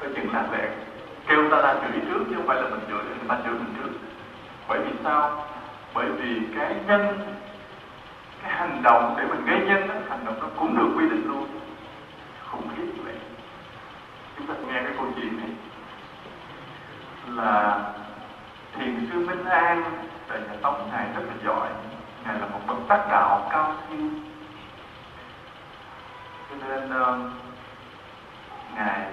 Coi 0.00 0.10
chừng 0.14 0.34
lát 0.34 0.44
về 0.50 0.72
kêu 1.26 1.50
ta 1.50 1.60
ra 1.62 1.74
chửi 1.74 2.00
trước 2.08 2.24
chứ 2.30 2.36
không 2.36 2.46
phải 2.46 2.62
là 2.62 2.68
mình 2.68 2.80
chửi 2.88 3.02
người 3.04 3.28
ta 3.28 3.38
chửi 3.44 3.52
mình 3.52 3.74
trước. 3.78 3.90
Bởi 4.68 4.78
vì 4.78 4.92
sao? 5.04 5.46
Bởi 5.94 6.06
vì 6.06 6.40
cái 6.58 6.74
nhân 6.86 7.18
cái 8.42 8.52
hành 8.52 8.82
động 8.82 9.14
để 9.18 9.24
mình 9.26 9.44
gây 9.46 9.60
nhân 9.66 9.88
đó, 9.88 9.94
hành 10.08 10.24
động 10.24 10.34
nó 10.40 10.46
cũng 10.56 10.76
được 10.76 10.88
quy 10.96 11.08
định 11.08 11.24
luôn. 11.28 11.46
Khủng 12.50 12.68
khiếp 12.76 12.86
vậy 13.04 13.14
chúng 14.40 14.56
ta 14.56 14.62
nghe 14.66 14.82
cái 14.82 14.92
câu 14.96 15.06
chuyện 15.16 15.36
này? 15.36 15.50
Là 17.26 17.80
thiền 18.78 19.08
sư 19.12 19.26
minh 19.26 19.44
an 19.44 19.82
tại 20.28 20.38
nhà 20.40 20.56
tống 20.62 20.88
ngài 20.92 21.06
rất 21.14 21.22
là 21.26 21.34
giỏi. 21.44 21.68
Ngài 22.24 22.38
là 22.38 22.46
một 22.46 22.60
bậc 22.66 22.76
tác 22.88 23.06
đạo 23.10 23.48
cao 23.50 23.74
siêu. 23.88 24.08
Cho 26.50 26.56
nên 26.68 26.90
uh, 27.02 27.32
ngài 28.76 29.06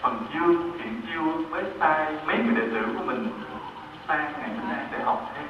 phần 0.00 0.26
dương 0.34 0.78
thiện 0.78 1.00
chiêu 1.06 1.22
với 1.50 1.64
tay 1.78 2.16
mấy 2.26 2.38
người 2.38 2.54
đệ 2.54 2.66
tử 2.74 2.86
của 2.98 3.04
mình 3.04 3.28
sang 4.08 4.32
ngày 4.38 4.48
minh 4.48 4.68
an 4.70 4.88
để 4.92 4.98
học 5.04 5.32
thêm. 5.34 5.46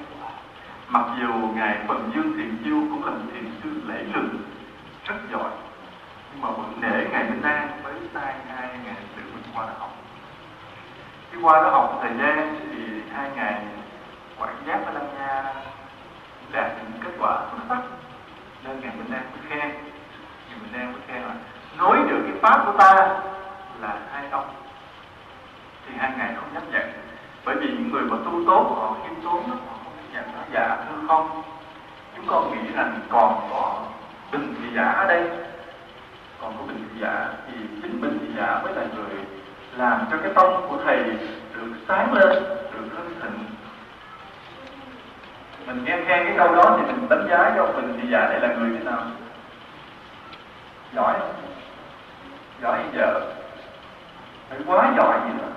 Mặc 0.89 1.05
dù 1.21 1.33
ngài 1.55 1.79
phần 1.89 2.11
dương 2.15 2.33
thiện 2.37 2.57
chiêu 2.65 2.81
cũng 2.91 3.05
là 3.05 3.11
một 3.11 3.25
thiền 3.35 3.45
sư 3.63 3.71
lễ 3.87 4.05
lừng 4.15 4.43
rất 5.05 5.17
giỏi 5.33 5.51
nhưng 6.35 6.43
mà 6.43 6.48
mình 6.51 6.81
nể 6.81 7.11
ngài 7.11 7.24
minh 7.24 7.43
an 7.43 7.69
với 7.82 7.94
tay 8.15 8.35
hai 8.48 8.69
ngài 8.85 8.94
tự 9.16 9.23
mình 9.35 9.43
qua 9.55 9.66
đó 9.66 9.73
học. 9.78 9.90
Khi 11.31 11.39
qua 11.43 11.62
đó 11.62 11.70
học 11.70 11.98
thời 12.02 12.11
gian 12.19 12.56
thì 12.73 13.02
hai 13.15 13.31
ngày 13.36 13.62
quản 14.39 14.55
giác 14.66 14.81
ở 14.86 14.93
Lâm 14.93 15.02
Nha 15.19 15.44
đạt 16.52 16.73
những 16.77 17.02
kết 17.05 17.11
quả 17.19 17.39
xuất 17.51 17.59
sắc. 17.69 17.82
Nên 18.65 18.81
ngài 18.81 18.90
Minh 18.97 19.12
An 19.12 19.23
mới 19.31 19.40
khen 19.48 19.70
ngài 20.48 20.59
Minh 20.62 20.81
An 20.81 20.93
mới 20.93 21.01
khen 21.09 21.23
là 21.23 21.35
nối 21.78 21.97
được 22.09 22.20
cái 22.23 22.39
pháp 22.43 22.62
của 22.66 22.78
ta 22.78 22.94
là 23.81 23.98
hai 24.12 24.28
ông 24.31 24.48
thì 25.86 25.94
hai 25.98 26.12
ngày 26.19 26.32
không 26.36 26.55
dám 26.55 26.62
nhận. 26.73 26.93
Bởi 27.44 27.56
vì 27.56 27.66
những 27.66 27.93
người 27.93 28.02
mà 28.02 28.16
tu 28.24 28.44
tốt, 28.47 28.77
họ 28.78 28.97
khiêm 29.02 29.24
tốn 29.24 29.51
lắm, 29.51 29.59
họ 29.69 29.77
không 29.85 29.93
chấp 29.97 30.12
nhận 30.12 30.24
nó 30.32 30.43
giả 30.52 30.77
thưa 30.89 31.06
không. 31.09 31.43
Chúng 32.16 32.27
con 32.28 32.51
nghĩ 32.51 32.73
rằng 32.74 33.01
còn 33.09 33.48
có 33.51 33.81
đừng 34.32 34.55
thị 34.55 34.69
giả 34.77 34.93
ở 34.93 35.06
đây 35.06 35.31
còn 36.40 36.56
của 36.59 36.66
bình 36.66 36.77
thị 36.77 37.01
giả 37.01 37.09
dạ, 37.09 37.32
thì 37.47 37.52
chính 37.82 38.01
bình 38.01 38.19
thị 38.20 38.27
giả 38.36 38.47
dạ 38.47 38.62
mới 38.62 38.74
là 38.74 38.82
người 38.94 39.24
làm 39.77 40.06
cho 40.11 40.16
cái 40.23 40.32
tâm 40.35 40.47
của 40.69 40.78
thầy 40.85 40.97
được 41.55 41.73
sáng 41.89 42.12
lên, 42.12 42.43
được 42.73 42.89
hưng 42.97 43.15
thịnh. 43.23 43.44
Mình 45.66 45.85
nghe 45.85 45.97
khen 45.97 46.24
cái 46.24 46.35
câu 46.36 46.55
đó 46.55 46.78
thì 46.78 46.93
mình 46.93 47.09
đánh 47.09 47.27
giá 47.31 47.52
cho 47.56 47.73
mình 47.77 47.98
thì 48.02 48.09
dạ, 48.11 48.20
giả 48.20 48.28
này 48.28 48.40
là 48.40 48.55
người 48.55 48.70
thế 48.78 48.85
nào? 48.85 49.02
Giỏi 50.94 51.15
không? 51.19 51.35
Giỏi 52.62 52.78
hay 52.78 52.86
vợ 52.94 53.32
phải 54.48 54.59
quá 54.66 54.93
giỏi 54.97 55.20
gì 55.24 55.39
đó. 55.39 55.48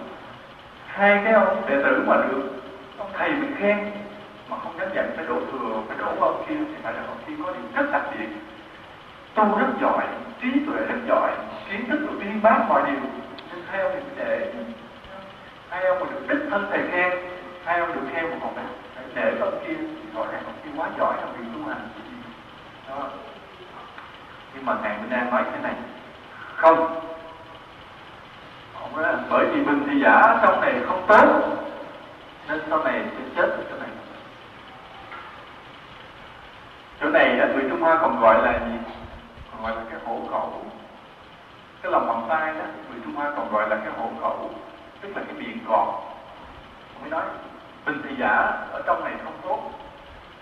Hai 0.87 1.21
cái 1.23 1.33
ông 1.33 1.61
đệ 1.67 1.75
tử 1.83 2.03
mà 2.07 2.15
được 2.15 2.43
ông 2.97 3.11
thầy 3.17 3.29
mình 3.29 3.55
khen 3.59 3.91
mà 4.49 4.57
không 4.63 4.79
dám 4.79 4.93
nhận 4.93 5.11
phải 5.15 5.25
đổ 5.25 5.35
thừa 5.51 5.81
phải 5.87 5.97
đổ 5.97 6.11
vào 6.19 6.45
kia 6.47 6.55
thì 6.55 6.75
phải 6.83 6.93
là 6.93 6.99
ông 7.07 7.17
kia 7.27 7.33
có 7.43 7.51
điểm 7.51 7.71
rất 7.75 7.91
đặc 7.91 8.01
biệt 8.11 8.27
tu 9.37 9.57
rất 9.59 9.67
giỏi, 9.81 10.03
trí 10.41 10.47
tuệ 10.65 10.77
rất 10.77 10.99
giỏi, 11.07 11.31
kiến 11.69 11.89
thức 11.89 11.99
của 12.07 12.15
tiên 12.19 12.39
bác 12.41 12.65
mọi 12.69 12.81
điều. 12.85 12.99
Nhưng 13.51 13.65
hai 13.71 13.81
ông 13.81 13.91
thì 13.93 14.11
để 14.15 14.53
hai 15.69 15.85
ông 15.85 15.99
mà 15.99 16.05
được 16.11 16.27
đích 16.27 16.49
thân 16.49 16.67
thầy 16.69 16.79
khen 16.91 17.19
hai 17.65 17.79
ông 17.79 17.95
được 17.95 18.01
khen 18.13 18.29
một 18.29 18.37
phòng 18.41 18.55
này 18.55 18.65
để 19.15 19.37
ông 19.39 19.59
kia, 19.67 19.73
gọi 20.15 20.27
là 20.33 20.39
con 20.45 20.53
kia 20.63 20.69
quá 20.77 20.89
giỏi 20.97 21.13
trong 21.21 21.33
việc 21.33 21.45
tu 21.53 21.69
hành. 21.69 21.89
Đó. 22.89 23.09
Nhưng 24.53 24.65
mà 24.65 24.75
ngài 24.83 24.97
mình 24.97 25.09
đang 25.09 25.31
nói 25.31 25.43
thế 25.53 25.59
này, 25.63 25.73
không. 26.55 27.01
Không 28.79 28.99
là 28.99 29.17
bởi 29.29 29.45
vì 29.45 29.61
mình 29.61 29.83
thì 29.89 29.99
giả 29.99 30.39
trong 30.41 30.61
này 30.61 30.73
không 30.87 31.05
tốt, 31.07 31.25
nên 32.47 32.61
sau 32.69 32.83
này 32.83 33.01
sẽ 33.17 33.23
chết 33.35 33.49
ở 33.49 33.63
chỗ 33.69 33.77
này. 33.79 33.89
Chỗ 37.01 37.09
này 37.09 37.35
là 37.35 37.45
người 37.45 37.69
Trung 37.69 37.81
Hoa 37.81 37.97
còn 38.01 38.19
gọi 38.19 38.43
là 38.43 38.59
gì? 38.59 38.96
Gọi 39.61 39.75
là 39.75 39.81
cái 39.89 39.99
hổ 40.05 40.19
khẩu. 40.31 40.53
Cái 41.81 41.91
lòng 41.91 42.07
bàn 42.07 42.25
tay 42.29 42.53
đó, 42.53 42.65
người 42.89 42.99
Trung 43.03 43.15
Hoa 43.15 43.31
còn 43.35 43.51
gọi 43.51 43.69
là 43.69 43.75
cái 43.75 43.93
hổ 43.97 44.09
khẩu, 44.21 44.49
tức 45.01 45.09
là 45.15 45.23
cái 45.27 45.33
miệng 45.33 45.59
cọp 45.67 45.87
ông 46.93 47.01
mới 47.01 47.09
nói, 47.09 47.23
bình 47.85 48.01
thì 48.03 48.15
giả, 48.19 48.35
ở 48.71 48.81
trong 48.85 49.03
này 49.03 49.13
không 49.23 49.33
tốt, 49.43 49.59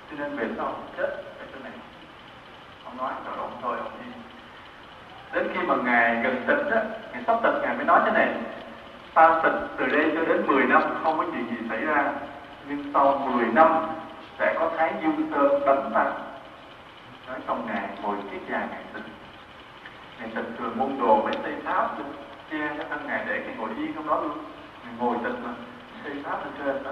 cho 0.10 0.18
nên 0.20 0.38
về 0.38 0.48
sau 0.58 0.74
chết 0.98 1.10
ở 1.40 1.46
chỗ 1.54 1.60
này. 1.64 1.72
Ông 2.86 2.98
nói 2.98 3.12
rồi 3.26 3.36
ông 3.38 3.52
thôi 3.62 3.78
ông 3.84 3.92
đi. 4.00 4.12
Đến 5.34 5.48
khi 5.54 5.60
mà 5.68 5.76
ngài 5.76 6.16
gần 6.16 6.44
tịch 6.48 6.72
á 6.72 6.84
ngài 7.14 7.24
sắp 7.28 7.38
tịch 7.44 7.54
ngài 7.62 7.76
mới 7.76 7.86
nói 7.86 8.02
thế 8.06 8.12
này, 8.12 8.34
ta 9.14 9.42
tịch 9.44 9.54
từ 9.78 9.86
đây 9.86 10.12
cho 10.16 10.26
đến 10.26 10.48
10 10.48 10.64
năm, 10.64 10.82
không 11.04 11.18
có 11.18 11.26
chuyện 11.32 11.50
gì 11.50 11.56
xảy 11.70 11.82
ra, 11.82 12.12
nhưng 12.68 12.92
sau 12.94 13.18
10 13.18 13.46
năm 13.46 13.88
sẽ 14.40 14.56
có 14.60 14.72
thái 14.78 14.94
dương 15.02 15.32
sơn 15.36 15.62
đánh 15.66 15.92
ta 15.94 16.12
nói 17.28 17.38
xong 17.48 17.68
ngài 17.68 17.90
ngồi 18.02 18.18
cái 18.32 18.40
già 18.50 18.68
ngài 18.72 18.84
tịch 18.94 19.04
ngài 20.20 20.30
tịch 20.36 20.46
thường 20.58 20.78
môn 20.78 20.98
đồ 21.00 21.22
mấy 21.24 21.34
xây 21.44 21.54
tháp 21.66 21.98
trên 21.98 22.08
che 22.52 22.76
cái 22.78 22.86
thân 22.90 23.08
ngài 23.08 23.26
để 23.28 23.44
ngài 23.46 23.56
ngồi 23.56 23.70
yên 23.78 23.94
trong 23.94 24.08
đó 24.08 24.22
luôn. 24.22 24.38
Ngài 24.84 24.94
ngồi 25.00 25.18
tịch 25.24 25.40
mà 25.44 25.50
xây 26.04 26.24
tháp 26.24 26.46
lên 26.46 26.54
trên 26.58 26.84
đó. 26.84 26.92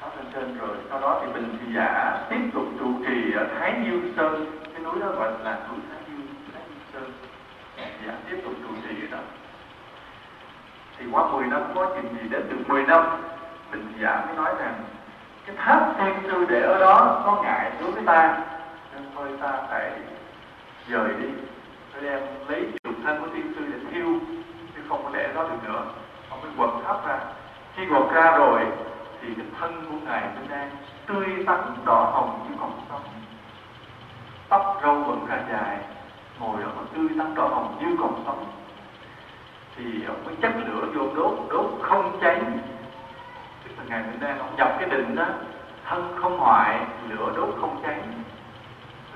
Tháp 0.00 0.16
lên 0.16 0.26
trên 0.34 0.58
rồi 0.58 0.76
sau 0.90 1.00
đó 1.00 1.20
thì 1.20 1.32
bình 1.32 1.58
thị 1.60 1.72
giả 1.74 2.18
tiếp 2.30 2.40
tục 2.54 2.64
trụ 2.78 2.86
trì 3.06 3.32
ở 3.32 3.46
thái 3.58 3.74
dương 3.84 4.12
sơn. 4.16 4.58
Cái 4.72 4.82
núi 4.82 5.00
đó 5.00 5.06
gọi 5.06 5.32
là 5.44 5.58
núi 5.68 5.78
thái 5.90 6.00
dương 6.06 6.26
thái 6.52 6.62
dương 6.68 6.78
sơn. 6.92 7.12
Giả 8.06 8.12
tiếp 8.30 8.40
tục 8.44 8.52
trụ 8.62 8.74
trì 8.88 9.06
ở 9.06 9.16
đó. 9.16 9.22
Thì 10.98 11.06
qua 11.12 11.28
10 11.32 11.46
năm, 11.46 11.62
có 11.74 11.90
chuyện 11.94 12.16
gì 12.22 12.28
đến 12.28 12.48
được 12.48 12.68
10 12.68 12.82
năm 12.82 13.04
bình 13.72 13.92
giả 14.00 14.24
mới 14.26 14.36
nói 14.36 14.54
rằng 14.58 14.74
cái 15.46 15.56
tháp 15.56 15.98
thiên 15.98 16.14
sư 16.22 16.46
để 16.48 16.60
ở 16.60 16.78
đó 16.78 17.22
có 17.26 17.42
ngại 17.42 17.70
đối 17.80 17.90
với 17.90 18.02
ta 18.06 18.38
thôi, 19.16 19.28
ta 19.40 19.52
phải 19.70 19.90
rời 20.88 21.08
đi. 21.22 21.28
Phải 21.92 22.02
đem 22.02 22.20
lấy 22.48 22.66
trục 22.84 22.94
thân 23.04 23.20
của 23.20 23.28
tiên 23.34 23.52
sư 23.56 23.64
để 23.72 23.78
thiêu, 23.90 24.06
chứ 24.76 24.82
không 24.88 25.04
có 25.04 25.10
để 25.12 25.32
đó 25.34 25.42
được 25.42 25.68
nữa. 25.68 25.84
Ông 26.30 26.40
mới 26.42 26.50
quật 26.56 26.84
tháp 26.84 27.08
ra. 27.08 27.18
Khi 27.74 27.82
quật 27.88 28.12
ra 28.14 28.36
rồi, 28.38 28.60
thì 29.20 29.28
cái 29.36 29.46
thân 29.60 29.86
của 29.90 30.06
ngài 30.06 30.20
vẫn 30.20 30.46
đang 30.48 30.70
tươi 31.06 31.26
tắn, 31.46 31.60
đỏ 31.84 32.10
hồng 32.14 32.46
như 32.48 32.56
còn 32.60 32.80
sống. 32.88 33.02
Tóc 34.48 34.78
râu 34.82 34.94
vẫn 34.94 35.26
ra 35.26 35.38
dài 35.52 35.78
ngồi 36.40 36.62
đó 36.62 36.68
mà 36.76 36.82
tươi 36.94 37.08
tắn, 37.18 37.34
đỏ 37.34 37.48
hồng 37.48 37.76
như 37.80 37.96
còn 38.00 38.22
sống. 38.26 38.44
Thì 39.76 39.84
ông 40.08 40.24
mới 40.24 40.34
chất 40.42 40.52
lửa 40.66 40.86
vô 40.94 41.14
đốt 41.14 41.38
đốt 41.50 41.66
không 41.82 42.18
cháy. 42.20 42.40
Tức 43.64 43.70
là 43.78 43.84
ngài 43.88 44.02
vẫn 44.02 44.20
đang 44.20 44.38
ông 44.38 44.54
dập 44.58 44.76
cái 44.80 44.88
định 44.90 45.16
đó. 45.16 45.26
Thân 45.84 46.16
không 46.22 46.38
hoại, 46.38 46.80
lửa 47.08 47.32
đốt 47.36 47.54
không 47.60 47.82
cháy 47.82 48.00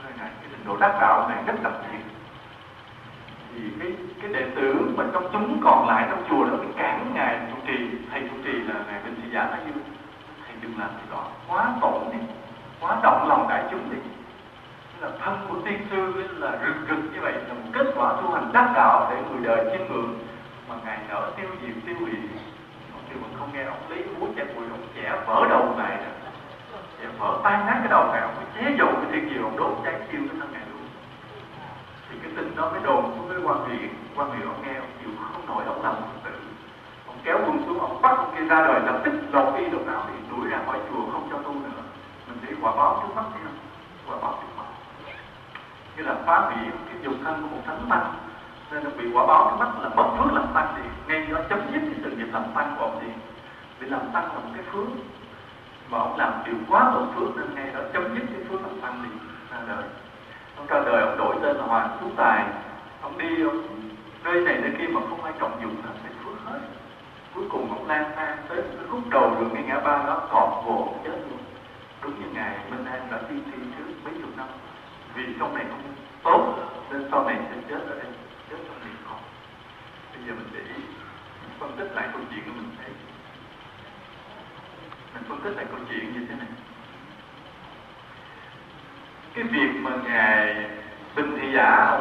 tức 0.02 0.10
là 0.10 0.16
ngài 0.16 0.30
cái 0.40 0.49
định 0.49 0.49
độ 0.64 0.76
đắc 0.76 0.98
đạo 1.00 1.28
này 1.28 1.42
rất 1.46 1.54
đặc 1.62 1.72
biệt 1.82 1.98
thì 3.54 3.60
cái 3.80 3.92
cái 4.22 4.32
đệ 4.32 4.50
tử 4.56 4.90
mà 4.96 5.04
trong 5.12 5.28
chúng 5.32 5.60
còn 5.64 5.88
lại 5.88 6.06
trong 6.10 6.24
chùa 6.30 6.44
đó 6.44 6.56
mình 6.56 6.72
cản 6.76 7.10
ngài 7.14 7.38
trụ 7.50 7.56
trì, 7.66 7.78
thầy 8.10 8.20
trụ 8.20 8.36
trì 8.44 8.52
là 8.52 8.74
ngài 8.86 9.00
bên 9.04 9.14
Thị 9.22 9.28
Giả 9.32 9.46
nói 9.50 9.58
như, 9.66 9.72
thầy 10.46 10.56
đừng 10.60 10.78
làm 10.78 10.88
gì 10.88 11.10
đó, 11.10 11.24
quá 11.48 11.72
tổn 11.80 12.02
đi, 12.12 12.18
quá 12.80 12.96
động 13.02 13.28
lòng 13.28 13.46
đại 13.48 13.64
chúng 13.70 13.90
đi. 13.90 13.98
Là 15.00 15.10
thân 15.24 15.38
của 15.48 15.56
tiên 15.64 15.78
sư 15.90 16.24
là 16.36 16.58
rực 16.66 16.76
rực 16.88 17.12
như 17.12 17.20
vậy, 17.20 17.32
là 17.32 17.54
một 17.54 17.70
kết 17.72 17.86
quả 17.96 18.12
tu 18.12 18.32
hành 18.32 18.52
đắc 18.52 18.72
đạo 18.74 19.08
để 19.10 19.16
người 19.30 19.40
đời 19.44 19.64
chiêm 19.72 19.88
ngưỡng. 19.88 20.18
Mà 20.68 20.74
ngài 20.84 20.98
nở 21.08 21.30
tiêu 21.36 21.48
diệt 21.62 21.74
tiêu 21.86 21.96
hủy 22.00 22.12
ông 22.94 23.02
kêu 23.08 23.18
mình 23.22 23.34
không 23.38 23.48
nghe 23.54 23.64
ông 23.64 23.78
lấy 23.88 24.04
búa 24.20 24.26
chặt 24.36 24.44
bụi 24.56 24.64
ông 24.70 24.86
chẻ 24.94 25.12
vỡ 25.26 25.46
đầu 25.48 25.74
ngài 25.76 25.98
để 27.00 27.06
vỡ 27.18 27.40
tan 27.44 27.66
nát 27.66 27.76
cái 27.78 27.88
đầu 27.88 28.06
ngài 28.12 28.20
ông 28.20 28.34
chế 28.54 28.74
dầu 28.78 28.88
cái 28.92 29.06
thiên 29.12 29.30
diệu 29.30 29.42
ông 29.42 29.56
đốt 29.56 29.72
cháy 29.84 29.94
tiêu 30.12 30.20
cái 30.28 30.36
thân 30.40 30.52
ngài 30.52 30.62
luôn. 30.72 30.82
Thì 32.10 32.16
cái 32.22 32.30
tin 32.36 32.56
đó 32.56 32.70
mới 32.70 32.80
đồn 32.82 33.12
xuống 33.16 33.28
với 33.28 33.38
quan 33.44 33.58
huyện 33.58 33.88
quan 34.16 34.28
huyện 34.28 34.48
ông 34.48 34.62
nghe, 34.62 34.74
ông 34.74 34.90
chịu 35.00 35.10
không 35.32 35.46
nổi, 35.46 35.64
ông 35.66 35.82
làm 35.82 35.94
phật 35.94 36.30
tử. 36.30 36.30
Ông 37.06 37.16
kéo 37.24 37.38
quân 37.46 37.62
xuống, 37.66 37.80
ông 37.80 38.02
bắt 38.02 38.18
ông 38.18 38.34
kia 38.36 38.44
ra 38.44 38.66
đời, 38.66 38.80
lập 38.80 39.00
tức 39.04 39.12
lột 39.32 39.54
y 39.58 39.64
lột 39.70 39.86
áo 39.86 40.02
thì 40.08 40.14
đuổi 40.30 40.50
ra 40.50 40.58
khỏi 40.66 40.78
chùa, 40.90 41.12
không 41.12 41.28
cho 41.30 41.38
tu 41.38 41.52
nữa. 41.52 41.82
Mình 42.28 42.38
thấy 42.42 42.54
quả 42.62 42.72
báo 42.76 43.02
trước 43.02 43.14
mắt 43.16 43.24
thấy 43.32 43.40
không 43.44 43.58
quả 44.06 44.16
báo 44.22 44.38
trước 44.40 44.48
mắt 44.56 44.64
như 45.96 46.06
là 46.06 46.14
phá 46.26 46.40
hủy 46.40 46.72
cái 46.86 46.96
dục 47.02 47.14
thân 47.24 47.42
của 47.42 47.56
một 47.56 47.62
thánh 47.66 47.86
tăng 47.90 48.14
nên 48.72 48.84
là 48.84 48.90
bị 48.98 49.12
quả 49.12 49.26
báo 49.26 49.50
trước 49.50 49.56
mắt 49.64 49.70
là 49.82 49.88
mất 49.88 50.08
phước 50.18 50.32
làm 50.32 50.46
tăng 50.54 50.74
thì 50.76 50.82
ngay 51.08 51.26
nó 51.30 51.40
chấm 51.48 51.58
dứt 51.72 51.80
cái 51.80 51.94
sự 52.04 52.10
nghiệp 52.10 52.28
làm 52.32 52.42
tăng 52.54 52.74
của 52.78 52.84
ông 52.84 52.98
thì 53.00 53.06
vì 53.78 53.88
làm 53.88 54.00
tăng 54.12 54.24
là 54.24 54.34
một 54.34 54.50
cái 54.54 54.64
phước 54.72 54.86
mà 55.90 55.98
ông 55.98 56.16
làm 56.16 56.32
điều 56.46 56.54
quá 56.68 56.90
tội 56.94 57.02
phước 57.14 57.36
nên 57.36 57.54
ngay 57.54 57.74
đó 57.74 57.80
chấm 57.92 58.14
dứt 58.14 58.24
cái 58.32 58.44
phước 58.48 58.62
làm 58.62 58.80
tăng 58.80 59.02
đi 59.02 59.10
ra 59.50 59.58
đời. 59.66 59.84
Ông 60.56 60.66
ra 60.66 60.80
đời, 60.86 61.02
ông 61.02 61.18
đổi 61.18 61.36
tên 61.42 61.56
là 61.56 61.64
hoàng 61.64 61.98
phú 62.00 62.10
tài. 62.16 62.44
Ông 63.02 63.18
đi, 63.18 63.42
ông 63.42 63.62
nơi 64.24 64.40
này 64.40 64.58
nơi 64.62 64.72
kia 64.78 64.86
mà 64.92 65.00
không 65.08 65.24
ai 65.24 65.32
trọng 65.40 65.62
dụng 65.62 65.76
là 65.84 65.92
phải 66.02 66.12
phước 66.24 66.34
hết. 66.44 66.60
Cuối 67.34 67.44
cùng 67.50 67.70
ông 67.70 67.88
lang 67.88 68.12
thang 68.16 68.36
tới 68.48 68.56
lúc 68.56 68.66
cái 68.76 68.86
khúc 68.90 69.00
đầu 69.10 69.36
đường 69.40 69.54
ngay 69.54 69.62
ngã 69.62 69.80
ba 69.80 69.96
đó 70.06 70.28
còn 70.30 70.64
gỗ 70.66 70.94
chết 71.04 71.18
luôn. 71.30 71.38
Đúng 72.02 72.20
như 72.20 72.26
ngày 72.34 72.56
minh 72.70 72.84
an 72.84 73.08
đã 73.10 73.18
tiên 73.28 73.42
tri 73.44 73.58
trước 73.78 73.92
mấy 74.04 74.14
chục 74.22 74.30
năm. 74.36 74.46
Vì 75.14 75.24
trong 75.38 75.54
này 75.54 75.64
không 75.70 75.94
tốt, 76.22 76.54
nên 76.90 77.08
sau 77.10 77.24
này 77.24 77.36
sẽ 77.50 77.56
chết 77.68 77.80
ở 77.88 77.94
đây, 77.94 78.12
chết 78.50 78.56
trong 78.66 78.80
miệng 78.84 78.96
còn. 79.10 79.18
bây 80.12 80.22
giờ 80.26 80.32
mình 80.34 80.48
để 80.52 80.60
ý 80.76 80.82
phân 81.58 81.72
tích 81.78 81.92
lại 81.94 82.08
câu 82.12 82.22
chuyện 82.30 82.44
của 82.44 82.52
mình. 82.56 82.70
thấy 82.78 82.90
mình 85.14 85.22
phân 85.28 85.40
tích 85.40 85.56
lại 85.56 85.64
câu 85.70 85.80
chuyện 85.88 86.12
như 86.12 86.26
thế 86.28 86.34
này. 86.34 86.48
Cái 89.34 89.44
việc 89.44 89.70
mà 89.82 89.90
ngài 90.04 90.66
bình 91.16 91.38
thị 91.40 91.52
giả 91.54 92.00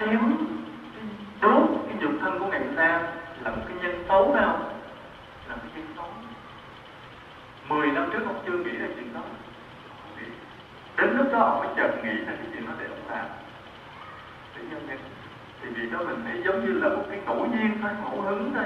chém 0.00 0.36
đốt 1.40 1.68
cái 1.88 1.96
dục 2.00 2.12
thân 2.20 2.38
của 2.38 2.46
ngài 2.46 2.60
ta 2.76 3.02
là 3.44 3.50
một 3.50 3.62
cái 3.68 3.76
nhân 3.82 4.04
xấu 4.08 4.32
phải 4.32 4.42
không? 4.44 4.80
Là 5.48 5.56
một 5.56 5.62
cái 5.62 5.82
nhân 5.82 5.92
xấu 5.96 6.08
Mười 7.68 7.86
năm 7.86 8.10
trước 8.12 8.26
ông 8.26 8.42
chưa 8.46 8.58
nghĩ 8.58 8.78
ra 8.78 8.86
chuyện 8.96 9.14
đó. 9.14 9.20
Đến 10.96 11.16
lúc 11.16 11.26
đó 11.32 11.38
ông 11.38 11.58
mới 11.58 11.68
chợt 11.76 12.04
nghĩ 12.04 12.10
ra 12.10 12.32
cái 12.32 12.46
chuyện 12.52 12.66
đó 12.66 12.72
để 12.78 12.86
ông 12.86 13.10
làm. 13.10 13.26
Để 14.56 14.62
nhân 14.70 14.86
nhân. 14.88 14.98
Thì 15.62 15.68
vì 15.68 15.90
đó 15.90 15.98
mình 15.98 16.22
thấy 16.24 16.42
giống 16.44 16.66
như 16.66 16.72
là 16.80 16.88
một 16.88 17.04
cái 17.10 17.20
ngẫu 17.26 17.46
nhiên 17.46 17.78
thôi, 17.82 17.90
ngẫu 18.02 18.20
hứng 18.20 18.52
thôi 18.54 18.64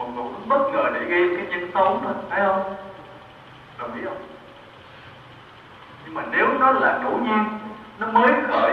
một 0.00 0.08
ngẫu 0.14 0.32
bất 0.46 0.70
ngờ 0.72 0.90
để 0.94 1.04
gây 1.04 1.36
cái 1.36 1.46
nhân 1.46 1.70
xấu 1.74 2.00
thôi 2.04 2.14
phải 2.28 2.40
không? 2.40 2.74
Đồng 3.78 3.94
ý 3.94 4.00
không? 4.04 4.22
Nhưng 6.04 6.14
mà 6.14 6.22
nếu 6.30 6.46
nó 6.58 6.72
là 6.72 6.98
ngẫu 7.02 7.18
nhiên, 7.18 7.44
nó 7.98 8.06
mới 8.06 8.32
khởi, 8.48 8.72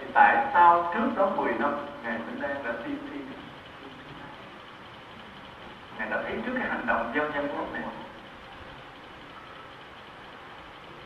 thì 0.00 0.06
tại 0.14 0.46
sao 0.52 0.92
trước 0.94 1.08
đó 1.16 1.30
10 1.36 1.52
năm, 1.58 1.74
ngài 2.04 2.12
Minh 2.12 2.40
đang 2.40 2.64
đã 2.64 2.72
tiên 2.84 2.96
thi? 3.10 3.18
Ngài 5.98 6.10
đã 6.10 6.22
thấy 6.22 6.32
trước 6.46 6.52
cái 6.58 6.68
hành 6.68 6.86
động 6.86 7.12
gieo 7.14 7.24
nhân 7.30 7.48
của 7.48 7.58
ông 7.58 7.72
này 7.72 7.82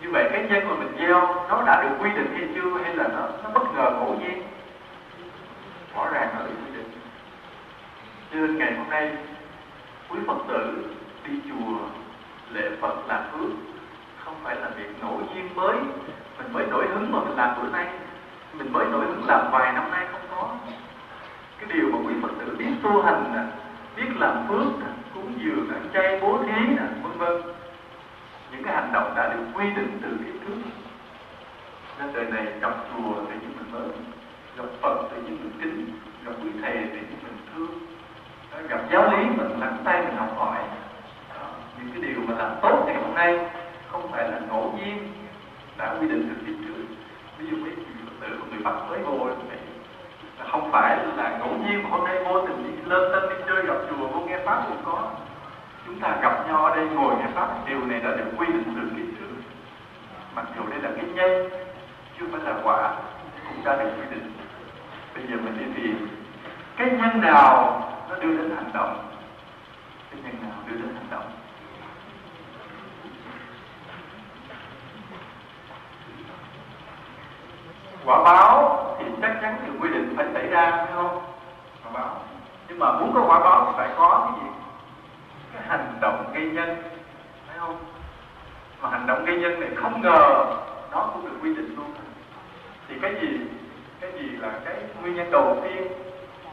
như 0.00 0.10
vậy 0.12 0.28
cái 0.32 0.42
nhân 0.48 0.68
mà 0.68 0.74
mình 0.74 0.96
gieo, 0.98 1.46
nó 1.48 1.62
đã 1.66 1.82
được 1.82 1.96
quy 2.00 2.10
định 2.10 2.34
hay 2.34 2.48
chưa? 2.54 2.82
Hay 2.84 2.94
là 2.94 3.08
nó 3.08 3.28
nó 3.44 3.50
bất 3.54 3.74
ngờ 3.74 3.90
ngẫu 3.90 4.16
nhiên? 4.20 4.42
Rõ 5.94 6.08
ràng 6.12 6.28
nó 6.34 6.42
được 6.46 6.54
quy 6.64 6.76
định. 6.76 6.90
Cho 8.30 8.38
nên 8.38 8.58
ngày 8.58 8.74
hôm 8.74 8.90
nay 8.90 9.10
quý 10.10 10.18
phật 10.26 10.38
tử 10.48 10.86
đi 11.28 11.32
chùa 11.48 11.78
lễ 12.50 12.70
phật 12.80 13.08
làm 13.08 13.22
phước 13.32 13.50
không 14.24 14.34
phải 14.42 14.56
là 14.56 14.68
việc 14.68 15.02
nổi 15.02 15.22
duyên 15.34 15.54
mới. 15.54 15.76
Mình 16.38 16.52
mới 16.52 16.66
nổi 16.66 16.86
hứng 16.88 17.12
mà 17.12 17.18
mình 17.18 17.36
làm 17.36 17.62
bữa 17.62 17.68
nay. 17.68 17.86
Mình 18.58 18.72
mới 18.72 18.86
nổi 18.86 19.06
hứng 19.06 19.26
làm 19.26 19.52
vài 19.52 19.72
năm 19.72 19.90
nay 19.90 20.06
không 20.12 20.20
có. 20.30 20.54
Cái 21.58 21.68
điều 21.72 21.90
mà 21.92 21.98
quý 22.06 22.14
phật 22.22 22.30
tử 22.38 22.56
biết 22.58 22.70
tu 22.82 23.02
hành 23.02 23.32
nè, 23.34 23.42
biết 23.96 24.10
làm 24.16 24.48
phước 24.48 24.80
nè, 24.80 24.86
cúng 25.14 25.32
dường 25.38 25.68
ăn 25.68 25.88
chay 25.94 26.20
bố 26.20 26.38
thí 26.42 26.66
nè, 26.66 26.82
vân 27.02 27.18
vân. 27.18 27.42
Những 28.52 28.62
cái 28.64 28.74
hành 28.74 28.90
động 28.92 29.12
đã 29.16 29.34
được 29.34 29.44
quy 29.54 29.64
định 29.76 29.98
từ 30.02 30.08
kiếp 30.08 30.46
trước. 30.46 30.56
Nên 31.98 32.12
đời 32.12 32.24
này 32.24 32.46
gặp 32.60 32.72
chùa 32.90 33.14
thì 33.28 33.34
những 33.40 33.52
mình 33.58 33.72
mới, 33.72 33.88
gặp 34.56 34.64
phật 34.82 35.08
thì 35.10 35.16
những 35.16 35.38
mình 35.42 35.52
kính, 35.62 35.98
gặp 36.24 36.32
quý 36.42 36.50
thầy 36.62 36.72
thì 36.72 36.98
những 37.00 37.22
mình 37.22 37.36
thương 37.54 37.95
gặp 38.68 38.80
giáo 38.92 39.10
lý 39.10 39.24
mình 39.36 39.60
lắng 39.60 39.76
tay 39.84 40.02
mình 40.02 40.16
học 40.16 40.32
hỏi. 40.36 40.58
Những 41.78 41.90
cái 41.92 42.02
điều 42.02 42.20
mà 42.26 42.34
làm 42.38 42.56
tốt 42.62 42.84
ngày 42.86 42.96
hôm 43.02 43.14
nay 43.14 43.38
không 43.88 44.12
phải 44.12 44.28
là 44.30 44.38
ngẫu 44.48 44.72
nhiên, 44.76 45.12
đã 45.78 45.94
quy 46.00 46.08
định 46.08 46.28
từ 46.28 46.46
kiếp 46.46 46.56
trước 46.64 46.94
ví 47.38 47.46
dụ 47.50 47.56
mấy 47.56 47.72
phật 48.04 48.12
tử 48.20 48.36
của 48.40 48.46
người 48.50 48.60
bắc 48.64 48.88
mới 48.88 48.98
vô 48.98 49.28
không 50.50 50.72
phải 50.72 50.98
là 51.16 51.38
ngẫu 51.38 51.48
nhiên 51.48 51.82
mà 51.82 51.90
hôm 51.90 52.04
nay 52.04 52.24
vô 52.24 52.46
tình 52.46 52.64
đi 52.64 52.90
lên 52.90 53.12
tân 53.12 53.30
đi 53.30 53.44
chơi 53.46 53.66
gặp 53.66 53.74
chùa, 53.90 54.06
vô 54.06 54.20
nghe 54.26 54.38
pháp 54.44 54.62
cũng 54.68 54.82
có. 54.84 55.10
Chúng 55.86 56.00
ta 56.00 56.16
gặp 56.22 56.48
nhau 56.48 56.64
ở 56.64 56.76
đây 56.76 56.86
ngồi 56.86 57.14
nghe 57.16 57.26
pháp, 57.34 57.48
điều 57.66 57.80
này 57.80 58.00
đã 58.00 58.10
được 58.10 58.30
quy 58.38 58.46
định 58.46 58.74
từ 58.76 58.82
kiếp 58.96 59.18
trước 59.18 59.26
mặc 60.34 60.46
dù 60.56 60.62
đây 60.70 60.80
là 60.82 60.90
cái 60.96 61.04
nhân 61.14 61.50
chưa 62.18 62.26
phải 62.32 62.40
là 62.44 62.60
quả, 62.64 62.94
cũng 63.48 63.64
đã 63.64 63.76
được 63.76 63.90
quy 63.96 64.04
định. 64.10 64.32
Bây 65.14 65.24
giờ 65.26 65.36
mình 65.44 65.58
đi 65.58 65.82
tìm 65.82 66.08
cái 66.76 66.90
nhân 66.90 67.20
nào 67.20 67.82
nó 68.08 68.14
đưa 68.14 68.36
đến 68.36 68.56
hành 68.56 68.70
động. 68.74 69.08
Cái 70.10 70.20
nhân 70.22 70.34
nào 70.42 70.58
đưa 70.66 70.76
đến 70.76 70.94
hành 70.94 71.06
động? 71.10 71.30
Quả 78.04 78.24
báo 78.24 78.96
thì 78.98 79.04
chắc 79.22 79.38
chắn 79.42 79.56
được 79.66 79.72
quy 79.80 79.88
định 79.88 80.14
phải 80.16 80.26
xảy 80.34 80.46
ra, 80.46 80.70
phải 80.70 80.92
không? 80.94 81.20
Quả 81.84 81.90
báo. 81.92 82.20
Nhưng 82.68 82.78
mà 82.78 82.92
muốn 82.92 83.12
có 83.14 83.24
quả 83.26 83.40
báo 83.40 83.64
thì 83.66 83.72
phải 83.76 83.88
có 83.96 84.28
cái 84.30 84.40
gì? 84.40 84.50
Cái 85.52 85.62
hành 85.68 85.98
động 86.00 86.30
gây 86.34 86.50
nhân, 86.50 86.82
phải 87.46 87.58
không? 87.58 87.84
Mà 88.82 88.88
hành 88.90 89.06
động 89.06 89.24
gây 89.24 89.36
nhân 89.36 89.60
này 89.60 89.70
không 89.76 90.02
ngờ 90.02 90.44
nó 90.90 91.10
cũng 91.14 91.24
được 91.24 91.36
quy 91.42 91.54
định 91.54 91.74
luôn. 91.76 91.92
Thì 92.88 92.94
cái 93.02 93.14
gì? 93.20 93.40
Cái 94.00 94.12
gì 94.12 94.28
là 94.28 94.50
cái 94.64 94.74
nguyên 95.00 95.14
nhân 95.14 95.30
đầu 95.30 95.56
tiên 95.62 95.86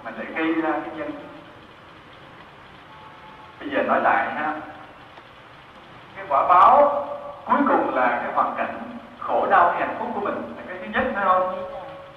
mà 0.04 0.12
để 0.18 0.26
gây 0.36 0.54
ra 0.62 0.72
cái 0.72 0.96
nhân? 0.98 1.12
Giờ 3.76 3.84
nói 3.84 4.02
lại 4.02 4.32
ha. 4.36 4.54
Cái 6.16 6.26
quả 6.30 6.48
báo 6.48 7.06
cuối 7.46 7.60
cùng 7.68 7.96
là 7.96 8.22
cái 8.24 8.34
hoàn 8.34 8.56
cảnh 8.58 8.82
khổ 9.20 9.48
đau 9.50 9.72
hay 9.72 9.88
hạnh 9.88 9.96
phúc 10.00 10.08
của 10.14 10.22
mình 10.22 10.36
là 10.58 10.64
cái 10.68 10.78
thứ 10.82 10.88
nhất, 10.94 11.12
phải 11.16 11.26
không? 11.26 11.70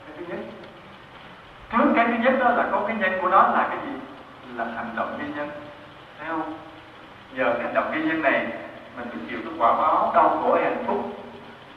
Cái 0.06 0.16
thứ 0.18 0.24
nhất. 0.28 0.38
Trước 1.72 1.92
cái 1.96 2.06
thứ 2.06 2.14
nhất 2.24 2.34
đó 2.40 2.48
là 2.48 2.68
có 2.72 2.80
cái 2.86 2.96
nhân 2.96 3.12
của 3.22 3.28
nó 3.28 3.42
là 3.42 3.66
cái 3.68 3.78
gì? 3.86 3.92
Là 4.56 4.64
hành 4.76 4.90
động 4.96 5.18
nguyên 5.18 5.36
nhân 5.36 5.50
thấy 6.18 6.28
không? 6.28 6.58
Nhờ 7.32 7.44
cái 7.44 7.62
hành 7.62 7.74
động 7.74 7.90
nguyên 7.90 8.08
nhân 8.08 8.22
này, 8.22 8.46
mình 8.96 9.08
phải 9.08 9.18
chịu 9.28 9.38
cái 9.44 9.52
quả 9.58 9.72
báo 9.72 10.12
đau 10.14 10.28
khổ 10.28 10.54
hay 10.54 10.64
hạnh 10.64 10.84
phúc. 10.86 11.00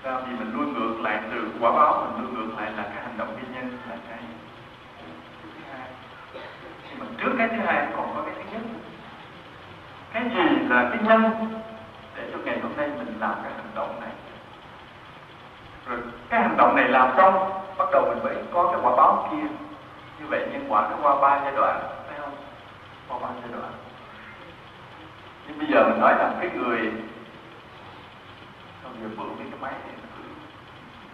Sao? 0.03 0.21
vì 0.27 0.35
mình 0.35 0.53
luôn 0.53 0.73
ngược 0.73 1.01
lại 1.01 1.19
từ 1.31 1.47
quả 1.59 1.71
báo, 1.71 2.07
mình 2.17 2.25
luôn 2.25 2.35
ngược 2.35 2.61
lại 2.61 2.71
là 2.77 2.83
cái 2.83 3.03
hành 3.03 3.17
động 3.17 3.33
nguyên 3.33 3.53
nhân 3.53 3.77
là 3.89 3.95
cái 4.09 4.19
thứ 5.43 5.49
hai. 5.71 5.87
Nhưng 6.89 6.99
mà 6.99 7.05
trước 7.17 7.31
cái 7.37 7.47
thứ 7.47 7.57
hai 7.65 7.87
còn 7.97 8.13
có 8.15 8.21
cái 8.25 8.38
cái 10.13 10.23
gì 10.23 10.67
là 10.69 10.89
cái 10.89 10.99
nhân 11.03 11.31
để 12.15 12.29
cho 12.31 12.37
ngày 12.45 12.59
hôm 12.63 12.71
nay 12.77 12.89
mình 12.97 13.19
làm 13.19 13.35
cái 13.43 13.51
hành 13.55 13.71
động 13.75 14.01
này? 14.01 14.09
Rồi 15.87 15.99
cái 16.29 16.41
hành 16.41 16.57
động 16.57 16.75
này 16.75 16.87
làm 16.87 17.09
xong, 17.17 17.61
bắt 17.77 17.89
đầu 17.91 18.05
mình 18.09 18.23
mới 18.23 18.35
có 18.53 18.69
cái 18.71 18.81
quả 18.83 18.95
báo 18.95 19.29
kia. 19.31 19.47
Như 20.19 20.25
vậy 20.29 20.47
nhân 20.51 20.65
quả 20.69 20.89
nó 20.89 20.97
qua 21.01 21.15
ba 21.21 21.41
giai 21.43 21.53
đoạn, 21.55 21.79
phải 22.07 22.19
không? 22.19 22.35
Qua 23.07 23.19
ba 23.21 23.29
giai 23.41 23.51
đoạn. 23.59 23.71
Nhưng 25.47 25.57
bây 25.59 25.67
giờ 25.67 25.83
mình 25.89 25.99
nói 25.99 26.13
rằng 26.19 26.37
cái 26.39 26.49
người 26.49 26.91
không 28.83 28.93
giờ 29.01 29.07
bự 29.17 29.29
với 29.37 29.47
cái 29.51 29.59
máy 29.61 29.71
này 29.71 29.95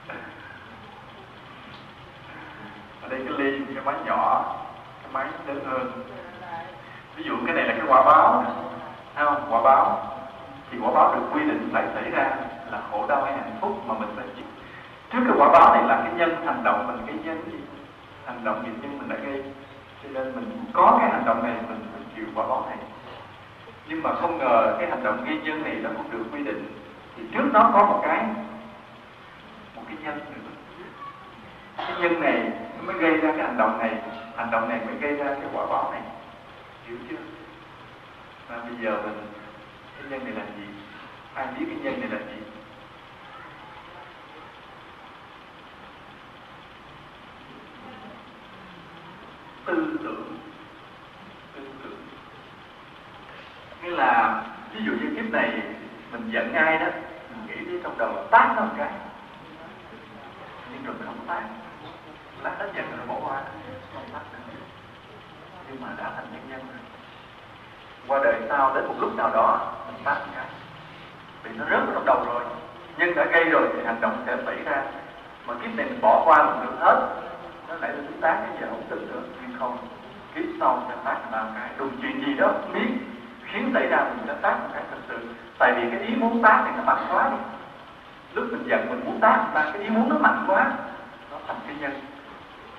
ở 3.01 3.09
đây 3.09 3.19
cái 3.29 3.33
ly, 3.37 3.65
cái 3.75 3.83
máy 3.85 3.95
nhỏ, 4.05 4.55
cái 5.03 5.11
máy 5.13 5.27
lớn 5.47 5.65
hơn. 5.65 5.91
Ví 7.15 7.23
dụ 7.23 7.35
cái 7.45 7.55
này 7.55 7.63
là 7.63 7.73
cái 7.73 7.85
quả 7.87 8.03
báo 8.03 8.43
thấy 9.15 9.25
không 9.25 9.47
quả 9.49 9.61
báo, 9.61 10.07
thì 10.71 10.77
quả 10.81 10.91
báo 10.91 11.15
được 11.15 11.21
quy 11.33 11.39
định 11.39 11.69
phải 11.73 11.83
xảy 11.93 12.11
ra 12.11 12.29
là 12.71 12.81
khổ 12.91 13.05
đau 13.07 13.23
hay 13.23 13.33
hạnh 13.33 13.57
phúc 13.61 13.81
mà 13.87 13.93
mình 13.93 14.09
phải 14.15 14.25
chịu. 14.35 14.45
Trước 15.11 15.19
cái 15.27 15.33
quả 15.37 15.49
báo 15.49 15.73
này 15.73 15.83
là 15.83 16.01
cái 16.03 16.13
nhân 16.17 16.45
hành 16.45 16.63
động 16.63 16.87
mình 16.87 16.97
cái 17.07 17.15
nhân 17.23 17.43
gì? 17.51 17.59
Hành 18.25 18.43
động 18.43 18.63
nghiệp 18.63 18.73
nhân 18.81 18.97
mình 18.97 19.09
đã 19.09 19.15
gây. 19.15 19.43
Cho 20.03 20.09
nên 20.09 20.35
mình 20.35 20.65
có 20.73 20.97
cái 20.99 21.09
hành 21.09 21.25
động 21.25 21.43
này, 21.43 21.53
mình 21.69 21.85
phải 21.93 22.01
chịu 22.15 22.25
quả 22.35 22.47
báo 22.47 22.65
này. 22.69 22.77
Nhưng 23.87 24.03
mà 24.03 24.13
không 24.13 24.37
ngờ 24.37 24.75
cái 24.79 24.89
hành 24.89 25.03
động 25.03 25.25
gây 25.25 25.39
nhân 25.43 25.63
này 25.63 25.75
nó 25.75 25.89
cũng 25.97 26.11
được 26.11 26.23
quy 26.33 26.43
định. 26.43 26.79
Thì 27.17 27.23
trước 27.33 27.49
nó 27.53 27.69
có 27.73 27.85
một 27.85 27.99
cái 28.03 28.25
một 29.75 29.81
cái 29.87 29.97
nhân 30.03 30.19
nữa. 30.19 30.51
Cái 31.77 31.95
nhân 32.01 32.21
này 32.21 32.51
mới 32.85 32.95
gây 32.95 33.17
ra 33.17 33.31
cái 33.37 33.45
hành 33.45 33.57
động 33.57 33.79
này. 33.79 33.91
Hành 34.35 34.51
động 34.51 34.69
này 34.69 34.79
mới 34.85 34.95
gây 34.95 35.15
ra 35.15 35.25
cái 35.25 35.49
quả 35.53 35.65
báo 35.65 35.91
này. 35.91 36.01
Hiểu 36.87 36.97
chưa? 37.09 37.15
Và 38.47 38.57
bây 38.57 38.75
giờ 38.81 39.01
mình, 39.03 39.33
cái 39.97 40.09
nhân 40.09 40.23
này 40.23 40.33
là 40.33 40.45
gì? 40.57 40.63
Ai 41.33 41.47
biết 41.47 41.65
cái 41.69 41.77
nhân 41.83 41.99
này 41.99 42.09
là 42.09 42.17
gì? 42.17 42.41
Tư 49.65 49.97
tưởng. 50.03 50.39
Tư 51.55 51.61
tưởng. 51.83 52.07
Nghĩa 53.83 53.89
là, 53.89 54.43
ví 54.73 54.85
dụ 54.85 54.91
như 54.91 55.15
kiếp 55.15 55.31
này, 55.31 55.61
mình 56.11 56.31
giận 56.31 56.53
ai 56.53 56.79
đó, 56.79 56.87
mình 57.29 57.47
nghĩ 57.47 57.65
tới 57.65 57.79
trong 57.83 57.97
đầu 57.97 58.27
tát 58.31 58.55
nó 58.55 58.65
một 58.65 58.73
cái. 58.77 58.91
Nhưng 60.71 60.85
rồi 60.85 60.95
mình 60.99 61.07
không 61.07 61.27
tát. 61.27 61.43
Lát 62.43 62.55
hết 62.59 62.71
giận 62.75 62.97
rồi 62.97 63.07
bỏ 63.07 63.15
qua. 63.29 63.43
Không 63.93 64.09
tát 64.13 64.21
nữa. 64.33 64.39
Nhưng 65.67 65.81
mà 65.81 65.87
đã 65.97 66.11
thành 66.15 66.27
nhân 66.33 66.41
nhân 66.49 66.59
rồi 66.59 66.94
qua 68.07 68.19
đời 68.23 68.35
sau 68.49 68.75
đến 68.75 68.87
một 68.87 68.95
lúc 68.99 69.15
nào 69.15 69.29
đó, 69.33 69.73
mình 69.87 70.03
tát 70.03 70.17
cái 70.35 70.45
vì 71.43 71.51
nó 71.57 71.65
rớt 71.69 71.79
vào 71.85 71.93
trong 71.93 72.05
đầu 72.05 72.25
rồi, 72.25 72.43
nhưng 72.97 73.15
đã 73.15 73.25
gây 73.25 73.43
rồi 73.43 73.67
thì 73.73 73.85
hành 73.85 74.01
động 74.01 74.23
sẽ 74.25 74.37
xảy 74.45 74.63
ra. 74.65 74.83
Mà 75.47 75.53
kiếp 75.53 75.75
này 75.75 75.85
mình 75.85 76.01
bỏ 76.01 76.23
qua 76.25 76.43
một 76.43 76.53
được 76.63 76.75
hết, 76.79 77.07
nó 77.69 77.75
lại 77.81 77.91
là 77.91 78.03
tác 78.21 78.37
cái 78.43 78.57
giờ 78.61 78.67
không 78.69 78.83
tin 78.89 79.07
được 79.07 79.23
nhưng 79.41 79.59
không, 79.59 79.77
kiếp 80.35 80.43
sau 80.59 80.83
sẽ 80.89 80.95
tác 81.05 81.17
làm 81.31 81.45
cái 81.55 81.69
đùng 81.77 81.91
chuyện 82.01 82.25
gì 82.25 82.33
đó 82.33 82.51
biết 82.73 82.87
khiến 83.45 83.71
xảy 83.73 83.87
ra 83.87 83.97
mình 83.97 84.25
sẽ 84.27 84.33
tác 84.41 84.59
một 84.59 84.67
cái 84.73 84.83
thật 84.91 84.97
sự. 85.07 85.17
Tại 85.59 85.73
vì 85.75 85.89
cái 85.91 85.99
ý 85.99 86.15
muốn 86.15 86.43
tác 86.43 86.63
thì 86.65 86.71
nó 86.77 86.83
mạnh 86.83 87.05
quá 87.11 87.29
đi. 87.29 87.37
Lúc 88.33 88.45
mình 88.51 88.67
giận 88.67 88.89
mình 88.89 89.05
muốn 89.05 89.19
tác 89.19 89.45
mà 89.53 89.63
cái 89.73 89.81
ý 89.81 89.89
muốn 89.89 90.09
nó 90.09 90.15
mạnh 90.17 90.45
quá, 90.47 90.71
nó 91.31 91.37
thành 91.47 91.57
cái 91.67 91.75
nhân. 91.79 91.91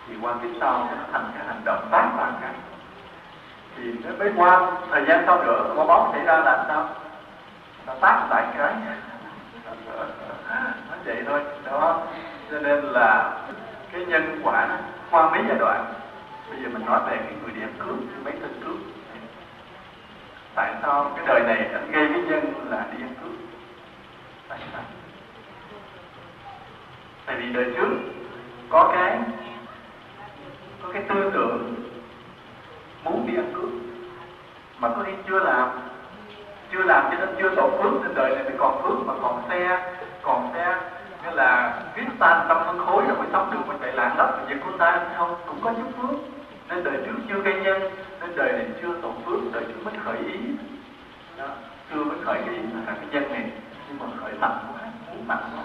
Thì 0.08 0.14
qua 0.22 0.34
kiếp 0.42 0.50
sau 0.60 0.88
nó 0.90 1.04
thành 1.12 1.30
cái 1.34 1.46
hành 1.46 1.60
động 1.64 1.88
tác 1.90 2.10
bằng 2.16 2.32
cái 2.40 2.50
thì 3.76 3.92
nó 4.04 4.10
mới 4.18 4.32
qua, 4.36 4.72
thời 4.90 5.04
gian 5.08 5.22
sau 5.26 5.44
nữa 5.44 5.72
quả 5.76 5.86
bóng 5.86 6.12
xảy 6.12 6.24
ra 6.24 6.36
là 6.36 6.64
sao? 6.68 6.88
Nó 7.86 7.94
tác 8.00 8.26
lại 8.30 8.46
cái. 8.58 8.74
Nó 10.90 10.96
vậy 11.04 11.22
thôi, 11.26 11.40
đó. 11.64 12.02
Cho 12.50 12.58
nên 12.58 12.84
là 12.84 13.32
cái 13.92 14.04
nhân 14.06 14.40
quả 14.42 14.78
qua 15.10 15.30
mấy 15.30 15.40
giai 15.48 15.58
đoạn. 15.58 15.84
Bây 16.50 16.62
giờ 16.62 16.68
mình 16.72 16.86
nói 16.86 17.00
về 17.10 17.16
cái 17.16 17.32
người 17.42 17.54
đi 17.54 17.60
ăn 17.60 17.72
cướp, 17.78 17.98
mấy 18.24 18.32
tên 18.32 18.60
cướp. 18.64 18.76
Tại 20.54 20.74
sao 20.82 21.12
cái 21.16 21.26
đời 21.26 21.40
này 21.40 21.68
anh 21.72 21.92
gây 21.92 22.08
cái 22.12 22.22
nhân 22.22 22.54
là 22.70 22.86
đi 22.92 23.04
ăn 23.04 23.14
cướp? 23.22 23.32
Tại 24.48 24.58
sao? 24.72 24.82
Tại 27.26 27.36
vì 27.36 27.52
đời 27.52 27.64
trước 27.76 27.88
có 28.68 28.92
cái 28.94 29.18
có 30.82 30.88
cái 30.92 31.02
tư 31.08 31.30
tưởng 31.34 31.74
muốn 33.10 33.26
đi 33.26 33.36
ăn 33.36 33.52
cướp 33.54 33.70
mà 34.80 34.88
có 34.88 35.02
khi 35.06 35.12
chưa 35.28 35.38
làm. 35.38 35.70
Chưa 36.72 36.82
làm 36.82 37.04
cho 37.10 37.18
nên 37.18 37.28
chưa 37.38 37.54
tổ 37.56 37.70
phước 37.82 37.92
trên 38.02 38.14
đời 38.14 38.34
này 38.34 38.44
thì 38.48 38.54
còn 38.58 38.82
phước 38.82 39.06
mà 39.06 39.14
còn 39.22 39.42
xe 39.48 39.92
còn 40.22 40.50
xe. 40.54 40.80
Như 41.24 41.30
là 41.30 41.82
viết 41.94 42.04
tan 42.18 42.46
tâm 42.48 42.58
phân 42.66 42.78
khối 42.78 43.04
rồi 43.08 43.16
mới 43.16 43.26
sống 43.32 43.50
được 43.50 43.58
mình 43.68 43.76
chạy 43.82 43.92
lạng 43.92 44.14
đất. 44.18 44.38
Vậy 44.48 44.56
của 44.64 44.76
ta 44.78 45.00
không, 45.16 45.34
cũng 45.46 45.60
có 45.62 45.72
chút 45.72 45.90
phước. 45.96 46.16
Nên 46.68 46.84
đời 46.84 46.96
trước 47.06 47.12
chưa 47.28 47.40
gây 47.40 47.60
nhân, 47.60 47.82
nên 48.20 48.36
đời 48.36 48.52
này 48.52 48.66
chưa 48.82 49.00
tổ 49.02 49.12
phước, 49.24 49.40
đời 49.52 49.64
trước 49.64 49.84
mới 49.84 49.94
khởi 50.04 50.16
ý. 50.18 50.38
Đó, 51.38 51.46
chưa 51.90 52.04
mới 52.04 52.16
khởi 52.24 52.38
cái 52.46 52.54
ý 52.54 52.60
là 52.86 52.92
cái 52.92 53.06
nhân 53.10 53.32
này. 53.32 53.50
Nhưng 53.88 53.98
mà 53.98 54.06
khởi 54.20 54.32
mạnh 54.40 54.58
quá 54.72 54.88
muốn 55.10 55.28
mạnh 55.28 55.44
quá 55.56 55.64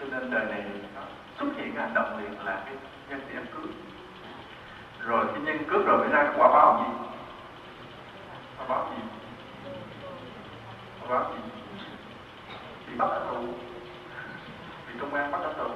cho 0.00 0.06
nên 0.10 0.30
đời 0.30 0.44
này 0.44 0.64
nó 0.94 1.00
xuất 1.38 1.46
hiện 1.56 1.72
cái 1.74 1.84
hành 1.84 1.94
động 1.94 2.18
liền 2.20 2.30
là 2.44 2.62
cái 2.64 2.74
nhân 3.10 3.20
điểm 3.32 3.44
cướp 3.54 3.70
rồi, 5.06 5.24
cái 5.34 5.42
nhân 5.42 5.64
cướp 5.70 5.86
rồi 5.86 5.98
mới 5.98 6.08
ra 6.08 6.32
quả 6.36 6.48
báo 6.48 6.84
gì? 6.84 7.04
Quả 8.58 8.66
báo 8.68 8.86
gì? 8.90 9.02
Quả 11.00 11.08
báo 11.18 11.32
gì? 11.32 11.40
Bị 12.88 12.94
bắt 12.98 13.06
ở 13.06 13.20
tù 13.30 13.40
bị 14.88 14.94
công 15.00 15.14
an 15.14 15.32
bắt 15.32 15.38
ở 15.42 15.52
tù 15.52 15.70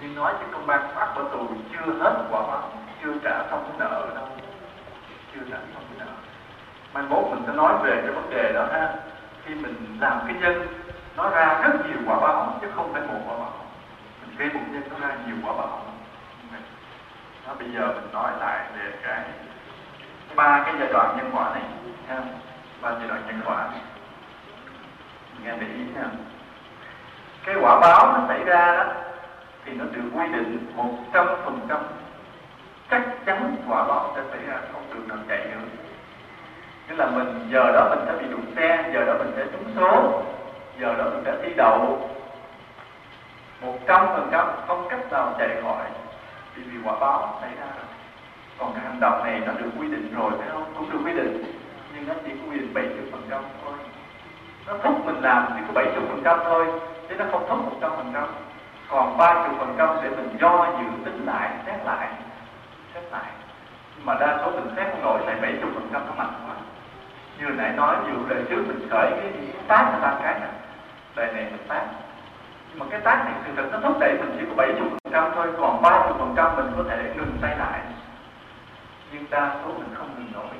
nhưng 0.00 0.14
nói 0.14 0.32
cho 0.40 0.46
công 0.52 0.68
an 0.68 0.94
bắt 0.96 1.08
ở 1.14 1.24
tù 1.32 1.48
chưa 1.72 1.92
hết 2.00 2.24
quả 2.30 2.40
báo, 2.40 2.72
chưa 3.02 3.12
trả 3.24 3.46
xong 3.50 3.64
cái 3.68 3.76
nợ 3.78 4.08
đâu. 4.14 4.28
Chưa 5.34 5.40
trả 5.50 5.56
xong 5.74 5.84
cái 5.88 6.06
nợ. 6.06 6.12
Mai 6.94 7.02
mốt 7.02 7.24
mình 7.30 7.42
sẽ 7.46 7.52
nói 7.52 7.74
về 7.82 8.02
cái 8.02 8.10
vấn 8.10 8.30
đề 8.30 8.52
đó 8.52 8.66
ha. 8.72 8.94
Khi 9.44 9.54
mình 9.54 9.98
làm 10.00 10.20
cái 10.26 10.36
nhân, 10.40 10.66
nó 11.16 11.30
ra 11.30 11.60
rất 11.62 11.86
nhiều 11.86 11.98
quả 12.06 12.20
báo, 12.20 12.58
chứ 12.60 12.66
không 12.74 12.92
phải 12.92 13.02
một 13.02 13.20
quả 13.26 13.38
báo. 13.38 13.52
Mình 14.20 14.36
gây 14.38 14.48
một 14.54 14.60
nhân, 14.72 14.82
nó 14.90 15.08
ra 15.08 15.16
nhiều 15.26 15.36
quả 15.44 15.52
báo 15.52 15.91
nó 17.46 17.54
bây 17.58 17.68
giờ 17.70 17.86
mình 17.86 18.12
nói 18.12 18.32
lại 18.40 18.64
về 18.76 18.92
cái 19.02 19.24
ba 20.34 20.62
cái 20.66 20.74
giai 20.78 20.92
đoạn 20.92 21.16
nhân 21.16 21.30
quả 21.34 21.50
này, 21.54 21.62
ha? 22.08 22.16
Ba 22.80 22.90
giai 22.98 23.08
đoạn 23.08 23.22
nhân 23.26 23.40
quả. 23.44 23.68
Này. 23.70 23.80
nghe 25.42 25.50
để 25.60 25.66
ý 25.66 25.84
nha 25.94 26.04
cái 27.44 27.54
quả 27.60 27.80
báo 27.80 28.06
nó 28.06 28.24
xảy 28.28 28.44
ra 28.44 28.76
đó, 28.76 28.84
thì 29.64 29.72
nó 29.72 29.84
được 29.92 30.10
quy 30.14 30.28
định 30.32 30.72
một 30.74 30.90
trăm 31.12 31.26
phần 31.44 31.60
trăm. 31.68 31.78
Chắc 32.90 33.02
chắn 33.26 33.56
quả 33.68 33.84
báo 33.84 34.12
sẽ 34.16 34.22
xảy 34.30 34.46
ra, 34.46 34.58
không 34.72 34.94
được 34.94 35.08
nào 35.08 35.18
chạy 35.28 35.38
nữa 35.38 35.82
nghĩa 36.88 36.98
là 36.98 37.06
mình, 37.06 37.48
giờ 37.50 37.72
đó 37.72 37.88
mình 37.90 37.98
sẽ 38.06 38.12
bị 38.22 38.30
đụng 38.30 38.44
xe, 38.56 38.90
giờ 38.94 39.04
đó 39.04 39.14
mình 39.18 39.32
sẽ 39.36 39.44
trúng 39.52 39.64
số, 39.76 40.22
giờ 40.80 40.94
đó 40.98 41.04
mình 41.04 41.22
sẽ 41.24 41.32
thi 41.42 41.54
đậu. 41.56 42.08
Một 43.60 43.78
trăm 43.86 44.06
phần 44.06 44.28
trăm, 44.32 44.46
không 44.66 44.86
cách 44.90 45.12
nào 45.12 45.34
chạy 45.38 45.48
khỏi 45.62 45.86
thì 46.56 46.62
vì 46.62 46.78
quả 46.84 46.94
báo 47.00 47.38
xảy 47.40 47.50
ra 47.60 47.66
rồi. 47.76 47.86
Còn 48.58 48.72
cái 48.74 48.84
hành 48.84 49.00
động 49.00 49.24
này 49.24 49.40
nó 49.46 49.52
được 49.52 49.70
quy 49.78 49.88
định 49.88 50.14
rồi, 50.16 50.30
phải 50.38 50.48
không? 50.52 50.74
Cũng 50.76 50.90
được 50.90 50.98
quy 51.04 51.12
định, 51.12 51.44
nhưng 51.94 52.08
nó 52.08 52.14
chỉ 52.24 52.30
quy 52.30 52.58
định 52.58 52.74
bảy 52.74 52.84
mươi 52.84 53.08
phần 53.12 53.22
trăm 53.30 53.42
thôi. 53.64 53.74
Nó 54.66 54.74
thúc 54.82 55.06
mình 55.06 55.22
làm 55.22 55.46
chỉ 55.54 55.60
có 55.66 55.72
bảy 55.74 55.84
mươi 55.84 56.04
phần 56.08 56.22
trăm 56.24 56.38
thôi, 56.44 56.66
chứ 57.08 57.14
nó 57.14 57.24
không 57.32 57.46
thúc 57.48 57.58
một 57.58 57.76
trăm 57.80 57.90
phần 57.96 58.10
trăm. 58.14 58.24
Còn 58.88 59.18
ba 59.18 59.34
mươi 59.34 59.50
phần 59.58 59.74
trăm 59.78 59.88
để 60.02 60.10
mình 60.10 60.36
do 60.40 60.66
dự, 60.78 61.04
tính 61.04 61.26
lại, 61.26 61.50
xét 61.66 61.84
lại 61.84 62.08
xét 62.94 63.02
lại. 63.12 63.30
Nhưng 63.96 64.06
mà 64.06 64.14
đa 64.20 64.38
số 64.38 64.50
mình 64.50 64.74
xét 64.76 64.86
không 64.90 65.02
nổi, 65.02 65.20
tại 65.26 65.36
bảy 65.42 65.52
mươi 65.52 65.70
phần 65.74 65.88
trăm 65.92 66.02
nó 66.06 66.12
mạnh 66.14 66.32
quá. 66.46 66.54
Như 67.38 67.46
nãy 67.48 67.72
nói 67.76 67.96
ví 68.04 68.12
dụ 68.12 68.18
đời 68.28 68.44
trước 68.50 68.64
mình 68.66 68.88
khởi 68.90 69.10
cái 69.10 69.32
tác 69.68 69.82
là 69.92 69.98
ba 70.02 70.20
cái 70.22 70.40
này 70.40 70.50
đời 71.16 71.32
này 71.32 71.44
mình 71.44 71.66
tác 71.68 71.86
mà 72.74 72.86
cái 72.90 73.00
tác 73.00 73.24
này 73.24 73.34
sự 73.46 73.52
thật 73.56 73.68
nó 73.72 73.78
thúc 73.88 73.96
đẩy 74.00 74.12
mình 74.18 74.36
chỉ 74.38 74.46
có 74.48 74.54
70 74.56 74.88
phần 74.90 75.12
trăm 75.12 75.30
thôi 75.34 75.46
còn 75.60 75.82
30 75.82 76.12
phần 76.18 76.34
trăm 76.36 76.56
mình 76.56 76.72
có 76.76 76.84
thể 76.90 77.12
ngừng 77.16 77.38
tay 77.42 77.56
lại. 77.58 77.80
Nhưng 79.12 79.24
đa 79.30 79.56
số 79.64 79.72
mình 79.72 79.94
không 79.94 80.08
ngừng 80.16 80.32
nổi. 80.32 80.54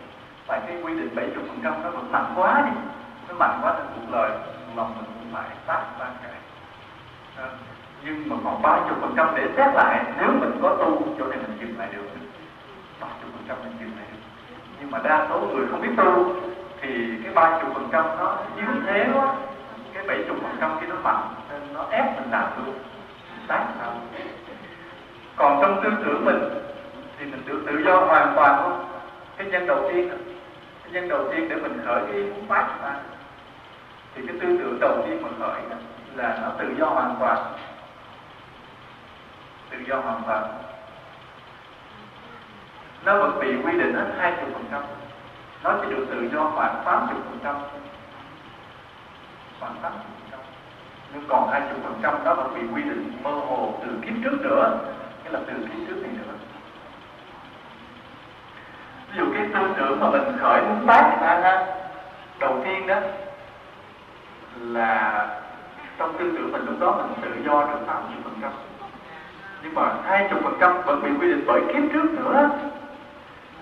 Tại 0.47 0.61
cái 0.67 0.83
quy 0.83 0.95
định 0.95 1.15
70 1.15 1.45
phần 1.49 1.59
trăm 1.63 1.83
nó 1.83 1.91
vẫn 1.91 2.13
mạnh 2.13 2.33
quá 2.37 2.63
đi. 2.67 2.81
Nó 3.29 3.35
mạnh 3.35 3.59
quá 3.63 3.73
thành 3.73 3.87
cuộc 3.95 4.13
đời 4.13 4.31
lòng 4.77 4.95
mình 4.97 5.05
cũng 5.05 5.33
phải 5.33 5.51
tác 5.67 5.83
ba 5.99 6.07
cái. 6.23 6.33
À, 7.37 7.49
nhưng 8.05 8.29
mà 8.29 8.37
còn 8.45 8.63
30 8.63 8.97
phần 9.01 9.15
trăm 9.17 9.29
để 9.37 9.49
xét 9.57 9.75
lại 9.75 10.05
nếu 10.19 10.29
mình 10.41 10.59
có 10.63 10.77
tu 10.79 11.03
chỗ 11.19 11.27
này 11.27 11.39
mình 11.39 11.59
dừng 11.61 11.79
lại 11.79 11.89
được. 11.93 12.05
30 13.01 13.17
phần 13.21 13.45
trăm 13.49 13.57
mình 13.65 13.77
dừng 13.81 13.97
lại 13.97 14.07
được. 14.13 14.19
Nhưng 14.81 14.91
mà 14.91 14.99
đa 14.99 15.27
số 15.29 15.41
người 15.41 15.67
không 15.71 15.81
biết 15.81 15.93
tu 15.97 16.35
thì 16.81 17.19
cái 17.25 17.35
30 17.35 17.71
phần 17.75 17.89
trăm 17.93 18.05
nó 18.19 18.37
yếu 18.57 18.67
thế 18.87 19.07
quá 19.15 19.35
cái 20.09 20.19
70 20.19 20.37
phần 20.43 20.57
trăm 20.61 20.79
khi 20.81 20.87
nó 20.87 20.95
mạnh 21.03 21.35
nên 21.51 21.61
nó 21.75 21.87
ép 21.91 22.05
mình 22.21 22.31
làm 22.31 22.67
luôn. 22.67 22.75
Tác 23.49 23.67
sao 23.79 23.95
còn 25.37 25.59
trong 25.63 25.81
tư 25.85 25.91
tưởng 26.05 26.25
mình, 26.25 26.39
thì 27.19 27.25
mình 27.25 27.43
được 27.47 27.63
tự 27.67 27.83
do 27.87 27.97
hoàn 27.97 28.33
toàn 28.37 28.63
luôn 28.63 28.85
cái 29.37 29.47
nhân 29.47 29.67
đầu 29.67 29.91
tiên 29.93 30.09
cái 30.83 30.93
nhân 30.93 31.09
đầu 31.09 31.33
tiên 31.33 31.49
để 31.49 31.57
mình 31.57 31.83
khởi 31.87 32.03
cái 32.13 32.23
muốn 32.23 32.47
phát 32.49 32.69
ra 32.83 32.95
thì 34.15 34.27
cái 34.27 34.37
tư 34.41 34.59
tưởng 34.59 34.79
đầu 34.81 35.03
tiên 35.07 35.23
mình 35.23 35.33
khởi 35.39 35.61
là 36.15 36.39
nó 36.43 36.49
tự 36.59 36.75
do 36.79 36.87
hoàn 36.87 37.17
toàn. 37.21 37.39
Tự 39.71 39.79
do 39.89 39.97
hoàn 39.97 40.23
toàn. 40.27 40.43
Nó 43.05 43.19
vẫn 43.19 43.39
bị 43.41 43.57
quy 43.65 43.79
định 43.79 43.95
hết 43.95 44.07
20 44.19 44.45
phần 44.53 44.65
trăm. 44.71 44.83
Nó 45.63 45.75
chỉ 45.83 45.95
được 45.95 46.07
tự 46.11 46.29
do 46.33 46.51
khoảng 46.55 46.83
80 46.85 47.17
phần 47.31 47.39
trăm 47.45 47.55
khoảng 49.63 49.75
tám 49.83 49.93
trăm 50.31 50.41
nhưng 51.15 51.25
còn 51.29 51.49
20 51.53 51.79
phần 51.83 52.01
trăm 52.03 52.15
đó 52.25 52.35
vẫn 52.35 52.55
bị 52.55 52.61
quy 52.75 52.83
định 52.83 53.13
mơ 53.23 53.31
hồ 53.31 53.75
từ 53.83 53.93
kiếp 54.03 54.15
trước 54.25 54.39
nữa, 54.43 54.79
nghĩa 55.25 55.31
là 55.31 55.41
từ 55.47 55.53
kiếp 55.53 55.89
trước 55.89 56.03
này 56.03 56.11
nữa. 56.19 56.35
Ví 59.11 59.19
dụ 59.19 59.25
cái 59.35 59.47
tư 59.55 59.73
tưởng 59.77 60.01
mà 60.01 60.11
mình 60.11 60.39
khởi 60.41 60.63
muốn 60.63 60.87
bác 60.87 61.19
ra 61.21 61.41
ha 61.43 61.67
đầu 62.39 62.61
tiên 62.65 62.87
đó 62.87 62.97
là 64.61 65.27
trong 65.99 66.19
tư 66.19 66.33
tưởng 66.37 66.53
mình 66.53 66.65
lúc 66.67 66.81
đó 66.81 66.97
mình 66.97 67.15
tự 67.23 67.43
do 67.45 67.63
được 67.63 67.87
80 67.87 68.17
phần 68.25 68.35
trăm. 68.43 68.53
Nhưng 69.63 69.75
mà 69.75 69.95
20 70.05 70.41
phần 70.45 70.57
trăm 70.61 70.83
vẫn 70.83 71.03
bị 71.03 71.11
quy 71.21 71.33
định 71.33 71.45
bởi 71.47 71.61
kiếp 71.61 71.83
trước 71.93 72.13
nữa, 72.13 72.51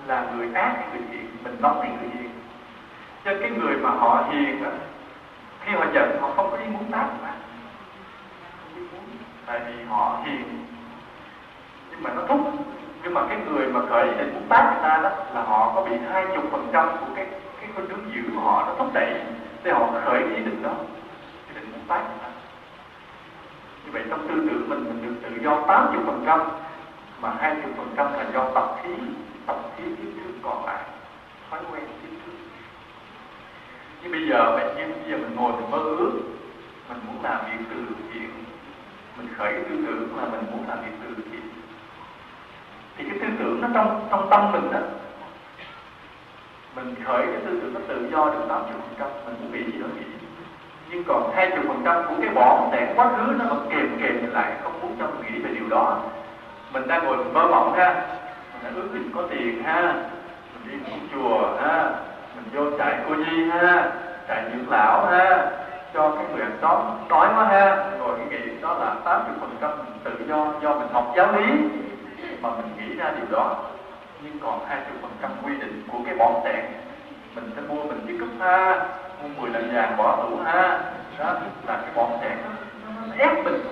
là 0.07 0.27
người 0.37 0.49
ác 0.55 0.75
hay 0.77 0.89
người 0.93 1.03
thiện, 1.13 1.37
mình 1.45 1.57
nóng 1.61 1.81
hay 1.81 1.91
người 1.91 2.11
hiền 2.11 2.31
cho 3.25 3.31
cái 3.41 3.51
người 3.51 3.77
mà 3.77 3.91
họ 3.91 4.25
hiền 4.31 4.65
đó 4.65 4.71
khi 5.61 5.73
họ 5.73 5.85
giận, 5.93 6.19
họ 6.21 6.31
không 6.37 6.51
có 6.51 6.57
ý 6.57 6.67
muốn 6.67 6.93
tác 6.93 7.07
mà 7.23 7.33
tại 9.47 9.61
vì 9.67 9.85
họ 9.85 10.21
hiền. 10.25 10.67
Nhưng 11.91 12.03
mà 12.03 12.11
nó 12.15 12.23
thúc. 12.29 12.41
Nhưng 13.03 13.15
mà 13.15 13.21
cái 13.29 13.39
người 13.47 13.67
mà 13.67 13.81
khởi 13.91 14.09
định 14.19 14.35
muốn 14.35 14.49
tác 14.49 14.73
người 14.73 14.83
ta 14.83 15.01
đó, 15.03 15.11
là 15.35 15.43
họ 15.43 15.73
có 15.75 15.85
bị 15.85 15.97
hai 16.13 16.27
chục 16.35 16.45
phần 16.51 16.69
trăm 16.73 16.89
của 16.89 17.07
cái 17.17 17.27
cái 17.61 17.71
khuynh 17.75 17.89
hướng 17.89 18.15
dữ 18.15 18.23
của 18.35 18.41
họ 18.41 18.65
nó 18.67 18.75
thúc 18.79 18.91
đẩy 18.95 19.15
để 19.63 19.73
họ 19.73 19.89
khởi 20.05 20.19
ý 20.19 20.45
định 20.45 20.63
đó. 20.63 20.71
Cái 21.47 21.55
định 21.55 21.73
muốn 21.73 21.81
tác 21.89 22.01
người 22.01 22.19
ta. 22.23 22.29
Như 23.85 23.91
vậy 23.93 24.03
trong 24.11 24.29
tư 24.29 24.35
tưởng 24.35 24.69
mình 24.69 24.85
mình 24.85 25.03
được 25.03 25.29
tự 25.29 25.45
do 25.45 25.63
tám 25.69 25.91
chục 25.93 26.03
phần 26.07 26.23
trăm, 26.27 26.41
mà 27.21 27.33
hai 27.39 27.55
chục 27.63 27.73
phần 27.77 27.95
trăm 27.97 28.13
là 28.13 28.25
do 28.35 28.51
tập 28.55 28.77
khí 28.83 28.95
tập 29.47 29.57
khí 29.77 29.85
kiến 29.85 30.13
thức 30.25 30.33
còn 30.43 30.67
lại. 30.67 30.83
Thói 31.51 31.61
quen 31.73 31.83
kiến 32.03 32.21
thức 32.25 32.33
nhưng 34.03 34.13
bây 34.13 34.29
giờ 34.29 34.57
mình 34.57 34.67
nhưng 34.77 34.93
bây 34.93 35.11
giờ 35.11 35.17
mình 35.17 35.37
ngồi 35.37 35.53
mình 35.53 35.71
mơ 35.71 35.79
ước, 35.79 36.13
mình 36.89 36.99
muốn 37.07 37.23
làm 37.23 37.39
việc 37.47 37.65
từ 37.71 37.77
thiện, 38.13 38.31
mình 39.17 39.29
khởi 39.37 39.53
tư 39.53 39.85
tưởng 39.87 40.17
là 40.17 40.25
mình 40.25 40.41
muốn 40.51 40.65
làm 40.69 40.79
việc 40.79 40.97
từ 41.05 41.23
thiện. 41.31 41.43
Thì 42.97 43.05
cái 43.09 43.19
tư 43.21 43.27
tưởng 43.39 43.61
nó 43.61 43.69
trong 43.75 44.09
trong 44.11 44.27
tâm 44.31 44.53
mình 44.53 44.73
đó, 44.73 44.81
mình 46.77 46.95
khởi 47.05 47.27
cái 47.27 47.41
tư 47.47 47.61
tưởng 47.61 47.75
nó 47.75 47.81
tự 47.89 48.09
do 48.13 48.25
được 48.25 48.45
80 48.49 48.73
phần 48.73 48.95
trăm, 48.99 49.09
mình 49.27 49.35
muốn 49.41 49.53
nghĩ 49.53 49.73
gì 49.73 49.79
đó 49.81 49.87
nghĩ 49.97 50.05
nhưng 50.91 51.05
còn 51.05 51.33
20 51.35 51.59
phần 51.69 51.83
trăm 51.85 52.05
của 52.09 52.15
cái 52.21 52.35
bỏ 52.35 52.69
đẻ 52.73 52.93
quá 52.97 53.13
khứ 53.17 53.33
nó 53.39 53.45
vẫn 53.45 53.69
kèm 53.71 53.99
kèm 54.03 54.33
lại, 54.33 54.53
không 54.63 54.81
muốn 54.81 54.97
cho 54.99 55.07
mình 55.07 55.35
nghĩ 55.35 55.41
về 55.41 55.51
điều 55.55 55.69
đó. 55.69 56.01
Mình 56.73 56.89
đang 56.89 57.05
ngồi 57.05 57.17
mình 57.17 57.35
mơ 57.35 57.47
mộng 57.51 57.73
ha, 57.73 58.07
mình 58.53 58.63
đã 58.63 58.71
ước 58.75 58.89
mình 58.93 59.11
có 59.15 59.23
tiền 59.31 59.63
ha, 59.63 59.95
mình 60.65 60.83
đi 60.87 60.93
chùa 61.13 61.59
ha 61.63 61.91
vô 62.53 62.79
chạy 62.79 62.95
cô 63.09 63.15
nhi 63.15 63.45
ha, 63.51 63.93
chạy 64.29 64.45
dưỡng 64.53 64.71
lão 64.71 65.07
ha, 65.07 65.51
cho 65.95 66.11
cái 66.11 66.25
người 66.33 66.43
ăn 66.43 66.57
đói 67.09 67.29
quá 67.35 67.45
ha. 67.45 67.91
Rồi 67.99 68.19
cái 68.19 68.41
nghĩ 68.41 68.51
đó 68.63 68.75
là 68.79 68.95
80 69.05 69.37
phần 69.41 69.57
trăm 69.61 69.71
tự 70.05 70.11
do 70.29 70.47
do 70.63 70.75
mình 70.75 70.89
học 70.93 71.13
giáo 71.17 71.33
lý. 71.33 71.47
Mà 72.43 72.51
mình 72.51 72.71
nghĩ 72.79 72.97
ra 72.97 73.13
điều 73.17 73.39
đó, 73.39 73.57
nhưng 74.23 74.39
còn 74.39 74.61
20 74.69 74.85
phần 75.03 75.11
trăm 75.23 75.31
quy 75.43 75.57
định 75.57 75.83
của 75.93 75.99
cái 76.07 76.15
bỏng 76.19 76.41
tẹn 76.45 76.65
mình 77.35 77.51
sẽ 77.57 77.63
mua 77.69 77.85
mình 77.85 78.01
chiếc 78.07 78.17
cúp 78.21 78.29
ha 78.41 78.87
mua 79.23 79.29
10 79.41 79.51
lần 79.51 79.75
vàng 79.75 79.97
bỏ 79.97 80.17
tủ 80.17 80.37
ha 80.45 80.81
đó 81.19 81.33
là 81.67 81.77
cái 81.83 81.91
bỏng 81.95 82.19
tẹn 82.23 82.39
ép 83.19 83.45
mình. 83.45 83.63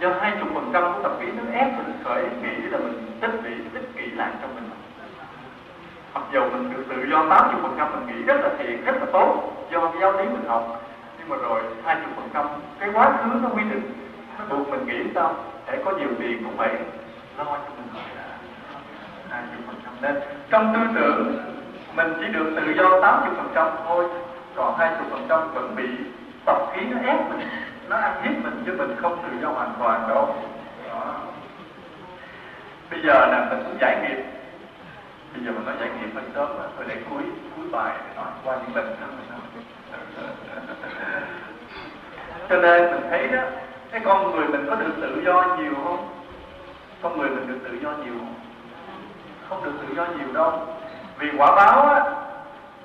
Do 0.00 0.08
20 0.20 0.44
phần 0.54 0.70
trăm 0.72 0.82
của 0.82 1.02
tập 1.02 1.12
khí 1.20 1.26
nó 1.36 1.58
ép 1.58 1.66
mình 1.76 1.92
khởi, 2.04 2.24
nghĩ 2.42 2.66
là 2.70 2.78
mình 2.78 3.18
tích 3.20 3.34
lũy, 3.42 3.52
tích 3.74 3.88
kỹ 3.96 4.10
lại 4.16 4.30
trong 4.42 4.54
mình 4.54 4.63
mặc 6.14 6.22
dù 6.32 6.40
mình 6.40 6.72
được 6.72 6.84
tự 6.88 7.06
do 7.10 7.26
80 7.30 7.62
phần 7.62 7.74
trăm 7.78 7.88
mình 7.92 8.06
nghĩ 8.06 8.22
rất 8.22 8.40
là 8.40 8.50
thiện, 8.58 8.84
rất 8.84 8.96
là 9.00 9.06
tốt, 9.12 9.52
do 9.70 9.80
cái 9.80 10.00
giáo 10.00 10.12
lý 10.12 10.24
mình 10.24 10.44
học. 10.48 10.82
Nhưng 11.18 11.28
mà 11.28 11.36
rồi 11.36 11.60
20 11.84 12.04
phần 12.16 12.28
trăm, 12.34 12.46
cái 12.78 12.90
quá 12.94 13.10
khứ 13.10 13.30
nó 13.42 13.48
quy 13.48 13.62
định. 13.62 13.92
Nó 14.38 14.44
buộc 14.48 14.68
mình 14.68 14.86
nghĩ 14.86 15.10
sao? 15.14 15.34
Để 15.66 15.82
có 15.84 15.90
nhiều 15.90 16.08
tiền 16.18 16.44
cũng 16.44 16.56
phải 16.56 16.70
lo 17.38 17.44
cho 17.44 17.70
mình 17.76 18.02
hai 19.30 19.42
chục 19.52 19.66
phần 19.66 19.76
trăm 19.84 19.92
nên 20.00 20.22
trong 20.50 20.74
tư 20.74 20.80
tưởng, 20.94 21.36
mình 21.96 22.12
chỉ 22.20 22.26
được 22.32 22.52
tự 22.56 22.74
do 22.76 23.00
80% 23.54 23.70
thôi. 23.86 24.04
Còn 24.54 24.78
20% 24.78 25.48
vẫn 25.54 25.76
bị 25.76 25.88
tập 26.46 26.56
khí 26.72 26.80
nó 26.90 26.98
ép 27.12 27.30
mình, 27.30 27.48
nó 27.88 27.96
ăn 27.96 28.22
hiếp 28.22 28.44
mình, 28.44 28.62
chứ 28.66 28.74
mình 28.78 28.96
không 29.02 29.22
tự 29.22 29.28
do 29.42 29.48
hoàn 29.48 29.72
toàn 29.78 30.08
đâu. 30.08 30.36
Đó. 30.88 31.14
bây 32.90 33.00
giờ 33.02 33.26
là 33.26 33.46
mình 33.50 33.62
cũng 33.64 33.76
giải 33.80 33.96
nghiệp 34.02 34.24
bây 35.34 35.44
giờ 35.44 35.52
mình 35.52 35.66
nói 35.66 35.74
giải 35.80 35.88
nghiệp 35.88 36.10
hơi 36.14 36.24
sớm 36.34 36.48
rồi 36.76 36.86
để 36.88 36.96
cuối 37.10 37.22
cuối 37.56 37.66
bài 37.72 37.96
để 37.98 38.16
nói 38.16 38.26
qua 38.44 38.56
những 38.56 38.76
lần 38.76 38.96
thân 39.00 39.10
cho 42.48 42.56
nên 42.56 42.90
mình 42.90 43.00
thấy 43.10 43.28
đó 43.28 43.42
cái 43.90 44.00
con 44.04 44.32
người 44.32 44.48
mình 44.48 44.66
có 44.70 44.76
được 44.76 44.92
tự 45.00 45.22
do 45.24 45.56
nhiều 45.58 45.72
không? 45.84 46.08
Con 47.02 47.18
người 47.18 47.28
mình 47.28 47.48
được 47.48 47.58
tự 47.64 47.78
do 47.82 47.90
nhiều 47.90 48.14
không? 48.18 48.34
Không 49.48 49.64
được 49.64 49.72
tự 49.82 49.94
do 49.94 50.06
nhiều 50.06 50.32
đâu. 50.32 50.66
Vì 51.18 51.30
quả 51.38 51.56
báo 51.56 51.82
á 51.82 52.04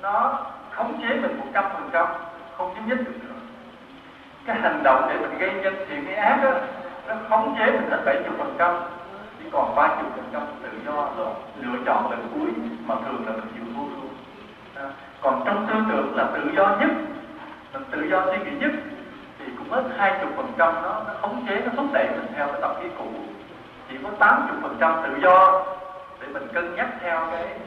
nó 0.02 0.40
khống 0.70 1.00
chế 1.02 1.08
mình 1.08 1.38
một 1.38 1.46
trăm 1.54 1.64
phần 1.74 1.90
trăm 1.92 2.06
không 2.56 2.74
chấm 2.74 2.88
dứt 2.88 3.04
được 3.04 3.14
nữa. 3.22 3.34
Cái 4.46 4.56
hành 4.60 4.82
động 4.82 5.06
để 5.08 5.16
mình 5.20 5.38
gây 5.38 5.52
nhân 5.52 5.74
thiện 5.88 6.04
hay 6.04 6.14
ác 6.14 6.40
đó 6.44 6.50
nó 7.08 7.14
khống 7.28 7.56
chế 7.58 7.66
mình 7.66 7.90
hết 7.90 8.02
bảy 8.04 8.22
chục 8.24 8.34
phần 8.38 8.54
trăm 8.58 8.74
còn 9.52 9.74
ba 9.74 9.88
chục 10.00 10.10
phần 10.16 10.24
trăm 10.32 10.42
tự 10.62 10.68
do 10.86 11.08
lựa 11.60 11.78
chọn 11.86 12.10
lần 12.10 12.28
cuối 12.34 12.50
mà 12.86 12.94
thường 13.04 13.26
là 13.26 13.32
mình 13.32 13.52
chịu 13.54 13.64
thua 13.74 13.80
luôn. 13.80 14.08
À, 14.74 14.84
còn 15.20 15.42
trong 15.46 15.66
tư 15.68 15.74
tưởng 15.88 16.16
là 16.16 16.30
tự 16.34 16.50
do 16.56 16.76
nhất, 16.80 16.90
mình 17.72 17.82
tự 17.90 18.02
do 18.10 18.26
suy 18.26 18.38
nghĩ 18.44 18.58
nhất, 18.60 18.70
thì 19.38 19.44
cũng 19.58 19.70
hết 19.70 19.82
hai 19.96 20.18
chục 20.20 20.30
phần 20.36 20.52
trăm 20.58 20.74
nó 20.74 21.02
nó 21.06 21.14
khống 21.20 21.46
chế, 21.48 21.62
nó 21.64 21.72
thúc 21.76 21.86
đẩy 21.92 22.08
mình 22.10 22.26
theo 22.34 22.46
cái 22.46 22.60
tập 22.60 22.76
khí 22.80 22.88
cũ. 22.98 23.10
Chỉ 23.88 23.96
có 24.02 24.10
tám 24.18 24.46
chục 24.48 24.56
phần 24.62 24.76
trăm 24.80 25.00
tự 25.04 25.20
do 25.22 25.64
để 26.20 26.26
mình 26.32 26.48
cân 26.52 26.74
nhắc 26.74 26.88
theo 27.00 27.28
cái 27.30 27.58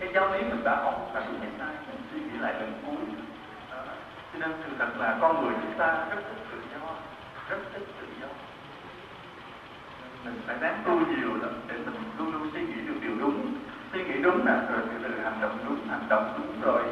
cái 0.00 0.08
giáo 0.14 0.32
lý 0.32 0.38
mình 0.38 0.64
đã 0.64 0.76
học 0.84 1.10
là 1.14 1.22
đúng 1.26 1.40
hay 1.40 1.50
sai 1.58 1.74
mình 1.86 2.00
suy 2.12 2.20
nghĩ 2.20 2.38
lại 2.40 2.54
lần 2.60 2.72
cuối. 2.86 2.96
Cho 4.32 4.38
nên 4.38 4.52
sự 4.64 4.70
thật 4.78 4.88
là 4.98 5.16
con 5.20 5.44
người 5.44 5.54
chúng 5.62 5.78
ta 5.78 5.86
rất 5.86 6.22
thích 6.28 6.44
tự 6.52 6.58
do, 6.72 6.86
rất 7.48 7.58
thích 7.72 7.86
mình 10.24 10.40
phải 10.46 10.56
ráng 10.60 10.82
tu 10.86 10.92
nhiều 10.92 11.34
lắm 11.42 11.50
để 11.68 11.74
mình 11.74 11.94
luôn 12.18 12.32
luôn 12.32 12.50
suy 12.52 12.60
nghĩ 12.60 12.80
được 12.86 12.94
điều 13.02 13.14
đúng. 13.18 13.54
Suy 13.92 14.04
nghĩ 14.04 14.22
đúng 14.22 14.44
nè 14.44 14.52
rồi 14.52 14.80
từ 14.90 15.08
từ 15.08 15.20
hành 15.24 15.40
động 15.40 15.58
đúng, 15.68 15.88
hành 15.90 16.06
động 16.08 16.34
đúng 16.38 16.60
rồi. 16.62 16.82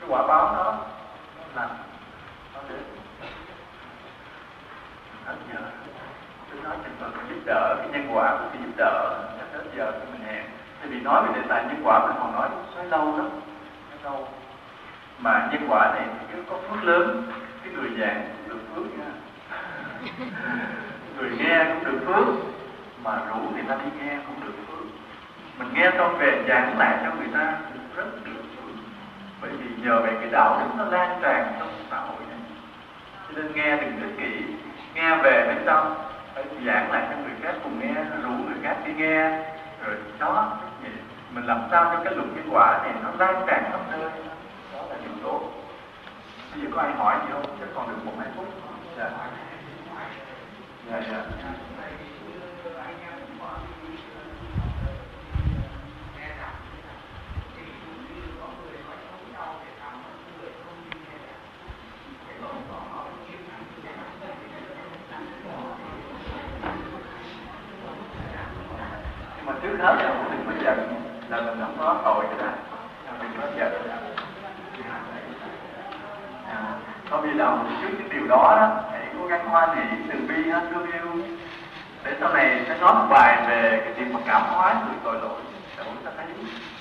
Cái 0.00 0.08
quả 0.08 0.26
báo 0.26 0.52
nó 0.56 0.78
là 1.54 1.68
nó 2.54 2.60
đến. 2.68 2.78
Hết 5.24 5.34
giờ. 5.52 5.60
Tôi 6.50 6.60
nói 6.64 6.76
thì 6.84 6.90
mình 7.00 7.10
giúp 7.28 7.40
đỡ, 7.46 7.76
cái 7.78 7.88
nhân 7.92 8.16
quả 8.16 8.36
của 8.38 8.48
cái 8.52 8.62
giúp 8.62 8.72
đỡ. 8.76 9.22
Hết 9.52 9.64
giờ 9.76 9.92
thì 9.92 10.12
mình 10.12 10.26
hẹn. 10.26 10.44
Tại 10.80 10.88
vì 10.88 11.00
nói 11.00 11.22
về 11.26 11.40
đề 11.40 11.48
tài 11.48 11.64
nhân 11.64 11.80
quả 11.84 12.06
mình 12.06 12.16
còn 12.20 12.32
nói 12.32 12.48
nói 12.76 12.86
lâu 12.86 13.16
lắm. 13.16 13.28
Nói 13.90 13.98
lâu. 14.04 14.28
Mà 15.18 15.48
nhân 15.52 15.66
quả 15.68 15.92
này 15.94 16.08
thì 16.32 16.38
có 16.50 16.56
phước 16.68 16.84
lớn, 16.84 17.32
cái 17.64 17.72
người 17.72 17.90
giảng 17.98 18.28
cũng 18.36 18.48
được 18.48 18.64
phước 18.74 18.98
nha. 18.98 19.10
Người 21.18 21.30
nghe 21.38 21.64
cũng 21.64 21.84
được 21.84 21.98
phước 22.06 22.55
mà 23.04 23.18
rủ 23.28 23.36
người 23.54 23.64
ta 23.68 23.74
đi 23.74 23.90
nghe 24.00 24.16
cũng 24.26 24.40
được 24.46 24.52
phước 24.68 24.86
mình 25.58 25.68
nghe 25.74 25.90
xong 25.98 26.18
về 26.18 26.44
giảng 26.48 26.78
lại 26.78 26.98
cho 27.04 27.14
người 27.14 27.28
ta 27.34 27.58
rất 27.96 28.24
được 28.24 28.42
phước 28.56 28.74
bởi 29.42 29.50
vì 29.50 29.84
nhờ 29.84 30.00
về 30.00 30.12
cái 30.20 30.30
đạo 30.30 30.60
đức 30.60 30.66
nó 30.78 30.84
lan 30.84 31.18
tràn 31.22 31.52
trong 31.58 31.68
xã 31.90 31.96
hội 31.96 32.20
này. 32.28 32.38
Cho 33.28 33.42
nên 33.42 33.52
nghe 33.52 33.76
đừng 33.76 34.00
ích 34.00 34.18
kỷ 34.18 34.44
nghe 34.94 35.16
về 35.16 35.44
bên 35.46 35.62
trong 35.66 35.94
phải 36.34 36.44
giảng 36.66 36.92
lại 36.92 37.06
cho 37.10 37.16
người 37.16 37.36
khác 37.42 37.54
cùng 37.62 37.80
nghe, 37.80 37.94
rủ 38.22 38.30
người 38.30 38.56
khác 38.62 38.76
đi 38.86 38.92
nghe, 38.92 39.30
rồi 39.84 39.96
đó 40.18 40.56
mình 41.30 41.46
làm 41.46 41.60
sao 41.70 41.84
cho 41.84 42.04
cái 42.04 42.14
luật 42.14 42.28
nhân 42.28 42.48
quả 42.50 42.80
này 42.82 42.92
nó 43.02 43.10
lan 43.18 43.44
tràn 43.46 43.64
khắp 43.70 43.80
nơi? 43.90 44.10
Đó 44.72 44.82
là 44.90 44.96
điều 45.02 45.12
tốt. 45.22 45.40
Bây 46.54 46.62
giờ 46.62 46.68
có 46.74 46.82
ai 46.82 46.92
hỏi 46.92 47.16
gì 47.26 47.32
không? 47.32 47.56
Chắc 47.60 47.68
còn 47.74 47.88
được 47.88 48.04
một 48.04 48.12
hai 48.18 48.28
phút. 48.36 48.46
Dạ. 48.98 49.10
Dạ 50.90 51.00
dạ. 51.10 51.20
Mà 69.78 69.96
trước 69.98 70.02
hết 70.02 70.04
là 70.04 70.24
mình 70.30 70.44
có 70.46 70.52
giận 70.64 70.78
là 71.28 71.40
mình 71.40 71.60
không 71.60 71.76
có 71.78 72.00
tội 72.04 72.24
cho 72.30 72.46
đó 72.46 72.52
mình 73.20 73.30
có 73.40 73.46
giận 73.56 73.72
à, 76.46 76.58
vì 77.10 77.28
bi 77.28 77.34
lòng 77.34 77.78
trước 77.82 77.88
những 77.98 78.08
điều 78.08 78.26
đó 78.26 78.56
đó 78.56 78.82
hãy 78.92 79.06
cố 79.20 79.26
gắng 79.26 79.48
hoan 79.48 79.76
hỷ 79.76 79.96
từ 80.12 80.18
bi 80.28 80.50
hết 80.50 80.60
thương 80.70 80.92
yêu 80.92 81.24
để 82.04 82.16
sau 82.20 82.34
này 82.34 82.64
sẽ 82.68 82.78
nói 82.78 82.94
một 82.94 83.06
bài 83.10 83.44
về 83.48 83.80
cái 83.84 83.94
chuyện 83.96 84.12
mà 84.12 84.20
cảm 84.26 84.42
hóa 84.42 84.74
người 84.74 84.96
tội 85.04 85.14
lỗi 85.14 85.40
để 85.78 85.84
chúng 85.84 86.04
ta 86.04 86.10
thấy 86.16 86.26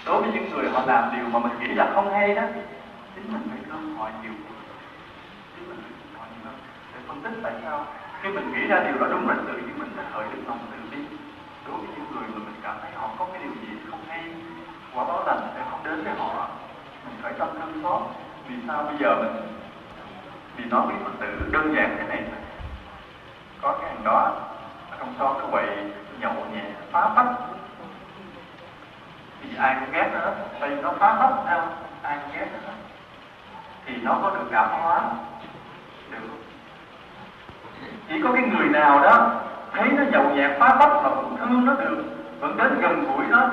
đối 0.05 0.21
với 0.21 0.31
những 0.33 0.49
người 0.49 0.69
họ 0.69 0.83
làm 0.87 1.11
điều 1.15 1.25
mà 1.29 1.39
mình 1.39 1.59
nghĩ 1.59 1.75
là 1.75 1.91
không 1.93 2.13
hay 2.13 2.35
đó 2.35 2.43
chính 3.15 3.33
mình 3.33 3.41
phải 3.49 3.59
thương 3.69 3.95
họ 3.97 4.09
nhiều 4.23 4.33
chính 5.55 5.69
mình 5.69 5.77
phải 5.83 6.19
họ 6.19 6.25
nhiều 6.43 6.51
để 6.93 6.99
phân 7.07 7.21
tích 7.21 7.39
tại 7.43 7.53
sao 7.63 7.85
khi 8.21 8.29
mình 8.29 8.53
nghĩ 8.53 8.67
ra 8.67 8.79
điều 8.79 8.97
đó 8.99 9.07
đúng 9.11 9.29
là 9.29 9.35
tự 9.47 9.53
nhiên 9.53 9.79
mình 9.79 9.89
sẽ 9.97 10.03
khởi 10.13 10.23
được 10.33 10.41
lòng 10.47 10.59
từ 10.71 10.77
bi 10.91 11.14
đối 11.67 11.77
với 11.77 11.87
những 11.95 12.11
người 12.11 12.27
mà 12.27 12.39
mình 12.45 12.59
cảm 12.63 12.75
thấy 12.81 12.91
họ 12.95 13.09
có 13.19 13.27
cái 13.33 13.41
điều 13.43 13.51
gì 13.51 13.77
không 13.89 13.99
hay, 14.09 14.23
quả 14.93 15.03
báo 15.03 15.23
lành 15.25 15.47
sẽ 15.55 15.61
không 15.71 15.83
đến 15.83 16.03
với 16.03 16.13
họ. 16.13 16.47
Mình 17.05 17.15
phải 17.21 17.33
tâm 17.39 17.47
thương 17.53 17.83
xót. 17.83 18.01
Vì 18.47 18.55
sao 18.67 18.83
bây 18.83 18.97
giờ 18.97 19.15
mình 19.15 19.47
vì 20.55 20.65
nói 20.65 20.81
với 20.87 20.95
phật 21.03 21.11
tử 21.19 21.49
đơn 21.51 21.75
giản 21.75 21.95
thế 21.97 22.07
này 22.07 22.23
có 23.61 23.77
cái 23.81 23.89
hàng 23.89 24.03
đó 24.03 24.31
ở 24.91 24.97
trong 24.99 25.13
xóm 25.19 25.37
nó 25.39 25.45
quậy 25.51 25.67
nhậu 26.19 26.33
nhẹ 26.53 26.63
phá 26.91 27.09
phách. 27.15 27.35
Thì 29.41 29.57
ai 29.57 29.75
cũng 29.79 29.91
ghét 29.91 30.09
nó. 30.13 30.19
Hết 30.19 30.33
tại 30.59 30.69
vì 30.69 30.81
nó 30.81 30.91
phá 30.99 31.15
phách 31.19 31.33
sao 31.45 31.67
ai 32.01 32.17
cũng 32.21 32.31
ghét 32.39 32.47
nó. 32.53 32.59
Hết 32.67 32.73
thì 33.85 33.95
nó 34.01 34.19
có 34.21 34.29
được 34.29 34.45
cảm 34.51 34.69
hóa. 34.69 35.01
Được. 36.11 36.27
Chỉ 38.09 38.21
có 38.23 38.31
cái 38.33 38.43
người 38.43 38.69
nào 38.69 38.99
đó 38.99 39.41
thấy 39.75 39.87
nó 39.87 40.03
giàu 40.11 40.23
nhẹ 40.35 40.49
phá 40.59 40.75
phách 40.79 41.03
mà 41.03 41.09
vẫn 41.09 41.37
thương 41.39 41.65
nó 41.65 41.73
được. 41.73 42.03
Vẫn 42.39 42.57
đến 42.57 42.79
gần 42.81 43.03
gũi 43.03 43.25
nó 43.27 43.49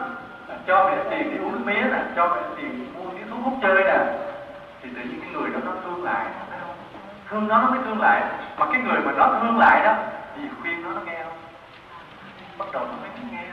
cho 0.67 0.85
mẹ 0.85 0.97
tiền 1.11 1.31
đi 1.31 1.45
uống 1.45 1.67
mía 1.67 1.83
nè, 1.83 2.03
cho 2.17 2.29
mẹ 2.29 2.43
tiền 2.57 2.95
mua 2.95 3.11
cái 3.11 3.23
thuốc 3.31 3.39
hút 3.45 3.55
chơi 3.63 3.85
nè. 3.85 3.99
Thì 4.83 4.91
tự 4.97 5.01
nhiên 5.03 5.21
cái 5.21 5.31
người 5.33 5.51
đó 5.51 5.59
nó 5.65 5.73
thương 5.85 6.05
lại. 6.05 6.27
Không 6.61 6.77
thương 7.31 7.49
nó 7.49 7.59
nó 7.59 7.71
mới 7.71 7.79
thương 7.85 8.01
lại. 8.01 8.23
Mà 8.59 8.67
cái 8.73 8.81
người 8.81 9.01
mà 9.01 9.13
nó 9.13 9.39
thương 9.43 9.59
lại 9.59 9.85
đó, 9.85 9.95
thì 10.37 10.43
khuyên 10.63 10.83
nó 10.83 10.93
nó 10.93 11.01
nghe 11.01 11.23
không? 11.25 11.39
Bắt 12.59 12.69
đầu 12.73 12.83
nó 12.83 12.93
mới 13.01 13.11
nghe. 13.31 13.45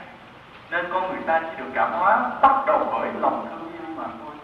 Nên 0.70 0.86
con 0.92 1.08
người 1.08 1.22
ta 1.26 1.40
chỉ 1.40 1.48
được 1.58 1.70
cảm 1.74 1.92
hóa 1.92 2.30
bắt 2.42 2.66
đầu 2.66 2.88
bởi 2.92 3.08
lòng 3.20 3.46
thương 3.50 3.72
yêu 3.72 3.96
mà 3.96 4.04
thôi. 4.24 4.34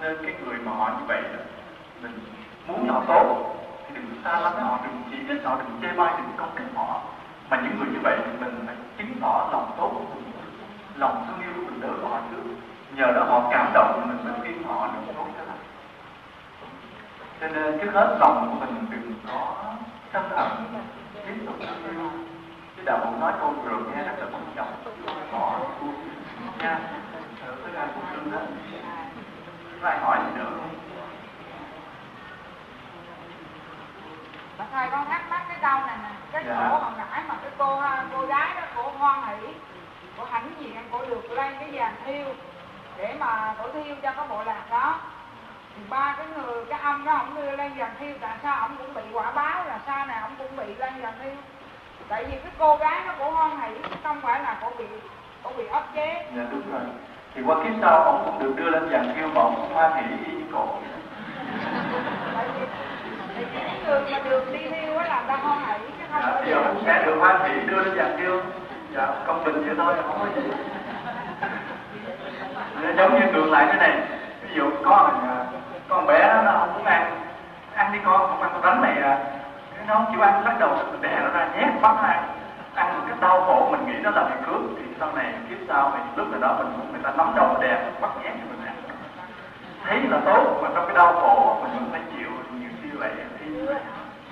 Nên 0.00 0.16
cái 0.22 0.34
người 0.44 0.56
mà 0.64 0.72
họ 0.72 0.88
như 0.88 1.04
vậy 1.08 1.22
đó, 1.22 1.42
mình 2.02 2.18
muốn 2.66 2.88
họ 2.88 3.02
tốt, 3.06 3.54
thì 3.88 3.94
đừng 3.94 4.22
xa 4.24 4.40
lắm 4.40 4.52
họ, 4.60 4.78
đừng 4.84 5.02
chỉ 5.10 5.16
trích 5.28 5.44
họ, 5.44 5.56
đừng 5.58 5.78
chê 5.82 5.96
bai, 5.96 6.12
đừng 6.16 6.32
công 6.36 6.50
kích 6.56 6.66
họ 6.74 7.00
mà 7.50 7.60
những 7.62 7.78
người 7.78 7.88
như 7.92 7.98
vậy 8.02 8.18
thì 8.24 8.30
mình 8.40 8.62
phải 8.66 8.76
chứng 8.98 9.20
tỏ 9.20 9.48
lòng 9.52 9.74
tốt 9.76 9.90
của 9.94 10.14
mình. 10.14 10.32
Lòng 10.96 11.26
thương 11.26 11.40
yêu 11.40 11.52
của 11.56 11.70
mình 11.70 11.80
đối 11.80 11.92
với 11.92 12.10
họ 12.10 12.20
trước. 12.30 12.42
Nhờ 12.94 13.12
đó 13.12 13.24
họ 13.24 13.48
cảm 13.50 13.70
động 13.74 14.08
mình 14.08 14.24
mới 14.24 14.40
khuyên 14.40 14.62
họ 14.62 14.86
được 14.86 15.12
tốt 15.16 15.26
cho 15.38 15.44
lành 15.44 15.58
cho 17.40 17.48
nên 17.48 17.78
trước 17.78 17.90
hết 17.94 18.16
lòng 18.20 18.48
của 18.50 18.66
mình 18.66 18.86
đừng 18.90 19.14
có 19.26 19.64
sân 20.12 20.30
hận 20.30 20.48
tiếp 21.26 21.42
tục 21.46 21.54
thương 21.58 21.96
yêu. 21.96 22.10
Cái 22.76 22.84
đạo 22.84 22.98
cũng 23.04 23.20
nói 23.20 23.32
câu 23.40 23.50
vừa 23.50 23.78
nghe 23.78 24.02
rất 24.02 24.14
là 24.18 24.26
quan 24.32 24.42
trọng. 24.56 24.72
Bỏ 25.32 25.60
nha. 26.58 26.80
Ở 27.46 27.54
với 27.62 27.76
ai 27.76 27.88
cũng 27.94 28.04
thương 28.12 28.32
đó 28.32 28.38
có 29.82 29.88
ai 29.88 29.98
hỏi 29.98 30.18
gì 30.26 30.38
nữa 30.38 30.44
không? 30.44 30.87
Thầy 34.72 34.88
con 34.90 35.04
thắc 35.08 35.22
mắc 35.30 35.42
cái 35.48 35.56
câu 35.62 35.80
này 35.86 35.96
nè 36.02 36.08
Cái 36.32 36.44
Dạ. 36.48 36.54
cổ 36.70 36.78
hồi 36.78 36.92
nãy 36.98 37.22
mà 37.28 37.34
cái 37.42 37.50
cô 37.58 37.82
cô 38.14 38.26
gái 38.26 38.48
đó 38.54 38.62
cổ 38.76 38.90
hoan 38.98 39.20
hỷ 39.28 39.46
Cổ 40.18 40.24
hãnh 40.30 40.50
diện 40.58 40.76
cổ 40.92 41.04
được 41.06 41.30
lên 41.30 41.54
cái 41.60 41.68
vàng 41.72 41.94
thiêu 42.06 42.24
Để 42.96 43.14
mà 43.18 43.54
cổ 43.58 43.68
thiêu 43.72 43.96
cho 44.02 44.12
cái 44.12 44.26
bộ 44.28 44.44
lạc 44.44 44.62
đó. 44.70 44.98
Thì 45.76 45.82
ba 45.88 46.14
cái 46.18 46.26
người 46.26 46.64
cái 46.64 46.80
ông 46.82 47.04
đó 47.04 47.12
ông 47.12 47.34
đưa 47.34 47.56
lên 47.56 47.72
vàng 47.76 47.94
thiêu 47.98 48.14
Tại 48.20 48.36
sao 48.42 48.60
ông 48.60 48.76
cũng 48.76 48.94
bị 48.94 49.02
quả 49.12 49.30
báo 49.30 49.64
là 49.64 49.78
sao 49.86 50.06
này 50.06 50.18
ông 50.22 50.34
cũng 50.38 50.56
bị 50.56 50.74
lên 50.74 51.02
vàng 51.02 51.14
thiêu? 51.22 51.32
Tại 52.08 52.24
vì 52.24 52.30
cái 52.38 52.52
cô 52.58 52.76
gái 52.76 53.00
nó 53.06 53.12
cổ 53.18 53.30
hoan 53.30 53.60
hỷ 53.60 53.74
Không 54.04 54.20
phải 54.20 54.42
là 54.42 54.56
cổ 54.60 54.70
bị 54.78 54.84
cổ 55.42 55.50
bị 55.56 55.66
ức 55.66 55.82
chế. 55.94 56.26
Dạ 56.36 56.42
đúng 56.50 56.72
rồi. 56.72 56.80
Thì 57.34 57.42
qua 57.46 57.56
kiếp 57.64 57.72
sau 57.82 58.02
ông 58.04 58.22
cũng 58.24 58.38
được 58.42 58.52
đưa 58.56 58.70
lên 58.70 58.88
dàn 58.92 59.12
kêu 59.16 59.28
mà 59.34 59.40
ông 59.40 59.54
cũng 59.56 59.74
hoan 59.74 59.92
hỷ 59.96 60.26
cổ 60.52 60.66
Người 63.86 64.00
mà 64.12 64.18
được 64.30 64.52
đi 64.52 64.58
thiêu 64.58 64.98
á 64.98 65.04
là 65.08 65.22
ta 65.28 65.36
hoan 65.36 65.58
hỷ 65.58 65.86
chứ 65.98 66.04
không 66.12 66.22
dạ, 66.86 66.98
thì 66.98 67.06
được 67.06 67.16
hoan 67.18 67.40
hỷ 67.42 67.60
đưa 67.66 67.82
lên 67.82 67.96
dàn 67.96 68.16
kêu 68.18 68.40
dạ 68.94 69.08
công 69.26 69.44
bình 69.44 69.62
vậy 69.66 69.74
thôi 69.78 69.94
không 70.06 70.18
có 70.20 70.26
gì. 70.36 70.48
Giống 72.96 73.20
như 73.20 73.26
ngược 73.32 73.50
lại 73.50 73.66
thế 73.72 73.78
này 73.78 73.98
con 74.84 75.28
à, 75.28 75.44
con 75.88 76.06
bé 76.06 76.42
nó 76.44 76.52
không 76.52 76.74
muốn 76.74 76.84
ăn 76.84 77.20
ăn 77.74 77.92
đi 77.92 77.98
con 78.04 78.20
không 78.20 78.42
ăn 78.42 78.50
con 78.52 78.62
bánh 78.62 78.82
này 78.82 79.02
à. 79.02 79.18
Nó 79.86 79.94
không 79.94 80.06
chịu 80.12 80.20
ăn 80.20 80.44
lắc 80.44 80.56
đầu 80.60 80.70
mình 80.90 81.02
đè 81.02 81.20
nó 81.22 81.28
ra 81.28 81.48
nhét 81.56 81.82
bắt 81.82 81.96
ăn 82.02 82.28
ăn 82.74 82.98
một 82.98 83.04
cái 83.08 83.16
đau 83.20 83.40
khổ 83.40 83.68
mình 83.70 83.86
nghĩ 83.86 83.98
nó 84.02 84.10
là 84.10 84.24
bị 84.24 84.34
cướp 84.46 84.60
thì 84.76 84.84
sau 85.00 85.12
này 85.14 85.32
kiếp 85.48 85.58
sau 85.68 85.92
thì 85.94 86.00
lúc 86.16 86.30
nào 86.30 86.40
đó 86.40 86.54
mình 86.58 86.72
muốn 86.78 86.92
người 86.92 87.00
ta 87.02 87.10
nắm 87.16 87.32
đầu 87.36 87.56
đè 87.60 87.78
bắt 88.00 88.10
nhét 88.22 88.32
cho 88.32 88.46
mình 88.50 88.66
ăn. 88.66 88.74
Thấy 89.84 90.00
là 90.10 90.18
tốt 90.24 90.60
mà 90.62 90.68
trong 90.74 90.86
cái 90.86 90.96
đau 90.96 91.12
khổ 91.12 91.58
mình 91.62 91.72
vẫn 91.72 91.88
phải 91.92 92.00
chịu 92.16 92.28
thì 93.40 93.46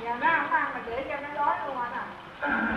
Giờ 0.04 0.10
nó 0.20 0.28
không 0.40 0.52
ăn 0.52 0.70
mà 0.74 0.80
để 0.86 1.04
cho 1.08 1.16
nó 1.20 1.28
đói 1.34 1.56
luôn 1.66 1.76
anh 1.78 1.92
à. 1.92 2.04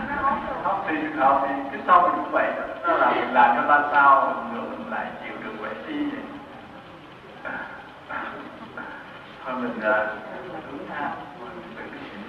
Nó 0.08 0.28
ốm 0.28 0.38
luôn. 0.48 0.58
Không 0.64 0.84
thì 0.88 0.94
trường 1.02 1.16
hợp 1.16 1.46
thì 1.48 1.54
cái 1.72 1.80
sau 1.86 2.02
mình 2.02 2.12
cũng 2.16 2.32
vậy 2.32 2.52
Nó 2.82 2.96
là 2.96 3.10
mình 3.10 3.32
làm 3.32 3.56
cho 3.56 3.68
ta 3.68 3.88
sao 3.92 4.34
nữa 4.52 4.60
mình 4.70 4.90
lại 4.90 5.06
chịu 5.24 5.34
được 5.44 5.52
vậy 5.60 5.74
vậy. 5.86 6.22
Thôi 9.44 9.54
mình 9.54 9.80
hướng 10.70 10.86
tha 10.88 11.10
mình 11.40 11.62
cái 11.76 11.86
chuyện 11.92 12.20